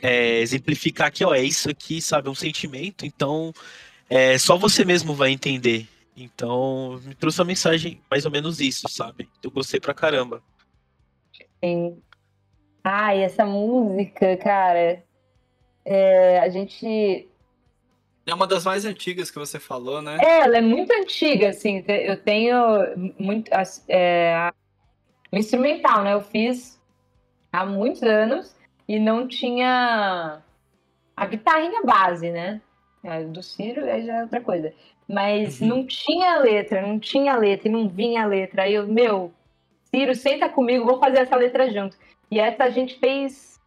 é, 0.01 0.39
exemplificar 0.39 1.11
que, 1.11 1.23
ó, 1.26 1.34
é 1.34 1.43
isso 1.43 1.69
aqui, 1.69 2.01
sabe, 2.01 2.27
é 2.27 2.31
um 2.31 2.35
sentimento, 2.35 3.05
então 3.05 3.53
é, 4.09 4.38
só 4.38 4.57
você 4.57 4.84
mesmo 4.85 5.14
vai 5.14 5.31
entender. 5.31 5.88
Então, 6.18 6.99
me 7.03 7.14
trouxe 7.14 7.39
uma 7.39 7.45
mensagem 7.45 8.02
mais 8.10 8.26
ou 8.26 8.31
menos 8.31 8.60
isso, 8.60 8.89
sabe? 8.89 9.30
Eu 9.44 9.52
gostei 9.52 9.80
pra 9.80 9.94
caramba. 9.94 10.41
Sim. 11.64 12.02
Ai, 12.84 13.22
essa 13.22 13.45
música, 13.45 14.35
cara. 14.38 15.03
é, 15.85 16.39
a 16.39 16.49
gente. 16.49 17.30
É 18.26 18.34
uma 18.34 18.48
das 18.48 18.65
mais 18.65 18.84
antigas 18.84 19.30
que 19.30 19.38
você 19.38 19.60
falou, 19.60 20.02
né? 20.02 20.18
É, 20.22 20.39
ela 20.39 20.57
é 20.57 20.61
muito 20.61 20.91
antiga, 20.91 21.49
assim. 21.49 21.84
Eu 21.88 22.18
tenho 22.18 22.56
muito. 23.19 23.52
É, 23.88 24.52
instrumental, 25.31 26.03
né? 26.03 26.14
Eu 26.14 26.22
fiz 26.22 26.81
há 27.52 27.64
muitos 27.65 28.02
anos 28.02 28.56
e 28.88 28.99
não 28.99 29.27
tinha 29.27 30.41
a 31.15 31.26
guitarrinha 31.26 31.84
base, 31.84 32.31
né? 32.31 32.60
É, 33.03 33.23
do 33.23 33.44
Ciro 33.44 33.85
aí 33.85 34.06
já 34.06 34.15
é 34.18 34.23
outra 34.23 34.41
coisa. 34.41 34.73
Mas 35.08 35.62
Uhum. 35.62 35.68
não 35.68 35.88
tinha 35.88 36.38
letra, 36.40 36.82
não 36.82 37.00
tinha 37.00 37.36
letra, 37.38 37.68
e 37.70 37.72
não 37.72 37.88
vinha 37.88 38.26
letra. 38.26 38.64
Aí 38.64 38.74
eu, 38.74 38.86
meu, 38.88 39.32
Ciro, 39.86 40.14
senta 40.14 40.50
comigo, 40.50 40.86
vou 40.86 41.00
fazer 41.00 41.20
essa 41.20 41.36
letra 41.36 41.72
junto. 41.72 41.96
E 42.30 42.40
essa 42.40 42.66
a 42.66 42.70
gente 42.70 43.00
fez 43.00 43.60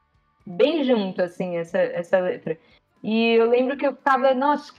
bem 0.47 0.85
junto, 0.85 1.23
assim, 1.23 1.57
essa, 1.57 1.79
essa 1.79 2.19
letra. 2.19 2.59
E 3.03 3.33
eu 3.35 3.49
lembro 3.49 3.77
que 3.77 3.87
eu 3.87 3.95
ficava, 3.97 4.35
nossa. 4.35 4.75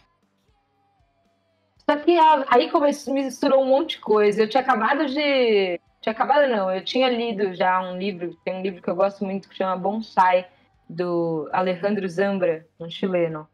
Só 1.90 1.96
que 1.98 2.16
aí 2.48 2.70
começou, 2.70 3.14
misturou 3.14 3.64
um 3.64 3.68
monte 3.68 3.96
de 3.96 4.00
coisa. 4.02 4.44
Eu 4.44 4.50
tinha 4.50 4.62
acabado 4.62 5.08
de. 5.08 5.80
Tinha 6.00 6.14
acabado, 6.14 6.48
não, 6.48 6.72
eu 6.72 6.84
tinha 6.84 7.10
lido 7.10 7.54
já 7.54 7.80
um 7.82 7.98
livro, 7.98 8.36
tem 8.44 8.56
um 8.56 8.62
livro 8.62 8.82
que 8.82 8.90
eu 8.90 8.96
gosto 8.96 9.24
muito 9.24 9.48
que 9.48 9.56
chama 9.56 9.76
Bonsai, 9.78 10.48
do 10.90 11.48
Alejandro 11.52 12.08
Zambra, 12.08 12.66
um 12.80 12.90
chileno 12.90 13.48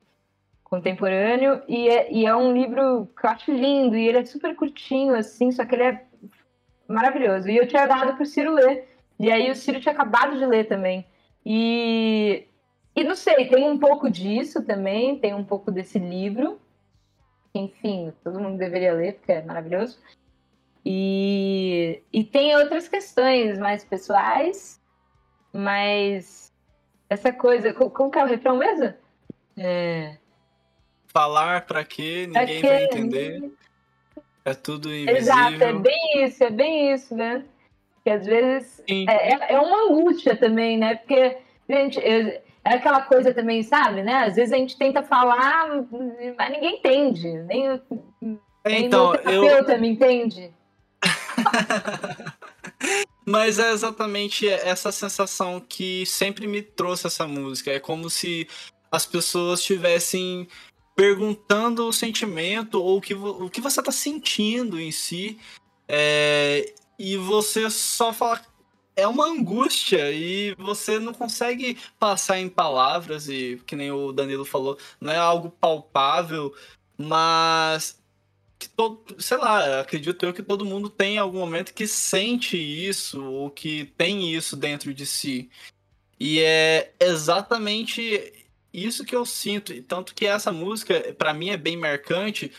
contemporâneo, 0.69 1.61
e 1.67 1.87
é, 1.87 2.11
e 2.11 2.25
é 2.25 2.35
um 2.35 2.51
livro 2.53 3.07
que 3.17 3.25
eu 3.25 3.29
acho 3.29 3.51
lindo, 3.51 3.95
e 3.95 4.05
ele 4.07 4.17
é 4.19 4.25
super 4.25 4.53
curtinho, 4.55 5.15
assim, 5.15 5.49
só 5.51 5.65
que 5.65 5.75
ele 5.75 5.83
é 5.83 6.05
maravilhoso. 6.87 7.49
E 7.49 7.55
eu 7.55 7.67
tinha 7.67 7.85
dado 7.85 8.15
pro 8.15 8.25
Ciro 8.25 8.53
ler. 8.53 8.87
E 9.19 9.31
aí 9.31 9.49
o 9.49 9.55
Ciro 9.55 9.79
tinha 9.79 9.93
acabado 9.93 10.37
de 10.37 10.45
ler 10.45 10.67
também. 10.67 11.05
E, 11.45 12.45
e 12.95 13.03
não 13.03 13.15
sei, 13.15 13.47
tem 13.47 13.69
um 13.69 13.79
pouco 13.79 14.09
disso 14.09 14.63
também, 14.63 15.17
tem 15.17 15.33
um 15.33 15.43
pouco 15.43 15.71
desse 15.71 15.97
livro. 15.97 16.59
Enfim, 17.55 18.13
todo 18.23 18.39
mundo 18.39 18.57
deveria 18.57 18.93
ler, 18.93 19.13
porque 19.13 19.31
é 19.31 19.41
maravilhoso. 19.41 19.97
E, 20.85 22.01
e 22.11 22.23
tem 22.23 22.55
outras 22.55 22.87
questões 22.87 23.57
mais 23.57 23.83
pessoais, 23.83 24.79
mas 25.53 26.51
essa 27.09 27.31
coisa. 27.31 27.73
co- 27.73 27.89
Como 27.89 28.11
que 28.11 28.19
é 28.19 28.23
o 28.23 28.27
refrão 28.27 28.57
mesmo? 28.57 28.93
É, 29.57 30.17
Falar 31.13 31.65
pra 31.65 31.83
quê? 31.83 32.27
Ninguém 32.27 32.61
vai 32.61 32.83
entender. 32.85 33.51
É 34.45 34.53
tudo 34.53 34.91
Exato, 34.93 35.63
é 35.63 35.69
invisível. 35.71 35.79
bem 35.79 36.23
isso, 36.25 36.43
é 36.43 36.49
bem 36.49 36.93
isso, 36.93 37.15
né? 37.15 37.43
Que 38.03 38.09
às 38.11 38.25
vezes 38.25 38.81
é, 38.87 39.33
é- 39.33 39.53
é 39.55 39.59
uma 39.59 39.89
angústia 39.89 40.35
também, 40.35 40.77
né? 40.77 40.95
Porque, 40.95 41.37
gente, 41.69 41.99
eu- 41.99 42.41
é 42.63 42.73
aquela 42.75 43.01
coisa 43.01 43.33
também, 43.33 43.63
sabe, 43.63 44.03
né? 44.03 44.23
Às 44.25 44.35
vezes 44.35 44.53
a 44.53 44.57
gente 44.57 44.77
tenta 44.77 45.01
falar, 45.03 45.67
mas 46.37 46.51
ninguém 46.51 46.77
entende. 46.77 47.27
Nem, 47.43 47.71
o- 47.71 47.81
nem 48.65 48.85
Então, 48.85 49.11
o 49.11 49.15
eu, 49.15 49.41
terapeuta 49.41 49.77
me 49.77 49.89
entende. 49.89 50.51
Mas 53.25 53.59
é 53.59 53.71
exatamente 53.71 54.47
essa 54.47 54.91
sensação 54.91 55.59
que 55.59 56.05
sempre 56.05 56.47
me 56.47 56.61
trouxe 56.61 57.07
essa 57.07 57.27
música. 57.27 57.71
É 57.71 57.79
como 57.79 58.09
se 58.09 58.47
as 58.89 59.05
pessoas 59.05 59.59
estivessem 59.59 60.47
perguntando 60.97 61.87
o 61.87 61.93
sentimento 61.93 62.81
ou 62.81 62.97
o 62.97 63.01
que, 63.01 63.13
o 63.13 63.49
que 63.51 63.61
você 63.61 63.83
tá 63.83 63.91
sentindo 63.91 64.81
em 64.81 64.91
si. 64.91 65.39
É, 65.87 66.73
e 66.97 67.15
você 67.15 67.69
só 67.69 68.11
fala. 68.11 68.41
É 68.95 69.07
uma 69.07 69.27
angústia 69.27 70.11
e 70.11 70.55
você 70.55 70.97
não 70.97 71.13
consegue 71.13 71.77
passar 71.99 72.39
em 72.39 72.49
palavras, 72.49 73.29
e 73.29 73.61
que 73.67 73.75
nem 73.75 73.91
o 73.91 74.11
Danilo 74.11 74.43
falou, 74.43 74.75
não 74.99 75.13
é 75.13 75.17
algo 75.17 75.51
palpável, 75.51 76.51
mas 76.97 78.01
que 78.57 78.67
todo, 78.67 79.21
sei 79.21 79.37
lá, 79.37 79.81
acredito 79.81 80.25
eu 80.25 80.33
que 80.33 80.41
todo 80.41 80.65
mundo 80.65 80.89
tem 80.89 81.15
em 81.15 81.19
algum 81.19 81.37
momento 81.37 81.75
que 81.75 81.87
sente 81.87 82.57
isso 82.57 83.23
ou 83.23 83.51
que 83.51 83.85
tem 83.95 84.33
isso 84.33 84.55
dentro 84.57 84.91
de 84.95 85.05
si. 85.05 85.47
E 86.19 86.39
é 86.39 86.91
exatamente 86.99 88.33
isso 88.73 89.05
que 89.05 89.15
eu 89.15 89.25
sinto, 89.25 89.73
e 89.73 89.81
tanto 89.81 90.13
que 90.13 90.25
essa 90.25 90.51
música 90.51 91.13
pra 91.17 91.33
mim 91.33 91.49
é 91.49 91.57
bem 91.57 91.77
marcante, 91.77 92.51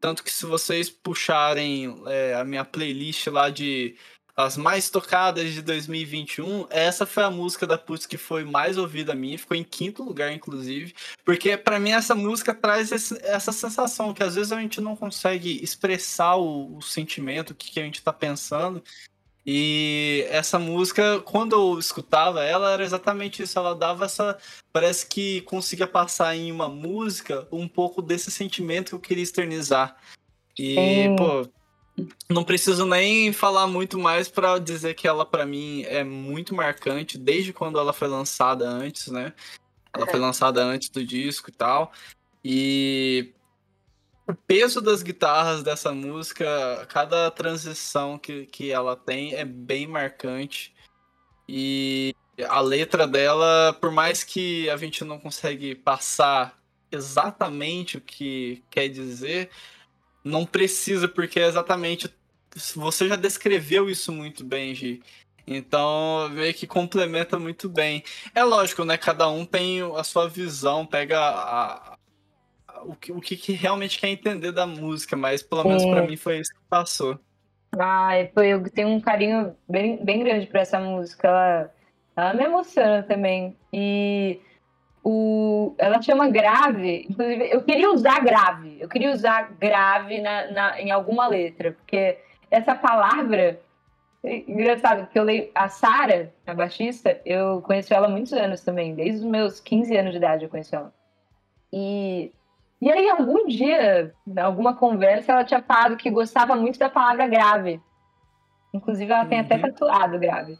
tanto 0.00 0.22
que 0.22 0.30
se 0.32 0.46
vocês 0.46 0.88
puxarem 0.90 2.02
é, 2.06 2.34
a 2.34 2.44
minha 2.44 2.64
playlist 2.64 3.26
lá 3.28 3.50
de 3.50 3.96
as 4.36 4.54
mais 4.58 4.90
tocadas 4.90 5.54
de 5.54 5.62
2021, 5.62 6.66
essa 6.68 7.06
foi 7.06 7.24
a 7.24 7.30
música 7.30 7.66
da 7.66 7.78
Putz 7.78 8.04
que 8.04 8.18
foi 8.18 8.44
mais 8.44 8.76
ouvida 8.76 9.14
minha, 9.14 9.38
ficou 9.38 9.56
em 9.56 9.64
quinto 9.64 10.02
lugar 10.02 10.30
inclusive, 10.30 10.94
porque 11.24 11.56
pra 11.56 11.80
mim 11.80 11.92
essa 11.92 12.14
música 12.14 12.54
traz 12.54 12.92
esse- 12.92 13.18
essa 13.24 13.50
sensação 13.50 14.12
que 14.12 14.22
às 14.22 14.34
vezes 14.34 14.52
a 14.52 14.60
gente 14.60 14.78
não 14.78 14.94
consegue 14.94 15.58
expressar 15.64 16.36
o, 16.36 16.76
o 16.76 16.82
sentimento, 16.82 17.50
o 17.50 17.54
que, 17.54 17.70
que 17.70 17.80
a 17.80 17.84
gente 17.84 18.02
tá 18.02 18.12
pensando. 18.12 18.84
E 19.46 20.26
essa 20.28 20.58
música, 20.58 21.20
quando 21.20 21.54
eu 21.54 21.78
escutava 21.78 22.42
ela, 22.42 22.72
era 22.72 22.82
exatamente 22.82 23.44
isso. 23.44 23.56
Ela 23.56 23.76
dava 23.76 24.06
essa. 24.06 24.36
Parece 24.72 25.06
que 25.06 25.42
conseguia 25.42 25.86
passar 25.86 26.34
em 26.34 26.50
uma 26.50 26.68
música 26.68 27.46
um 27.52 27.68
pouco 27.68 28.02
desse 28.02 28.30
sentimento 28.30 28.88
que 28.88 28.94
eu 28.96 29.00
queria 29.00 29.22
externizar. 29.22 29.96
E, 30.58 30.74
Sim. 30.74 31.16
pô, 31.16 31.48
não 32.28 32.42
preciso 32.42 32.84
nem 32.84 33.32
falar 33.32 33.68
muito 33.68 33.98
mais 33.98 34.28
pra 34.28 34.58
dizer 34.58 34.94
que 34.94 35.06
ela, 35.06 35.24
pra 35.24 35.46
mim, 35.46 35.82
é 35.84 36.02
muito 36.02 36.52
marcante, 36.52 37.16
desde 37.16 37.52
quando 37.52 37.78
ela 37.78 37.92
foi 37.92 38.08
lançada 38.08 38.68
antes, 38.68 39.06
né? 39.06 39.32
Ela 39.94 40.06
foi 40.08 40.18
lançada 40.18 40.62
antes 40.64 40.88
do 40.88 41.04
disco 41.04 41.50
e 41.50 41.52
tal. 41.52 41.92
E 42.44 43.32
o 44.26 44.34
peso 44.34 44.80
das 44.80 45.02
guitarras 45.02 45.62
dessa 45.62 45.92
música, 45.92 46.86
cada 46.88 47.30
transição 47.30 48.18
que, 48.18 48.46
que 48.46 48.72
ela 48.72 48.96
tem 48.96 49.34
é 49.34 49.44
bem 49.44 49.86
marcante. 49.86 50.74
E 51.48 52.14
a 52.48 52.60
letra 52.60 53.06
dela, 53.06 53.72
por 53.80 53.90
mais 53.92 54.24
que 54.24 54.68
a 54.68 54.76
gente 54.76 55.04
não 55.04 55.18
consegue 55.18 55.74
passar 55.74 56.58
exatamente 56.90 57.98
o 57.98 58.00
que 58.00 58.64
quer 58.70 58.88
dizer, 58.88 59.50
não 60.24 60.44
precisa, 60.44 61.06
porque 61.06 61.38
é 61.38 61.46
exatamente. 61.46 62.12
Você 62.74 63.08
já 63.08 63.16
descreveu 63.16 63.88
isso 63.88 64.10
muito 64.10 64.44
bem, 64.44 64.74
Gi. 64.74 65.02
Então, 65.46 66.28
meio 66.30 66.52
que 66.52 66.66
complementa 66.66 67.38
muito 67.38 67.68
bem. 67.68 68.02
É 68.34 68.42
lógico, 68.42 68.84
né? 68.84 68.98
Cada 68.98 69.28
um 69.28 69.44
tem 69.46 69.80
a 69.96 70.02
sua 70.02 70.28
visão, 70.28 70.84
pega 70.84 71.20
a- 71.20 71.92
a- 71.92 71.95
o, 72.90 72.94
que, 72.96 73.12
o 73.12 73.20
que 73.20 73.36
que 73.36 73.52
realmente 73.52 73.98
quer 73.98 74.08
entender 74.08 74.52
da 74.52 74.66
música, 74.66 75.16
mas 75.16 75.42
pelo 75.42 75.64
menos 75.64 75.82
Sim. 75.82 75.90
pra 75.90 76.02
mim 76.02 76.16
foi 76.16 76.38
isso 76.38 76.52
que 76.52 76.60
passou. 76.68 77.18
Ai, 77.78 78.30
foi, 78.32 78.48
eu 78.48 78.62
tenho 78.70 78.88
um 78.88 79.00
carinho 79.00 79.54
bem, 79.68 80.02
bem 80.02 80.22
grande 80.22 80.46
por 80.46 80.56
essa 80.56 80.78
música. 80.80 81.28
Ela, 81.28 81.74
ela 82.16 82.34
me 82.34 82.44
emociona 82.44 83.02
também. 83.02 83.56
E 83.72 84.40
o, 85.04 85.74
ela 85.78 86.00
chama 86.00 86.28
grave. 86.28 87.06
Inclusive, 87.10 87.48
eu 87.52 87.62
queria 87.62 87.90
usar 87.92 88.20
grave. 88.24 88.78
Eu 88.80 88.88
queria 88.88 89.12
usar 89.12 89.52
grave 89.58 90.20
na, 90.20 90.50
na- 90.50 90.80
em 90.80 90.90
alguma 90.90 91.26
letra. 91.26 91.72
Porque 91.72 92.18
essa 92.50 92.74
palavra. 92.74 93.60
é 94.24 94.36
Engraçado, 94.50 95.00
porque 95.04 95.18
eu 95.18 95.24
leio. 95.24 95.50
A 95.54 95.68
Sara, 95.68 96.32
a 96.46 96.54
baixista, 96.54 97.20
eu 97.26 97.60
conheço 97.60 97.92
ela 97.92 98.06
há 98.06 98.10
muitos 98.10 98.32
anos 98.32 98.62
também. 98.62 98.94
Desde 98.94 99.18
os 99.18 99.24
meus 99.30 99.60
15 99.60 99.94
anos 99.96 100.12
de 100.12 100.16
idade 100.18 100.44
eu 100.44 100.48
conheço 100.50 100.74
ela. 100.74 100.94
E, 101.72 102.32
e 102.80 102.90
aí, 102.90 103.08
algum 103.10 103.46
dia, 103.46 104.14
em 104.26 104.38
alguma 104.38 104.74
conversa, 104.76 105.32
ela 105.32 105.44
tinha 105.44 105.62
falado 105.62 105.96
que 105.96 106.10
gostava 106.10 106.54
muito 106.56 106.78
da 106.78 106.88
palavra 106.90 107.26
grave. 107.26 107.80
Inclusive, 108.74 109.10
ela 109.12 109.24
tem 109.24 109.40
até 109.40 109.54
Uhum. 109.56 109.62
tatuado 109.62 110.18
grave. 110.18 110.58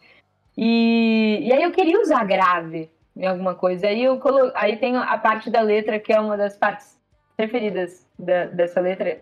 E, 0.56 1.38
e 1.42 1.52
aí, 1.52 1.62
eu 1.62 1.72
queria 1.72 2.00
usar 2.00 2.24
grave 2.24 2.90
em 3.14 3.26
alguma 3.26 3.54
coisa. 3.54 3.86
Aí, 3.88 4.02
eu 4.02 4.18
colo... 4.18 4.50
aí 4.54 4.76
tem 4.78 4.96
a 4.96 5.18
parte 5.18 5.50
da 5.50 5.60
letra 5.60 5.98
que 5.98 6.12
é 6.12 6.20
uma 6.20 6.36
das 6.36 6.56
partes 6.56 6.98
preferidas 7.36 8.06
da- 8.18 8.46
dessa 8.46 8.80
letra, 8.80 9.20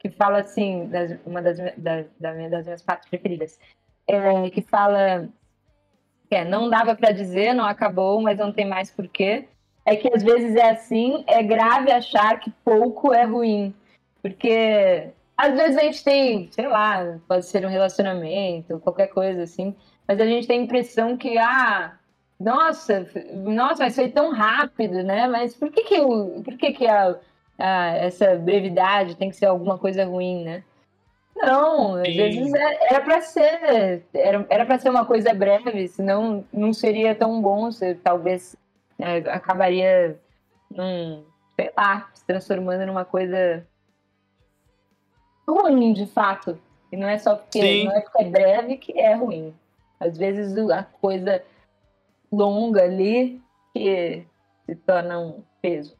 que 0.00 0.10
fala 0.10 0.38
assim, 0.40 0.86
das- 0.88 1.16
uma 1.24 1.40
das, 1.40 1.56
da- 1.76 2.04
da 2.18 2.32
minha- 2.32 2.50
das 2.50 2.64
minhas 2.64 2.82
partes 2.82 3.08
preferidas, 3.08 3.58
é, 4.08 4.50
que 4.50 4.62
fala 4.62 5.28
é, 6.28 6.44
não 6.44 6.68
dava 6.68 6.96
pra 6.96 7.12
dizer, 7.12 7.54
não 7.54 7.64
acabou, 7.64 8.20
mas 8.20 8.36
não 8.38 8.52
tem 8.52 8.66
mais 8.66 8.90
porquê. 8.90 9.46
É 9.86 9.94
que 9.94 10.10
às 10.12 10.22
vezes 10.22 10.56
é 10.56 10.70
assim, 10.70 11.24
é 11.28 11.42
grave 11.44 11.92
achar 11.92 12.40
que 12.40 12.50
pouco 12.64 13.14
é 13.14 13.22
ruim. 13.24 13.72
Porque 14.20 15.10
às 15.36 15.54
vezes 15.54 15.76
a 15.76 15.82
gente 15.82 16.02
tem, 16.02 16.48
sei 16.50 16.66
lá, 16.66 17.18
pode 17.28 17.46
ser 17.46 17.64
um 17.64 17.68
relacionamento, 17.70 18.80
qualquer 18.80 19.06
coisa 19.06 19.44
assim, 19.44 19.76
mas 20.08 20.20
a 20.20 20.26
gente 20.26 20.48
tem 20.48 20.58
a 20.58 20.62
impressão 20.64 21.16
que, 21.16 21.38
ah, 21.38 21.92
nossa, 22.38 23.08
nossa, 23.32 23.84
mas 23.84 23.94
foi 23.94 24.08
tão 24.10 24.32
rápido, 24.32 25.02
né? 25.04 25.28
Mas 25.28 25.54
por 25.54 25.70
que 25.70 25.84
que, 25.84 25.96
por 26.42 26.56
que, 26.58 26.72
que 26.72 26.86
a, 26.88 27.16
a- 27.56 27.96
essa 27.96 28.34
brevidade 28.34 29.16
tem 29.16 29.30
que 29.30 29.36
ser 29.36 29.46
alguma 29.46 29.78
coisa 29.78 30.04
ruim, 30.04 30.42
né? 30.44 30.64
Não, 31.36 31.94
às 31.94 32.08
Sim. 32.08 32.16
vezes 32.16 32.54
é- 32.54 32.94
era 32.94 33.00
para 33.02 33.20
ser, 33.20 34.02
era 34.14 34.46
era 34.48 34.66
para 34.66 34.78
ser 34.78 34.88
uma 34.88 35.04
coisa 35.04 35.32
breve, 35.34 35.86
senão 35.86 36.44
não 36.52 36.72
seria 36.72 37.14
tão 37.14 37.40
bom, 37.40 37.70
você 37.70 37.94
talvez 37.94 38.56
é, 38.98 39.18
acabaria 39.30 40.18
num, 40.70 41.24
sei 41.54 41.72
lá, 41.76 42.10
se 42.14 42.24
transformando 42.26 42.86
numa 42.86 43.04
coisa 43.04 43.66
ruim, 45.46 45.92
de 45.92 46.06
fato. 46.06 46.58
E 46.90 46.96
não 46.96 47.08
é 47.08 47.18
só 47.18 47.36
porque, 47.36 47.60
Sim. 47.60 47.84
não 47.84 47.96
é, 47.96 48.00
porque 48.00 48.22
é 48.22 48.30
breve 48.30 48.76
que 48.76 48.98
é 48.98 49.14
ruim. 49.14 49.54
Às 49.98 50.16
vezes 50.16 50.56
a 50.70 50.82
coisa 50.82 51.42
longa 52.30 52.82
ali 52.82 53.40
que 53.72 54.24
se 54.66 54.76
torna 54.76 55.18
um 55.18 55.42
peso. 55.60 55.96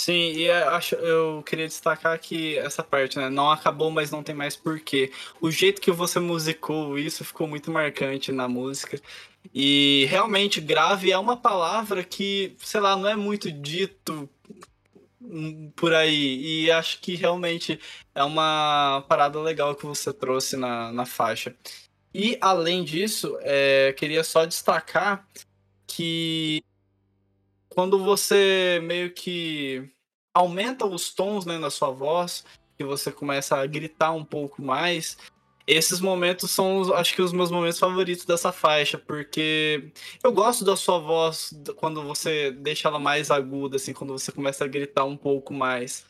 Sim, 0.00 0.32
e 0.32 0.44
eu 0.44 0.70
acho, 0.70 0.94
eu 0.94 1.42
queria 1.42 1.66
destacar 1.68 2.18
que 2.18 2.56
essa 2.56 2.82
parte, 2.82 3.18
né? 3.18 3.28
Não 3.28 3.50
acabou, 3.50 3.90
mas 3.90 4.10
não 4.10 4.22
tem 4.22 4.34
mais 4.34 4.56
porquê. 4.56 5.12
O 5.42 5.50
jeito 5.50 5.78
que 5.78 5.90
você 5.90 6.18
musicou 6.18 6.98
isso 6.98 7.22
ficou 7.22 7.46
muito 7.46 7.70
marcante 7.70 8.32
na 8.32 8.48
música. 8.48 8.98
E 9.52 10.06
realmente, 10.08 10.60
grave 10.60 11.10
é 11.10 11.18
uma 11.18 11.36
palavra 11.36 12.04
que, 12.04 12.56
sei 12.58 12.80
lá, 12.80 12.94
não 12.96 13.08
é 13.08 13.16
muito 13.16 13.50
dito 13.50 14.28
hum, 15.20 15.72
por 15.74 15.92
aí. 15.94 16.64
E 16.64 16.70
acho 16.70 17.00
que 17.00 17.14
realmente 17.14 17.80
é 18.14 18.22
uma 18.22 19.04
parada 19.08 19.40
legal 19.40 19.74
que 19.74 19.86
você 19.86 20.12
trouxe 20.12 20.56
na, 20.56 20.92
na 20.92 21.06
faixa. 21.06 21.54
E 22.12 22.36
além 22.40 22.84
disso, 22.84 23.36
é, 23.40 23.92
queria 23.96 24.24
só 24.24 24.44
destacar 24.44 25.26
que 25.86 26.62
quando 27.68 28.02
você 28.02 28.80
meio 28.82 29.12
que 29.12 29.88
aumenta 30.34 30.86
os 30.86 31.12
tons 31.12 31.46
né, 31.46 31.58
na 31.58 31.70
sua 31.70 31.90
voz, 31.90 32.44
que 32.76 32.84
você 32.84 33.12
começa 33.12 33.56
a 33.56 33.66
gritar 33.66 34.12
um 34.12 34.24
pouco 34.24 34.62
mais, 34.62 35.16
esses 35.66 36.00
momentos 36.00 36.50
são, 36.50 36.78
os- 36.78 36.90
acho 36.90 37.14
que, 37.14 37.22
os 37.22 37.32
meus 37.32 37.50
momentos 37.50 37.78
favoritos 37.78 38.24
dessa 38.24 38.50
faixa, 38.52 38.98
porque 38.98 39.90
eu 40.22 40.32
gosto 40.32 40.64
da 40.64 40.76
sua 40.76 40.98
voz 40.98 41.52
quando 41.76 42.02
você 42.02 42.50
deixa 42.50 42.88
ela 42.88 42.98
mais 42.98 43.30
aguda, 43.30 43.76
assim, 43.76 43.92
quando 43.92 44.12
você 44.12 44.32
começa 44.32 44.64
a 44.64 44.68
gritar 44.68 45.04
um 45.04 45.16
pouco 45.16 45.52
mais. 45.52 46.04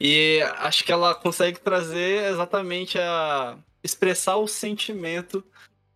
E 0.00 0.40
acho 0.58 0.84
que 0.84 0.90
ela 0.92 1.14
consegue 1.14 1.60
trazer 1.60 2.24
exatamente 2.30 2.98
a 2.98 3.56
expressar 3.82 4.36
o 4.36 4.48
sentimento, 4.48 5.44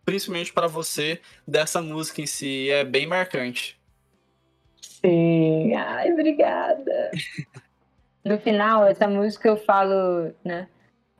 principalmente 0.05 0.53
para 0.53 0.67
você, 0.67 1.19
dessa 1.47 1.81
música 1.81 2.21
em 2.21 2.25
si. 2.25 2.45
e 2.65 2.69
É 2.69 2.83
bem 2.85 3.05
marcante. 3.05 3.77
Sim, 4.81 5.73
ai, 5.73 6.11
obrigada. 6.13 7.11
No 8.21 8.37
final, 8.37 8.85
essa 8.85 9.07
música 9.07 9.47
eu 9.47 9.55
falo, 9.55 10.33
né? 10.43 10.67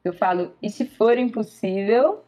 Eu 0.04 0.14
falo, 0.14 0.54
e 0.62 0.70
se 0.70 0.86
for 0.86 1.18
impossível, 1.18 2.24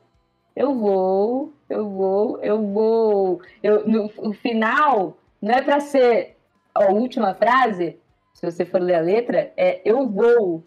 eu 0.55 0.75
vou, 0.75 1.53
eu 1.69 1.89
vou, 1.89 2.39
eu 2.41 2.67
vou. 2.67 3.41
Eu, 3.63 3.87
no 3.87 4.11
o 4.17 4.33
final, 4.33 5.17
não 5.41 5.55
é 5.55 5.61
pra 5.61 5.79
ser 5.79 6.37
a 6.73 6.91
última 6.91 7.33
frase, 7.33 7.97
se 8.33 8.45
você 8.45 8.65
for 8.65 8.81
ler 8.81 8.95
a 8.95 9.01
letra, 9.01 9.53
é 9.55 9.81
eu 9.85 10.07
vou. 10.09 10.65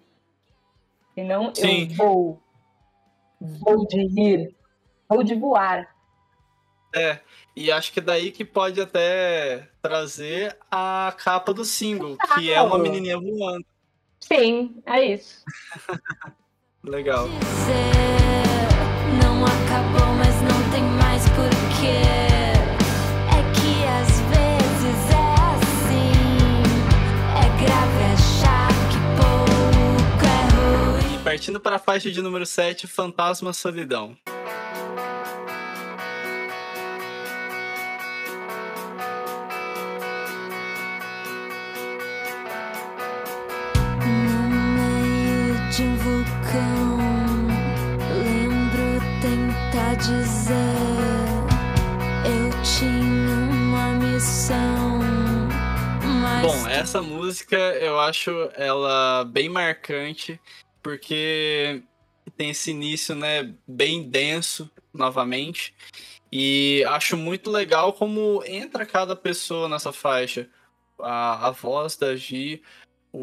E 1.16 1.22
não 1.22 1.54
Sim. 1.54 1.88
eu 1.90 1.96
vou. 1.96 2.42
vou 3.40 3.86
de 3.86 4.06
rir, 4.06 4.54
vou 5.08 5.22
de 5.22 5.34
voar. 5.34 5.94
É, 6.94 7.18
e 7.56 7.70
acho 7.72 7.92
que 7.92 8.00
daí 8.00 8.30
que 8.30 8.44
pode 8.44 8.80
até 8.80 9.68
trazer 9.82 10.56
a 10.70 11.14
capa 11.18 11.52
do 11.52 11.64
single, 11.64 12.16
que 12.34 12.52
é 12.52 12.62
uma 12.62 12.78
menininha 12.78 13.18
voando. 13.18 13.66
Sim, 14.20 14.80
é 14.86 15.04
isso. 15.04 15.44
Legal. 16.84 17.28
dizer 17.28 18.04
não 19.22 19.44
acabou, 19.44 20.14
mas 20.16 20.34
não 20.42 20.70
tem 20.70 20.82
mais 20.82 21.22
porquê. 21.30 22.02
É 23.30 23.40
que 23.54 23.84
às 23.86 24.20
vezes 24.28 25.10
é 25.10 25.34
assim. 25.54 26.12
É 27.36 27.46
grave 27.64 28.04
achar 28.12 28.68
que 28.90 28.98
pouco 29.16 30.28
ruim. 31.08 31.18
Partindo 31.24 31.58
para 31.58 31.76
a 31.76 31.78
faixa 31.78 32.10
de 32.10 32.20
número 32.20 32.44
7, 32.44 32.86
Fantasma 32.86 33.52
Solidão. 33.52 34.16
Essa 56.74 57.00
música 57.00 57.56
eu 57.56 58.00
acho 58.00 58.30
ela 58.54 59.24
bem 59.24 59.48
marcante, 59.48 60.40
porque 60.82 61.82
tem 62.36 62.50
esse 62.50 62.72
início, 62.72 63.14
né, 63.14 63.54
bem 63.66 64.08
denso 64.08 64.68
novamente. 64.92 65.72
E 66.32 66.84
acho 66.88 67.16
muito 67.16 67.48
legal 67.48 67.92
como 67.92 68.42
entra 68.44 68.84
cada 68.84 69.14
pessoa 69.14 69.68
nessa 69.68 69.92
faixa. 69.92 70.48
A, 70.98 71.48
a 71.48 71.50
voz 71.52 71.96
da 71.96 72.16
Gi, 72.16 72.60
o, 73.12 73.20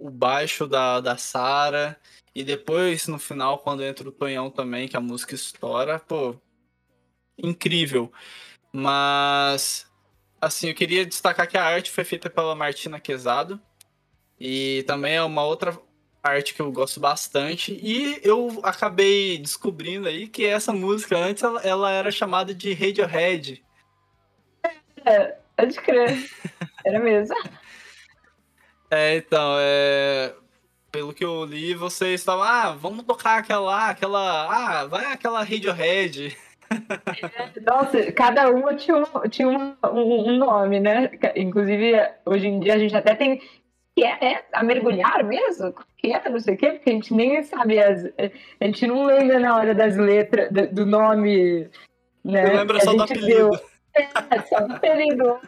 o, 0.00 0.06
o 0.06 0.10
baixo 0.10 0.66
da, 0.66 1.00
da 1.00 1.16
Sara, 1.16 1.98
e 2.34 2.44
depois 2.44 3.08
no 3.08 3.18
final, 3.18 3.58
quando 3.58 3.82
entra 3.82 4.08
o 4.08 4.12
Tonhão 4.12 4.48
também, 4.48 4.86
que 4.86 4.96
a 4.96 5.00
música 5.00 5.34
estoura, 5.34 5.98
pô, 5.98 6.36
incrível. 7.36 8.12
Mas 8.72 9.85
assim, 10.46 10.68
eu 10.68 10.74
queria 10.74 11.04
destacar 11.04 11.48
que 11.48 11.58
a 11.58 11.64
arte 11.64 11.90
foi 11.90 12.04
feita 12.04 12.30
pela 12.30 12.54
Martina 12.54 13.00
Quezado. 13.00 13.60
E 14.38 14.84
também 14.86 15.16
é 15.16 15.22
uma 15.22 15.44
outra 15.44 15.78
arte 16.22 16.54
que 16.54 16.60
eu 16.60 16.70
gosto 16.70 17.00
bastante. 17.00 17.78
E 17.82 18.20
eu 18.22 18.60
acabei 18.62 19.38
descobrindo 19.38 20.08
aí 20.08 20.28
que 20.28 20.44
essa 20.44 20.72
música 20.72 21.16
antes 21.16 21.42
ela, 21.42 21.60
ela 21.62 21.90
era 21.90 22.10
chamada 22.10 22.54
de 22.54 22.72
Radiohead. 22.72 23.64
Pode 25.56 25.80
crer. 25.80 26.30
Era 26.84 26.98
mesmo. 27.00 27.34
É, 28.88 29.16
então, 29.16 29.56
é. 29.58 30.32
Pelo 30.92 31.12
que 31.12 31.24
eu 31.24 31.44
li, 31.44 31.74
vocês 31.74 32.20
estavam, 32.20 32.44
ah, 32.44 32.70
vamos 32.70 33.04
tocar 33.04 33.40
aquela, 33.40 33.90
aquela, 33.90 34.46
ah, 34.48 34.86
vai 34.86 35.06
aquela 35.06 35.42
Radiohead. 35.42 36.38
Nossa, 37.64 38.12
cada 38.12 38.50
uma 38.50 38.74
tinha, 38.74 38.96
um, 38.96 39.04
tinha 39.28 39.48
um, 39.48 39.76
um- 39.92 40.36
nome, 40.38 40.80
né? 40.80 41.10
Inclusive, 41.36 41.92
hoje 42.24 42.48
em 42.48 42.60
dia 42.60 42.74
a 42.74 42.78
gente 42.78 42.96
até 42.96 43.14
tem. 43.14 43.40
Que 43.96 44.04
é, 44.04 44.32
é 44.34 44.44
a 44.52 44.62
mergulhar 44.62 45.24
mesmo? 45.24 45.74
Que 45.96 46.12
é, 46.12 46.28
não 46.28 46.38
sei 46.38 46.54
o 46.54 46.58
quê, 46.58 46.72
porque 46.72 46.90
a 46.90 46.92
gente 46.92 47.14
nem 47.14 47.42
sabe 47.42 47.78
as. 47.78 48.04
A 48.60 48.64
gente 48.66 48.86
não 48.86 49.04
lembra 49.04 49.38
na 49.38 49.56
hora 49.56 49.74
das 49.74 49.96
letras, 49.96 50.50
do, 50.50 50.66
do 50.68 50.86
nome. 50.86 51.68
Né? 52.24 52.52
Eu 52.52 52.56
lembro 52.58 52.80
só 52.84 52.92
do 52.92 53.02
apelido. 53.02 53.26
deu. 53.26 53.50
É, 54.30 54.40
só 54.42 54.60
do 54.60 54.74
apelido. 54.74 55.38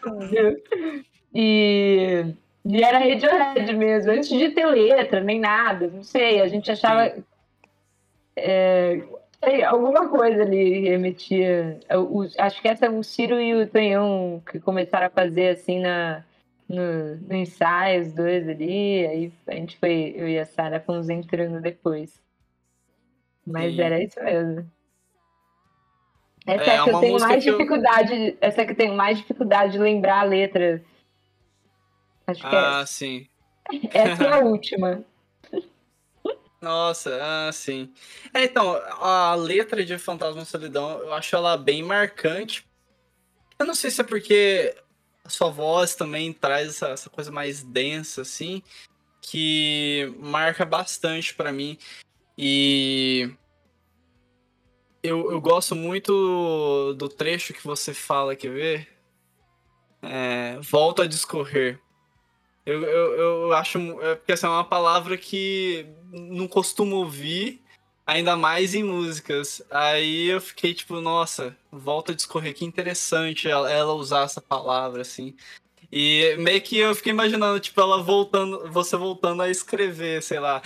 E, 1.34 2.24
e 2.64 2.82
era 2.82 2.98
Radiohead 2.98 3.76
mesmo, 3.76 4.10
antes 4.12 4.30
de 4.30 4.48
ter 4.50 4.64
letra, 4.64 5.20
nem 5.20 5.38
nada, 5.38 5.88
não 5.88 6.02
sei. 6.02 6.40
A 6.40 6.48
gente 6.48 6.70
achava. 6.72 7.12
é, 8.36 9.02
sei, 9.44 9.62
alguma 9.62 10.08
coisa 10.08 10.42
ali 10.42 10.88
remetia. 10.88 11.80
o- 11.96 12.26
acho 12.38 12.60
que 12.62 12.68
essa 12.68 12.90
o 12.90 13.02
Ciro 13.04 13.40
e 13.40 13.54
o 13.54 13.66
Tonhão 13.68 14.42
que 14.50 14.58
começaram 14.60 15.06
a 15.06 15.10
fazer 15.10 15.50
assim 15.50 15.80
na, 15.80 16.24
no, 16.68 17.16
no 17.16 17.34
ensaio, 17.34 18.02
os 18.02 18.12
dois 18.12 18.48
ali. 18.48 19.06
Aí 19.06 19.32
a 19.46 19.54
gente 19.54 19.76
foi, 19.78 20.12
eu 20.16 20.28
e 20.28 20.38
a 20.38 20.44
Sara 20.46 20.80
fomos 20.80 21.08
entrando 21.08 21.60
depois. 21.60 22.20
Mas 23.46 23.74
Sim. 23.74 23.80
era 23.80 24.02
isso 24.02 24.22
mesmo. 24.22 24.70
Essa 26.46 26.64
É, 26.70 26.74
é, 26.74 26.78
a 26.78 26.84
que 26.84 26.90
eu 26.90 27.00
tenho 27.00 27.20
mais 27.20 27.44
que 27.44 27.50
eu- 27.50 27.58
dificuldade. 27.58 28.38
Essa 28.40 28.62
é 28.62 28.64
que 28.64 28.72
eu 28.72 28.76
tenho 28.76 28.94
mais 28.94 29.18
dificuldade 29.18 29.72
de 29.72 29.78
lembrar 29.78 30.20
a 30.20 30.24
letra. 30.24 30.82
Acho 32.26 32.40
que 32.40 32.56
Ah, 32.56 32.84
sim. 32.86 33.26
é, 33.70 33.98
essa 33.98 34.24
é 34.24 34.32
a 34.32 34.38
última. 34.44 35.02
Nossa, 36.60 37.18
ah, 37.22 37.52
sim. 37.52 37.92
É, 38.34 38.44
então, 38.44 38.74
a 39.00 39.34
letra 39.34 39.84
de 39.84 39.96
Fantasma 39.96 40.44
Solidão, 40.44 40.98
eu 40.98 41.14
acho 41.14 41.34
ela 41.36 41.56
bem 41.56 41.82
marcante. 41.82 42.66
Eu 43.58 43.66
não 43.66 43.74
sei 43.74 43.90
se 43.90 44.00
é 44.00 44.04
porque 44.04 44.74
a 45.24 45.28
sua 45.28 45.50
voz 45.50 45.94
também 45.94 46.32
traz 46.32 46.68
essa, 46.68 46.88
essa 46.88 47.10
coisa 47.10 47.30
mais 47.30 47.62
densa, 47.62 48.22
assim, 48.22 48.62
que 49.20 50.12
marca 50.18 50.64
bastante 50.64 51.34
pra 51.34 51.52
mim. 51.52 51.78
E 52.36 53.30
eu, 55.02 55.30
eu 55.30 55.40
gosto 55.40 55.76
muito 55.76 56.94
do 56.94 57.08
trecho 57.08 57.54
que 57.54 57.64
você 57.64 57.94
fala, 57.94 58.34
quer 58.34 58.52
ver? 58.52 58.88
É, 60.02 60.58
volta 60.60 61.02
a 61.04 61.06
discorrer. 61.06 61.80
Eu, 62.68 62.82
eu, 62.82 63.12
eu 63.14 63.52
acho. 63.54 63.78
É 64.02 64.14
porque 64.14 64.32
essa 64.32 64.46
é 64.46 64.50
uma 64.50 64.64
palavra 64.64 65.16
que 65.16 65.86
não 66.12 66.46
costumo 66.46 66.96
ouvir, 66.96 67.62
ainda 68.06 68.36
mais 68.36 68.74
em 68.74 68.82
músicas. 68.82 69.62
Aí 69.70 70.26
eu 70.28 70.38
fiquei 70.38 70.74
tipo, 70.74 71.00
nossa, 71.00 71.56
volta 71.72 72.12
a 72.12 72.14
discorrer, 72.14 72.54
que 72.54 72.66
interessante 72.66 73.48
ela, 73.48 73.72
ela 73.72 73.94
usar 73.94 74.24
essa 74.24 74.42
palavra, 74.42 75.00
assim. 75.00 75.34
E 75.90 76.36
meio 76.38 76.60
que 76.60 76.76
eu 76.76 76.94
fiquei 76.94 77.10
imaginando, 77.10 77.58
tipo, 77.58 77.80
ela 77.80 78.02
voltando, 78.02 78.70
você 78.70 78.98
voltando 78.98 79.40
a 79.40 79.48
escrever, 79.48 80.22
sei 80.22 80.38
lá. 80.38 80.60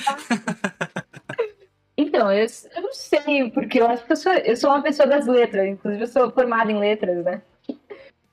Então, 1.96 2.32
eu, 2.32 2.46
eu 2.74 2.82
não 2.82 2.92
sei, 2.92 3.50
porque 3.50 3.78
eu 3.78 3.86
acho 3.86 4.04
que 4.04 4.12
eu 4.12 4.16
sou, 4.16 4.32
eu 4.32 4.56
sou 4.56 4.70
uma 4.70 4.82
pessoa 4.82 5.06
das 5.06 5.26
letras, 5.26 5.68
inclusive 5.68 6.02
eu 6.02 6.08
sou 6.08 6.32
formada 6.32 6.72
em 6.72 6.78
letras, 6.78 7.22
né? 7.24 7.42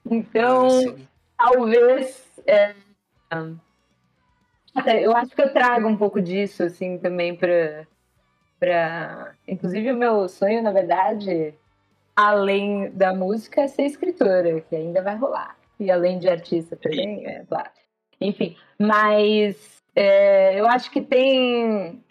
Então, 0.10 0.66
Assim. 0.66 1.08
talvez. 1.38 2.24
é, 2.48 2.74
eu 5.04 5.16
acho 5.16 5.36
que 5.36 5.42
eu 5.42 5.52
trago 5.52 5.88
um 5.88 5.98
pouco 5.98 6.22
disso, 6.22 6.64
assim, 6.64 6.98
também 6.98 7.36
pra. 7.36 7.86
pra... 8.60 9.34
Inclusive, 9.48 9.92
o 9.92 9.98
meu 9.98 10.28
sonho, 10.30 10.62
na 10.62 10.72
verdade, 10.72 11.54
além 12.16 12.92
da 12.92 13.14
música, 13.14 13.62
é 13.62 13.68
ser 13.68 13.84
escritora, 13.84 14.62
que 14.62 14.76
ainda 14.76 15.02
vai 15.02 15.16
rolar. 15.16 15.58
E 15.80 15.90
além 15.90 16.20
de 16.20 16.28
artista 16.28 16.76
também, 16.76 17.26
é 17.26 17.46
claro. 17.46 17.70
Enfim, 18.20 18.58
mas 18.78 19.82
é, 19.96 20.60
eu 20.60 20.68
acho 20.68 20.92
que 20.92 21.02
tem 21.02 22.04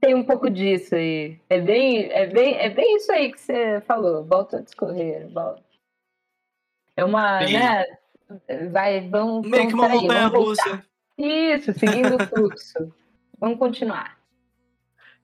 tem 0.00 0.14
um 0.14 0.24
pouco 0.24 0.50
disso 0.50 0.96
aí. 0.96 1.38
É 1.48 1.60
bem, 1.60 2.10
é 2.10 2.26
bem, 2.26 2.56
é 2.56 2.68
bem 2.68 2.96
isso 2.96 3.12
aí 3.12 3.30
que 3.30 3.40
você 3.40 3.80
falou. 3.82 4.24
Volta 4.24 4.56
a 4.56 4.60
discorrer, 4.60 5.28
volta. 5.28 5.62
É 6.96 7.04
uma, 7.04 7.46
Sim. 7.46 7.52
né? 7.52 7.84
Vai, 8.70 9.08
vamos. 9.08 9.48
Meio 9.48 9.68
que 9.68 9.74
uma 9.74 9.88
montanha 9.88 10.26
russa. 10.26 10.84
Isso, 11.18 11.72
seguindo 11.74 12.16
o 12.16 12.18
fluxo. 12.26 12.92
vamos 13.38 13.58
continuar. 13.58 14.18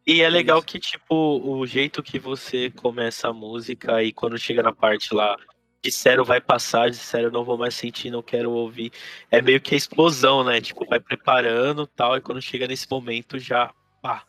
E 0.07 0.23
é 0.23 0.29
legal 0.29 0.59
Isso. 0.59 0.67
que, 0.67 0.79
tipo, 0.79 1.15
o 1.15 1.67
jeito 1.67 2.03
que 2.03 2.19
você 2.19 2.71
começa 2.71 3.29
a 3.29 3.33
música 3.33 4.03
e 4.03 4.13
quando 4.13 4.39
chega 4.39 4.63
na 4.63 4.73
parte 4.73 5.13
lá, 5.13 5.37
disseram 5.83 6.25
vai 6.25 6.41
passar, 6.41 6.91
disseram 6.91 7.31
não 7.31 7.45
vou 7.45 7.59
mais 7.59 7.75
sentir, 7.75 8.11
não 8.11 8.23
quero 8.23 8.51
ouvir, 8.51 8.91
é 9.31 9.43
meio 9.43 9.61
que 9.61 9.75
a 9.75 9.79
explosão, 9.79 10.43
né? 10.43 10.61
Tipo, 10.61 10.87
vai 10.87 10.99
preparando 10.99 11.87
tal, 11.87 12.17
e 12.17 12.21
quando 12.21 12.41
chega 12.41 12.67
nesse 12.67 12.91
momento 12.91 13.39
já, 13.39 13.73
pá. 14.01 14.25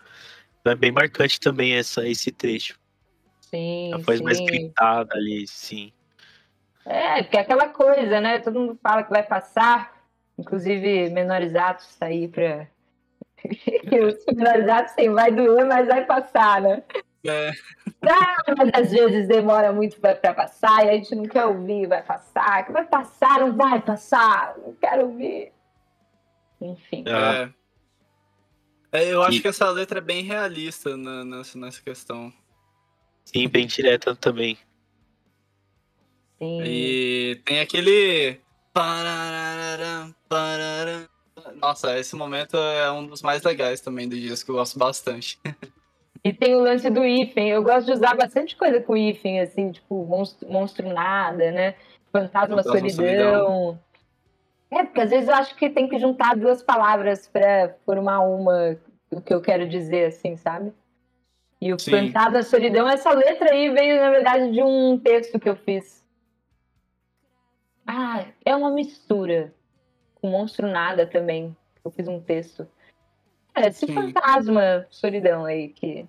Então 0.59 0.73
é 0.73 0.75
bem 0.75 0.91
marcante 0.91 1.39
também 1.39 1.73
essa, 1.73 2.07
esse 2.07 2.31
trecho. 2.31 2.77
Sim, 3.41 3.93
A 3.93 3.97
voz 3.97 4.21
mais 4.21 4.39
gritada 4.39 5.15
ali, 5.15 5.47
sim. 5.47 5.91
É, 6.85 7.21
porque 7.23 7.37
é 7.37 7.41
aquela 7.41 7.69
coisa, 7.69 8.19
né? 8.21 8.39
Todo 8.39 8.59
mundo 8.59 8.79
fala 8.81 9.03
que 9.03 9.09
vai 9.09 9.23
passar, 9.23 9.93
inclusive 10.37 11.09
menorizados 11.09 11.95
tá 11.97 12.07
aí 12.07 12.27
pra. 12.27 12.67
Os 14.07 14.25
menorizados 14.35 14.91
sim, 14.91 15.09
vai 15.11 15.31
doer, 15.31 15.65
mas 15.65 15.87
vai 15.87 16.05
passar, 16.05 16.61
né? 16.61 16.83
É, 17.25 17.51
Ah, 18.01 18.35
mas 18.57 18.69
às 18.73 18.91
vezes 18.91 19.27
demora 19.27 19.73
muito 19.73 19.99
pra, 19.99 20.15
pra 20.15 20.33
passar 20.33 20.85
e 20.85 20.89
a 20.89 20.93
gente 20.93 21.13
não 21.15 21.25
quer 21.25 21.45
ouvir, 21.45 21.85
vai 21.87 22.01
passar. 22.01 22.65
Que 22.65 22.71
vai 22.71 22.85
passar, 22.85 23.39
não 23.41 23.55
vai 23.55 23.81
passar, 23.81 24.55
não 24.57 24.73
quero 24.75 25.07
ouvir. 25.07 25.51
Enfim. 26.61 27.03
É. 27.07 27.49
É, 28.91 29.13
eu 29.13 29.21
acho 29.21 29.37
E- 29.37 29.41
que 29.41 29.47
essa 29.47 29.69
letra 29.69 29.99
é 29.99 30.01
bem 30.01 30.23
realista 30.23 30.97
na- 30.97 31.23
nessa, 31.23 31.57
nessa 31.59 31.81
questão. 31.81 32.33
Sim, 33.25 33.47
bem 33.47 33.67
direta 33.67 34.15
também. 34.15 34.57
Sim. 36.39 36.63
E 36.63 37.41
tem 37.45 37.59
aquele. 37.59 38.39
Nossa, 41.55 41.99
esse 41.99 42.15
momento 42.15 42.55
é 42.55 42.91
um 42.91 43.05
dos 43.05 43.21
mais 43.21 43.43
legais 43.43 43.81
também 43.81 44.07
do 44.07 44.17
disco, 44.17 44.45
que 44.45 44.51
eu 44.51 44.55
gosto 44.55 44.79
bastante. 44.79 45.37
E 46.21 46.33
tem 46.33 46.53
o 46.53 46.59
lance 46.59 46.89
do 46.89 47.05
hífen. 47.05 47.49
Eu 47.49 47.63
gosto 47.63 47.85
de 47.85 47.93
usar 47.93 48.13
bastante 48.13 48.53
coisa 48.57 48.81
com 48.81 48.97
hífen, 48.97 49.39
assim, 49.39 49.71
tipo, 49.71 50.05
monstro, 50.05 50.51
monstro 50.51 50.89
nada, 50.89 51.49
né? 51.49 51.75
Fantasma, 52.11 52.61
Fantasma, 52.61 52.89
solidão. 52.89 53.79
É, 54.71 54.83
porque 54.83 55.01
às 55.01 55.09
vezes 55.09 55.29
eu 55.29 55.35
acho 55.35 55.55
que 55.55 55.69
tem 55.69 55.87
que 55.87 55.97
juntar 55.97 56.35
duas 56.35 56.61
palavras 56.61 57.27
para 57.27 57.73
formar 57.85 58.19
uma, 58.19 58.77
o 59.11 59.21
que 59.21 59.33
eu 59.33 59.41
quero 59.41 59.67
dizer, 59.67 60.07
assim, 60.07 60.35
sabe? 60.35 60.73
E 61.61 61.73
o 61.73 61.79
Sim. 61.79 62.11
Fantasma 62.11 62.43
Solidão, 62.43 62.87
essa 62.87 63.11
letra 63.11 63.51
aí 63.51 63.69
veio, 63.69 63.99
na 63.99 64.09
verdade, 64.09 64.51
de 64.51 64.61
um 64.61 64.97
texto 64.97 65.39
que 65.39 65.49
eu 65.49 65.55
fiz. 65.55 65.98
Ah, 67.91 68.23
é 68.45 68.55
uma 68.55 68.69
mistura. 68.69 69.51
Com 70.13 70.29
Monstro 70.29 70.67
Nada 70.67 71.07
também. 71.07 71.57
Eu 71.83 71.89
fiz 71.89 72.07
um 72.07 72.21
texto. 72.21 72.67
É, 73.55 73.67
esse 73.67 73.87
Sim. 73.87 73.93
fantasma 73.95 74.85
solidão 74.91 75.43
aí 75.43 75.69
que 75.69 76.05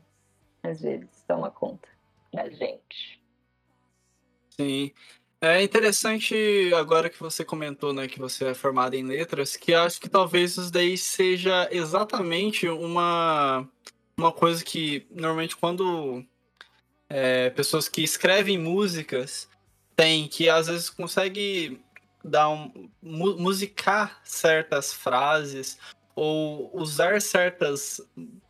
às 0.63 0.83
vezes 0.83 1.09
toma 1.27 1.51
conta 1.51 1.89
da 2.35 2.51
gente. 2.51 3.23
Sim. 4.51 4.93
É 5.41 5.63
interessante 5.63 6.71
agora 6.75 7.09
que 7.09 7.19
você 7.19 7.47
comentou, 7.47 7.95
né, 7.95 8.07
que 8.07 8.19
você 8.19 8.49
é 8.49 8.55
formado 8.55 8.93
em 8.93 9.03
letras, 9.03 9.57
que 9.57 9.73
acho 9.73 9.99
que 9.99 10.09
talvez 10.11 10.59
isso 10.59 10.71
daí 10.71 10.99
seja 10.99 11.67
exatamente 11.73 12.69
uma, 12.69 13.67
uma 14.19 14.33
coisa 14.33 14.63
que 14.63 15.07
normalmente 15.11 15.57
quando 15.57 16.23
é, 17.09 17.49
pessoas 17.49 17.89
que 17.89 18.03
escrevem 18.03 18.59
músicas 18.59 19.50
têm, 20.01 20.27
que 20.27 20.49
às 20.49 20.67
vezes 20.67 20.89
consegue 20.89 21.79
dar 22.25 22.49
um, 22.49 22.89
mu- 23.03 23.37
musicar 23.37 24.19
certas 24.25 24.95
frases 24.95 25.79
ou 26.17 26.71
usar 26.75 27.21
certas 27.21 28.01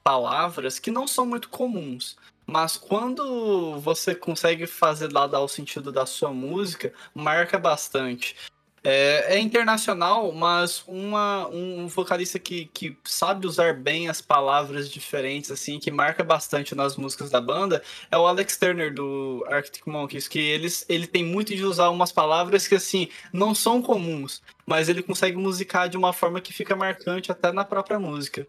palavras 0.04 0.78
que 0.78 0.92
não 0.92 1.08
são 1.08 1.26
muito 1.26 1.48
comuns. 1.48 2.16
Mas 2.46 2.76
quando 2.76 3.80
você 3.80 4.14
consegue 4.14 4.66
fazer 4.66 5.12
lá 5.12 5.26
dar 5.26 5.40
o 5.40 5.48
sentido 5.48 5.90
da 5.90 6.06
sua 6.06 6.32
música, 6.32 6.92
marca 7.12 7.58
bastante. 7.58 8.36
É, 8.82 9.34
é 9.34 9.38
internacional, 9.38 10.32
mas 10.32 10.82
uma, 10.88 11.46
um 11.48 11.86
vocalista 11.86 12.38
que, 12.38 12.64
que 12.66 12.96
sabe 13.04 13.46
usar 13.46 13.74
bem 13.74 14.08
as 14.08 14.22
palavras 14.22 14.88
diferentes, 14.88 15.50
assim, 15.50 15.78
que 15.78 15.90
marca 15.90 16.24
bastante 16.24 16.74
nas 16.74 16.96
músicas 16.96 17.30
da 17.30 17.40
banda, 17.40 17.82
é 18.10 18.16
o 18.16 18.26
Alex 18.26 18.56
Turner 18.56 18.92
do 18.92 19.44
Arctic 19.48 19.86
Monkeys, 19.86 20.26
que 20.26 20.38
eles, 20.38 20.86
ele 20.88 21.06
tem 21.06 21.22
muito 21.22 21.54
de 21.54 21.62
usar 21.62 21.90
umas 21.90 22.10
palavras 22.10 22.66
que, 22.66 22.74
assim, 22.74 23.08
não 23.32 23.54
são 23.54 23.82
comuns, 23.82 24.42
mas 24.64 24.88
ele 24.88 25.02
consegue 25.02 25.36
musicar 25.36 25.88
de 25.88 25.98
uma 25.98 26.12
forma 26.12 26.40
que 26.40 26.52
fica 26.52 26.74
marcante 26.74 27.30
até 27.30 27.52
na 27.52 27.64
própria 27.64 27.98
música. 27.98 28.46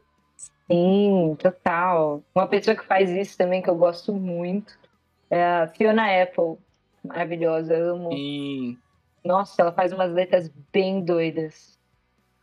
Sim, 0.72 1.36
total. 1.38 2.24
Uma 2.34 2.48
pessoa 2.48 2.76
que 2.76 2.86
faz 2.86 3.10
isso 3.10 3.38
também 3.38 3.62
que 3.62 3.70
eu 3.70 3.76
gosto 3.76 4.14
muito 4.14 4.80
é 5.30 5.44
a 5.44 5.68
Fiona 5.68 6.06
Apple. 6.22 6.58
Maravilhosa, 7.04 7.74
eu 7.74 7.96
amo. 7.96 8.14
E, 8.14 8.78
Nossa, 9.24 9.62
ela 9.62 9.72
faz 9.72 9.94
umas 9.94 10.12
letras 10.12 10.52
bem 10.74 11.04
doidas, 11.04 11.78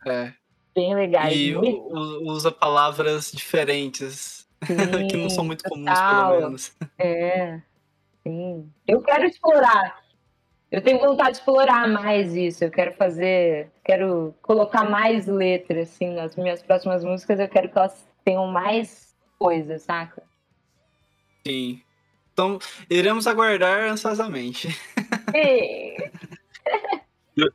é, 0.05 0.33
bem 0.73 0.95
legais. 0.95 1.35
e 1.35 1.55
usa 1.55 2.51
palavras 2.51 3.31
diferentes, 3.31 4.47
que 5.09 5.17
não 5.17 5.29
são 5.29 5.43
muito 5.43 5.63
comuns, 5.63 5.99
total. 5.99 6.29
pelo 6.29 6.41
menos. 6.41 6.73
É, 6.97 7.61
sim. 8.23 8.71
Eu 8.87 9.01
quero 9.01 9.25
explorar. 9.25 9.99
Eu 10.71 10.81
tenho 10.83 10.99
vontade 10.99 11.31
de 11.31 11.37
explorar 11.39 11.87
mais 11.87 12.35
isso. 12.35 12.63
Eu 12.63 12.69
quero 12.69 12.93
fazer, 12.93 13.71
quero 13.83 14.35
colocar 14.41 14.87
mais 14.87 15.25
letras, 15.25 15.89
assim, 15.89 16.13
nas 16.13 16.35
minhas 16.35 16.61
próximas 16.61 17.03
músicas. 17.03 17.39
Eu 17.39 17.47
quero 17.49 17.69
que 17.69 17.77
elas 17.77 18.07
tenham 18.23 18.45
mais 18.47 19.15
coisas, 19.39 19.81
saca? 19.81 20.21
Sim. 21.45 21.81
Então, 22.31 22.59
iremos 22.89 23.25
aguardar 23.25 23.89
ansiosamente. 23.91 24.69
E- 25.33 26.11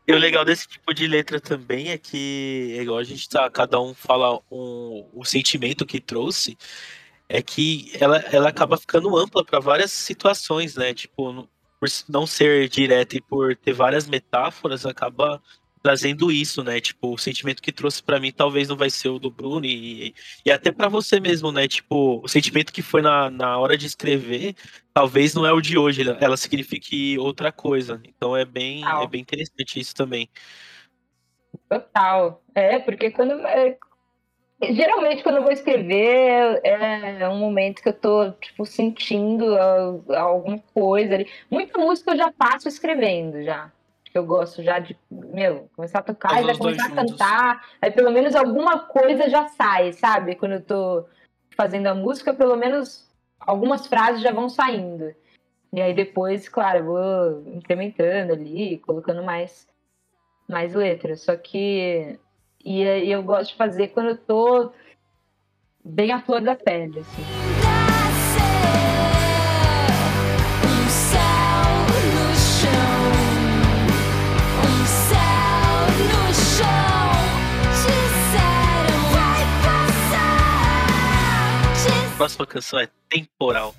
E 0.06 0.12
o- 0.12 0.18
legal 0.18 0.44
desse 0.44 0.66
tipo 0.68 0.92
de 0.94 1.06
letra 1.06 1.40
também 1.40 1.90
é 1.90 1.98
que, 1.98 2.76
é 2.78 2.82
igual 2.82 2.98
a 2.98 3.04
gente 3.04 3.28
tá, 3.28 3.50
cada 3.50 3.80
um 3.80 3.94
fala 3.94 4.40
um, 4.50 5.08
o 5.12 5.24
sentimento 5.24 5.84
que 5.86 6.00
trouxe, 6.00 6.56
é 7.28 7.42
que 7.42 7.90
ela, 8.00 8.18
ela 8.32 8.48
acaba 8.48 8.76
ficando 8.76 9.16
ampla 9.16 9.44
para 9.44 9.60
várias 9.60 9.92
situações, 9.92 10.76
né? 10.76 10.94
Tipo, 10.94 11.48
por 11.80 11.88
não 12.08 12.26
ser 12.26 12.68
direta 12.68 13.16
e 13.16 13.20
por 13.20 13.56
ter 13.56 13.72
várias 13.72 14.06
metáforas, 14.06 14.86
acaba 14.86 15.42
trazendo 15.84 16.32
isso, 16.32 16.64
né? 16.64 16.80
Tipo, 16.80 17.12
o 17.12 17.18
sentimento 17.18 17.60
que 17.60 17.70
trouxe 17.70 18.02
para 18.02 18.18
mim 18.18 18.32
talvez 18.32 18.68
não 18.70 18.76
vai 18.76 18.88
ser 18.88 19.10
o 19.10 19.18
do 19.18 19.30
Bruno 19.30 19.66
e, 19.66 20.14
e 20.42 20.50
até 20.50 20.72
para 20.72 20.88
você 20.88 21.20
mesmo, 21.20 21.52
né? 21.52 21.68
Tipo, 21.68 22.22
o 22.24 22.26
sentimento 22.26 22.72
que 22.72 22.80
foi 22.80 23.02
na, 23.02 23.28
na 23.28 23.58
hora 23.58 23.76
de 23.76 23.86
escrever 23.86 24.56
talvez 24.94 25.34
não 25.34 25.44
é 25.44 25.52
o 25.52 25.60
de 25.60 25.76
hoje, 25.76 26.02
ela- 26.20 26.38
signifique 26.38 27.18
outra 27.18 27.52
coisa. 27.52 28.00
Então 28.02 28.34
é 28.34 28.46
bem, 28.46 28.82
é 28.82 29.06
bem 29.06 29.20
interessante 29.20 29.78
isso 29.78 29.94
também. 29.94 30.26
Total. 31.68 32.42
É, 32.54 32.78
porque 32.78 33.10
quando. 33.10 33.32
é, 33.46 33.76
geralmente, 34.62 35.22
quando 35.22 35.36
eu 35.36 35.42
vou 35.42 35.52
escrever, 35.52 36.60
é 36.64 37.28
um 37.28 37.38
momento 37.38 37.82
que 37.82 37.90
eu 37.90 37.92
tô, 37.92 38.30
tipo, 38.32 38.64
sentindo 38.64 39.54
alguma 40.16 40.58
coisa 40.72 41.14
ali. 41.16 41.28
Muita 41.50 41.78
música 41.78 42.12
eu 42.12 42.16
já 42.16 42.32
faço 42.32 42.68
escrevendo 42.68 43.42
já. 43.42 43.70
Que 44.14 44.18
eu 44.18 44.24
gosto 44.24 44.62
já 44.62 44.78
de, 44.78 44.96
meu, 45.10 45.68
começar 45.74 45.98
a 45.98 46.02
tocar 46.02 46.40
e 46.40 46.46
já 46.46 46.56
começar 46.56 46.84
a 46.84 46.88
juntos. 46.88 47.10
cantar. 47.16 47.66
Aí 47.82 47.90
pelo 47.90 48.12
menos 48.12 48.36
alguma 48.36 48.78
coisa 48.78 49.28
já 49.28 49.48
sai, 49.48 49.92
sabe? 49.92 50.36
Quando 50.36 50.52
eu 50.52 50.62
tô 50.62 51.04
fazendo 51.56 51.88
a 51.88 51.96
música, 51.96 52.32
pelo 52.32 52.54
menos 52.54 53.10
algumas 53.40 53.88
frases 53.88 54.22
já 54.22 54.30
vão 54.30 54.48
saindo. 54.48 55.12
E 55.72 55.80
aí 55.82 55.92
depois, 55.92 56.48
claro, 56.48 56.78
eu 56.78 56.84
vou 56.84 57.54
incrementando 57.56 58.32
ali, 58.32 58.78
colocando 58.78 59.20
mais, 59.20 59.66
mais 60.48 60.74
letras. 60.74 61.22
Só 61.22 61.36
que 61.36 62.16
e, 62.64 62.82
e 62.84 63.10
eu 63.10 63.20
gosto 63.20 63.50
de 63.50 63.56
fazer 63.56 63.88
quando 63.88 64.10
eu 64.10 64.16
tô 64.16 64.72
bem 65.84 66.12
à 66.12 66.22
flor 66.22 66.40
da 66.40 66.54
pele, 66.54 67.00
assim. 67.00 67.63
Próxima 82.24 82.46
canção 82.46 82.78
é 82.78 82.88
Temporal. 83.10 83.74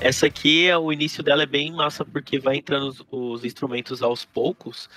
Essa 0.00 0.26
aqui 0.26 0.66
é 0.66 0.76
o 0.76 0.92
início 0.92 1.22
dela 1.22 1.44
é 1.44 1.46
bem 1.46 1.70
massa 1.72 2.04
porque 2.04 2.40
vai 2.40 2.56
entrando 2.56 2.88
os, 2.88 3.04
os 3.10 3.44
instrumentos 3.44 4.02
aos 4.02 4.24
poucos. 4.24 4.88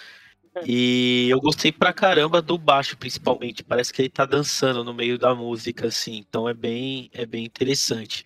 E 0.65 1.27
eu 1.29 1.39
gostei 1.39 1.71
pra 1.71 1.93
caramba 1.93 2.41
do 2.41 2.57
baixo, 2.57 2.97
principalmente. 2.97 3.63
Parece 3.63 3.93
que 3.93 4.01
ele 4.01 4.09
tá 4.09 4.25
dançando 4.25 4.83
no 4.83 4.93
meio 4.93 5.17
da 5.17 5.33
música, 5.33 5.87
assim. 5.87 6.17
Então 6.17 6.47
é 6.49 6.53
bem, 6.53 7.09
é 7.13 7.25
bem 7.25 7.45
interessante. 7.45 8.25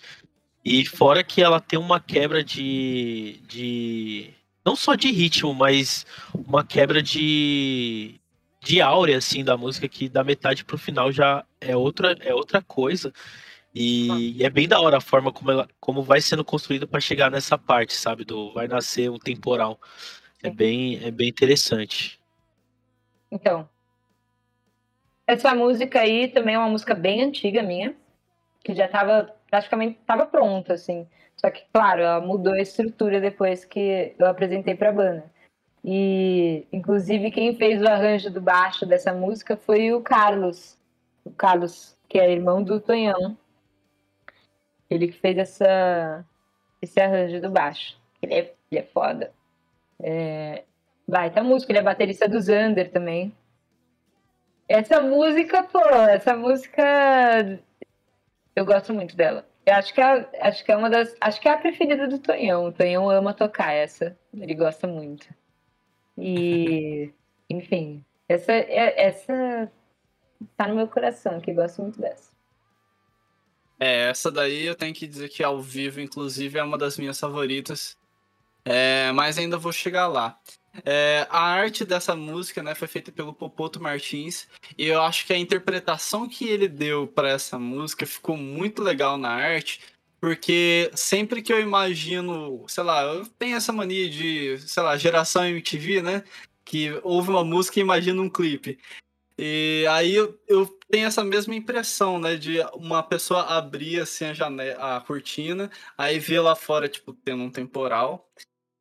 E 0.64 0.86
fora 0.86 1.24
que 1.24 1.42
ela 1.42 1.60
tem 1.60 1.78
uma 1.78 2.00
quebra 2.00 2.44
de, 2.44 3.40
de. 3.48 4.30
Não 4.66 4.76
só 4.76 4.96
de 4.96 5.12
ritmo, 5.12 5.54
mas 5.54 6.06
uma 6.34 6.64
quebra 6.64 7.02
de. 7.02 8.20
De 8.62 8.80
áurea, 8.80 9.18
assim, 9.18 9.44
da 9.44 9.58
música, 9.58 9.90
que 9.90 10.08
da 10.08 10.24
metade 10.24 10.64
pro 10.64 10.78
final 10.78 11.12
já 11.12 11.44
é 11.60 11.76
outra, 11.76 12.16
é 12.22 12.34
outra 12.34 12.62
coisa. 12.62 13.12
E, 13.76 14.38
e 14.38 14.46
é 14.46 14.50
bem 14.50 14.68
da 14.70 14.80
hora 14.80 14.98
a 14.98 15.02
forma 15.02 15.34
como, 15.34 15.52
ela, 15.52 15.68
como 15.82 16.02
vai 16.02 16.22
sendo 16.22 16.46
construída 16.46 16.88
para 16.88 17.02
chegar 17.02 17.30
nessa 17.30 17.58
parte, 17.58 17.94
sabe? 17.94 18.24
Do 18.24 18.54
vai 18.54 18.68
nascer 18.68 19.12
um 19.12 19.20
temporal. 19.20 19.78
É 20.44 20.50
bem, 20.50 21.02
é 21.02 21.10
bem 21.10 21.30
interessante. 21.30 22.20
Então, 23.32 23.68
essa 25.26 25.56
música 25.56 26.02
aí 26.02 26.28
também 26.28 26.56
é 26.56 26.60
uma 26.60 26.70
música 26.70 26.94
bem 26.94 27.24
antiga 27.24 27.64
minha, 27.64 27.96
que 28.62 28.76
já 28.76 28.86
estava 28.86 29.34
praticamente 29.50 30.00
tava 30.06 30.26
pronta, 30.26 30.74
assim. 30.74 31.08
Só 31.38 31.50
que, 31.50 31.64
claro, 31.74 32.02
ela 32.02 32.20
mudou 32.20 32.54
a 32.54 32.62
estrutura 32.62 33.22
depois 33.22 33.64
que 33.64 34.14
eu 34.20 34.28
apresentei 34.28 34.76
para 34.76 34.90
a 34.90 34.94
banda. 34.94 35.32
E, 35.84 36.66
inclusive, 36.72 37.32
quem 37.32 37.56
fez 37.56 37.82
o 37.82 37.88
arranjo 37.88 38.30
do 38.30 38.42
baixo 38.42 38.86
dessa 38.86 39.14
música 39.14 39.58
foi 39.58 39.94
o 39.94 40.02
Carlos, 40.02 40.78
o 41.24 41.32
Carlos, 41.32 41.98
que 42.08 42.20
é 42.20 42.32
irmão 42.32 42.64
do 42.64 42.80
Tonhão. 42.80 43.38
Ele 44.90 45.08
que 45.08 45.20
fez 45.20 45.38
essa, 45.38 46.26
esse 46.82 47.00
arranjo 47.00 47.42
do 47.42 47.50
baixo. 47.50 47.98
Ele 48.22 48.34
é, 48.34 48.54
ele 48.72 48.82
é 48.82 48.84
foda. 48.84 49.32
É, 50.04 50.64
baita 51.08 51.42
música, 51.42 51.72
ele 51.72 51.80
é 51.80 51.84
baterista 51.84 52.28
do 52.28 52.40
Zander 52.42 52.92
também. 52.92 53.34
Essa 54.68 55.02
música, 55.02 55.64
pô, 55.64 55.80
essa 55.80 56.36
música 56.36 56.84
eu 58.56 58.66
gosto 58.66 58.94
muito 58.94 59.16
dela. 59.16 59.48
Eu 59.66 59.76
acho 59.76 59.94
que 59.94 60.02
é, 60.02 60.30
acho 60.42 60.64
que 60.64 60.72
é 60.72 60.78
uma 60.78 60.90
das. 60.90 61.16
Acho 61.22 61.42
que 61.42 61.48
é 61.48 61.54
a 61.54 61.58
preferida 61.58 62.08
do 62.08 62.20
Tonhão. 62.20 62.66
O 62.66 62.72
Tonhão 62.72 63.10
ama 63.10 63.34
tocar 63.34 63.72
essa. 63.72 64.18
Ele 64.34 64.54
gosta 64.54 64.88
muito. 64.88 65.28
E, 66.18 67.12
enfim, 67.50 68.04
essa, 68.28 68.52
é, 68.52 69.02
essa 69.08 69.72
tá 70.56 70.68
no 70.68 70.76
meu 70.76 70.88
coração, 70.88 71.40
que 71.40 71.54
gosto 71.54 71.82
muito 71.82 72.00
dessa. 72.00 72.32
É, 73.80 74.10
essa 74.10 74.32
daí 74.32 74.66
eu 74.66 74.76
tenho 74.76 74.94
que 74.94 75.08
dizer 75.08 75.30
que 75.30 75.44
ao 75.44 75.60
vivo, 75.60 76.00
inclusive, 76.00 76.60
é 76.60 76.64
uma 76.64 76.78
das 76.78 76.98
minhas 76.98 77.20
favoritas. 77.20 77.98
É, 78.66 79.12
mas 79.12 79.38
ainda 79.38 79.58
vou 79.58 79.72
chegar 79.72 80.08
lá. 80.08 80.40
É, 80.86 81.28
a 81.30 81.40
arte 81.40 81.86
dessa 81.86 82.16
música 82.16 82.64
né, 82.64 82.74
foi 82.74 82.88
feita 82.88 83.12
pelo 83.12 83.34
Popoto 83.34 83.80
Martins 83.80 84.48
e 84.76 84.88
eu 84.88 85.04
acho 85.04 85.26
que 85.26 85.32
a 85.32 85.38
interpretação 85.38 86.28
que 86.28 86.48
ele 86.48 86.68
deu 86.68 87.06
para 87.06 87.30
essa 87.30 87.60
música 87.60 88.08
ficou 88.08 88.36
muito 88.36 88.82
legal 88.82 89.16
na 89.16 89.30
arte, 89.30 89.82
porque 90.20 90.90
sempre 90.96 91.44
que 91.44 91.54
eu 91.54 91.60
imagino, 91.60 92.66
sei 92.68 92.84
lá, 92.84 93.04
eu 93.04 93.26
tenho 93.38 93.56
essa 93.56 93.72
mania 93.72 94.10
de, 94.10 94.58
sei 94.60 94.82
lá, 94.82 94.98
geração 94.98 95.46
MTV, 95.46 96.02
né? 96.02 96.24
Que 96.66 97.00
ouve 97.04 97.30
uma 97.30 97.44
música 97.44 97.80
e 97.80 97.84
imagina 97.84 98.22
um 98.22 98.30
clipe. 98.30 98.80
E 99.38 99.86
aí 99.90 100.16
eu, 100.16 100.40
eu, 100.48 100.66
tenho 100.90 101.08
essa 101.08 101.24
mesma 101.24 101.56
impressão, 101.56 102.20
né? 102.20 102.36
De 102.36 102.60
uma 102.74 103.04
pessoa 103.04 103.42
abrir 103.42 104.00
assim 104.00 104.26
a 104.26 104.34
janela, 104.34 104.98
a 104.98 105.02
cortina, 105.02 105.70
aí 105.98 106.20
ver 106.20 106.40
lá 106.40 106.56
fora, 106.56 106.88
tipo, 106.88 107.14
tendo 107.14 107.44
um 107.44 107.52
temporal. 107.52 108.30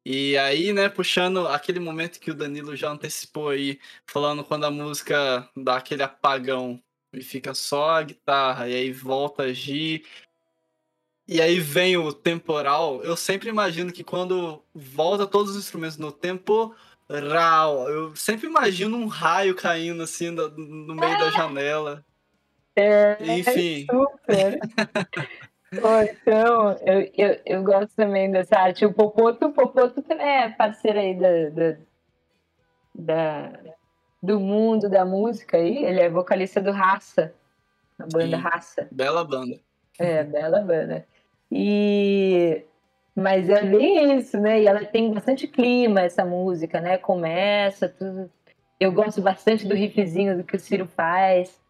E 0.05 0.37
aí, 0.37 0.73
né, 0.73 0.89
puxando 0.89 1.47
aquele 1.47 1.79
momento 1.79 2.19
que 2.19 2.31
o 2.31 2.35
Danilo 2.35 2.74
já 2.74 2.91
antecipou 2.91 3.51
aí, 3.51 3.79
falando 4.05 4.43
quando 4.43 4.65
a 4.65 4.70
música 4.70 5.49
dá 5.57 5.77
aquele 5.77 6.03
apagão 6.03 6.83
e 7.12 7.23
fica 7.23 7.55
só 7.55 7.91
a 7.91 8.03
guitarra, 8.03 8.69
e 8.69 8.74
aí 8.74 8.93
volta 8.93 9.43
a 9.43 9.47
agir, 9.47 10.05
e 11.27 11.41
aí 11.41 11.61
vem 11.61 11.97
o 11.97 12.12
temporal, 12.12 13.01
eu 13.05 13.16
sempre 13.16 13.49
imagino 13.49 13.93
que 13.93 14.03
quando 14.03 14.62
volta 14.74 15.27
todos 15.27 15.53
os 15.53 15.59
instrumentos 15.59 15.99
no 15.99 16.11
tempo, 16.11 16.74
eu 17.89 18.15
sempre 18.16 18.49
imagino 18.49 18.97
um 18.97 19.07
raio 19.07 19.55
caindo 19.55 20.03
assim 20.03 20.31
no, 20.31 20.49
no 20.49 20.95
meio 20.95 21.19
da 21.19 21.31
janela. 21.31 22.05
É, 22.74 23.19
Enfim. 23.20 23.87
Super. 23.91 24.59
Então, 25.73 26.77
eu, 26.85 27.11
eu, 27.16 27.40
eu 27.47 27.62
gosto 27.62 27.97
também 27.97 28.31
dessa 28.31 28.59
arte. 28.59 28.85
O 28.85 28.93
Popoto, 28.93 29.47
o 29.47 29.53
Popoto 29.53 30.03
também 30.03 30.27
é 30.27 30.51
parceiro 30.51 30.99
aí 30.99 31.15
da, 31.15 31.49
da, 31.49 31.77
da, 32.94 33.53
do 34.23 34.39
mundo 34.39 34.90
da 34.90 35.05
música 35.05 35.57
aí. 35.57 35.82
Ele 35.82 36.01
é 36.01 36.11
vocalista 36.11 36.61
do 36.61 36.70
Raça, 36.70 37.32
a 37.99 38.05
banda 38.05 38.36
Sim. 38.36 38.43
Raça. 38.43 38.89
Bela 38.93 39.24
banda. 39.24 39.59
É, 39.99 40.23
bela 40.23 40.61
banda. 40.61 41.07
E... 41.51 42.62
Mas 43.15 43.49
é 43.49 43.62
bem 43.62 44.16
isso, 44.19 44.39
né? 44.39 44.62
E 44.62 44.66
ela 44.66 44.85
tem 44.85 45.12
bastante 45.12 45.47
clima, 45.47 46.01
essa 46.01 46.24
música, 46.24 46.81
né? 46.81 46.99
Começa 46.99 47.89
tudo... 47.89 48.31
Eu 48.81 48.90
gosto 48.90 49.23
bastante 49.23 49.66
do 49.66 49.74
riffzinho 49.74 50.36
do 50.36 50.44
que 50.44 50.57
o 50.57 50.61
Ciro 50.61 50.86
faz. 50.86 51.61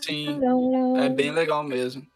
Sim, 0.00 0.40
é 0.98 1.08
bem 1.08 1.30
legal 1.30 1.62
mesmo. 1.62 2.06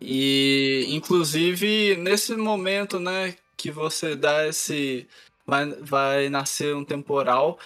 E, 0.00 0.86
inclusive, 0.90 1.96
nesse 1.96 2.34
momento, 2.36 2.98
né, 2.98 3.34
que 3.56 3.70
você 3.70 4.14
dá 4.14 4.46
esse. 4.46 5.06
Vai, 5.46 5.66
vai 5.80 6.28
nascer 6.28 6.74
um 6.74 6.84
temporal. 6.84 7.58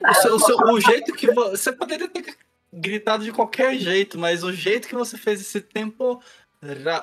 O, 0.00 0.14
seu, 0.14 0.34
o, 0.34 0.40
seu, 0.40 0.56
o 0.56 0.80
jeito 0.80 1.12
que 1.14 1.32
você. 1.32 1.56
Você 1.56 1.72
poderia 1.72 2.08
ter 2.08 2.36
gritado 2.72 3.24
de 3.24 3.32
qualquer 3.32 3.76
jeito, 3.78 4.18
mas 4.18 4.42
o 4.42 4.52
jeito 4.52 4.88
que 4.88 4.94
você 4.94 5.16
fez 5.16 5.40
esse 5.40 5.60
tempo. 5.60 6.22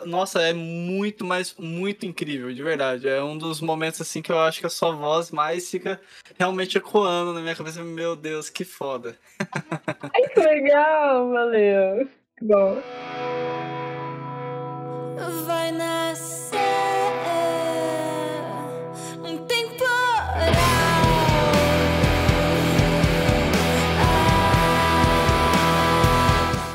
Nossa, 0.05 0.41
é 0.41 0.51
muito, 0.51 1.23
mas 1.23 1.55
muito 1.57 2.05
incrível, 2.05 2.53
de 2.53 2.61
verdade. 2.61 3.07
É 3.07 3.23
um 3.23 3.37
dos 3.37 3.61
momentos 3.61 4.01
assim 4.01 4.21
que 4.21 4.29
eu 4.29 4.37
acho 4.37 4.59
que 4.59 4.65
a 4.65 4.69
sua 4.69 4.91
voz 4.91 5.31
mais 5.31 5.69
fica 5.69 5.99
realmente 6.37 6.77
ecoando 6.77 7.33
na 7.33 7.39
minha 7.39 7.55
cabeça. 7.55 7.81
Meu 7.81 8.17
Deus, 8.17 8.49
que 8.49 8.65
foda. 8.65 9.17
Ai, 10.13 10.27
que 10.33 10.41
legal, 10.41 11.29
valeu. 11.29 12.09
Bom. 12.41 12.81
Vai 15.45 15.71
nascer 15.71 16.59
um 19.23 19.45
temporal. 19.45 19.85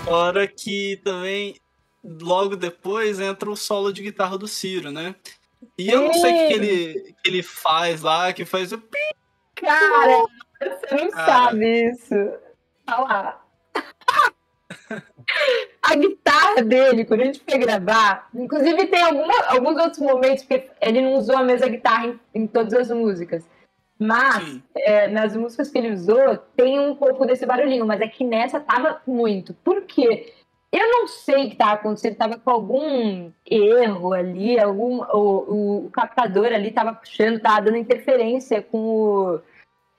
Fora 0.03 0.49
que 0.49 0.97
também, 1.05 1.61
logo 2.03 2.57
depois, 2.57 3.21
entra 3.21 3.51
o 3.51 3.57
solo 3.57 3.93
de 3.93 4.03
guitarra 4.03 4.39
do 4.39 4.49
Ciro, 4.49 4.91
né? 4.91 5.15
E 5.77 5.91
eu 5.91 6.01
não 6.01 6.15
sei 6.15 6.33
o 6.33 6.37
que, 6.37 6.47
que 6.47 6.53
ele, 6.55 7.15
que 7.23 7.31
ele 7.31 7.43
faz 7.43 8.01
lá, 8.01 8.33
que 8.33 8.47
faz 8.47 8.73
o. 8.73 8.83
Cara, 9.57 10.25
você 10.59 10.95
não 10.95 11.11
Cara. 11.11 11.27
sabe 11.27 11.91
isso. 11.91 12.15
Olha 12.89 12.99
lá. 12.99 13.47
A 15.83 15.95
guitarra 15.95 16.63
dele, 16.63 17.05
quando 17.05 17.23
a 17.23 17.25
gente 17.25 17.43
foi 17.49 17.59
gravar, 17.59 18.29
inclusive 18.35 18.87
tem 18.87 19.03
alguma, 19.03 19.35
alguns 19.47 19.77
outros 19.77 19.99
momentos 19.99 20.45
que 20.45 20.69
ele 20.81 21.01
não 21.01 21.15
usou 21.15 21.37
a 21.37 21.43
mesma 21.43 21.69
guitarra 21.69 22.07
em, 22.07 22.21
em 22.35 22.47
todas 22.47 22.75
as 22.75 22.91
músicas. 22.91 23.49
Mas 23.99 24.61
é, 24.75 25.09
nas 25.09 25.37
músicas 25.37 25.69
que 25.69 25.77
ele 25.77 25.93
usou, 25.93 26.39
tem 26.57 26.81
um 26.81 26.95
pouco 26.95 27.27
desse 27.27 27.45
barulhinho, 27.45 27.87
mas 27.87 28.01
é 28.01 28.09
que 28.09 28.25
nessa 28.25 28.59
tava 28.59 29.03
muito. 29.07 29.53
Por 29.63 29.83
quê? 29.83 30.33
Eu 30.73 30.89
não 30.89 31.07
sei 31.09 31.47
o 31.47 31.51
que 31.51 31.57
tava 31.57 31.73
acontecendo, 31.73 32.17
tava 32.17 32.39
com 32.39 32.51
algum 32.51 33.31
erro 33.45 34.13
ali, 34.15 34.59
algum, 34.59 35.03
o, 35.03 35.87
o, 35.87 35.91
captador 35.91 36.47
ali 36.47 36.71
tava 36.71 36.95
puxando, 36.95 37.41
tava 37.41 37.63
dando 37.63 37.77
interferência 37.77 38.63
com 38.63 38.79
o, 38.79 39.41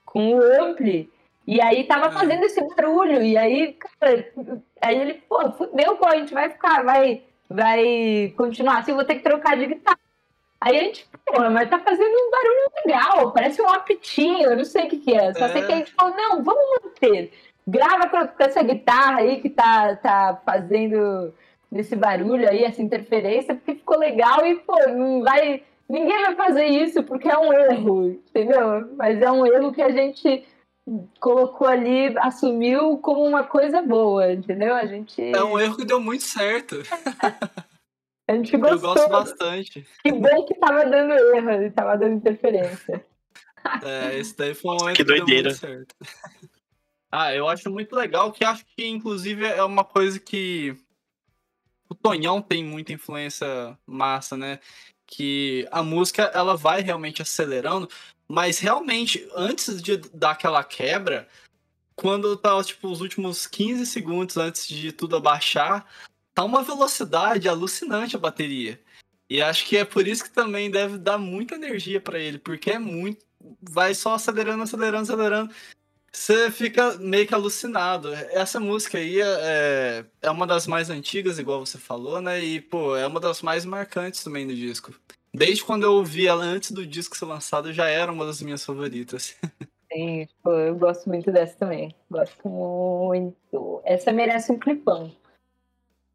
com 0.04 0.34
o 0.34 0.42
ampli. 0.42 1.10
E 1.46 1.60
aí 1.60 1.84
tava 1.84 2.10
fazendo 2.10 2.44
esse 2.44 2.60
barulho. 2.74 3.22
E 3.22 3.36
aí, 3.36 3.74
cara, 3.74 4.32
aí 4.80 5.00
ele, 5.00 5.14
pô, 5.28 5.50
fudeu, 5.52 5.96
pô, 5.96 6.06
a 6.06 6.16
gente 6.16 6.32
vai 6.32 6.50
ficar, 6.50 6.84
vai, 6.84 7.22
vai 7.48 8.32
continuar 8.36 8.78
assim, 8.78 8.94
vou 8.94 9.04
ter 9.04 9.16
que 9.16 9.22
trocar 9.22 9.56
de 9.56 9.66
guitarra. 9.66 9.98
Aí 10.60 10.78
a 10.78 10.84
gente, 10.84 11.08
pô, 11.26 11.40
mas 11.50 11.68
tá 11.68 11.80
fazendo 11.80 12.14
um 12.14 12.30
barulho 12.30 12.70
legal, 12.86 13.32
parece 13.32 13.60
um 13.60 13.68
apitinho, 13.68 14.50
eu 14.50 14.56
não 14.56 14.64
sei 14.64 14.84
o 14.84 14.88
que 14.88 14.98
que 14.98 15.12
é. 15.12 15.34
Só 15.34 15.46
é. 15.46 15.48
sei 15.48 15.62
que 15.62 15.72
a 15.72 15.76
gente 15.76 15.92
falou, 15.92 16.16
não, 16.16 16.42
vamos 16.42 16.62
manter. 16.84 17.32
Grava 17.66 18.08
com, 18.08 18.28
com 18.28 18.44
essa 18.44 18.62
guitarra 18.62 19.18
aí 19.18 19.40
que 19.40 19.50
tá, 19.50 19.96
tá 19.96 20.40
fazendo 20.44 21.34
esse 21.72 21.96
barulho 21.96 22.48
aí, 22.48 22.62
essa 22.62 22.82
interferência, 22.82 23.54
porque 23.54 23.74
ficou 23.74 23.98
legal 23.98 24.46
e, 24.46 24.56
pô, 24.60 24.76
não 24.88 25.22
vai. 25.22 25.62
Ninguém 25.88 26.22
vai 26.22 26.36
fazer 26.36 26.66
isso 26.66 27.02
porque 27.02 27.28
é 27.28 27.36
um 27.36 27.52
erro, 27.52 28.10
entendeu? 28.10 28.88
Mas 28.96 29.20
é 29.20 29.30
um 29.32 29.44
erro 29.44 29.72
que 29.72 29.82
a 29.82 29.90
gente 29.90 30.44
colocou 31.20 31.66
ali, 31.66 32.16
assumiu 32.18 32.98
como 32.98 33.24
uma 33.24 33.44
coisa 33.44 33.82
boa, 33.82 34.32
entendeu? 34.32 34.74
A 34.74 34.86
gente. 34.86 35.20
É 35.22 35.42
um 35.42 35.58
erro 35.58 35.76
que 35.76 35.84
deu 35.84 36.00
muito 36.00 36.24
certo. 36.24 36.82
a 38.28 38.34
gente 38.34 38.56
gostou. 38.56 38.90
Eu 38.90 38.94
gosto 38.94 39.08
bastante. 39.08 39.86
Que 40.02 40.12
bom 40.12 40.44
que 40.44 40.54
tava 40.54 40.84
dando 40.84 41.12
erro, 41.12 41.72
tava 41.72 41.96
dando 41.96 42.16
interferência. 42.16 43.04
É, 43.84 44.18
esse 44.18 44.36
daí 44.36 44.54
foi 44.54 44.74
um 44.74 44.92
que 44.92 45.04
doideira. 45.04 45.54
Que 45.54 45.60
deu 45.60 45.70
muito 45.70 45.86
certo. 45.94 45.94
Ah, 47.14 47.34
eu 47.34 47.46
acho 47.46 47.70
muito 47.70 47.94
legal, 47.94 48.32
que 48.32 48.42
acho 48.42 48.64
que 48.74 48.86
inclusive 48.86 49.44
é 49.44 49.62
uma 49.62 49.84
coisa 49.84 50.18
que 50.18 50.74
o 51.86 51.94
Tonhão 51.94 52.40
tem 52.40 52.64
muita 52.64 52.94
influência 52.94 53.78
massa, 53.86 54.34
né? 54.34 54.58
Que 55.06 55.68
a 55.70 55.82
música 55.82 56.22
ela 56.34 56.56
vai 56.56 56.80
realmente 56.80 57.20
acelerando, 57.20 57.86
mas 58.28 58.58
realmente, 58.58 59.28
antes 59.34 59.82
de 59.82 59.96
dar 59.96 60.32
aquela 60.32 60.64
quebra, 60.64 61.28
quando 61.94 62.36
tá, 62.36 62.62
tipo, 62.64 62.88
os 62.88 63.00
últimos 63.00 63.46
15 63.46 63.86
segundos 63.86 64.36
antes 64.36 64.66
de 64.66 64.92
tudo 64.92 65.16
abaixar, 65.16 65.86
tá 66.34 66.44
uma 66.44 66.62
velocidade 66.62 67.48
alucinante 67.48 68.16
a 68.16 68.18
bateria. 68.18 68.80
E 69.28 69.40
acho 69.40 69.66
que 69.66 69.76
é 69.76 69.84
por 69.84 70.06
isso 70.06 70.24
que 70.24 70.30
também 70.30 70.70
deve 70.70 70.98
dar 70.98 71.18
muita 71.18 71.54
energia 71.54 72.00
para 72.00 72.18
ele, 72.18 72.38
porque 72.38 72.72
é 72.72 72.78
muito. 72.78 73.24
Vai 73.60 73.94
só 73.94 74.14
acelerando, 74.14 74.62
acelerando, 74.62 75.02
acelerando. 75.02 75.54
Você 76.12 76.50
fica 76.50 76.98
meio 76.98 77.26
que 77.26 77.34
alucinado. 77.34 78.12
Essa 78.12 78.60
música 78.60 78.98
aí 78.98 79.18
é, 79.20 80.04
é 80.20 80.30
uma 80.30 80.46
das 80.46 80.66
mais 80.66 80.90
antigas, 80.90 81.38
igual 81.38 81.64
você 81.64 81.78
falou, 81.78 82.20
né? 82.20 82.44
E, 82.44 82.60
pô, 82.60 82.94
é 82.94 83.06
uma 83.06 83.18
das 83.18 83.40
mais 83.40 83.64
marcantes 83.64 84.22
também 84.22 84.46
do 84.46 84.54
disco. 84.54 84.92
Desde 85.34 85.64
quando 85.64 85.84
eu 85.84 85.92
ouvi 85.94 86.26
ela 86.26 86.44
antes 86.44 86.72
do 86.72 86.86
disco 86.86 87.16
ser 87.16 87.24
lançado, 87.24 87.72
já 87.72 87.88
era 87.88 88.12
uma 88.12 88.26
das 88.26 88.40
minhas 88.42 88.64
favoritas. 88.64 89.36
Tipo, 89.92 90.48
eu 90.50 90.74
gosto 90.76 91.06
muito 91.06 91.30
dessa 91.30 91.54
também. 91.58 91.94
Gosto 92.10 92.48
muito. 92.48 93.82
Essa 93.84 94.10
merece 94.10 94.50
um 94.50 94.58
clipão. 94.58 95.14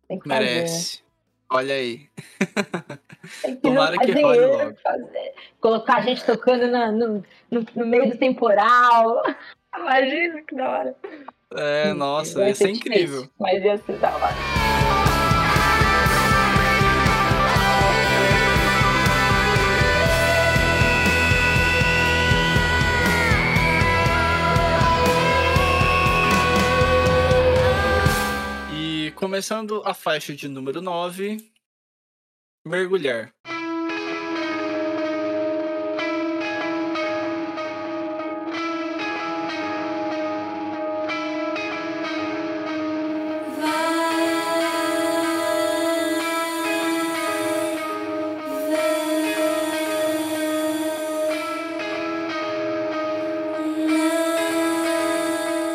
Tem 0.08 0.18
que 0.18 0.28
fazer. 0.28 0.44
Merece. 0.44 1.04
Olha 1.48 1.76
aí. 1.76 2.10
Tem 3.44 3.56
que 3.56 3.62
Tomara 3.62 3.96
que 4.00 4.12
role 4.20 4.46
logo. 4.48 4.76
fazer. 4.82 5.34
Colocar 5.62 5.98
a 5.98 6.02
gente 6.02 6.26
tocando 6.26 6.66
na- 6.68 6.92
no, 6.92 7.24
no, 7.52 7.66
no 7.76 7.86
meio 7.86 8.10
do 8.10 8.18
temporal. 8.18 9.22
Imagina 9.78 10.42
que 10.42 10.56
da 10.56 10.70
hora. 10.72 10.96
É, 11.54 11.94
nossa, 11.94 12.40
ia 12.48 12.56
ser 12.56 12.66
ser 12.66 12.70
incrível. 12.72 13.22
difícil, 13.22 13.32
Mas 13.40 13.64
ia 13.64 13.78
ser 13.78 14.00
da 14.00 14.12
hora. 14.16 15.07
Começando 29.18 29.82
a 29.84 29.96
faixa 29.96 30.36
de 30.36 30.48
número 30.48 30.80
9, 30.80 31.52
Mergulhar. 32.64 33.34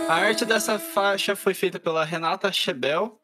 A 0.09 0.15
arte 0.15 0.45
dessa 0.45 0.79
faixa 0.79 1.35
foi 1.35 1.55
feita 1.55 1.81
pela 1.81 2.05
Renata 2.05 2.53
Chebel 2.53 3.22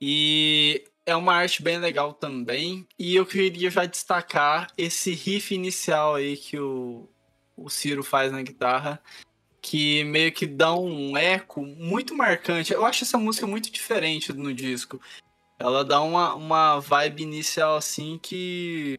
e 0.00 0.84
é 1.04 1.16
uma 1.16 1.34
arte 1.34 1.62
bem 1.62 1.78
legal 1.78 2.12
também. 2.12 2.86
E 2.98 3.16
eu 3.16 3.24
queria 3.24 3.70
já 3.70 3.84
destacar 3.84 4.68
esse 4.76 5.12
riff 5.12 5.54
inicial 5.54 6.14
aí 6.14 6.36
que 6.36 6.58
o, 6.58 7.08
o 7.56 7.68
Ciro 7.70 8.02
faz 8.02 8.30
na 8.30 8.42
guitarra, 8.42 9.02
que 9.60 10.04
meio 10.04 10.30
que 10.32 10.46
dá 10.46 10.74
um 10.74 11.16
eco 11.16 11.62
muito 11.62 12.14
marcante. 12.14 12.72
Eu 12.72 12.84
acho 12.84 13.04
essa 13.04 13.18
música 13.18 13.46
muito 13.46 13.70
diferente 13.70 14.32
no 14.32 14.52
disco. 14.52 15.00
Ela 15.58 15.84
dá 15.84 16.00
uma, 16.00 16.34
uma 16.34 16.78
vibe 16.78 17.22
inicial 17.22 17.76
assim 17.76 18.18
que 18.22 18.98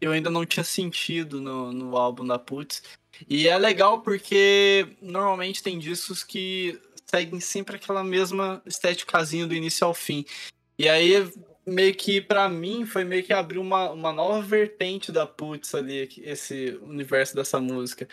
eu 0.00 0.12
ainda 0.12 0.30
não 0.30 0.46
tinha 0.46 0.64
sentido 0.64 1.40
no, 1.40 1.72
no 1.72 1.96
álbum 1.96 2.24
da 2.24 2.38
Putz. 2.38 2.82
E 3.28 3.46
é 3.46 3.56
legal 3.58 4.00
porque 4.00 4.96
normalmente 5.00 5.62
tem 5.62 5.78
discos 5.78 6.24
que 6.24 6.80
seguem 7.14 7.40
sempre 7.40 7.76
aquela 7.76 8.02
mesma 8.02 8.62
esteticazinha 8.64 9.46
do 9.46 9.54
início 9.54 9.86
ao 9.86 9.92
fim. 9.92 10.24
E 10.78 10.88
aí, 10.88 11.30
meio 11.66 11.94
que 11.94 12.22
pra 12.22 12.48
mim, 12.48 12.86
foi 12.86 13.04
meio 13.04 13.22
que 13.22 13.34
abrir 13.34 13.58
uma, 13.58 13.90
uma 13.90 14.12
nova 14.12 14.40
vertente 14.40 15.12
da 15.12 15.26
Putz 15.26 15.74
ali, 15.74 16.08
esse 16.24 16.78
universo 16.82 17.34
dessa 17.34 17.60
música. 17.60 18.08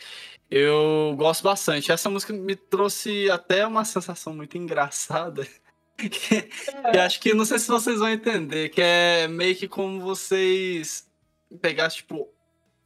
Eu 0.51 1.15
gosto 1.17 1.43
bastante. 1.43 1.91
Essa 1.91 2.09
música 2.09 2.33
me 2.33 2.55
trouxe 2.55 3.29
até 3.31 3.65
uma 3.65 3.85
sensação 3.85 4.33
muito 4.33 4.57
engraçada. 4.57 5.47
Que, 5.99 6.07
que 6.07 6.97
acho 6.97 7.19
que 7.19 7.33
não 7.33 7.43
sei 7.43 7.59
se 7.59 7.67
vocês 7.67 7.99
vão 7.99 8.07
entender, 8.07 8.69
que 8.69 8.81
é 8.81 9.27
meio 9.27 9.53
que 9.53 9.67
como 9.67 9.99
vocês 9.99 11.05
pegassem, 11.59 11.97
tipo, 11.97 12.33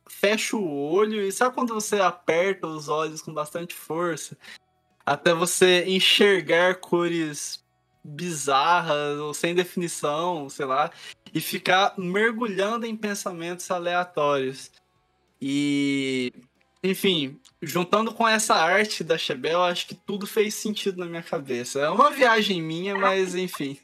fecha 0.10 0.58
o 0.58 0.68
olho 0.68 1.22
e 1.22 1.32
sabe 1.32 1.54
quando 1.54 1.76
você 1.76 2.00
aperta 2.00 2.66
os 2.66 2.90
olhos 2.90 3.22
com 3.22 3.32
bastante 3.32 3.76
força 3.76 4.36
até 5.06 5.34
você 5.34 5.86
enxergar 5.86 6.76
cores 6.76 7.64
bizarras 8.04 9.18
ou 9.20 9.34
sem 9.34 9.56
definição, 9.56 10.50
sei 10.50 10.66
lá, 10.66 10.92
e 11.34 11.40
ficar 11.40 11.94
mergulhando 11.98 12.86
em 12.86 12.96
pensamentos 12.96 13.70
aleatórios. 13.72 14.72
E 15.42 16.34
enfim, 16.84 17.40
juntando 17.62 18.14
com 18.14 18.28
essa 18.28 18.56
arte 18.56 19.06
da 19.06 19.18
Chebel, 19.18 19.64
acho 19.64 19.88
que 19.88 19.96
tudo 19.96 20.28
fez 20.28 20.54
sentido 20.54 21.00
na 21.00 21.06
minha 21.06 21.24
cabeça. 21.24 21.80
É 21.80 21.90
uma 21.90 22.12
viagem 22.12 22.62
minha, 22.62 22.96
mas 22.96 23.36
enfim. 23.36 23.80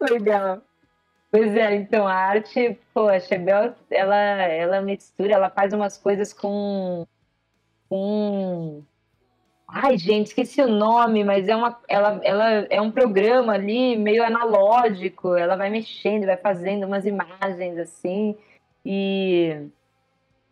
Legal. 0.00 0.60
Pois 1.30 1.56
é, 1.56 1.76
então 1.76 2.06
a 2.06 2.12
arte, 2.12 2.78
pô, 2.92 3.08
a 3.08 3.20
Chebel, 3.20 3.74
ela, 3.88 4.16
ela 4.16 4.82
mistura, 4.82 5.32
ela 5.32 5.48
faz 5.48 5.72
umas 5.72 5.96
coisas 5.96 6.32
com. 6.32 7.06
com. 7.88 8.84
Ai, 9.74 9.96
gente, 9.96 10.26
esqueci 10.26 10.60
o 10.60 10.68
nome, 10.68 11.24
mas 11.24 11.48
é, 11.48 11.56
uma, 11.56 11.80
ela, 11.88 12.20
ela 12.22 12.50
é 12.68 12.80
um 12.80 12.90
programa 12.90 13.54
ali 13.54 13.96
meio 13.96 14.22
analógico, 14.22 15.34
ela 15.34 15.56
vai 15.56 15.70
mexendo, 15.70 16.26
vai 16.26 16.36
fazendo 16.36 16.84
umas 16.86 17.06
imagens 17.06 17.78
assim, 17.78 18.36
e 18.84 19.56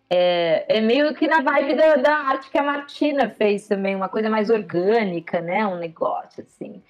é, 0.08 0.78
é 0.78 0.80
meio 0.80 1.14
que 1.14 1.28
na 1.28 1.42
vibe 1.42 1.74
da, 1.74 1.96
da 1.96 2.16
arte 2.16 2.50
que 2.50 2.58
a 2.58 2.62
Martina 2.62 3.28
fez 3.28 3.68
também, 3.68 3.94
uma 3.94 4.08
coisa 4.08 4.30
mais 4.30 4.48
orgânica, 4.48 5.40
né? 5.40 5.66
Um 5.66 5.76
negócio 5.76 6.42
assim. 6.42 6.82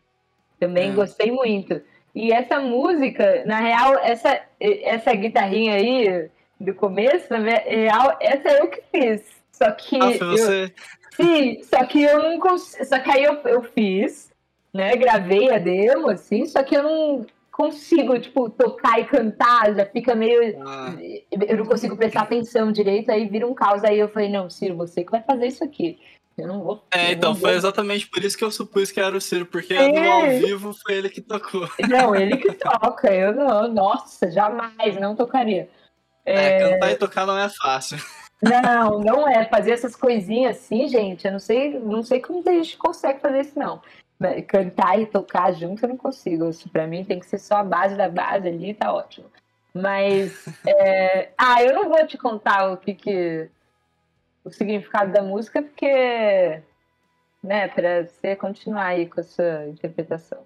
Também 0.59 0.91
É. 0.91 0.95
gostei 0.95 1.33
muito. 1.33 1.83
E 2.15 2.33
essa 2.33 2.61
música, 2.61 3.45
na 3.45 3.59
real, 3.61 3.99
essa, 3.99 4.41
essa 4.61 5.13
guitarrinha 5.15 5.75
aí 5.75 6.31
do 6.61 6.75
começo, 6.75 7.33
na 7.33 7.39
real, 7.39 8.17
essa 8.21 8.49
eu 8.51 8.69
que 8.69 8.83
fiz. 8.93 9.23
Só 9.53 9.71
que. 9.73 9.99
Ah, 10.01 10.13
eu- 10.13 10.31
você. 10.31 10.73
Sim, 11.15 11.63
só 11.63 11.85
que 11.85 12.03
eu 12.03 12.23
não 12.23 12.39
consigo. 12.41 12.85
Só 12.85 12.99
que 12.99 13.11
aí 13.11 13.25
eu, 13.25 13.35
eu 13.45 13.63
fiz, 13.63 14.31
né? 14.73 14.97
Gravei 14.97 15.51
a 15.51 15.59
demo, 15.59 16.09
assim, 16.11 16.47
só 16.47 16.63
que 16.63 16.77
eu 16.77 16.83
não 16.83 17.27
consigo, 17.53 18.19
tipo, 18.19 18.49
tocar 18.49 18.99
e 18.99 19.05
cantar, 19.05 19.75
já 19.75 19.85
fica 19.85 20.15
meio. 20.15 20.41
Ah, 20.67 20.95
Eu 21.31 21.59
não 21.59 21.67
consigo 21.67 21.97
prestar 21.97 22.23
atenção 22.23 22.73
direito, 22.73 23.11
aí 23.11 23.29
vira 23.29 23.47
um 23.47 23.55
caos. 23.55 23.85
Aí 23.85 23.99
eu 23.99 24.09
falei, 24.09 24.31
não, 24.31 24.49
Ciro, 24.49 24.77
você 24.77 25.05
que 25.05 25.11
vai 25.11 25.23
fazer 25.23 25.47
isso 25.47 25.63
aqui. 25.63 25.99
Eu 26.39 26.49
não 26.49 26.63
vou. 26.63 26.83
É, 26.91 27.13
então, 27.13 27.35
foi 27.35 27.53
exatamente 27.53 28.07
por 28.07 28.25
isso 28.25 28.39
que 28.39 28.43
eu 28.43 28.51
supus 28.51 28.91
que 28.91 28.99
era 28.99 29.15
o 29.15 29.21
Ciro, 29.21 29.45
porque 29.45 29.75
É. 29.75 29.89
no 29.93 30.11
ao 30.11 30.23
vivo 30.31 30.73
foi 30.73 30.95
ele 30.95 31.11
que 31.11 31.21
tocou. 31.21 31.69
Não, 31.87 32.15
ele 32.17 32.39
que 32.39 32.53
toca. 32.53 33.13
Eu 33.13 33.35
não, 33.35 33.69
nossa, 33.69 34.31
jamais, 34.31 34.99
não 34.99 35.15
tocaria. 35.15 35.69
É, 36.25 36.71
cantar 36.71 36.93
e 36.93 36.97
tocar 36.97 37.27
não 37.27 37.37
é 37.37 37.49
fácil. 37.49 37.99
Não, 38.43 39.01
não 39.01 39.29
é. 39.29 39.45
Fazer 39.47 39.73
essas 39.73 39.95
coisinhas 39.95 40.57
assim, 40.57 40.89
gente, 40.89 41.27
eu 41.27 41.33
não 41.33 41.39
sei, 41.39 41.79
não 41.79 42.03
sei 42.03 42.21
como 42.21 42.43
a 42.49 42.53
gente 42.53 42.77
consegue 42.77 43.21
fazer 43.21 43.41
isso, 43.41 43.59
não. 43.59 43.83
Cantar 44.49 45.01
e 45.01 45.07
tocar 45.07 45.53
junto 45.53 45.83
eu 45.85 45.91
não 45.91 45.97
consigo. 45.97 46.49
Isso 46.49 46.69
pra 46.69 46.87
mim 46.87 47.05
tem 47.05 47.19
que 47.19 47.27
ser 47.27 47.39
só 47.39 47.57
a 47.57 47.65
base 47.65 47.97
da 47.97 48.09
base 48.09 48.49
ali, 48.49 48.75
tá 48.75 48.93
ótimo. 48.93 49.31
Mas, 49.73 50.47
é, 50.67 51.31
ah, 51.39 51.63
eu 51.63 51.75
não 51.75 51.89
vou 51.89 52.07
te 52.07 52.19
contar 52.19 52.73
o 52.73 52.77
que 52.77 52.95
que. 52.95 53.49
o 54.45 54.51
significado 54.51 55.13
da 55.13 55.23
música, 55.23 55.63
porque. 55.63 56.63
né, 57.43 57.69
pra 57.69 58.05
você 58.05 58.37
continuar 58.37 58.87
aí 58.87 59.07
com 59.09 59.21
a 59.21 59.25
sua 59.25 59.67
interpretação. 59.69 60.45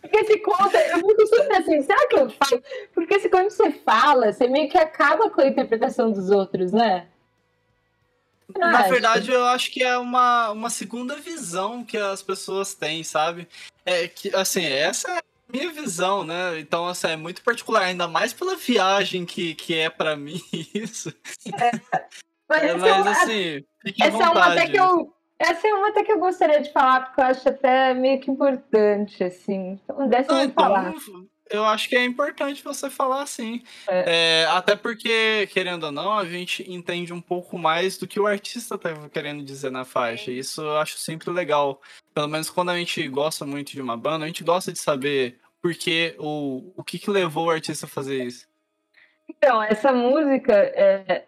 Porque 0.00 0.24
se 0.24 0.38
conta, 0.38 0.78
eu 0.78 0.96
fico 0.98 1.26
sempre 1.26 1.56
assim, 1.56 1.82
será 1.82 2.06
que 2.08 2.16
eu 2.16 2.30
falo? 2.30 2.62
Porque 2.94 3.20
se 3.20 3.28
quando 3.28 3.50
você 3.50 3.72
fala, 3.72 4.32
você 4.32 4.46
meio 4.46 4.68
que 4.68 4.78
acaba 4.78 5.30
com 5.30 5.40
a 5.40 5.46
interpretação 5.46 6.10
dos 6.10 6.30
outros, 6.30 6.72
né? 6.72 7.06
Na 8.58 8.80
acho. 8.80 8.90
verdade, 8.90 9.30
eu 9.30 9.44
acho 9.46 9.70
que 9.70 9.82
é 9.82 9.96
uma, 9.96 10.50
uma 10.50 10.70
segunda 10.70 11.16
visão 11.16 11.84
que 11.84 11.96
as 11.96 12.22
pessoas 12.22 12.74
têm, 12.74 13.02
sabe? 13.02 13.48
É 13.84 14.06
que, 14.08 14.34
assim, 14.34 14.64
essa 14.64 15.10
é 15.10 15.18
a 15.18 15.22
minha 15.50 15.72
visão, 15.72 16.24
né? 16.24 16.58
Então, 16.58 16.86
assim, 16.86 17.08
é 17.08 17.16
muito 17.16 17.42
particular, 17.42 17.82
ainda 17.82 18.06
mais 18.06 18.32
pela 18.32 18.56
viagem 18.56 19.24
que, 19.24 19.54
que 19.54 19.74
é 19.74 19.88
pra 19.88 20.16
mim 20.16 20.40
isso. 20.74 21.12
Mas, 22.48 22.62
É, 22.62 22.68
é 22.68 22.74
mas, 22.74 23.06
assim, 23.06 23.64
essa 24.00 24.22
é 24.22 24.28
uma 24.28 24.52
até 24.52 24.68
que 24.68 24.78
eu. 24.78 25.12
Essa 25.42 25.68
é 25.68 25.74
uma 25.74 25.88
até 25.88 26.04
que 26.04 26.12
eu 26.12 26.18
gostaria 26.18 26.60
de 26.60 26.72
falar, 26.72 27.00
porque 27.06 27.20
eu 27.20 27.24
acho 27.24 27.48
até 27.48 27.92
meio 27.94 28.20
que 28.20 28.30
importante, 28.30 29.24
assim. 29.24 29.78
Então, 29.84 30.08
dessa 30.08 30.30
eu 30.30 30.36
Ah, 30.36 30.38
vou 30.38 30.44
então, 30.46 30.64
falar. 30.64 30.94
eu 31.50 31.64
acho 31.64 31.88
que 31.88 31.96
é 31.96 32.04
importante 32.04 32.62
você 32.62 32.88
falar 32.88 33.22
assim. 33.22 33.62
É, 33.88 34.46
até 34.50 34.76
porque, 34.76 35.48
querendo 35.52 35.84
ou 35.84 35.92
não, 35.92 36.16
a 36.16 36.24
gente 36.24 36.70
entende 36.72 37.12
um 37.12 37.20
pouco 37.20 37.58
mais 37.58 37.98
do 37.98 38.06
que 38.06 38.20
o 38.20 38.26
artista 38.26 38.78
tá 38.78 38.90
querendo 39.12 39.42
dizer 39.44 39.70
na 39.70 39.84
faixa. 39.84 40.30
Isso 40.30 40.62
eu 40.62 40.76
acho 40.78 40.96
sempre 40.96 41.30
legal. 41.30 41.80
Pelo 42.14 42.28
menos 42.28 42.48
quando 42.48 42.70
a 42.70 42.78
gente 42.78 43.06
gosta 43.08 43.44
muito 43.44 43.72
de 43.72 43.82
uma 43.82 43.96
banda, 43.96 44.24
a 44.24 44.28
gente 44.28 44.44
gosta 44.44 44.72
de 44.72 44.78
saber 44.78 45.38
por 45.60 45.74
que, 45.74 46.14
ou 46.18 46.72
o 46.76 46.82
que, 46.84 46.98
que 46.98 47.10
levou 47.10 47.46
o 47.46 47.50
artista 47.50 47.86
a 47.86 47.88
fazer 47.88 48.24
isso. 48.24 48.46
Então, 49.28 49.62
essa 49.62 49.92
música, 49.92 50.52
é, 50.52 51.24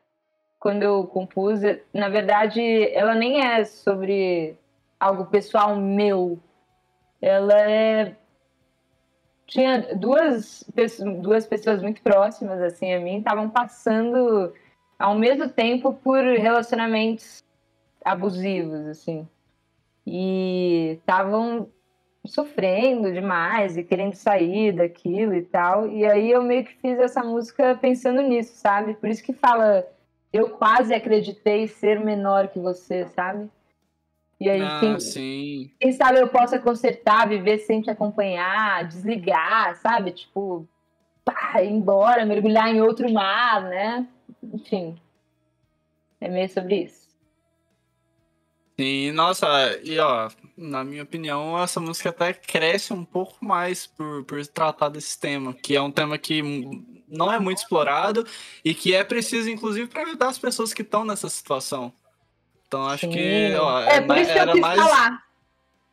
quando 0.65 0.83
eu 0.83 1.07
compus, 1.07 1.61
na 1.93 2.09
verdade, 2.09 2.59
ela 2.95 3.15
nem 3.15 3.45
é 3.45 3.67
sobre 3.67 4.57
algo 4.99 5.27
pessoal 5.27 5.77
meu. 5.77 6.39
Ela 7.21 7.71
é. 7.71 8.17
Tinha 9.47 9.95
duas, 9.95 10.65
duas 11.21 11.47
pessoas 11.47 11.83
muito 11.83 12.01
próximas 12.01 12.63
assim 12.63 12.95
a 12.95 12.99
mim, 12.99 13.19
estavam 13.19 13.51
passando 13.51 14.55
ao 14.99 15.15
mesmo 15.15 15.51
tempo 15.51 15.93
por 15.93 16.23
relacionamentos 16.23 17.45
abusivos, 18.03 18.87
assim. 18.87 19.29
E 20.07 20.97
estavam 20.99 21.69
sofrendo 22.25 23.13
demais 23.13 23.77
e 23.77 23.85
querendo 23.85 24.15
sair 24.15 24.73
daquilo 24.73 25.35
e 25.35 25.43
tal. 25.43 25.89
E 25.89 26.07
aí 26.07 26.31
eu 26.31 26.43
meio 26.43 26.65
que 26.65 26.75
fiz 26.77 26.99
essa 26.99 27.23
música 27.23 27.77
pensando 27.79 28.23
nisso, 28.23 28.55
sabe? 28.57 28.95
Por 28.95 29.11
isso 29.11 29.23
que 29.23 29.35
fala, 29.35 29.87
eu 30.35 30.51
quase 30.51 30.93
acreditei 30.93 31.69
ser 31.69 32.01
menor 32.01 32.49
que 32.49 32.59
você, 32.59 33.07
sabe? 33.07 33.49
E 34.41 34.51
aí, 34.51 34.61
Ah, 34.61 34.81
quem, 34.81 34.99
sim. 34.99 35.71
quem 35.79 35.93
sabe 35.93 36.19
eu 36.19 36.29
possa 36.29 36.59
consertar, 36.59 37.29
viver 37.29 37.59
sem 37.59 37.81
te 37.81 37.89
acompanhar, 37.89 38.85
desligar, 38.85 39.77
sabe? 39.77 40.11
Tipo, 40.11 40.67
pá, 41.25 41.63
ir 41.63 41.71
embora, 41.71 42.27
mergulhar 42.27 42.69
em 42.69 42.83
outro 42.83 43.11
mar, 43.13 43.63
né? 43.63 44.09
Enfim. 44.43 45.01
É 46.21 46.29
meio 46.29 46.49
sobre 46.49 46.83
isso. 46.83 47.09
Sim, 48.77 49.13
nossa, 49.13 49.47
e 49.85 49.97
ó, 50.01 50.29
na 50.57 50.83
minha 50.83 51.05
opinião, 51.05 51.57
essa 51.63 51.79
música 51.79 52.09
até 52.11 52.33
cresce 52.33 52.93
um 52.93 53.05
pouco 53.05 53.45
mais 53.45 53.87
por, 53.87 54.25
por 54.25 54.45
tratar 54.49 54.89
desse 54.89 55.17
tema, 55.17 55.55
que 55.55 55.77
é 55.77 55.81
um 55.81 55.93
tema 55.93 56.19
que 56.19 56.43
não 57.15 57.33
é 57.33 57.39
muito 57.39 57.59
explorado 57.59 58.27
e 58.65 58.75
que 58.75 58.95
é 58.95 59.03
preciso, 59.05 59.49
inclusive, 59.49 59.89
para 59.89 60.03
ajudar 60.03 60.29
as 60.29 60.39
pessoas 60.39 60.75
que 60.75 60.83
estão 60.83 61.05
nessa 61.05 61.29
situação. 61.29 61.93
Então 62.67 62.87
acho 62.87 63.09
que, 63.09 63.51
Sim. 63.51 63.55
ó, 63.57 63.81
é, 63.81 63.97
é 63.97 64.01
por 64.01 64.17
isso 64.19 64.33
que 64.33 64.39
eu 64.39 64.53
quis 64.53 64.61
mais 64.61 64.81
falar. 64.81 65.25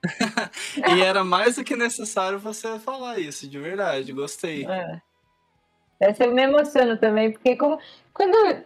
e 0.97 1.01
era 1.01 1.23
mais 1.23 1.55
do 1.55 1.63
que 1.63 1.75
necessário 1.75 2.39
você 2.39 2.79
falar 2.79 3.19
isso, 3.19 3.47
de 3.47 3.59
verdade, 3.59 4.11
gostei. 4.11 4.65
É. 4.65 4.99
Essa 5.99 6.23
eu 6.23 6.33
me 6.33 6.41
emociono 6.41 6.97
também, 6.97 7.31
porque 7.31 7.55
como, 7.55 7.79
quando 8.13 8.63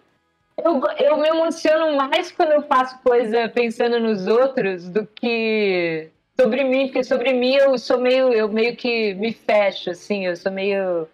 eu, 0.58 0.82
eu 1.00 1.18
me 1.18 1.28
emociono 1.28 1.96
mais 1.98 2.32
quando 2.32 2.54
eu 2.54 2.64
faço 2.64 2.98
coisa 3.04 3.50
pensando 3.50 4.00
nos 4.00 4.26
outros 4.26 4.88
do 4.88 5.06
que 5.06 6.10
sobre 6.40 6.64
mim, 6.64 6.88
porque 6.88 7.04
sobre 7.04 7.34
mim 7.34 7.56
eu 7.56 7.78
sou 7.78 8.00
meio, 8.00 8.32
eu 8.32 8.48
meio 8.48 8.76
que 8.76 9.14
me 9.16 9.34
fecho, 9.34 9.90
assim, 9.90 10.26
eu 10.26 10.36
sou 10.36 10.52
meio, 10.52 11.08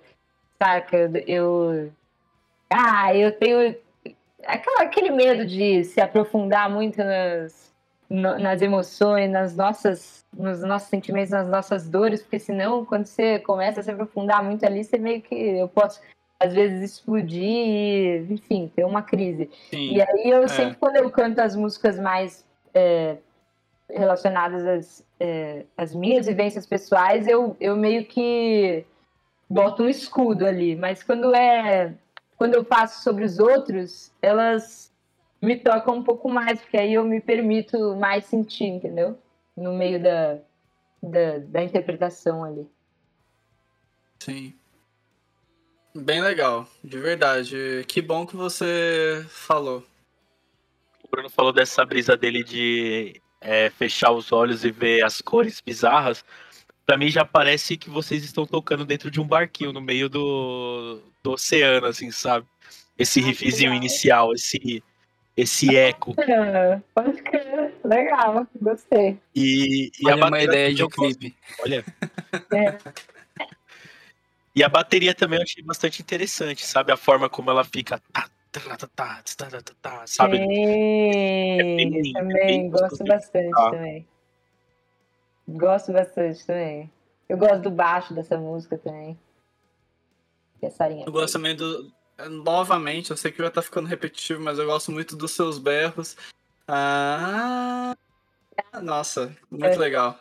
saca, 0.61 1.11
eu, 1.25 1.91
ah, 2.69 3.15
eu 3.15 3.31
tenho 3.31 3.75
aquela, 4.45 4.83
aquele 4.83 5.09
medo 5.09 5.43
de 5.45 5.83
se 5.83 5.99
aprofundar 5.99 6.69
muito 6.69 6.97
nas, 6.97 7.73
no- 8.07 8.37
nas 8.37 8.61
emoções, 8.61 9.31
nas 9.31 9.55
nossas, 9.55 10.23
nos 10.31 10.61
nossos 10.61 10.89
sentimentos, 10.89 11.31
nas 11.31 11.47
nossas 11.47 11.89
dores, 11.89 12.21
porque 12.21 12.37
senão, 12.37 12.85
quando 12.85 13.07
você 13.07 13.39
começa 13.39 13.79
a 13.79 13.83
se 13.83 13.89
aprofundar 13.89 14.43
muito 14.43 14.63
ali, 14.63 14.83
você 14.83 14.99
meio 14.99 15.21
que 15.21 15.35
eu 15.35 15.67
posso 15.67 15.99
às 16.39 16.53
vezes 16.53 16.91
explodir 16.91 17.43
e, 17.43 18.27
enfim, 18.29 18.71
ter 18.75 18.83
uma 18.83 19.01
crise. 19.01 19.49
Sim. 19.69 19.93
E 19.93 20.01
aí 20.01 20.29
eu 20.29 20.43
é. 20.43 20.47
sempre, 20.47 20.75
quando 20.75 20.95
eu 20.95 21.09
canto 21.09 21.39
as 21.39 21.55
músicas 21.55 21.99
mais 21.99 22.43
é, 22.73 23.17
relacionadas 23.87 24.65
às, 24.65 25.05
é, 25.19 25.65
às 25.77 25.93
minhas 25.93 26.25
vivências 26.25 26.65
pessoais, 26.65 27.27
eu, 27.27 27.55
eu 27.59 27.75
meio 27.75 28.05
que 28.05 28.83
boto 29.51 29.83
um 29.83 29.89
escudo 29.89 30.45
ali. 30.45 30.75
Mas 30.75 31.03
quando 31.03 31.35
é 31.35 31.93
quando 32.37 32.55
eu 32.55 32.65
faço 32.65 33.03
sobre 33.03 33.23
os 33.23 33.37
outros, 33.37 34.11
elas 34.19 34.91
me 35.39 35.55
tocam 35.57 35.97
um 35.97 36.03
pouco 36.03 36.27
mais, 36.27 36.59
porque 36.59 36.77
aí 36.77 36.93
eu 36.93 37.03
me 37.03 37.21
permito 37.21 37.95
mais 37.95 38.25
sentir, 38.25 38.65
entendeu? 38.65 39.17
No 39.55 39.73
meio 39.73 40.01
da, 40.01 40.39
da, 41.03 41.37
da 41.37 41.63
interpretação 41.63 42.43
ali. 42.43 42.67
Sim. 44.19 44.53
Bem 45.93 46.21
legal, 46.21 46.67
de 46.83 46.97
verdade. 46.97 47.85
Que 47.87 48.01
bom 48.01 48.25
que 48.25 48.35
você 48.35 49.25
falou. 49.29 49.83
O 51.03 51.07
Bruno 51.09 51.29
falou 51.29 51.51
dessa 51.51 51.85
brisa 51.85 52.15
dele 52.15 52.43
de 52.43 53.21
é, 53.41 53.69
fechar 53.69 54.11
os 54.11 54.31
olhos 54.31 54.63
e 54.63 54.71
ver 54.71 55.03
as 55.03 55.21
cores 55.21 55.59
bizarras 55.59 56.23
para 56.91 56.97
mim 56.97 57.09
já 57.09 57.23
parece 57.23 57.77
que 57.77 57.89
vocês 57.89 58.21
estão 58.21 58.45
tocando 58.45 58.83
dentro 58.83 59.09
de 59.09 59.21
um 59.21 59.25
barquinho 59.25 59.71
no 59.71 59.79
meio 59.79 60.09
do, 60.09 61.01
do 61.23 61.31
oceano, 61.31 61.87
assim, 61.87 62.11
sabe? 62.11 62.45
Esse 62.99 63.21
ah, 63.21 63.27
riffzinho 63.27 63.73
inicial, 63.73 64.33
esse 64.33 64.83
esse 65.37 65.69
ah, 65.69 65.87
eco. 65.87 66.13
Pode 66.93 67.21
crer, 67.21 67.73
legal, 67.85 68.45
gostei. 68.61 69.17
E, 69.33 69.89
e 70.01 70.05
Olha 70.05 70.25
a 70.25 70.27
uma 70.27 70.43
ideia 70.43 70.73
de 70.73 70.85
clipe. 70.89 71.33
Olha. 71.63 71.85
É. 72.53 72.77
E 74.53 74.61
a 74.61 74.67
bateria 74.67 75.15
também 75.15 75.39
eu 75.39 75.43
achei 75.43 75.63
bastante 75.63 76.01
interessante, 76.01 76.65
sabe? 76.65 76.91
A 76.91 76.97
forma 76.97 77.29
como 77.29 77.49
ela 77.49 77.63
fica. 77.63 78.01
Sabe? 80.05 80.37
É 80.37 81.63
bem, 81.63 82.11
também, 82.11 82.37
é 82.37 82.45
bem 82.45 82.69
gosto 82.69 83.01
bastante 83.05 83.49
também. 83.51 84.05
Gosto 85.47 85.91
bastante 85.91 86.45
também. 86.45 86.91
Eu 87.27 87.37
gosto 87.37 87.59
do 87.61 87.71
baixo 87.71 88.13
dessa 88.13 88.37
música 88.37 88.77
também. 88.77 89.17
Que 90.59 90.65
a 90.65 90.71
Sarinha 90.71 91.05
Eu 91.05 91.11
gosto 91.11 91.33
também 91.33 91.55
do. 91.55 91.91
Novamente, 92.29 93.09
eu 93.09 93.17
sei 93.17 93.31
que 93.31 93.39
vai 93.39 93.47
estar 93.47 93.61
ficando 93.61 93.87
repetitivo, 93.87 94.41
mas 94.43 94.59
eu 94.59 94.65
gosto 94.65 94.91
muito 94.91 95.15
dos 95.15 95.31
seus 95.31 95.57
berros. 95.57 96.15
Ah. 96.67 97.95
Nossa, 98.81 99.35
muito 99.49 99.65
É. 99.65 99.77
legal. 99.77 100.19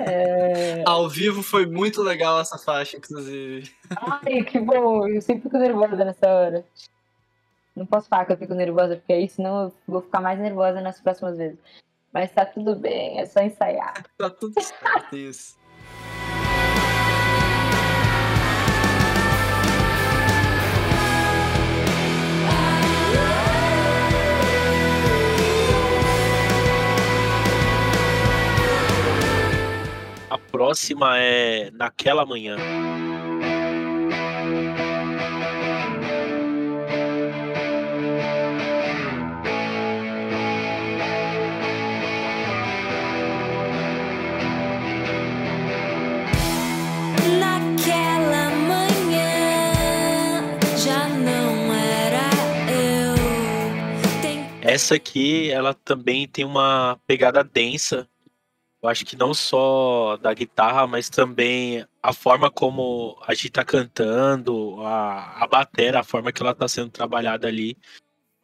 É... 0.00 0.82
Ao 0.84 1.08
vivo 1.08 1.42
foi 1.42 1.64
muito 1.64 2.02
legal 2.02 2.40
essa 2.40 2.58
faixa, 2.58 2.96
inclusive. 2.96 3.70
Ai, 3.96 4.42
que 4.42 4.58
bom! 4.58 5.06
Eu 5.06 5.22
sempre 5.22 5.44
fico 5.44 5.56
nervosa 5.58 6.04
nessa 6.04 6.26
hora. 6.28 6.64
Não 7.76 7.86
posso 7.86 8.08
falar 8.08 8.24
que 8.24 8.32
eu 8.32 8.36
fico 8.36 8.54
nervosa, 8.54 8.96
porque 8.96 9.12
aí 9.12 9.28
senão 9.28 9.64
eu 9.64 9.74
vou 9.86 10.02
ficar 10.02 10.20
mais 10.20 10.38
nervosa 10.40 10.80
nas 10.80 11.00
próximas 11.00 11.36
vezes. 11.38 11.58
Mas 12.18 12.32
tá 12.32 12.44
tudo 12.44 12.74
bem, 12.74 13.20
é 13.20 13.26
só 13.26 13.38
ensaiar. 13.40 13.94
Tá 14.18 14.28
tudo 14.28 14.60
certo 14.60 15.16
isso. 15.16 15.56
A 30.28 30.38
próxima 30.50 31.16
é 31.20 31.70
Naquela 31.70 32.26
Manhã. 32.26 32.56
Essa 54.78 54.94
aqui, 54.94 55.50
ela 55.50 55.74
também 55.74 56.28
tem 56.28 56.44
uma 56.44 57.00
pegada 57.04 57.42
densa. 57.42 58.08
Eu 58.80 58.88
acho 58.88 59.04
que 59.04 59.16
não 59.16 59.34
só 59.34 60.16
da 60.18 60.32
guitarra, 60.32 60.86
mas 60.86 61.08
também 61.08 61.84
a 62.00 62.12
forma 62.12 62.48
como 62.48 63.20
a 63.26 63.34
gente 63.34 63.50
tá 63.50 63.64
cantando, 63.64 64.80
a, 64.82 65.42
a 65.42 65.48
batera, 65.48 65.98
a 65.98 66.04
forma 66.04 66.30
que 66.30 66.40
ela 66.40 66.54
tá 66.54 66.68
sendo 66.68 66.90
trabalhada 66.90 67.48
ali. 67.48 67.76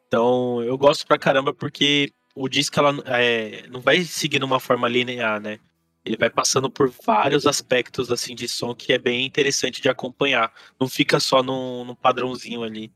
Então, 0.08 0.60
eu 0.60 0.76
gosto 0.76 1.06
pra 1.06 1.16
caramba 1.16 1.54
porque 1.54 2.12
o 2.34 2.48
disco 2.48 2.80
ela 2.80 2.92
é, 3.06 3.68
não 3.68 3.80
vai 3.80 4.02
seguir 4.02 4.42
uma 4.42 4.58
forma 4.58 4.88
linear, 4.88 5.40
né? 5.40 5.60
Ele 6.04 6.16
vai 6.16 6.30
passando 6.30 6.68
por 6.68 6.92
vários 7.06 7.46
aspectos 7.46 8.10
assim 8.10 8.34
de 8.34 8.48
som 8.48 8.74
que 8.74 8.92
é 8.92 8.98
bem 8.98 9.24
interessante 9.24 9.80
de 9.80 9.88
acompanhar. 9.88 10.52
Não 10.80 10.88
fica 10.88 11.20
só 11.20 11.44
num, 11.44 11.84
num 11.84 11.94
padrãozinho 11.94 12.64
ali. 12.64 12.92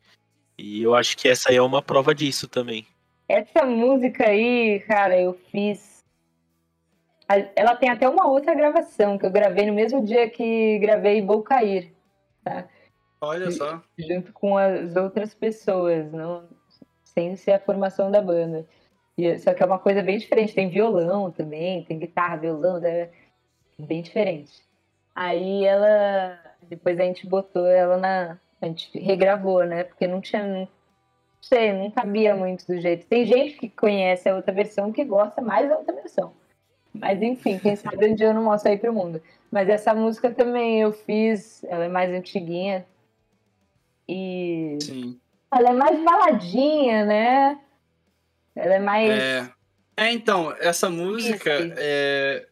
E 0.59 0.82
eu 0.82 0.97
acho 0.97 1.16
que 1.16 1.28
essa 1.28 1.51
aí 1.51 1.56
é 1.56 1.62
uma 1.62 1.81
prova 1.81 2.12
disso 2.12 2.48
também. 2.48 2.85
Essa 3.28 3.64
música 3.64 4.28
aí, 4.28 4.80
cara, 4.80 5.20
eu 5.20 5.34
fiz. 5.34 6.05
Ela 7.55 7.76
tem 7.76 7.90
até 7.90 8.09
uma 8.09 8.26
outra 8.26 8.55
gravação 8.55 9.18
que 9.18 9.26
eu 9.26 9.30
gravei 9.30 9.66
no 9.66 9.74
mesmo 9.74 10.02
dia 10.02 10.30
que 10.30 10.78
gravei 10.78 11.20
Vou 11.20 11.42
Cair, 11.42 11.92
Olha 13.20 13.50
só. 13.50 13.82
junto 13.98 14.32
com 14.32 14.56
as 14.56 14.96
outras 14.96 15.34
pessoas, 15.34 16.10
não 16.10 16.48
sem 17.05 17.36
ser 17.36 17.52
a 17.52 17.60
formação 17.60 18.10
da 18.10 18.22
banda. 18.22 18.66
E, 19.16 19.36
só 19.38 19.52
que 19.52 19.62
é 19.62 19.66
uma 19.66 19.78
coisa 19.78 20.02
bem 20.02 20.16
diferente. 20.16 20.55
Tem 20.55 20.70
violão 20.70 21.30
também, 21.30 21.84
tem 21.84 21.98
guitarra, 21.98 22.36
violão, 22.36 22.80
né? 22.80 23.10
bem 23.78 24.02
diferente. 24.02 24.62
Aí 25.14 25.64
ela. 25.64 26.38
Depois 26.62 26.98
a 26.98 27.05
gente 27.05 27.26
botou 27.26 27.66
ela 27.66 27.96
na. 27.96 28.38
A 28.60 28.66
gente 28.66 28.98
regravou, 28.98 29.64
né? 29.64 29.84
Porque 29.84 30.06
não 30.06 30.20
tinha. 30.20 30.68
Não 31.40 31.48
sei, 31.48 31.73
não 31.73 31.90
cabia 31.90 32.35
muito 32.35 32.66
do 32.66 32.81
jeito. 32.81 33.06
Tem 33.06 33.24
gente 33.24 33.56
que 33.56 33.69
conhece 33.69 34.28
a 34.28 34.36
outra 34.36 34.52
versão 34.52 34.93
que 34.93 35.05
gosta 35.05 35.40
mais 35.40 35.69
da 35.69 35.78
outra 35.78 35.94
versão. 35.94 36.32
Mas 36.93 37.23
enfim, 37.23 37.59
quem 37.59 37.74
sabe 37.77 38.09
um 38.09 38.15
dia 38.15 38.27
eu 38.28 38.35
não 38.35 38.44
mostro 38.44 38.70
aí 38.70 38.77
pro 38.77 38.93
mundo. 38.93 39.23
Mas 39.51 39.69
essa 39.69 39.94
música 39.94 40.31
também 40.31 40.81
eu 40.81 40.93
fiz, 40.93 41.65
ela 41.65 41.85
é 41.85 41.89
mais 41.89 42.12
antiguinha. 42.12 42.85
E 44.09 44.78
Sim. 44.81 45.20
Ela 45.52 45.70
é 45.70 45.73
mais 45.73 46.05
baladinha, 46.05 47.05
né? 47.05 47.60
Ela 48.55 48.74
é 48.74 48.78
mais. 48.78 49.10
É, 49.10 49.52
é 49.97 50.12
então, 50.12 50.55
essa 50.59 50.90
música, 50.90 51.51
é, 51.77 52.47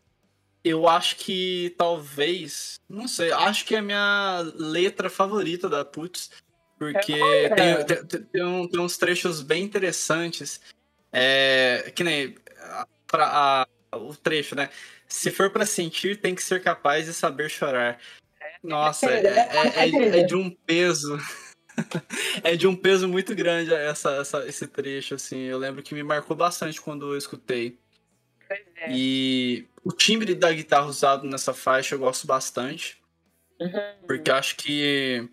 eu 0.64 0.88
acho 0.88 1.16
que 1.16 1.74
talvez, 1.76 2.80
não 2.88 3.06
sei, 3.06 3.32
acho 3.32 3.64
que 3.64 3.74
é 3.74 3.78
a 3.78 3.82
minha 3.82 4.40
letra 4.54 5.10
favorita 5.10 5.68
da 5.68 5.84
Putz, 5.84 6.30
porque 6.78 7.12
Olha! 7.20 7.84
tem, 7.84 7.84
tem, 8.06 8.22
tem 8.22 8.44
um- 8.44 8.68
tem 8.68 8.80
uns 8.80 8.96
trechos 8.98 9.40
bem 9.42 9.62
interessantes, 9.64 10.60
é, 11.12 11.90
que 11.94 12.04
nem 12.04 12.34
pra, 13.06 13.26
a- 13.92 13.96
o 13.96 14.14
trecho, 14.14 14.54
né? 14.54 14.68
Se 15.08 15.30
for 15.30 15.50
pra 15.50 15.64
sentir, 15.64 16.20
tem 16.20 16.34
que 16.34 16.42
ser 16.42 16.62
capaz 16.62 17.06
de 17.06 17.14
saber 17.14 17.48
chorar. 17.48 17.98
Nossa, 18.62 19.06
é, 19.10 19.24
é- 19.26 19.84
é- 19.88 20.20
é 20.20 20.22
de 20.24 20.34
um 20.34 20.50
peso. 20.50 21.16
É 22.42 22.56
de 22.56 22.66
um 22.66 22.74
peso 22.74 23.06
muito 23.06 23.34
grande 23.34 23.72
essa, 23.74 24.10
essa- 24.16 24.46
esse 24.48 24.66
trecho, 24.66 25.14
assim. 25.14 25.40
Eu 25.42 25.58
lembro 25.58 25.82
que 25.82 25.94
me 25.94 26.02
marcou 26.02 26.34
bastante 26.34 26.80
quando 26.80 27.12
eu 27.12 27.18
escutei. 27.18 27.78
É. 28.78 28.90
E 28.90 29.66
o 29.84 29.92
timbre 29.92 30.34
da 30.34 30.50
guitarra 30.52 30.86
usado 30.86 31.26
nessa 31.28 31.52
faixa 31.52 31.94
eu 31.94 31.98
gosto 31.98 32.26
bastante, 32.26 32.98
Uhum. 33.60 33.94
porque 34.06 34.30
eu 34.30 34.34
acho 34.36 34.56
que 34.56 35.28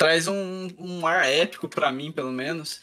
traz 0.00 0.26
um, 0.26 0.68
um 0.78 1.06
ar 1.06 1.28
épico 1.28 1.68
pra 1.68 1.92
mim, 1.92 2.10
pelo 2.10 2.32
menos. 2.32 2.80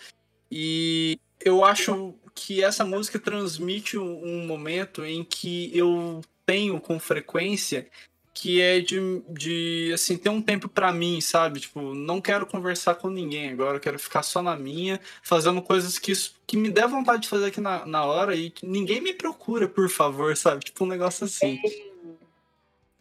E 0.52 1.20
eu 1.44 1.66
acho 1.66 2.14
que 2.36 2.64
essa 2.64 2.86
música 2.86 3.18
transmite 3.18 3.98
um, 3.98 4.46
momento 4.46 5.04
em 5.04 5.24
que 5.24 5.76
eu 5.76 6.22
tenho 6.46 6.80
com 6.80 7.00
frequência 7.00 7.90
que 8.36 8.62
é 8.62 8.80
de, 8.80 9.00
de 9.30 9.90
assim, 9.96 10.16
ter 10.16 10.30
um 10.30 10.40
tempo 10.40 10.70
pra 10.70 10.94
mim, 10.94 11.20
sabe? 11.20 11.60
Tipo, 11.60 11.96
não 11.96 12.22
quero 12.22 12.46
conversar 12.46 12.94
com 12.94 13.10
ninguém 13.10 13.50
agora, 13.50 13.78
eu 13.78 13.82
quero 13.82 13.98
ficar 13.98 14.22
só 14.22 14.44
na 14.44 14.56
minha, 14.56 15.02
fazendo 15.24 15.60
coisas 15.60 15.98
que, 15.98 16.14
que 16.46 16.56
me 16.56 16.70
der 16.70 16.88
vontade 16.88 17.24
de 17.24 17.30
fazer 17.30 17.48
aqui 17.48 17.60
na, 17.60 17.84
na 17.88 18.06
hora 18.06 18.36
e 18.36 18.54
ninguém 18.62 19.02
me 19.02 19.12
procura, 19.12 19.68
por 19.68 19.90
favor, 19.90 20.38
sabe? 20.38 20.66
Tipo, 20.66 20.84
um 20.84 20.88
negócio 20.88 21.26
assim. 21.26 21.60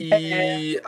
E 0.00 0.80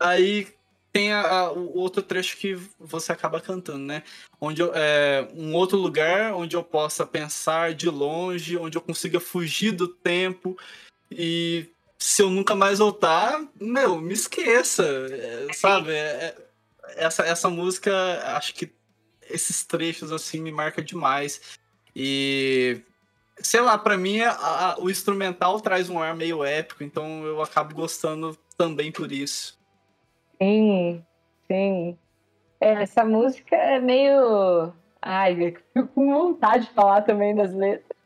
aí 0.00 0.52
tem 0.92 1.12
a- 1.12 1.20
a- 1.28 1.52
o 1.52 1.76
outro 1.78 2.02
trecho 2.02 2.36
que 2.36 2.58
você 2.78 3.12
acaba 3.12 3.40
cantando, 3.40 3.84
né? 3.84 4.02
Onde 4.40 4.60
eu, 4.62 4.72
é 4.74 5.28
um 5.34 5.54
outro 5.54 5.78
lugar 5.78 6.34
onde 6.34 6.56
eu 6.56 6.64
possa 6.64 7.06
pensar 7.06 7.74
de 7.74 7.88
longe, 7.88 8.56
onde 8.56 8.76
eu 8.76 8.82
consiga 8.82 9.20
fugir 9.20 9.72
do 9.72 9.86
tempo 9.86 10.58
e 11.10 11.68
se 11.98 12.22
eu 12.22 12.30
nunca 12.30 12.54
mais 12.54 12.78
voltar, 12.78 13.40
meu, 13.60 14.00
me 14.00 14.14
esqueça, 14.14 14.82
é, 14.82 15.52
sabe? 15.52 15.92
É- 15.92 15.94
é- 15.96 16.36
essa, 16.96 17.22
essa 17.24 17.48
música, 17.48 17.92
acho 18.36 18.54
que 18.54 18.72
esses 19.28 19.62
trechos 19.64 20.10
assim 20.10 20.40
me 20.40 20.50
marca 20.50 20.82
demais 20.82 21.40
e 21.94 22.80
sei 23.38 23.60
lá, 23.60 23.78
pra 23.78 23.96
mim 23.96 24.20
a- 24.20 24.32
a- 24.32 24.76
o 24.80 24.90
instrumental 24.90 25.60
traz 25.60 25.88
um 25.88 25.98
ar 26.00 26.16
meio 26.16 26.42
épico, 26.44 26.82
então 26.82 27.24
eu 27.24 27.40
acabo 27.42 27.74
gostando 27.74 28.36
também 28.56 28.90
por 28.90 29.12
isso. 29.12 29.56
Sim, 30.40 31.04
sim. 31.46 31.98
É, 32.60 32.82
essa 32.82 33.04
música 33.04 33.56
é 33.56 33.78
meio. 33.78 34.72
Ai, 35.00 35.32
eu 35.34 35.54
fico 35.74 35.88
com 35.94 36.10
vontade 36.12 36.66
de 36.66 36.72
falar 36.72 37.02
também 37.02 37.34
das 37.34 37.52
letras. 37.54 37.98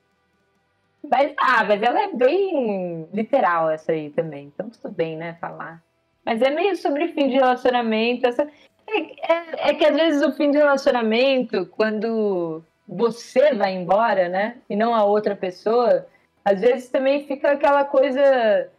Mas, 1.11 1.35
ah, 1.39 1.65
mas 1.65 1.83
ela 1.83 2.03
é 2.03 2.13
bem 2.13 3.07
literal 3.13 3.71
essa 3.71 3.93
aí 3.93 4.11
também. 4.11 4.47
Então 4.47 4.71
tudo 4.71 4.91
bem, 4.93 5.17
né, 5.17 5.37
falar. 5.41 5.83
Mas 6.25 6.41
é 6.41 6.51
meio 6.51 6.77
sobre 6.77 7.09
fim 7.09 7.29
de 7.29 7.35
relacionamento. 7.35 8.27
Essa... 8.27 8.49
É, 8.87 8.99
é- 9.33 9.71
é 9.71 9.75
que 9.75 9.85
às 9.85 9.95
vezes 9.95 10.23
o 10.23 10.33
fim 10.33 10.51
de 10.51 10.59
relacionamento, 10.59 11.67
quando 11.67 12.63
você 12.89 13.55
vai 13.55 13.73
embora, 13.75 14.29
né? 14.29 14.57
E 14.69 14.77
não 14.77 14.95
a 14.95 15.05
outra 15.05 15.37
pessoa, 15.37 16.07
às 16.45 16.61
vezes 16.61 16.89
também 16.91 17.27
fica 17.27 17.53
aquela 17.53 17.85
coisa. 17.85 18.71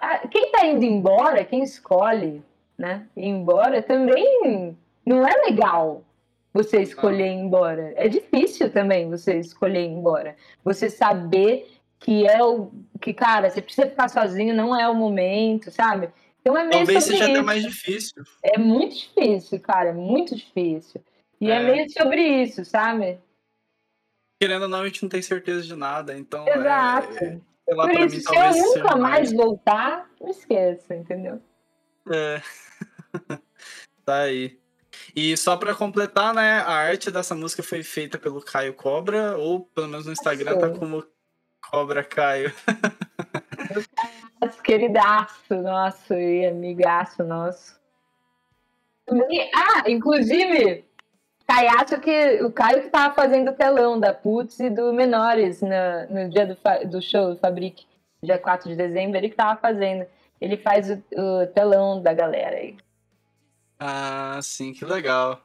Ah, 0.00 0.26
Quem 0.28 0.50
tá 0.50 0.66
indo 0.66 0.84
embora, 0.84 1.44
quem 1.44 1.62
escolhe, 1.62 2.42
né? 2.78 3.06
Ir 3.16 3.26
embora 3.28 3.82
também 3.82 4.76
não 5.04 5.26
é 5.26 5.32
legal 5.46 6.02
você 6.52 6.80
escolher 6.82 7.26
ir 7.28 7.34
embora. 7.34 7.92
É 7.96 8.08
difícil 8.08 8.70
também 8.72 9.08
você 9.10 9.38
escolher 9.38 9.82
ir 9.84 9.90
embora. 9.90 10.36
Você 10.64 10.88
saber 10.90 11.70
que 11.98 12.26
é 12.26 12.42
o. 12.42 12.70
que, 13.00 13.12
cara, 13.14 13.50
você 13.50 13.60
precisa 13.62 13.88
ficar 13.88 14.08
sozinho, 14.08 14.54
não 14.54 14.78
é 14.78 14.88
o 14.88 14.94
momento, 14.94 15.70
sabe? 15.70 16.10
Então 16.40 16.56
é 16.56 16.60
meio 16.60 16.70
Talvez 16.72 17.04
sobre 17.04 17.18
seja 17.18 17.24
até 17.30 17.38
isso. 17.38 17.44
mais 17.44 17.62
difícil. 17.62 18.22
É 18.42 18.58
muito 18.58 18.94
difícil, 18.96 19.60
cara, 19.60 19.88
é 19.88 19.92
muito 19.92 20.34
difícil. 20.36 21.02
E 21.40 21.50
é, 21.50 21.56
É. 21.56 21.62
meio 21.62 21.90
sobre 21.90 22.20
isso, 22.42 22.64
sabe? 22.64 23.18
Querendo 24.40 24.62
ou 24.62 24.68
não, 24.68 24.80
a 24.80 24.86
gente 24.86 25.02
não 25.02 25.08
tem 25.08 25.22
certeza 25.22 25.62
de 25.62 25.74
nada, 25.74 26.16
então. 26.16 26.46
é- 26.46 26.56
Exato. 26.56 27.12
sei 27.14 27.74
lá, 27.74 27.88
Por 27.88 28.00
isso, 28.00 28.16
mim, 28.16 28.20
se 28.22 28.36
eu 28.36 28.66
nunca 28.76 28.96
mais 28.96 29.32
voltar, 29.32 30.08
me 30.20 30.30
esqueça, 30.30 30.94
entendeu? 30.94 31.40
É. 32.10 32.40
tá 34.04 34.18
aí. 34.20 34.58
E 35.14 35.36
só 35.36 35.56
pra 35.56 35.74
completar, 35.74 36.34
né, 36.34 36.60
a 36.60 36.72
arte 36.72 37.10
dessa 37.10 37.34
música 37.34 37.62
foi 37.62 37.82
feita 37.82 38.18
pelo 38.18 38.40
Caio 38.42 38.74
Cobra, 38.74 39.36
ou 39.36 39.60
pelo 39.74 39.88
menos 39.88 40.06
no 40.06 40.12
Instagram 40.12 40.58
tá 40.58 40.70
como 40.70 41.04
Cobra 41.70 42.04
Caio. 42.04 42.52
Queridaço 44.62 45.54
nosso 45.62 46.14
e 46.14 46.46
amigaço 46.46 47.24
nosso. 47.24 47.76
Ah, 49.54 49.88
inclusive, 49.88 50.84
Caiaço 51.46 52.00
que 52.00 52.42
o 52.42 52.50
Caio 52.50 52.82
que 52.82 52.90
tava 52.90 53.14
fazendo 53.14 53.50
o 53.50 53.54
telão 53.54 53.98
da 53.98 54.12
Putz 54.12 54.58
e 54.60 54.68
do 54.68 54.92
Menores 54.92 55.62
na- 55.62 56.06
no 56.06 56.28
dia 56.28 56.46
do, 56.46 56.56
do 56.88 57.00
show 57.00 57.34
do 57.34 57.40
Fabric, 57.40 57.86
dia 58.22 58.38
4 58.38 58.68
de 58.68 58.76
dezembro, 58.76 59.16
ele 59.16 59.30
que 59.30 59.36
tava 59.36 59.58
fazendo. 59.60 60.06
Ele 60.40 60.56
faz 60.56 60.90
o, 60.90 61.02
o 61.16 61.46
telão 61.46 62.02
da 62.02 62.12
galera 62.12 62.56
aí. 62.56 62.76
Ah, 63.78 64.38
sim, 64.42 64.72
que 64.72 64.84
legal. 64.84 65.42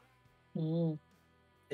Hum. 0.54 0.98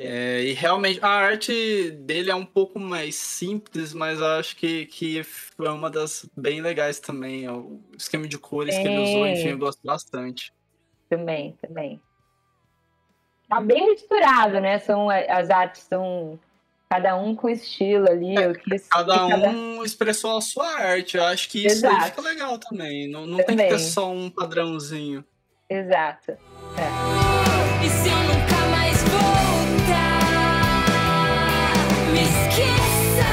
É, 0.00 0.42
e 0.42 0.52
realmente 0.52 1.00
a 1.02 1.08
arte 1.08 1.90
dele 1.90 2.30
é 2.30 2.34
um 2.34 2.46
pouco 2.46 2.78
mais 2.78 3.16
simples, 3.16 3.92
mas 3.92 4.20
eu 4.20 4.26
acho 4.26 4.54
que, 4.54 4.86
que 4.86 5.24
foi 5.24 5.68
uma 5.68 5.90
das 5.90 6.24
bem 6.36 6.60
legais 6.60 7.00
também. 7.00 7.48
O 7.48 7.80
esquema 7.96 8.28
de 8.28 8.38
cores 8.38 8.78
que 8.78 8.86
ele 8.86 8.98
usou, 8.98 9.26
Sim. 9.26 9.32
enfim, 9.32 9.48
eu 9.48 9.58
gosto 9.58 9.80
bastante. 9.84 10.52
Também, 11.08 11.56
também. 11.60 12.00
Tá 13.48 13.60
bem 13.60 13.90
misturado, 13.90 14.60
né? 14.60 14.78
São, 14.78 15.10
as 15.10 15.50
artes 15.50 15.82
são 15.82 16.38
cada 16.90 17.16
um 17.16 17.34
com 17.34 17.48
estilo 17.48 18.08
ali. 18.10 18.34
o 18.38 18.54
que, 18.54 18.74
É, 18.74 18.78
Cada 18.90 19.24
um 19.50 19.84
expressou 19.84 20.36
a 20.38 20.40
sua 20.40 20.66
arte. 20.66 21.16
Eu 21.16 21.24
acho 21.24 21.48
que 21.50 21.66
isso 21.66 21.86
aí 21.86 22.00
fica 22.06 22.20
legal 22.22 22.58
também. 22.58 23.08
Não, 23.08 23.26
não 23.26 23.36
tem 23.38 23.46
que 23.46 23.52
Também. 23.52 23.68
ter 23.68 23.78
só 23.78 24.10
um 24.10 24.30
padrãozinho. 24.30 25.24
Exato. 25.68 26.32
E 27.84 27.88
se 27.90 28.08
eu 28.08 28.16
nunca 28.16 28.56
mais 28.70 29.02
voltar, 29.02 30.20
me 32.12 32.20
esqueça. 32.22 33.28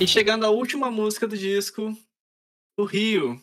E 0.00 0.06
chegando 0.06 0.44
à 0.44 0.50
última 0.50 0.90
música 0.90 1.26
do 1.26 1.36
disco, 1.36 1.96
o 2.78 2.84
Rio. 2.84 3.40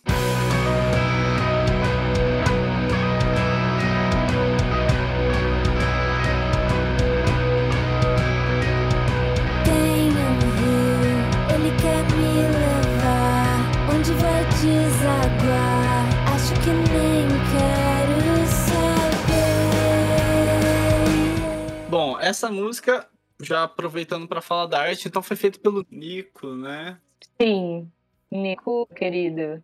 Essa 22.32 22.50
música, 22.50 23.08
já 23.40 23.64
aproveitando 23.64 24.28
para 24.28 24.42
falar 24.42 24.66
da 24.66 24.82
arte, 24.82 25.08
então 25.08 25.22
foi 25.22 25.38
feita 25.38 25.60
pelo 25.60 25.86
Nico, 25.90 26.48
né? 26.56 27.00
Sim, 27.40 27.90
Nico, 28.32 28.88
querido. 28.96 29.64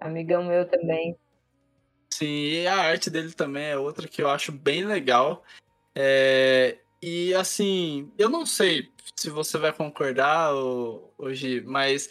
Amigão 0.00 0.44
meu 0.44 0.66
também. 0.68 1.16
Sim, 2.08 2.26
e 2.26 2.66
a 2.66 2.76
arte 2.76 3.10
dele 3.10 3.32
também 3.32 3.66
é 3.66 3.76
outra 3.76 4.08
que 4.08 4.22
eu 4.22 4.28
acho 4.28 4.50
bem 4.50 4.84
legal. 4.84 5.44
É, 5.94 6.78
e 7.02 7.34
assim, 7.34 8.10
eu 8.18 8.28
não 8.28 8.44
sei 8.46 8.88
se 9.16 9.30
você 9.30 9.58
vai 9.58 9.72
concordar 9.72 10.52
hoje, 11.18 11.62
mas 11.66 12.08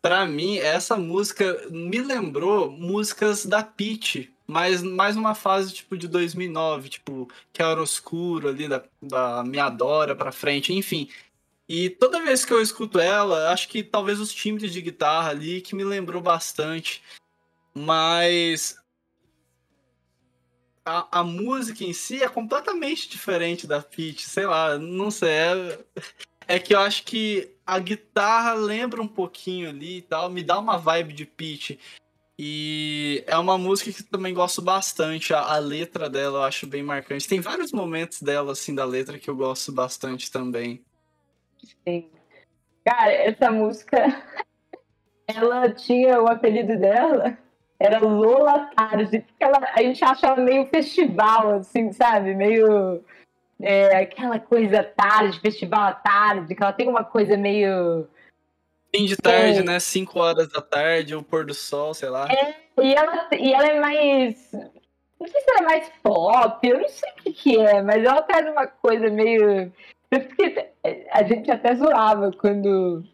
pra 0.00 0.26
mim 0.26 0.58
essa 0.58 0.96
música 0.96 1.66
me 1.70 2.00
lembrou 2.00 2.70
músicas 2.70 3.44
da 3.44 3.62
Peach, 3.62 4.32
mas 4.48 4.82
mais 4.82 5.14
uma 5.14 5.34
fase 5.34 5.74
tipo 5.74 5.96
de 5.96 6.08
2009, 6.08 6.88
tipo 6.88 7.30
que 7.52 7.62
era 7.62 7.82
oscuro 7.82 8.48
ali 8.48 8.66
da, 8.66 8.82
da 9.00 9.44
Me 9.44 9.58
Adora 9.58 10.16
pra 10.16 10.32
frente, 10.32 10.72
enfim. 10.72 11.08
E 11.68 11.90
toda 11.90 12.22
vez 12.22 12.46
que 12.46 12.52
eu 12.52 12.62
escuto 12.62 12.98
ela, 12.98 13.52
acho 13.52 13.68
que 13.68 13.82
talvez 13.82 14.18
os 14.18 14.32
timbres 14.32 14.72
de 14.72 14.80
guitarra 14.80 15.30
ali 15.30 15.60
que 15.60 15.74
me 15.74 15.84
lembrou 15.84 16.22
bastante. 16.22 17.02
Mas 17.74 18.78
a, 20.84 21.20
a 21.20 21.24
música 21.24 21.84
em 21.84 21.92
si 21.92 22.22
é 22.22 22.28
completamente 22.28 23.08
diferente 23.08 23.66
da 23.66 23.82
Peach, 23.82 24.22
sei 24.26 24.46
lá, 24.46 24.78
não 24.78 25.10
sei. 25.10 25.28
É, 25.28 25.78
é 26.48 26.58
que 26.58 26.74
eu 26.74 26.80
acho 26.80 27.04
que 27.04 27.54
a 27.66 27.78
guitarra 27.78 28.54
lembra 28.54 29.02
um 29.02 29.08
pouquinho 29.08 29.68
ali 29.68 29.98
e 29.98 30.02
tal, 30.02 30.30
me 30.30 30.42
dá 30.42 30.58
uma 30.58 30.78
vibe 30.78 31.12
de 31.12 31.26
Peach. 31.26 31.78
E 32.38 33.24
é 33.26 33.36
uma 33.36 33.58
música 33.58 33.92
que 33.92 34.02
também 34.02 34.32
gosto 34.32 34.62
bastante. 34.62 35.34
A, 35.34 35.40
a, 35.40 35.58
letra 35.58 36.08
dela 36.08 36.38
eu 36.38 36.42
acho 36.44 36.66
bem 36.66 36.82
marcante. 36.82 37.28
Tem 37.28 37.40
vários 37.40 37.72
momentos 37.72 38.22
dela, 38.22 38.52
assim, 38.52 38.74
da 38.74 38.84
letra 38.84 39.18
que 39.18 39.28
eu 39.28 39.34
gosto 39.34 39.72
bastante 39.72 40.30
também. 40.30 40.84
Sim. 41.86 42.08
Cara, 42.84 43.12
essa 43.12 43.50
música. 43.50 43.96
Ela 45.26 45.70
tinha 45.70 46.22
o 46.22 46.26
apelido 46.26 46.78
dela 46.78 47.36
era 47.78 48.00
Lola 48.00 48.70
Tarde. 48.74 49.24
Ela, 49.38 49.58
a 49.74 49.82
gente 49.82 50.04
acha 50.04 50.26
ela 50.26 50.36
meio 50.36 50.66
festival, 50.66 51.54
assim, 51.54 51.92
sabe? 51.92 52.34
Meio. 52.34 53.02
É, 53.60 54.02
aquela 54.02 54.38
coisa 54.38 54.84
tarde, 54.84 55.40
festival 55.40 55.80
à 55.80 55.92
tarde, 55.92 56.54
que 56.54 56.62
ela 56.62 56.72
tem 56.72 56.88
uma 56.88 57.04
coisa 57.04 57.36
meio. 57.36 58.08
Fim 58.94 59.04
de 59.04 59.16
tarde, 59.16 59.60
é. 59.60 59.62
né? 59.62 59.80
5 59.80 60.18
horas 60.18 60.48
da 60.48 60.60
tarde, 60.60 61.14
o 61.14 61.22
pôr 61.22 61.44
do 61.44 61.54
sol, 61.54 61.92
sei 61.92 62.08
lá. 62.08 62.26
É, 62.30 62.54
e 62.82 62.94
ela, 62.94 63.28
e 63.32 63.52
ela 63.52 63.66
é 63.66 63.80
mais. 63.80 64.52
Não 65.20 65.26
sei 65.26 65.40
se 65.40 65.50
ela 65.50 65.60
é 65.60 65.62
mais 65.62 65.92
pop, 66.02 66.68
eu 66.68 66.80
não 66.80 66.88
sei 66.88 67.10
o 67.10 67.14
que, 67.22 67.32
que 67.32 67.58
é, 67.58 67.82
mas 67.82 68.04
ela 68.04 68.22
traz 68.22 68.48
uma 68.48 68.66
coisa 68.66 69.10
meio. 69.10 69.72
Porque 70.08 70.70
a 71.12 71.22
gente 71.22 71.50
até 71.50 71.74
zoava 71.74 72.32
quando, 72.32 73.04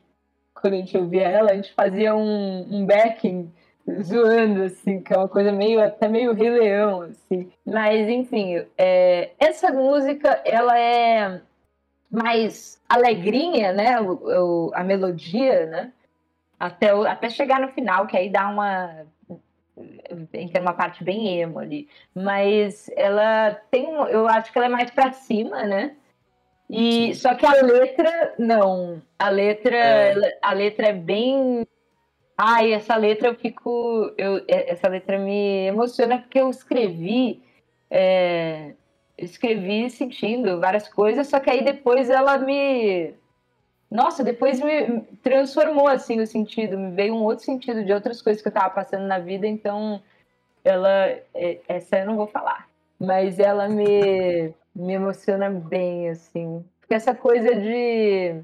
quando 0.55 0.75
a 0.75 0.77
gente 0.77 0.97
ouvia 0.97 1.23
ela, 1.23 1.51
a 1.51 1.57
gente 1.57 1.73
fazia 1.73 2.15
um, 2.15 2.67
um 2.71 2.87
backing 2.87 3.53
zoando, 4.03 4.63
assim, 4.63 5.03
que 5.03 5.13
é 5.13 5.19
uma 5.19 5.29
coisa 5.29 5.51
meio, 5.51 5.83
até 5.83 6.09
meio 6.09 6.33
Rei 6.33 6.51
Leão, 6.51 7.03
assim. 7.03 7.51
Mas, 7.67 8.09
enfim, 8.09 8.65
é, 8.79 9.31
essa 9.39 9.73
música, 9.73 10.41
ela 10.45 10.79
é 10.79 11.41
mais 12.15 12.81
alegrinha, 12.89 13.73
né, 13.73 14.01
o, 14.01 14.13
o, 14.13 14.71
a 14.75 14.85
melodia, 14.85 15.67
né, 15.67 15.93
até, 16.59 16.91
até 16.91 17.29
chegar 17.29 17.61
no 17.61 17.69
final, 17.69 18.07
que 18.07 18.17
aí 18.17 18.31
dá 18.31 18.49
uma 18.49 19.07
entra 20.33 20.63
uma 20.63 20.73
parte 20.73 21.03
bem 21.03 21.41
emo 21.41 21.59
ali, 21.59 21.89
mas 22.15 22.89
ela 22.97 23.59
tem, 23.73 23.87
eu 23.93 24.29
acho 24.29 24.53
que 24.53 24.59
ela 24.59 24.67
é 24.67 24.71
mais 24.71 24.89
para 24.91 25.11
cima, 25.13 25.65
né? 25.65 25.97
E 26.71 27.13
só 27.17 27.35
que 27.35 27.45
a 27.45 27.61
letra 27.61 28.35
não, 28.39 29.03
a 29.19 29.29
letra, 29.29 29.77
é. 29.77 30.39
a 30.41 30.53
letra 30.53 30.89
é 30.89 30.93
bem 30.93 31.67
Ai, 32.37 32.73
essa 32.73 32.97
letra 32.97 33.29
eu 33.29 33.35
fico. 33.37 34.13
Eu, 34.19 34.39
é, 34.49 34.73
essa 34.73 34.89
letra 34.89 35.19
me 35.19 35.67
emociona 35.67 36.19
porque 36.19 36.41
eu 36.41 36.51
escrevi. 36.51 37.43
É, 37.91 38.75
escrevi 39.17 39.91
sentindo 39.91 40.61
várias 40.61 40.89
coisas, 40.89 41.29
só 41.29 41.41
que 41.41 41.51
aí 41.51 41.65
depois 41.65 42.11
ela 42.11 42.39
me. 42.39 43.15
Nossa, 43.91 44.25
depois 44.25 44.61
me 44.61 45.03
transformou 45.23 45.87
assim 45.87 46.21
o 46.21 46.27
sentido, 46.27 46.79
me 46.79 46.91
veio 46.91 47.15
um 47.15 47.23
outro 47.23 47.45
sentido 47.45 47.85
de 47.85 47.93
outras 47.93 48.21
coisas 48.21 48.43
que 48.43 48.49
eu 48.49 48.53
tava 48.53 48.71
passando 48.71 49.07
na 49.07 49.19
vida, 49.19 49.47
então 49.47 50.03
ela. 50.65 51.09
É, 51.35 51.61
essa 51.69 51.99
eu 51.99 52.07
não 52.07 52.17
vou 52.17 52.27
falar. 52.27 52.69
Mas 52.99 53.39
ela 53.39 53.69
me, 53.69 54.53
me 54.75 54.95
emociona 54.95 55.51
bem, 55.51 56.09
assim. 56.11 56.65
Porque 56.81 56.95
essa 56.95 57.15
coisa 57.15 57.55
de. 57.55 58.43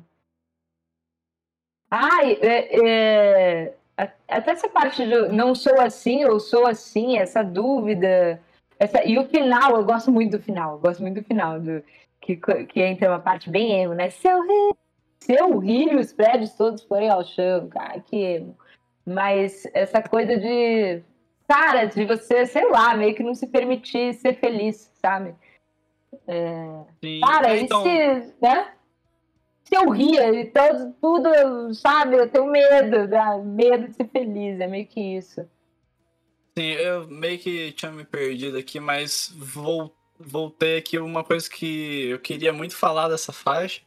Ai, 1.90 2.38
é, 2.40 2.88
é 2.88 3.74
até 4.28 4.52
essa 4.52 4.68
parte 4.68 5.05
do 5.05 5.32
não 5.32 5.55
sou 5.55 5.80
assim 5.80 6.24
ou 6.24 6.40
sou 6.40 6.66
assim, 6.66 7.18
essa 7.18 7.42
dúvida. 7.42 8.40
Essa, 8.81 9.07
e 9.07 9.19
o 9.19 9.28
final, 9.28 9.77
eu 9.77 9.85
gosto 9.85 10.11
muito 10.11 10.39
do 10.39 10.43
final, 10.43 10.78
gosto 10.78 11.02
muito 11.02 11.20
do 11.20 11.27
final, 11.27 11.61
do, 11.61 11.85
que, 12.19 12.36
que 12.36 12.81
entra 12.81 13.11
uma 13.11 13.20
parte 13.20 13.51
bem 13.51 13.82
emo, 13.82 13.93
né? 13.93 14.09
Se 14.09 14.27
eu, 14.27 14.40
rir, 14.40 14.74
se 15.20 15.35
eu 15.35 15.59
rir, 15.59 15.94
os 15.94 16.15
prédios 16.15 16.55
todos 16.55 16.82
forem 16.85 17.11
ao 17.11 17.23
chão, 17.23 17.69
cara, 17.69 18.01
que 18.01 18.16
emo. 18.16 18.57
Mas 19.05 19.66
essa 19.74 20.02
coisa 20.02 20.35
de, 20.35 21.02
cara, 21.47 21.85
de 21.85 22.07
você, 22.07 22.47
sei 22.47 22.70
lá, 22.70 22.97
meio 22.97 23.15
que 23.15 23.23
não 23.23 23.35
se 23.35 23.47
permitir 23.47 24.15
ser 24.15 24.40
feliz, 24.40 24.90
sabe? 24.94 25.35
É, 26.27 26.81
Sim, 27.05 27.20
cara, 27.20 27.59
então... 27.59 27.86
e 27.86 28.23
se, 28.23 28.35
né? 28.40 28.73
se 29.70 29.77
eu 29.77 29.90
ria 29.90 30.32
e 30.32 30.47
todo, 30.47 30.94
tudo, 31.01 31.74
sabe? 31.74 32.16
Eu 32.16 32.28
tenho 32.28 32.47
medo, 32.47 33.07
dá 33.07 33.36
medo 33.36 33.89
de 33.89 33.94
ser 33.94 34.09
feliz, 34.09 34.59
é 34.59 34.66
meio 34.66 34.86
que 34.86 35.01
isso. 35.01 35.47
Sim, 36.56 36.72
eu 36.72 37.06
meio 37.06 37.39
que 37.39 37.72
tinha 37.72 37.93
me 37.93 38.05
perdido 38.05 38.59
aqui, 38.59 38.81
mas 38.81 39.32
vou, 39.36 39.94
voltei 40.18 40.78
aqui 40.78 40.98
uma 40.98 41.22
coisa 41.22 41.48
que 41.48 42.06
eu 42.09 42.18
queria 42.18 42.52
muito 42.52 42.77
falar 42.77 43.09
dessa 43.09 43.32
faixa, 43.32 43.81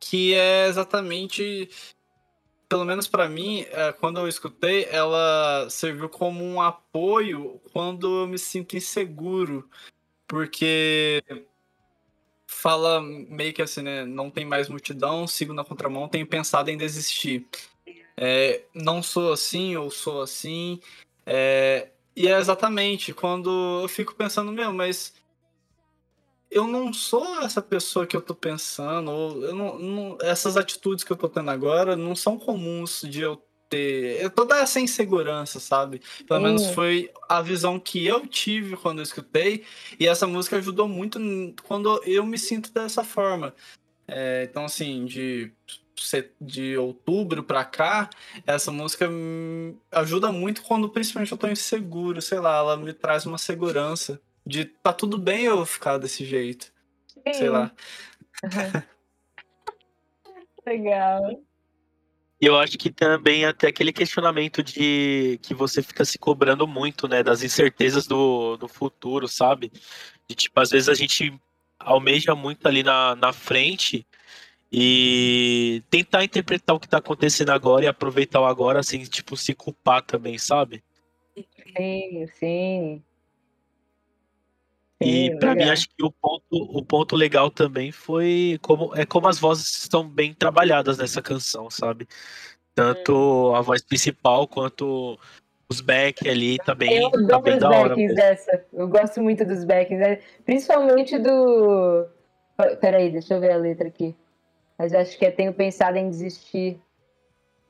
que 0.00 0.34
é 0.34 0.66
exatamente, 0.66 1.70
pelo 2.68 2.84
menos 2.84 3.06
para 3.06 3.28
mim, 3.28 3.64
é, 3.70 3.92
quando 3.92 4.18
eu 4.18 4.28
escutei, 4.28 4.86
ela 4.90 5.68
serviu 5.70 6.08
como 6.08 6.44
um 6.44 6.60
apoio 6.60 7.60
quando 7.72 8.22
eu 8.22 8.26
me 8.26 8.38
sinto 8.38 8.76
inseguro, 8.76 9.68
porque 10.26 11.22
fala 12.46 13.00
meio 13.00 13.52
que 13.52 13.62
assim, 13.62 13.82
né? 13.82 14.04
Não 14.04 14.30
tem 14.30 14.44
mais 14.44 14.68
multidão, 14.68 15.26
sigo 15.26 15.52
na 15.52 15.64
contramão, 15.64 16.08
tenho 16.08 16.26
pensado 16.26 16.70
em 16.70 16.76
desistir. 16.76 17.46
É, 18.16 18.62
não 18.74 19.02
sou 19.02 19.32
assim, 19.32 19.76
ou 19.76 19.90
sou 19.90 20.22
assim. 20.22 20.80
É, 21.24 21.88
e 22.14 22.28
é 22.28 22.38
exatamente 22.38 23.12
quando 23.12 23.80
eu 23.82 23.88
fico 23.88 24.14
pensando, 24.14 24.52
meu, 24.52 24.72
mas 24.72 25.14
eu 26.50 26.66
não 26.66 26.92
sou 26.92 27.40
essa 27.40 27.62
pessoa 27.62 28.06
que 28.06 28.14
eu 28.14 28.20
tô 28.20 28.34
pensando, 28.34 29.10
ou 29.10 29.42
eu 29.42 29.54
não, 29.54 29.78
não, 29.78 30.18
essas 30.20 30.56
atitudes 30.56 31.02
que 31.02 31.10
eu 31.10 31.16
tô 31.16 31.28
tendo 31.28 31.50
agora 31.50 31.96
não 31.96 32.14
são 32.14 32.38
comuns 32.38 33.02
de 33.08 33.22
eu 33.22 33.42
ter 33.70 34.28
toda 34.32 34.58
essa 34.58 34.78
insegurança, 34.78 35.58
sabe? 35.58 36.02
Pelo 36.28 36.40
hum. 36.40 36.42
menos 36.42 36.66
foi 36.66 37.10
a 37.26 37.40
visão 37.40 37.80
que 37.80 38.06
eu 38.06 38.26
tive 38.26 38.76
quando 38.76 38.98
eu 38.98 39.02
escutei, 39.02 39.64
e 39.98 40.06
essa 40.06 40.26
música 40.26 40.58
ajudou 40.58 40.86
muito 40.86 41.18
quando 41.62 42.02
eu 42.04 42.26
me 42.26 42.38
sinto 42.38 42.70
dessa 42.70 43.02
forma. 43.02 43.54
É, 44.06 44.46
então, 44.50 44.66
assim, 44.66 45.06
de, 45.06 45.50
de 46.40 46.76
outubro 46.76 47.42
pra 47.42 47.64
cá, 47.64 48.08
essa 48.46 48.70
música 48.70 49.08
ajuda 49.90 50.32
muito 50.32 50.62
quando 50.62 50.88
principalmente 50.88 51.32
eu 51.32 51.38
tô 51.38 51.48
inseguro, 51.48 52.20
sei 52.20 52.38
lá, 52.38 52.56
ela 52.58 52.76
me 52.76 52.92
traz 52.92 53.26
uma 53.26 53.38
segurança 53.38 54.20
de 54.44 54.64
tá 54.64 54.92
tudo 54.92 55.18
bem 55.18 55.44
eu 55.44 55.64
ficar 55.64 55.98
desse 55.98 56.24
jeito. 56.24 56.72
Sim. 57.06 57.32
Sei 57.32 57.48
lá. 57.48 57.72
Legal. 60.66 61.42
E 62.40 62.46
eu 62.46 62.58
acho 62.58 62.76
que 62.76 62.90
também 62.90 63.44
até 63.44 63.68
aquele 63.68 63.92
questionamento 63.92 64.64
de 64.64 65.38
que 65.42 65.54
você 65.54 65.80
fica 65.80 66.04
se 66.04 66.18
cobrando 66.18 66.66
muito, 66.66 67.06
né, 67.06 67.22
das 67.22 67.42
incertezas 67.44 68.06
do, 68.06 68.56
do 68.56 68.66
futuro, 68.66 69.28
sabe? 69.28 69.70
De 70.28 70.34
tipo, 70.34 70.58
às 70.58 70.70
vezes 70.70 70.88
a 70.88 70.94
gente 70.94 71.32
almeja 71.78 72.34
muito 72.34 72.66
ali 72.66 72.82
na, 72.82 73.14
na 73.14 73.32
frente 73.32 74.04
e 74.72 75.82
tentar 75.90 76.24
interpretar 76.24 76.74
o 76.74 76.80
que 76.80 76.88
tá 76.88 76.96
acontecendo 76.96 77.50
agora 77.50 77.84
e 77.84 77.88
aproveitar 77.88 78.40
o 78.40 78.46
agora, 78.46 78.80
assim, 78.80 79.04
tipo, 79.04 79.36
se 79.36 79.54
culpar 79.54 80.00
também, 80.00 80.38
sabe? 80.38 80.82
Sim, 81.76 82.26
sim. 82.38 83.02
E 85.00 85.36
para 85.36 85.54
mim 85.54 85.68
acho 85.68 85.88
que 85.88 86.02
o 86.02 86.10
ponto, 86.10 86.44
o 86.50 86.84
ponto 86.84 87.16
legal 87.16 87.50
também 87.50 87.90
foi 87.90 88.58
como 88.62 88.94
é 88.94 89.04
como 89.04 89.26
as 89.26 89.38
vozes 89.38 89.82
estão 89.82 90.08
bem 90.08 90.32
trabalhadas 90.32 90.96
nessa 90.96 91.20
canção, 91.20 91.68
sabe? 91.68 92.06
Tanto 92.74 93.52
a 93.54 93.60
voz 93.60 93.82
principal 93.82 94.46
quanto 94.46 95.18
os 95.68 95.80
back 95.80 96.26
ali 96.28 96.56
também. 96.58 97.02
Eu 97.02 97.10
tá 97.10 97.38
da 97.40 97.70
hora. 97.70 97.96
Dessa. 97.96 98.64
Eu 98.72 98.88
gosto 98.88 99.20
muito 99.20 99.44
dos 99.44 99.64
backs, 99.64 99.98
né? 99.98 100.20
principalmente 100.44 101.18
do. 101.18 102.06
Peraí, 102.80 103.10
deixa 103.10 103.34
eu 103.34 103.40
ver 103.40 103.52
a 103.52 103.56
letra 103.56 103.88
aqui. 103.88 104.14
Mas 104.78 104.92
acho 104.94 105.18
que 105.18 105.24
eu 105.24 105.34
tenho 105.34 105.52
pensado 105.52 105.96
em 105.96 106.08
desistir. 106.10 106.80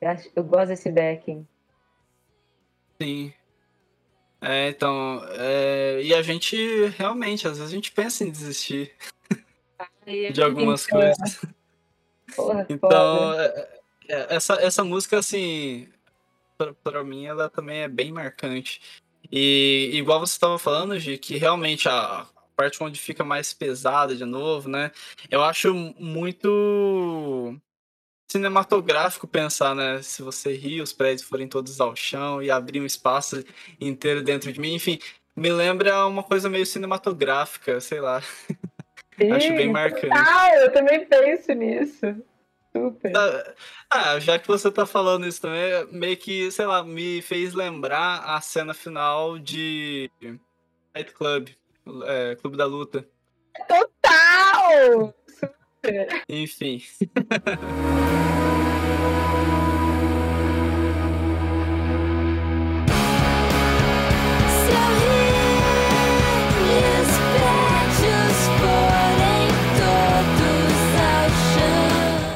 Eu, 0.01 0.09
acho, 0.09 0.29
eu 0.35 0.43
gosto 0.43 0.69
desse 0.69 0.91
backing. 0.91 1.47
Sim. 3.01 3.33
É, 4.41 4.69
então, 4.69 5.21
é, 5.37 6.01
e 6.03 6.13
a 6.13 6.21
gente 6.21 6.85
realmente, 6.97 7.47
às 7.47 7.57
vezes 7.57 7.71
a 7.71 7.75
gente 7.75 7.93
pensa 7.93 8.25
em 8.25 8.31
desistir 8.31 8.93
de 10.33 10.41
algumas 10.41 10.85
coisas. 10.85 11.41
Porra, 12.35 12.65
então, 12.69 13.39
é, 13.39 13.69
é, 14.09 14.35
essa, 14.35 14.55
essa 14.55 14.83
música, 14.83 15.17
assim, 15.17 15.87
pra, 16.57 16.73
pra 16.73 17.03
mim, 17.03 17.25
ela 17.25 17.49
também 17.49 17.83
é 17.83 17.87
bem 17.87 18.11
marcante. 18.11 18.81
E 19.31 19.91
igual 19.93 20.19
você 20.19 20.33
estava 20.33 20.59
falando, 20.59 20.99
Gi, 20.99 21.17
que 21.17 21.37
realmente 21.37 21.87
a 21.87 22.27
parte 22.55 22.83
onde 22.83 22.99
fica 22.99 23.23
mais 23.23 23.53
pesada 23.53 24.15
de 24.15 24.25
novo, 24.25 24.69
né? 24.69 24.91
Eu 25.29 25.43
acho 25.43 25.73
muito 25.99 27.59
cinematográfico 28.31 29.27
pensar, 29.27 29.75
né? 29.75 30.01
Se 30.01 30.21
você 30.21 30.55
rir, 30.55 30.81
os 30.81 30.93
prédios 30.93 31.27
forem 31.27 31.47
todos 31.47 31.79
ao 31.79 31.95
chão 31.95 32.41
e 32.41 32.49
abrir 32.49 32.81
um 32.81 32.85
espaço 32.85 33.43
inteiro 33.79 34.23
dentro 34.23 34.51
de 34.51 34.59
mim, 34.59 34.73
enfim, 34.73 34.99
me 35.35 35.51
lembra 35.51 36.05
uma 36.07 36.23
coisa 36.23 36.49
meio 36.49 36.65
cinematográfica, 36.65 37.79
sei 37.79 37.99
lá. 37.99 38.21
Acho 39.31 39.49
bem 39.53 39.67
Sim, 39.67 39.71
marcante. 39.71 40.11
Ah, 40.11 40.55
eu 40.55 40.71
também 40.71 41.05
penso 41.05 41.51
nisso. 41.53 42.23
Super. 42.75 43.11
Tá- 43.11 43.53
Ah, 43.89 44.19
já 44.19 44.39
que 44.39 44.47
você 44.47 44.71
tá 44.71 44.87
falando 44.87 45.27
isso 45.27 45.39
também, 45.39 45.85
meio 45.91 46.17
que, 46.17 46.49
sei 46.51 46.65
lá, 46.65 46.83
me 46.83 47.21
fez 47.21 47.53
lembrar 47.53 48.23
a 48.25 48.41
cena 48.41 48.73
final 48.73 49.37
de 49.37 50.09
Fight 50.95 51.13
Club, 51.13 51.49
é, 52.05 52.35
Clube 52.35 52.57
da 52.57 52.65
Luta. 52.65 53.07
Total! 53.67 55.13
Super. 55.27 56.23
Enfim. 56.29 56.81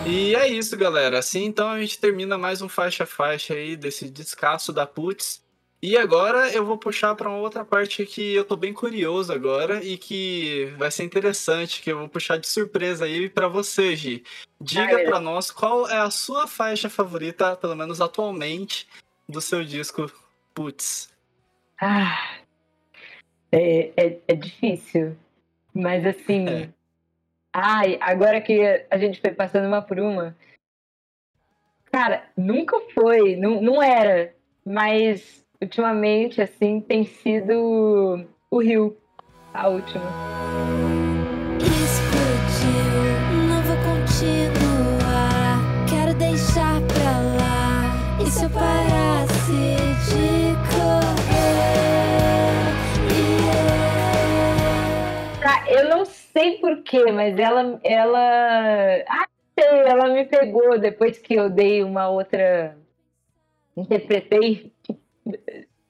E 0.06 0.36
é 0.36 0.48
isso, 0.48 0.78
galera. 0.78 1.20
Assim, 1.20 1.46
então 1.46 1.70
a 1.70 1.80
gente 1.80 2.00
termina 2.00 2.38
mais 2.38 2.62
um 2.62 2.70
faixa 2.70 3.04
a 3.04 3.08
faixa 3.08 3.54
aí 3.54 3.76
desse 3.76 4.10
descasso 4.10 4.74
da 4.74 4.86
Putz. 4.86 5.47
E 5.82 5.96
agora 5.96 6.52
eu 6.52 6.66
vou 6.66 6.78
puxar 6.78 7.14
para 7.14 7.30
uma 7.30 7.38
outra 7.38 7.64
parte 7.64 8.04
que 8.06 8.34
eu 8.34 8.44
tô 8.44 8.56
bem 8.56 8.74
curioso 8.74 9.32
agora 9.32 9.84
e 9.84 9.96
que 9.96 10.74
vai 10.78 10.90
ser 10.90 11.04
interessante, 11.04 11.82
que 11.82 11.92
eu 11.92 12.00
vou 12.00 12.10
puxar 12.10 12.38
de 12.38 12.48
surpresa 12.48 13.06
aí 13.06 13.30
para 13.30 13.48
você, 13.48 13.96
Gi. 13.96 14.24
Diga 14.60 15.04
para 15.04 15.20
nós 15.20 15.52
qual 15.52 15.88
é 15.88 15.98
a 15.98 16.10
sua 16.10 16.48
faixa 16.48 16.90
favorita, 16.90 17.56
pelo 17.56 17.76
menos 17.76 18.02
atualmente, 18.02 18.88
do 19.30 19.40
seu 19.40 19.64
disco 19.64 20.12
Putz. 20.58 21.14
Ah, 21.80 22.40
é, 23.52 23.92
é, 23.96 24.20
é 24.28 24.36
difícil. 24.36 25.16
Mas 25.72 26.04
assim. 26.04 26.48
É. 26.50 26.70
Ai, 27.54 28.00
agora 28.02 28.42
que 28.42 28.60
a 28.90 28.98
gente 28.98 29.22
foi 29.22 29.32
passando 29.32 29.68
uma 29.68 29.84
por 29.84 30.00
uma. 30.00 30.36
Cara, 31.92 32.28
nunca 32.36 32.80
foi, 32.96 33.36
não, 33.36 33.62
não 33.62 33.84
era. 33.84 34.34
Mas 34.66 35.46
ultimamente, 35.62 36.42
assim, 36.42 36.80
tem 36.82 37.06
sido 37.06 38.26
o 38.50 38.60
Rio, 38.60 38.98
a 39.54 39.68
última. 39.68 40.06
Explodiu, 41.60 43.12
não 43.48 43.62
vou 43.64 43.78
continuar. 43.78 45.60
Quero 45.90 46.14
deixar 46.18 46.82
pra 46.82 47.12
lá. 47.38 48.22
E 48.24 48.30
se 48.30 48.46
eu 48.46 48.50
parasse 48.50 49.76
de 50.08 50.56
correr? 50.72 51.18
Tá, 55.42 55.66
eu 55.70 55.90
não 55.90 56.06
sei 56.06 56.58
porquê, 56.60 57.12
mas 57.12 57.38
ela. 57.38 57.80
ela... 57.84 59.04
Ah, 59.08 59.28
sei, 59.60 59.80
ela 59.80 60.10
me 60.10 60.26
pegou 60.26 60.78
depois 60.80 61.18
que 61.18 61.34
eu 61.34 61.50
dei 61.50 61.84
uma 61.84 62.10
outra. 62.10 62.78
Interpretei 63.76 64.74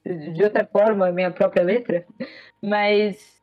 de 0.06 0.44
outra 0.44 0.66
forma 0.66 1.08
a 1.08 1.12
minha 1.12 1.32
própria 1.32 1.64
letra. 1.64 2.06
Mas 2.62 3.40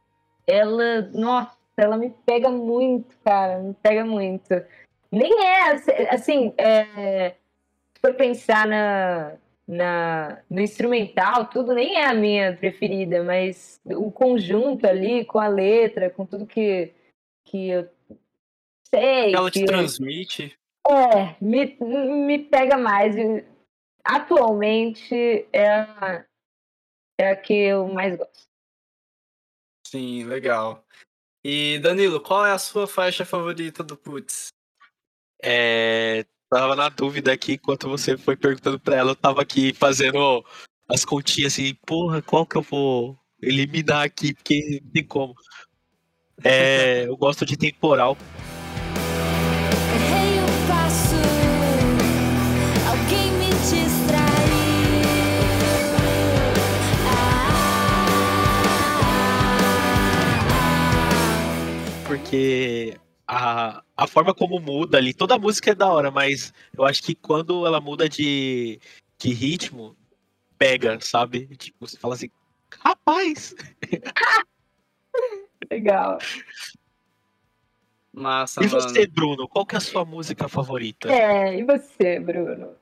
ela. 0.47 1.03
Nossa, 1.12 1.57
ela 1.77 1.97
me 1.97 2.11
pega 2.25 2.51
muito, 2.51 3.16
cara. 3.25 3.59
Me 3.59 3.75
pega 3.75 4.05
muito. 4.05 4.49
Nem 5.11 5.33
é 5.45 5.71
assim. 6.11 6.53
É, 6.57 7.35
se 7.95 8.01
for 8.01 8.15
pensar 8.15 8.66
na, 8.66 9.35
na, 9.66 10.39
no 10.51 10.61
instrumental, 10.61 11.47
tudo 11.47 11.75
nem 11.75 11.97
é 11.97 12.07
a 12.07 12.15
minha 12.15 12.57
preferida, 12.57 13.23
mas 13.23 13.81
o 13.85 14.11
conjunto 14.11 14.87
ali, 14.87 15.25
com 15.25 15.39
a 15.39 15.49
letra, 15.49 16.11
com 16.11 16.27
tudo 16.27 16.47
que, 16.47 16.93
que 17.45 17.71
eu 17.71 17.89
sei. 18.95 19.35
Ela 19.35 19.51
te 19.51 19.65
transmite. 19.65 20.57
é, 20.89 21.35
me, 21.41 21.77
me 21.81 22.39
pega 22.39 22.77
mais. 22.77 23.15
Atualmente 24.05 25.49
é 25.53 25.69
a, 25.69 26.27
é 27.19 27.31
a 27.31 27.37
que 27.37 27.55
eu 27.55 27.89
mais 27.89 28.17
gosto. 28.17 28.47
Sim, 29.87 30.25
legal. 30.25 30.85
E 31.43 31.79
Danilo, 31.79 32.21
qual 32.21 32.45
é 32.45 32.53
a 32.53 32.59
sua 32.59 32.87
faixa 32.87 33.25
favorita 33.25 33.83
do 33.83 33.97
Putz? 33.97 34.49
É, 35.43 36.25
tava 36.51 36.75
na 36.75 36.89
dúvida 36.89 37.33
aqui 37.33 37.55
enquanto 37.55 37.89
você 37.89 38.17
foi 38.17 38.37
perguntando 38.37 38.79
pra 38.81 38.97
ela, 38.97 39.11
eu 39.13 39.17
tava 39.17 39.43
aqui 39.43 39.75
fazendo 39.75 40.45
as 40.89 41.05
continhas 41.05 41.53
assim, 41.53 41.75
porra, 41.87 42.23
qual 42.23 42.47
que 42.47 42.57
eu 42.57 42.63
vou 42.63 43.19
eliminar 43.41 44.05
aqui, 44.05 44.35
porque 44.35 44.81
não 44.83 44.91
tem 44.91 45.05
como. 45.07 45.35
É, 46.43 47.07
eu 47.07 47.17
gosto 47.17 47.45
de 47.45 47.57
temporal. 47.57 48.17
Porque 62.35 62.98
a, 63.27 63.82
a 63.97 64.06
forma 64.06 64.35
como 64.35 64.61
muda 64.61 64.98
ali, 64.98 65.15
toda 65.15 65.35
a 65.35 65.39
música 65.39 65.70
é 65.70 65.74
da 65.74 65.90
hora, 65.90 66.11
mas 66.11 66.52
eu 66.77 66.85
acho 66.85 67.02
que 67.02 67.15
quando 67.15 67.66
ela 67.66 67.81
muda 67.81 68.09
de, 68.09 68.81
de 69.19 69.32
ritmo, 69.32 69.97
pega, 70.59 70.98
sabe? 71.01 71.47
Tipo, 71.56 71.86
você 71.86 71.97
fala 71.97 72.15
assim, 72.15 72.31
rapaz! 72.81 73.55
Legal. 75.70 76.19
Massa, 78.12 78.62
E 78.62 78.66
mano. 78.66 78.81
você, 78.81 79.06
Bruno, 79.06 79.48
qual 79.48 79.65
que 79.66 79.74
é 79.74 79.78
a 79.78 79.81
sua 79.81 80.05
música 80.05 80.48
favorita? 80.48 81.11
É, 81.11 81.59
e 81.59 81.65
você, 81.65 82.20
Bruno? 82.20 82.77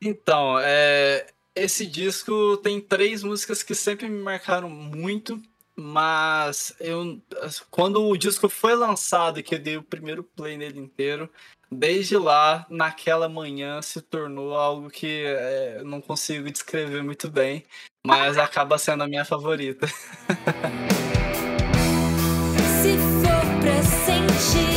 Então, 0.00 0.58
é, 0.60 1.26
esse 1.54 1.86
disco 1.86 2.56
tem 2.58 2.80
três 2.80 3.22
músicas 3.22 3.62
que 3.62 3.74
sempre 3.74 4.08
me 4.08 4.20
marcaram 4.20 4.68
muito, 4.68 5.40
mas 5.76 6.74
eu 6.80 7.20
quando 7.70 8.04
o 8.06 8.16
disco 8.16 8.48
foi 8.48 8.74
lançado 8.74 9.42
que 9.42 9.54
eu 9.54 9.58
dei 9.58 9.76
o 9.76 9.82
primeiro 9.82 10.22
play 10.22 10.56
nele 10.56 10.78
inteiro, 10.78 11.30
desde 11.70 12.16
lá, 12.16 12.66
naquela 12.68 13.28
manhã, 13.28 13.80
se 13.80 14.00
tornou 14.00 14.54
algo 14.54 14.90
que 14.90 15.24
é, 15.26 15.82
não 15.84 16.00
consigo 16.00 16.50
descrever 16.50 17.02
muito 17.02 17.30
bem, 17.30 17.64
mas 18.06 18.36
acaba 18.36 18.78
sendo 18.78 19.02
a 19.02 19.08
minha 19.08 19.24
favorita. 19.24 19.86
Se 22.82 22.98
for 22.98 23.44
pra 23.60 23.82
sentir, 23.84 24.71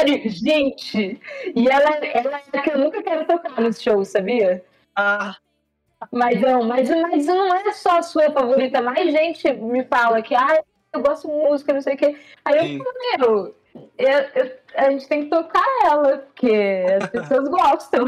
Sério, 0.00 0.30
gente! 0.30 1.20
E 1.54 1.68
ela, 1.68 1.96
ela 2.06 2.40
é 2.52 2.58
que 2.62 2.70
eu 2.70 2.78
nunca 2.78 3.02
quero 3.02 3.26
tocar 3.26 3.60
nos 3.60 3.80
shows, 3.82 4.08
sabia? 4.08 4.64
Ah, 4.96 5.36
Mas 6.10 6.40
não, 6.40 6.62
mas, 6.64 6.88
mas 6.88 7.26
não 7.26 7.54
é 7.54 7.72
só 7.74 7.98
a 7.98 8.02
sua 8.02 8.30
favorita. 8.30 8.80
Mais 8.80 9.12
gente 9.12 9.52
me 9.52 9.84
fala 9.84 10.22
que 10.22 10.34
ah, 10.34 10.62
eu 10.94 11.02
gosto 11.02 11.28
de 11.28 11.34
música, 11.34 11.74
não 11.74 11.82
sei 11.82 11.94
o 11.94 11.96
quê. 11.98 12.16
Aí 12.44 12.56
eu 12.78 12.84
falo, 12.84 12.94
meu, 13.18 13.54
eu- 13.98 14.28
eu- 14.34 14.52
a 14.74 14.90
gente 14.90 15.06
tem 15.06 15.24
que 15.24 15.30
tocar 15.30 15.66
ela, 15.84 16.18
porque 16.18 16.50
as 17.02 17.10
pessoas 17.10 17.48
gostam. 17.48 18.06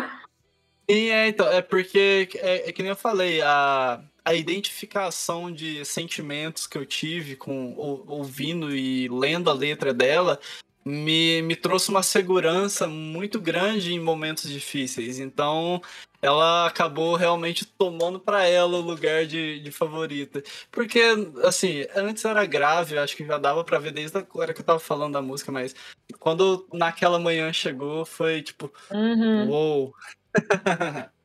Sim, 0.90 1.10
é, 1.10 1.28
então, 1.28 1.46
é 1.52 1.60
porque 1.60 2.28
é, 2.36 2.68
é 2.68 2.72
que 2.72 2.82
nem 2.82 2.90
eu 2.90 2.96
falei, 2.96 3.40
a, 3.42 4.00
a 4.24 4.34
identificação 4.34 5.52
de 5.52 5.84
sentimentos 5.84 6.66
que 6.66 6.78
eu 6.78 6.86
tive 6.86 7.36
com 7.36 7.74
ou- 7.76 8.04
ouvindo 8.08 8.74
e 8.74 9.08
lendo 9.08 9.50
a 9.50 9.54
letra 9.54 9.92
dela 9.92 10.40
me, 10.84 11.42
me 11.42 11.56
trouxe 11.56 11.88
uma 11.90 12.02
segurança 12.02 12.86
muito 12.86 13.40
grande 13.40 13.92
em 13.92 14.00
momentos 14.00 14.50
difíceis. 14.50 15.18
Então, 15.18 15.80
ela 16.20 16.66
acabou 16.66 17.16
realmente 17.16 17.64
tomando 17.64 18.18
pra 18.20 18.44
ela 18.46 18.78
o 18.78 18.80
lugar 18.80 19.26
de, 19.26 19.60
de 19.60 19.70
favorita. 19.70 20.42
Porque, 20.70 21.00
assim, 21.44 21.84
antes 21.96 22.24
era 22.24 22.44
grave, 22.46 22.98
acho 22.98 23.16
que 23.16 23.26
já 23.26 23.38
dava 23.38 23.64
pra 23.64 23.78
ver 23.78 23.92
desde 23.92 24.18
a 24.18 24.26
hora 24.34 24.54
que 24.54 24.60
eu 24.60 24.64
tava 24.64 24.78
falando 24.78 25.14
da 25.14 25.22
música, 25.22 25.50
mas 25.50 25.74
quando 26.18 26.66
naquela 26.72 27.18
manhã 27.18 27.52
chegou, 27.52 28.04
foi 28.04 28.42
tipo, 28.42 28.72
Uhum. 28.90 29.48
uou. 29.48 29.94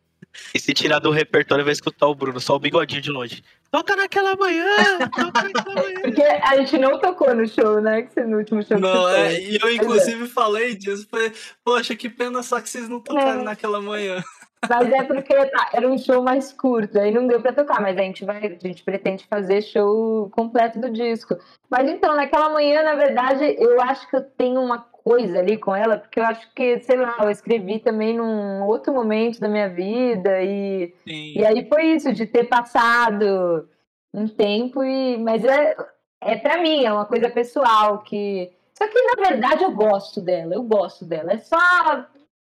E 0.54 0.60
se 0.60 0.74
tirar 0.74 1.00
do 1.00 1.12
repertório, 1.12 1.64
vai 1.64 1.74
escutar 1.74 2.08
o 2.08 2.16
Bruno, 2.16 2.40
só 2.40 2.56
o 2.56 2.60
bigodinho 2.60 3.02
de 3.02 3.12
longe. 3.12 3.44
Toca 3.70 3.96
naquela 3.96 4.36
manhã! 4.36 4.66
Toca 5.14 5.44
naquela 5.44 5.76
manhã! 5.84 6.02
Porque 6.02 6.22
a 6.22 6.56
gente 6.58 6.78
não 6.78 7.00
tocou 7.00 7.36
no 7.36 7.48
show, 7.48 7.82
né? 7.82 8.04
Que 8.04 8.14
você, 8.14 8.24
no 8.26 8.38
último 8.38 8.64
show 8.64 8.80
Não, 8.80 8.92
que 8.92 8.98
você 8.98 9.18
é, 9.18 9.42
e 9.42 9.60
eu 9.62 9.74
inclusive 9.74 10.28
falei 10.28 10.76
disso. 10.76 11.08
Falei, 11.10 11.32
poxa, 11.64 11.96
que 11.96 12.10
pena 12.10 12.42
só 12.44 12.62
que 12.62 12.70
vocês 12.70 12.88
não 12.88 13.00
tocaram 13.00 13.42
É. 13.42 13.44
naquela 13.44 13.82
manhã. 13.82 14.24
Mas 14.68 14.92
é 14.92 15.04
porque 15.04 15.34
tá, 15.36 15.70
era 15.74 15.88
um 15.88 15.98
show 16.00 16.24
mais 16.24 16.52
curto, 16.52 17.00
aí 17.00 17.12
não 17.12 17.28
deu 17.28 17.40
pra 17.40 17.54
tocar, 17.54 17.80
mas 17.80 17.96
a 17.96 18.02
gente 18.02 18.26
vai, 18.26 18.38
a 18.38 18.68
gente 18.68 18.84
pretende 18.84 19.24
fazer 19.30 19.62
show 19.62 20.30
completo 20.32 20.80
do 20.80 20.90
disco. 20.90 21.38
Mas 21.70 21.88
então, 21.88 22.16
naquela 22.16 22.50
manhã, 22.50 22.82
na 22.82 22.96
verdade, 22.96 23.56
eu 23.60 23.80
acho 23.82 24.10
que 24.10 24.16
eu 24.16 24.22
tenho 24.24 24.60
uma 24.60 24.80
coisa 25.08 25.40
ali 25.40 25.58
com 25.58 25.74
ela, 25.74 25.98
porque 25.98 26.20
eu 26.20 26.26
acho 26.26 26.54
que, 26.54 26.82
sei 26.82 26.98
lá, 26.98 27.16
eu 27.22 27.32
escrevi 27.32 27.80
também 27.80 28.18
num 28.18 28.66
outro 28.66 28.94
momento 28.94 29.40
da 29.40 29.48
minha 29.48 29.70
vida, 29.70 30.42
e, 30.44 30.94
e 31.06 31.46
aí 31.46 31.66
foi 31.70 31.86
isso, 31.96 32.12
de 32.12 32.26
ter 32.26 32.44
passado 32.44 33.70
um 34.14 34.28
tempo, 34.28 34.84
e, 34.84 35.18
mas 35.18 35.46
é, 35.46 35.78
é 36.20 36.36
pra 36.36 36.62
mim, 36.62 36.84
é 36.84 36.92
uma 36.92 37.06
coisa 37.06 37.30
pessoal, 37.30 38.00
que. 38.00 38.52
Só 38.74 38.86
que 38.86 39.02
na 39.02 39.30
verdade 39.30 39.64
eu 39.64 39.72
gosto 39.72 40.20
dela, 40.20 40.54
eu 40.54 40.62
gosto 40.62 41.06
dela. 41.06 41.32
É 41.32 41.38
só 41.38 41.58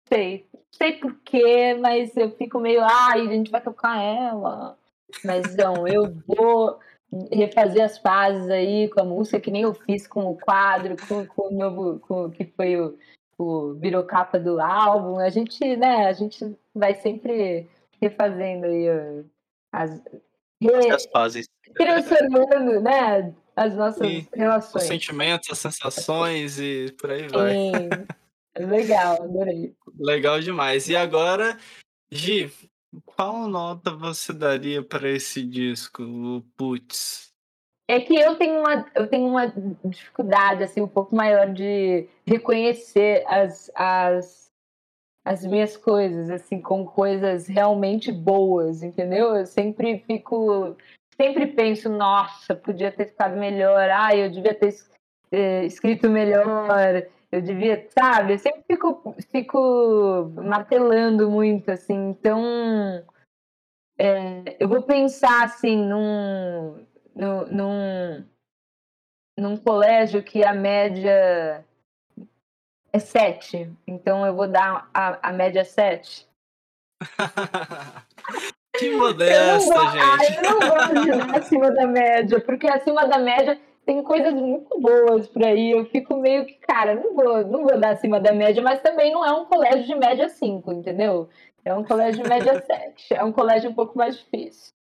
sei, 0.07 0.47
sei 0.71 0.93
porquê, 0.93 1.75
mas 1.81 2.15
eu 2.15 2.31
fico 2.33 2.61
meio, 2.61 2.83
ai, 2.85 3.23
a 3.23 3.31
gente 3.31 3.51
vai 3.51 3.61
tocar 3.63 4.01
ela. 4.01 4.77
Mas 5.25 5.57
não, 5.57 5.89
eu 5.89 6.15
vou 6.27 6.79
refazer 7.33 7.85
as 7.85 7.99
fases 7.99 8.49
aí 8.49 8.89
com 8.89 9.01
a 9.01 9.05
música, 9.05 9.41
que 9.41 9.51
nem 9.51 9.63
eu 9.63 9.75
fiz 9.75 10.07
com 10.07 10.27
o 10.27 10.37
quadro, 10.37 10.97
com, 11.09 11.27
com 11.27 11.49
o 11.49 11.59
novo, 11.59 11.99
com 12.01 12.31
que 12.31 12.45
foi 12.45 12.77
o, 12.77 12.97
o 13.39 13.75
virou 13.75 14.05
capa 14.05 14.39
do 14.39 14.61
álbum. 14.61 15.19
A 15.19 15.29
gente, 15.29 15.77
né, 15.77 16.07
a 16.07 16.13
gente 16.13 16.57
vai 16.75 16.95
sempre 16.95 17.69
refazendo 18.01 18.67
aí 18.67 18.87
as, 19.73 20.01
re, 20.63 20.91
as 20.91 21.07
fases. 21.07 21.49
Transformando, 21.75 22.81
né, 22.81 23.35
as 23.57 23.75
nossas 23.75 24.07
Sim, 24.07 24.27
relações. 24.35 24.83
Os 24.83 24.89
sentimentos, 24.89 25.51
as 25.51 25.59
sensações 25.59 26.59
e 26.61 26.95
por 26.99 27.11
aí 27.11 27.29
vai. 27.29 27.53
Sim. 27.53 27.89
Legal, 28.59 29.23
adorei. 29.23 29.75
Legal 29.99 30.41
demais. 30.41 30.89
E 30.89 30.97
agora, 30.97 31.57
Gi, 32.11 32.53
qual 33.05 33.47
nota 33.49 33.95
você 33.95 34.33
daria 34.33 34.83
para 34.83 35.09
esse 35.09 35.43
disco, 35.43 36.03
o 36.03 36.43
Putz? 36.57 37.31
É 37.89 38.01
que 38.01 38.15
eu 38.15 38.37
tenho 38.37 38.61
uma, 38.61 38.87
eu 38.95 39.09
tenho 39.09 39.27
uma 39.27 39.53
dificuldade 39.85 40.63
assim 40.63 40.81
um 40.81 40.89
pouco 40.89 41.15
maior 41.15 41.53
de 41.53 42.09
reconhecer 42.25 43.25
as, 43.27 43.71
as, 43.75 44.51
as 45.25 45.45
minhas 45.45 45.77
coisas 45.77 46.31
assim 46.31 46.61
com 46.61 46.87
coisas 46.87 47.49
realmente 47.49 48.13
boas, 48.13 48.83
entendeu? 48.83 49.35
Eu 49.35 49.47
sempre 49.47 50.05
fico, 50.07 50.77
sempre 51.17 51.49
penso, 51.49 51.89
nossa, 51.89 52.55
podia 52.55 52.93
ter 52.93 53.07
ficado 53.07 53.37
melhor, 53.37 53.91
ah, 53.91 54.15
eu 54.15 54.31
devia 54.31 54.55
ter 54.55 54.73
eh, 55.33 55.65
escrito 55.65 56.09
melhor, 56.09 57.05
eu 57.33 57.41
devia, 57.41 57.87
sabe? 57.91 58.35
Eu 58.35 58.39
sempre 58.39 58.65
fico, 58.67 59.15
fico 59.31 60.33
martelando 60.37 61.31
muito, 61.31 61.71
assim. 61.71 62.11
Então, 62.11 62.43
é, 63.97 64.57
eu 64.59 64.69
vou 64.69 64.83
pensar, 64.83 65.45
assim, 65.45 65.77
num, 65.77 66.85
num, 67.15 68.27
num, 69.39 69.57
colégio 69.57 70.25
que 70.25 70.45
a 70.45 70.53
média 70.53 71.65
é 72.93 72.99
sete. 72.99 73.71
Então, 73.87 74.27
eu 74.27 74.35
vou 74.35 74.49
dar 74.49 74.91
a, 74.93 75.29
a 75.29 75.33
média 75.33 75.65
sete. 75.65 76.29
que 78.77 78.91
modesta, 78.97 79.75
eu 79.75 79.91
gente. 79.91 80.37
eu 80.37 80.43
não 80.43 80.69
gosto 80.69 81.01
de 81.03 81.11
dar 81.13 81.37
acima 81.39 81.71
da 81.71 81.87
média, 81.87 82.41
porque 82.41 82.67
acima 82.67 83.07
da 83.07 83.19
média 83.19 83.61
tem 83.85 84.03
coisas 84.03 84.35
muito 84.35 84.79
boas 84.81 85.27
por 85.27 85.45
aí. 85.45 85.71
Eu 85.71 85.85
fico 85.87 86.17
meio 86.17 86.47
que, 86.47 86.55
cara, 86.55 86.95
não 86.95 87.15
vou, 87.15 87.45
não 87.47 87.65
vou 87.65 87.79
dar 87.79 87.91
acima 87.91 88.21
da 88.21 88.33
média, 88.33 88.63
mas 88.63 88.81
também 88.81 89.13
não 89.13 89.25
é 89.25 89.33
um 89.33 89.45
colégio 89.45 89.87
de 89.87 89.95
média 89.95 90.29
5, 90.29 90.73
entendeu? 90.73 91.29
É 91.65 91.75
um 91.75 91.85
colégio 91.85 92.23
de 92.23 92.29
média 92.29 92.61
7. 92.65 93.15
É 93.15 93.25
um 93.25 93.33
colégio 93.33 93.71
um 93.71 93.75
pouco 93.75 93.97
mais 93.97 94.19
difícil. 94.19 94.73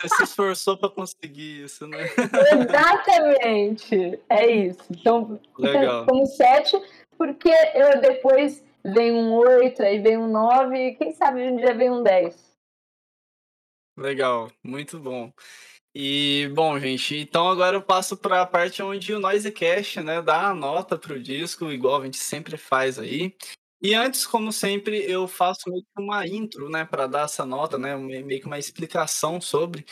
Você 0.00 0.08
se 0.08 0.22
esforçou 0.22 0.76
para 0.76 0.88
conseguir 0.88 1.64
isso, 1.64 1.86
né? 1.86 1.98
Exatamente. 2.52 4.20
É 4.28 4.46
isso. 4.46 4.84
Então, 4.90 5.40
Legal. 5.58 6.06
como 6.06 6.24
7, 6.26 6.80
porque 7.18 7.50
eu 7.74 8.00
depois 8.00 8.64
vem 8.84 9.12
um 9.12 9.32
8, 9.32 9.82
aí 9.82 9.98
vem 9.98 10.16
um 10.16 10.28
9, 10.28 10.76
e 10.76 10.94
quem 10.94 11.12
sabe 11.12 11.42
um 11.42 11.56
dia 11.56 11.74
vem 11.74 11.90
um 11.90 12.02
10. 12.02 12.54
Legal, 13.96 14.50
muito 14.62 14.98
bom. 14.98 15.32
E, 15.96 16.50
bom, 16.52 16.76
gente, 16.80 17.16
então 17.16 17.48
agora 17.48 17.76
eu 17.76 17.82
passo 17.82 18.16
para 18.16 18.42
a 18.42 18.46
parte 18.46 18.82
onde 18.82 19.14
o 19.14 19.20
Noisecast, 19.20 20.00
né, 20.02 20.20
dá 20.20 20.48
a 20.48 20.54
nota 20.54 20.98
pro 20.98 21.20
disco, 21.22 21.70
igual 21.70 22.00
a 22.02 22.04
gente 22.04 22.16
sempre 22.16 22.56
faz 22.56 22.98
aí. 22.98 23.32
E 23.82 23.94
antes, 23.94 24.26
como 24.26 24.50
sempre, 24.52 25.04
eu 25.10 25.28
faço 25.28 25.70
meio 25.70 25.82
que 25.84 26.02
uma 26.02 26.26
intro, 26.26 26.70
né, 26.70 26.84
para 26.86 27.06
dar 27.06 27.24
essa 27.26 27.44
nota, 27.46 27.78
né, 27.78 27.94
meio 27.96 28.40
que 28.40 28.46
uma 28.46 28.58
explicação 28.58 29.40
sobre. 29.40 29.84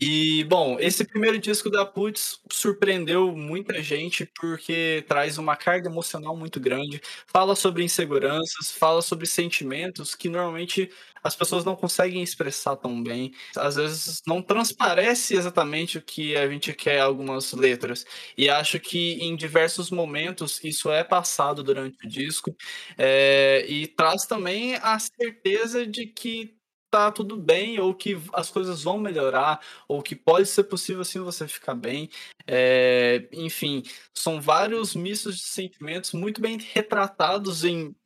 E, 0.00 0.44
bom, 0.44 0.78
esse 0.80 1.04
primeiro 1.06 1.38
disco 1.38 1.70
da 1.70 1.84
Putz 1.86 2.40
surpreendeu 2.50 3.36
muita 3.36 3.82
gente 3.82 4.26
porque 4.40 5.04
traz 5.08 5.38
uma 5.38 5.56
carga 5.56 5.88
emocional 5.90 6.36
muito 6.36 6.58
grande, 6.60 7.00
fala 7.26 7.54
sobre 7.54 7.84
inseguranças, 7.84 8.72
fala 8.72 9.02
sobre 9.02 9.26
sentimentos 9.26 10.14
que 10.14 10.28
normalmente 10.28 10.90
as 11.24 11.34
pessoas 11.34 11.64
não 11.64 11.74
conseguem 11.74 12.22
expressar 12.22 12.76
tão 12.76 13.02
bem. 13.02 13.32
Às 13.56 13.76
vezes 13.76 14.20
não 14.26 14.42
transparece 14.42 15.34
exatamente 15.34 15.96
o 15.96 16.02
que 16.02 16.36
a 16.36 16.46
gente 16.48 16.72
quer 16.74 17.00
algumas 17.00 17.52
letras. 17.54 18.04
E 18.36 18.50
acho 18.50 18.78
que 18.78 19.14
em 19.14 19.34
diversos 19.34 19.90
momentos 19.90 20.62
isso 20.62 20.92
é 20.92 21.02
passado 21.02 21.62
durante 21.64 22.04
o 22.04 22.08
disco. 22.08 22.54
É, 22.98 23.64
e 23.66 23.86
traz 23.86 24.26
também 24.26 24.74
a 24.76 24.98
certeza 24.98 25.86
de 25.86 26.06
que 26.06 26.54
tá 26.90 27.10
tudo 27.10 27.36
bem, 27.36 27.80
ou 27.80 27.92
que 27.92 28.16
as 28.32 28.50
coisas 28.50 28.84
vão 28.84 28.98
melhorar, 28.98 29.60
ou 29.88 30.00
que 30.00 30.14
pode 30.14 30.46
ser 30.46 30.62
possível 30.64 31.02
assim 31.02 31.18
você 31.18 31.48
ficar 31.48 31.74
bem. 31.74 32.08
É, 32.46 33.26
enfim, 33.32 33.82
são 34.14 34.40
vários 34.40 34.94
mistos 34.94 35.36
de 35.38 35.42
sentimentos 35.42 36.12
muito 36.12 36.40
bem 36.40 36.56
retratados 36.72 37.64
em 37.64 37.96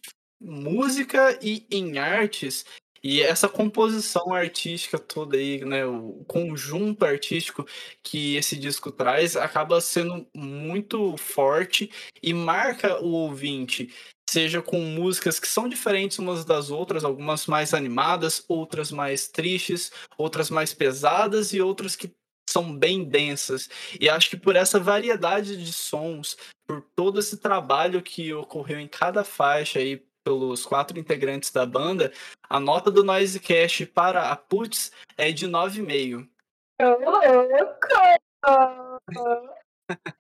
música 0.41 1.39
e 1.43 1.67
em 1.71 1.99
artes 1.99 2.65
e 3.03 3.23
essa 3.23 3.49
composição 3.49 4.33
artística 4.33 4.99
toda 4.99 5.37
aí, 5.37 5.65
né, 5.65 5.87
o 5.87 6.25
conjunto 6.27 7.05
artístico 7.05 7.67
que 8.03 8.37
esse 8.37 8.57
disco 8.57 8.91
traz 8.91 9.37
acaba 9.37 9.81
sendo 9.81 10.27
muito 10.35 11.17
forte 11.17 11.91
e 12.23 12.35
marca 12.35 13.01
o 13.03 13.09
ouvinte, 13.09 13.93
seja 14.29 14.61
com 14.61 14.81
músicas 14.81 15.41
que 15.41 15.49
são 15.49 15.69
diferentes 15.69 16.19
umas 16.19 16.45
das 16.45 16.71
outras, 16.71 17.05
algumas 17.05 17.47
mais 17.47 17.73
animadas, 17.73 18.45
outras 18.49 18.91
mais 18.91 19.29
tristes, 19.29 19.91
outras 20.17 20.51
mais 20.51 20.75
pesadas 20.75 21.53
e 21.53 21.61
outras 21.61 21.97
que 21.97 22.13
são 22.49 22.77
bem 22.77 23.05
densas. 23.05 23.69
E 24.01 24.09
acho 24.09 24.31
que 24.31 24.37
por 24.37 24.57
essa 24.57 24.81
variedade 24.81 25.57
de 25.63 25.73
sons, 25.73 26.37
por 26.67 26.83
todo 26.97 27.19
esse 27.21 27.37
trabalho 27.39 28.03
que 28.03 28.33
ocorreu 28.33 28.81
em 28.81 28.89
cada 28.89 29.25
faixa 29.25 29.79
aí 29.79 30.03
pelos 30.29 30.67
quatro 30.67 30.99
integrantes 30.99 31.51
da 31.51 31.65
banda, 31.65 32.13
a 32.51 32.61
nota 32.61 32.91
do 32.91 33.03
Noisecast 33.03 33.87
para 33.87 34.31
a 34.31 34.37
Putz 34.37 34.93
é 35.17 35.33
de 35.33 35.49
9,5. 35.49 36.29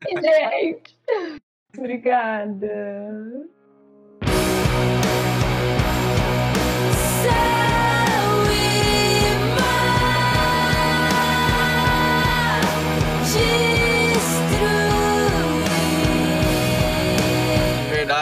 Gente, 0.08 0.96
obrigada. 1.76 3.48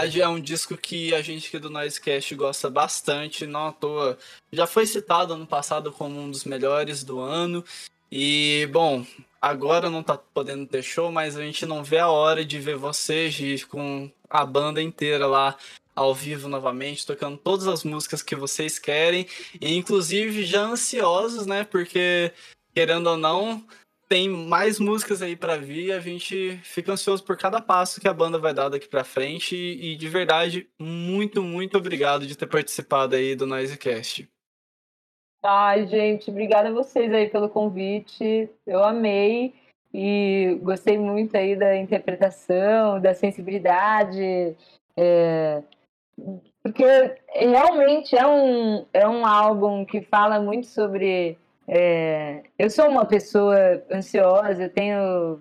Verdade, 0.07 0.23
é 0.23 0.28
um 0.28 0.41
disco 0.41 0.77
que 0.77 1.15
a 1.15 1.20
gente 1.20 1.49
aqui 1.49 1.59
do 1.59 1.69
Noisecast 1.69 2.35
gosta 2.35 2.70
bastante, 2.70 3.47
não 3.47 3.66
à 3.66 3.73
toa. 3.73 4.19
Já 4.53 4.66
foi 4.66 4.87
citado 4.87 5.35
ano 5.35 5.47
passado 5.47 5.93
como 5.93 6.20
um 6.20 6.31
dos 6.31 6.45
melhores 6.45 7.03
do 7.03 7.20
ano. 7.20 7.65
E, 8.11 8.69
bom, 8.73 9.05
agora 9.43 9.91
não 9.91 10.03
tá 10.03 10.16
podendo 10.16 10.66
ter 10.66 10.83
show, 10.83 11.11
mas 11.11 11.37
a 11.37 11.43
gente 11.43 11.66
não 11.66 11.83
vê 11.83 11.99
a 11.99 12.09
hora 12.09 12.45
de 12.45 12.59
ver 12.59 12.77
vocês 12.77 13.65
com 13.65 14.11
a 14.31 14.47
banda 14.47 14.81
inteira 14.81 15.27
lá 15.27 15.57
ao 15.95 16.15
vivo 16.15 16.49
novamente, 16.49 17.07
tocando 17.07 17.39
todas 17.39 17.66
as 17.66 17.83
músicas 17.83 18.23
que 18.23 18.37
vocês 18.37 18.78
querem, 18.78 19.27
e 19.61 19.74
inclusive 19.74 20.45
já 20.45 20.62
ansiosos, 20.62 21.47
né? 21.47 21.65
Porque, 21.65 22.33
querendo 22.74 23.09
ou 23.09 23.16
não, 23.16 23.65
tem 24.09 24.28
mais 24.28 24.78
músicas 24.78 25.23
aí 25.23 25.37
para 25.37 25.57
vir. 25.57 25.93
A 25.93 26.01
gente 26.01 26.59
fica 26.62 26.93
ansioso 26.93 27.24
por 27.24 27.37
cada 27.37 27.61
passo 27.61 28.01
que 28.01 28.09
a 28.09 28.15
banda 28.15 28.39
vai 28.39 28.55
dar 28.55 28.69
daqui 28.69 28.89
para 28.89 29.05
frente. 29.05 29.57
E 29.57 29.97
de 29.97 30.09
verdade, 30.09 30.69
muito, 30.78 31.43
muito 31.43 31.77
obrigado 31.77 32.27
de 32.27 32.37
ter 32.37 32.47
participado 32.47 33.16
aí 33.16 33.35
do 33.35 33.47
Noisecast. 33.47 34.28
Ai, 35.43 35.87
gente, 35.87 36.31
obrigada 36.31 36.69
a 36.70 36.73
vocês 36.73 37.12
aí 37.12 37.28
pelo 37.28 37.49
convite. 37.49 38.49
Eu 38.66 38.83
amei 38.83 39.55
e 39.95 40.59
gostei 40.62 40.99
muito 40.99 41.37
aí 41.37 41.57
da 41.57 41.77
interpretação, 41.77 43.01
da 43.01 43.15
sensibilidade. 43.15 44.57
É... 44.97 45.62
porque 46.62 46.85
realmente 47.33 48.16
é 48.16 48.27
um, 48.27 48.87
é 48.93 49.07
um 49.07 49.24
álbum 49.27 49.85
que 49.85 50.01
fala 50.03 50.41
muito 50.41 50.66
sobre. 50.66 51.39
É, 51.68 52.44
eu 52.59 52.70
sou 52.70 52.88
uma 52.88 53.05
pessoa 53.05 53.56
ansiosa, 53.93 54.64
eu 54.64 54.70
tenho. 54.70 55.40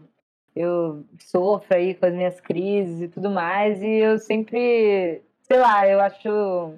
Eu 0.55 1.05
sofro 1.19 1.75
aí 1.75 1.93
com 1.95 2.05
as 2.05 2.13
minhas 2.13 2.39
crises 2.39 3.01
e 3.01 3.07
tudo 3.09 3.29
mais, 3.29 3.81
e 3.83 3.87
eu 3.87 4.17
sempre. 4.17 5.21
Sei 5.41 5.57
lá, 5.59 5.87
eu 5.87 5.99
acho 6.01 6.73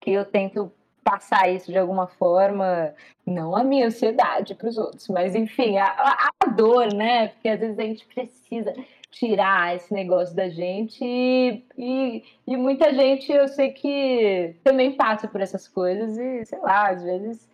que 0.00 0.12
eu 0.12 0.24
tento 0.24 0.72
passar 1.06 1.48
isso 1.48 1.70
de 1.70 1.78
alguma 1.78 2.08
forma, 2.08 2.92
não 3.24 3.54
a 3.54 3.62
minha 3.62 3.86
ansiedade 3.86 4.56
para 4.56 4.68
os 4.68 4.76
outros, 4.76 5.06
mas 5.08 5.36
enfim, 5.36 5.78
a, 5.78 6.30
a, 6.42 6.46
dor, 6.48 6.92
né? 6.92 7.28
Porque 7.28 7.48
às 7.48 7.60
vezes 7.60 7.78
a 7.78 7.82
gente 7.82 8.06
precisa 8.06 8.74
tirar 9.12 9.76
esse 9.76 9.94
negócio 9.94 10.34
da 10.34 10.48
gente 10.48 10.98
e, 11.04 11.64
e, 11.78 12.24
e, 12.46 12.56
muita 12.56 12.92
gente 12.92 13.30
eu 13.32 13.46
sei 13.46 13.70
que 13.70 14.56
também 14.64 14.92
passa 14.92 15.28
por 15.28 15.40
essas 15.40 15.68
coisas 15.68 16.18
e 16.18 16.44
sei 16.44 16.58
lá, 16.58 16.90
às 16.90 17.02
vezes 17.02 17.48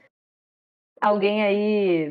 alguém 1.02 1.42
aí 1.42 2.10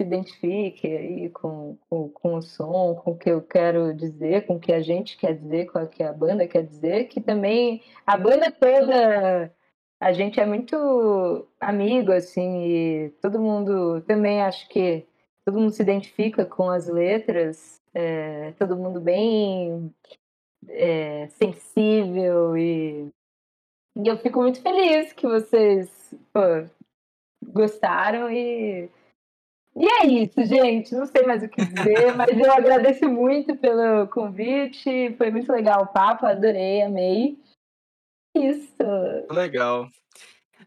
se 0.00 0.06
identifique 0.06 0.86
aí 0.86 1.30
com, 1.30 1.76
com, 1.90 2.08
com 2.08 2.34
o 2.36 2.42
som, 2.42 2.94
com 2.94 3.12
o 3.12 3.18
que 3.18 3.30
eu 3.30 3.42
quero 3.42 3.92
dizer, 3.92 4.46
com 4.46 4.56
o 4.56 4.60
que 4.60 4.72
a 4.72 4.80
gente 4.80 5.16
quer 5.16 5.34
dizer, 5.34 5.66
com 5.66 5.80
o 5.80 5.88
que 5.88 6.02
a 6.02 6.12
banda 6.12 6.46
quer 6.46 6.64
dizer, 6.64 7.08
que 7.08 7.20
também 7.20 7.82
a 8.06 8.16
banda 8.16 8.50
toda 8.50 9.52
a 10.00 10.12
gente 10.12 10.40
é 10.40 10.46
muito 10.46 11.46
amigo, 11.60 12.12
assim, 12.12 12.64
e 12.64 13.10
todo 13.20 13.40
mundo 13.40 14.00
também 14.02 14.42
acho 14.42 14.68
que 14.68 15.06
todo 15.44 15.58
mundo 15.58 15.72
se 15.72 15.82
identifica 15.82 16.44
com 16.44 16.70
as 16.70 16.88
letras, 16.88 17.80
é, 17.94 18.52
todo 18.52 18.76
mundo 18.76 19.00
bem 19.00 19.92
é, 20.68 21.28
sensível 21.28 22.56
e, 22.56 23.08
e 23.96 24.08
eu 24.08 24.16
fico 24.18 24.40
muito 24.40 24.60
feliz 24.62 25.12
que 25.12 25.26
vocês 25.26 26.14
pô, 26.32 26.40
gostaram 27.42 28.30
e 28.30 28.88
e 29.74 29.86
é 29.86 30.06
isso, 30.06 30.44
gente. 30.44 30.94
Não 30.94 31.06
sei 31.06 31.22
mais 31.22 31.42
o 31.42 31.48
que 31.48 31.64
dizer, 31.64 32.14
mas 32.14 32.38
eu 32.38 32.52
agradeço 32.52 33.08
muito 33.08 33.56
pelo 33.56 34.06
convite. 34.08 35.14
Foi 35.16 35.30
muito 35.30 35.50
legal 35.50 35.82
o 35.82 35.86
papo, 35.86 36.26
adorei, 36.26 36.82
amei. 36.82 37.38
Isso. 38.36 38.76
Legal. 39.30 39.88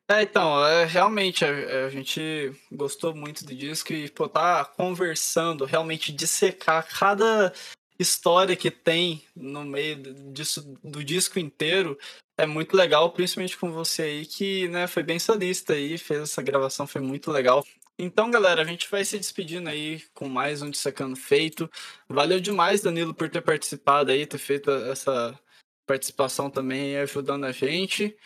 É, 0.07 0.21
então, 0.21 0.63
é, 0.65 0.85
realmente, 0.85 1.43
a, 1.43 1.85
a, 1.85 1.89
gente 1.89 2.51
gostou 2.71 3.15
muito 3.15 3.43
do 3.45 3.55
disco 3.55 3.91
e, 3.91 4.09
pô, 4.09 4.27
tá 4.27 4.63
conversando, 4.63 5.65
realmente 5.65 6.11
dissecar 6.11 6.87
cada 6.87 7.51
história 7.99 8.55
que 8.55 8.69
tem 8.69 9.23
no 9.35 9.63
meio 9.63 9.95
disso, 10.31 10.77
do 10.83 11.03
disco 11.03 11.39
inteiro 11.39 11.97
é 12.37 12.45
muito 12.45 12.75
legal, 12.75 13.11
principalmente 13.11 13.57
com 13.57 13.71
você 13.71 14.01
aí, 14.01 14.25
que, 14.25 14.67
né, 14.67 14.87
foi 14.87 15.03
bem 15.03 15.17
solista 15.17 15.73
aí, 15.73 15.97
fez 15.97 16.21
essa 16.21 16.41
gravação, 16.41 16.85
foi 16.85 17.01
muito 17.01 17.31
legal. 17.31 17.65
Então, 17.97 18.29
galera, 18.29 18.61
a 18.61 18.65
gente 18.65 18.91
vai 18.91 19.05
se 19.05 19.17
despedindo 19.17 19.69
aí 19.69 20.03
com 20.13 20.27
mais 20.27 20.61
um 20.61 20.69
Dissecando 20.69 21.15
feito. 21.15 21.71
Valeu 22.09 22.41
demais, 22.41 22.81
Danilo, 22.81 23.13
por 23.13 23.29
ter 23.29 23.41
participado 23.41 24.11
aí, 24.11 24.25
ter 24.25 24.37
feito 24.37 24.69
essa 24.69 25.39
participação 25.87 26.49
também 26.49 26.97
ajudando 26.97 27.45
a 27.45 27.53
gente. 27.53 28.17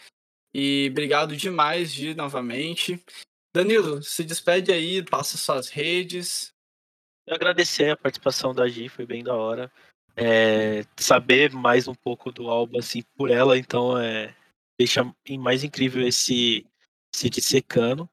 E 0.52 0.88
obrigado 0.90 1.38
demais, 1.38 1.92
Gi, 1.92 2.16
novamente. 2.16 3.00
Danilo, 3.54 4.02
se 4.02 4.24
despede 4.24 4.72
aí, 4.72 5.04
passa 5.04 5.38
suas 5.38 5.70
redes. 5.70 6.52
Eu 7.30 7.36
agradecer 7.36 7.92
a 7.92 7.96
participação 7.96 8.56
da 8.56 8.68
Gi, 8.68 8.90
foi 8.90 9.06
bem 9.06 9.24
da 9.24 9.36
hora. 9.36 9.72
É, 10.18 10.82
saber 11.00 11.52
mais 11.52 11.88
um 11.88 11.94
pouco 11.94 12.32
do 12.32 12.50
álbum 12.50 12.80
assim 12.80 13.04
por 13.16 13.30
ela, 13.30 13.56
então 13.56 13.96
é, 13.96 14.34
deixa 14.80 15.06
mais 15.38 15.64
incrível 15.64 16.08
esse, 16.08 16.66
esse 17.14 17.30
dissecando. 17.30 18.10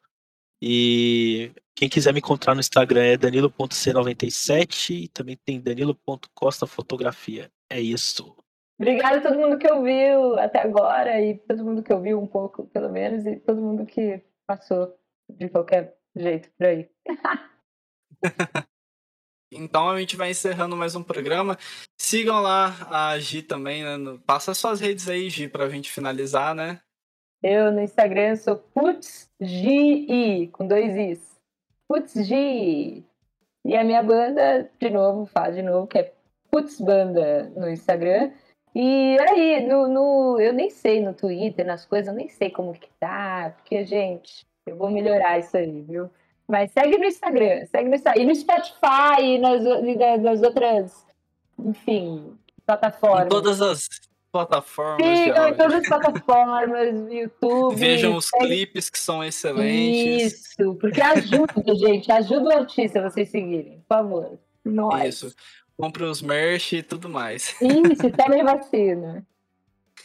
E 0.61 1.51
quem 1.75 1.89
quiser 1.89 2.13
me 2.13 2.19
encontrar 2.19 2.53
no 2.53 2.61
Instagram 2.61 3.05
é 3.05 3.17
danilo.c97 3.17 5.05
e 5.05 5.09
também 5.09 5.39
tem 5.47 5.63
danilo.costafotografia. 5.63 7.51
É 7.71 7.81
isso. 7.81 8.37
Obrigada 8.79 9.17
a 9.17 9.23
todo 9.23 9.39
mundo 9.39 9.57
que 9.57 9.73
ouviu 9.73 10.39
até 10.39 10.61
agora 10.61 11.19
e 11.23 11.39
todo 11.39 11.65
mundo 11.65 11.83
que 11.83 11.95
ouviu 11.95 12.21
um 12.21 12.27
pouco, 12.27 12.67
pelo 12.67 12.93
menos, 12.93 13.25
e 13.25 13.37
todo 13.37 13.63
mundo 13.63 13.87
que 13.87 14.23
passou 14.47 14.95
de 15.31 15.49
qualquer 15.49 15.97
jeito 16.15 16.51
por 16.51 16.67
aí. 16.67 16.91
Então 19.53 19.89
a 19.89 20.01
gente 20.01 20.17
vai 20.17 20.31
encerrando 20.31 20.77
mais 20.77 20.95
um 20.97 21.03
programa. 21.03 21.57
Sigam 22.01 22.41
lá 22.41 22.75
a 22.91 23.19
Gi 23.19 23.43
também, 23.43 23.85
né? 23.85 24.19
Passa 24.27 24.55
suas 24.55 24.81
redes 24.81 25.09
aí, 25.09 25.31
Gi, 25.31 25.49
pra 25.49 25.69
gente 25.69 25.91
finalizar, 25.91 26.55
né? 26.55 26.81
Eu 27.43 27.71
no 27.71 27.81
Instagram 27.81 28.35
sou 28.37 28.57
PutzGi, 28.57 30.49
com 30.53 30.67
dois 30.67 30.97
Is. 30.97 31.37
PutzGi. 31.89 33.05
E 33.65 33.77
a 33.77 33.83
minha 33.83 34.03
banda, 34.03 34.71
de 34.79 34.91
novo, 34.91 35.27
fala 35.27 35.53
de 35.53 35.63
novo, 35.63 35.87
que 35.87 35.99
é 35.99 36.13
Putz 36.51 36.81
Banda 36.81 37.51
no 37.57 37.69
Instagram. 37.69 38.31
E 38.75 39.17
aí, 39.21 39.67
no, 39.67 39.89
no, 39.89 40.41
eu 40.41 40.53
nem 40.53 40.71
sei 40.71 41.01
no 41.01 41.13
Twitter, 41.13 41.67
nas 41.67 41.85
coisas, 41.85 42.09
eu 42.09 42.15
nem 42.15 42.29
sei 42.29 42.51
como 42.51 42.73
que 42.73 42.89
tá, 43.01 43.55
porque, 43.57 43.85
gente, 43.85 44.47
eu 44.67 44.77
vou 44.77 44.91
melhorar 44.91 45.39
isso 45.39 45.57
aí, 45.57 45.83
viu? 45.83 46.11
Mas 46.49 46.71
segue 46.71 46.97
no 46.99 47.05
Instagram, 47.05 47.67
segue 47.67 47.89
no 47.89 47.95
Instagram. 47.95 48.23
E 48.23 48.27
no 48.27 48.35
Spotify, 48.35 49.23
e 49.23 49.39
nas, 49.39 49.63
e 49.65 50.19
nas 50.19 50.43
outras, 50.43 51.05
enfim, 51.59 52.37
plataformas. 52.65 53.27
Em 53.27 53.29
todas 53.29 53.61
as 53.61 53.89
plataformas. 54.31 55.19
Sigam 55.19 55.49
em 55.49 55.55
todas 55.55 55.75
as 55.75 55.89
plataformas, 55.89 57.13
YouTube. 57.13 57.75
Vejam 57.75 58.17
os 58.17 58.29
segue... 58.29 58.47
clipes 58.47 58.91
que 58.91 58.99
são 58.99 59.25
excelentes. 59.25 60.35
Isso, 60.35 60.75
porque 60.75 61.01
ajuda, 61.01 61.55
gente, 61.75 62.13
ajuda 62.13 62.49
o 62.49 62.59
artista 62.59 63.01
a 63.01 63.11
vocês 63.11 63.29
seguirem, 63.29 63.83
por 63.89 63.97
favor. 63.97 64.39
Nós. 64.65 65.15
Isso 65.15 65.35
compra 65.77 66.11
os 66.11 66.23
merch 66.23 66.73
e 66.73 66.83
tudo 66.83 67.09
mais. 67.09 67.55
Isso, 67.61 68.11
também 68.13 68.43
vacina. 68.43 69.27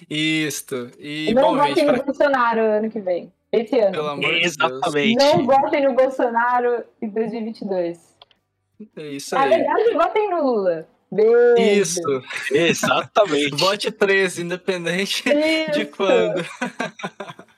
Isso. 0.09 0.91
E, 0.99 1.34
não 1.34 1.43
bom, 1.43 1.57
votem 1.57 1.76
gente, 1.76 1.85
no 1.85 1.93
pra... 1.93 2.03
Bolsonaro 2.03 2.61
ano 2.61 2.89
que 2.89 2.99
vem. 2.99 3.31
Esse 3.51 3.79
ano. 3.79 3.91
Pelo 3.91 4.07
amor 4.07 4.33
Exatamente. 4.35 5.09
de 5.09 5.15
Deus. 5.17 5.33
Não 5.33 5.45
votem 5.45 5.83
no 5.83 5.93
Bolsonaro 5.93 6.83
em 7.01 7.09
2022. 7.09 8.17
É 8.95 9.07
isso 9.07 9.35
aí. 9.35 9.49
Na 9.49 9.57
verdade, 9.57 9.93
votem 9.93 10.29
no 10.29 10.43
Lula. 10.43 10.87
Beijo. 11.11 11.81
Isso. 11.81 12.23
Exatamente. 12.51 13.51
Vote 13.59 13.91
13, 13.91 14.43
independente 14.43 15.23
Isso. 15.27 15.71
de 15.71 15.85
quando. 15.85 16.45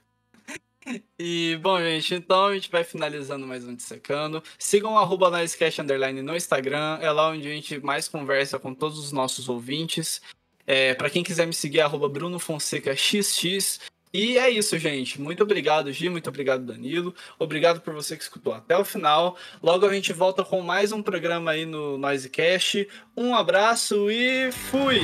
E, 1.18 1.58
bom, 1.62 1.80
gente, 1.80 2.16
então 2.16 2.48
a 2.48 2.54
gente 2.54 2.70
vai 2.70 2.84
finalizando 2.84 3.48
mais 3.48 3.66
um 3.66 3.74
Dissecando. 3.74 4.44
Sigam 4.60 4.94
o 4.94 4.98
arroba 4.98 5.32
Underline 5.80 6.22
no 6.22 6.36
Instagram, 6.36 7.00
é 7.02 7.10
lá 7.10 7.30
onde 7.30 7.48
a 7.48 7.52
gente 7.52 7.80
mais 7.80 8.10
conversa 8.10 8.60
com 8.60 8.74
todos 8.74 9.00
os 9.00 9.14
nossos 9.14 9.48
ouvintes. 9.48 10.22
É, 10.68 10.94
para 10.94 11.10
quem 11.10 11.24
quiser 11.24 11.48
me 11.48 11.54
seguir, 11.54 11.80
arroba 11.80 12.10
Bruno 12.10 12.38
Fonseca 12.38 12.94
XX. 12.96 13.80
E 14.14 14.38
é 14.38 14.48
isso, 14.50 14.78
gente. 14.78 15.20
Muito 15.20 15.42
obrigado, 15.42 15.92
Gi. 15.92 16.08
Muito 16.08 16.30
obrigado, 16.30 16.64
Danilo. 16.64 17.16
Obrigado 17.40 17.82
por 17.82 17.94
você 17.94 18.16
que 18.16 18.22
escutou 18.22 18.54
até 18.54 18.78
o 18.78 18.86
final. 18.86 19.36
Logo 19.62 19.88
a 19.88 19.94
gente 19.94 20.14
volta 20.14 20.44
com 20.44 20.62
mais 20.62 20.92
um 20.92 21.02
programa 21.02 21.52
aí 21.52 21.66
no 21.66 21.98
Noisecast. 21.98 22.88
Um 23.18 23.34
abraço 23.34 24.12
e 24.12 24.52
fui! 24.52 25.02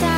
Tá. 0.00 0.11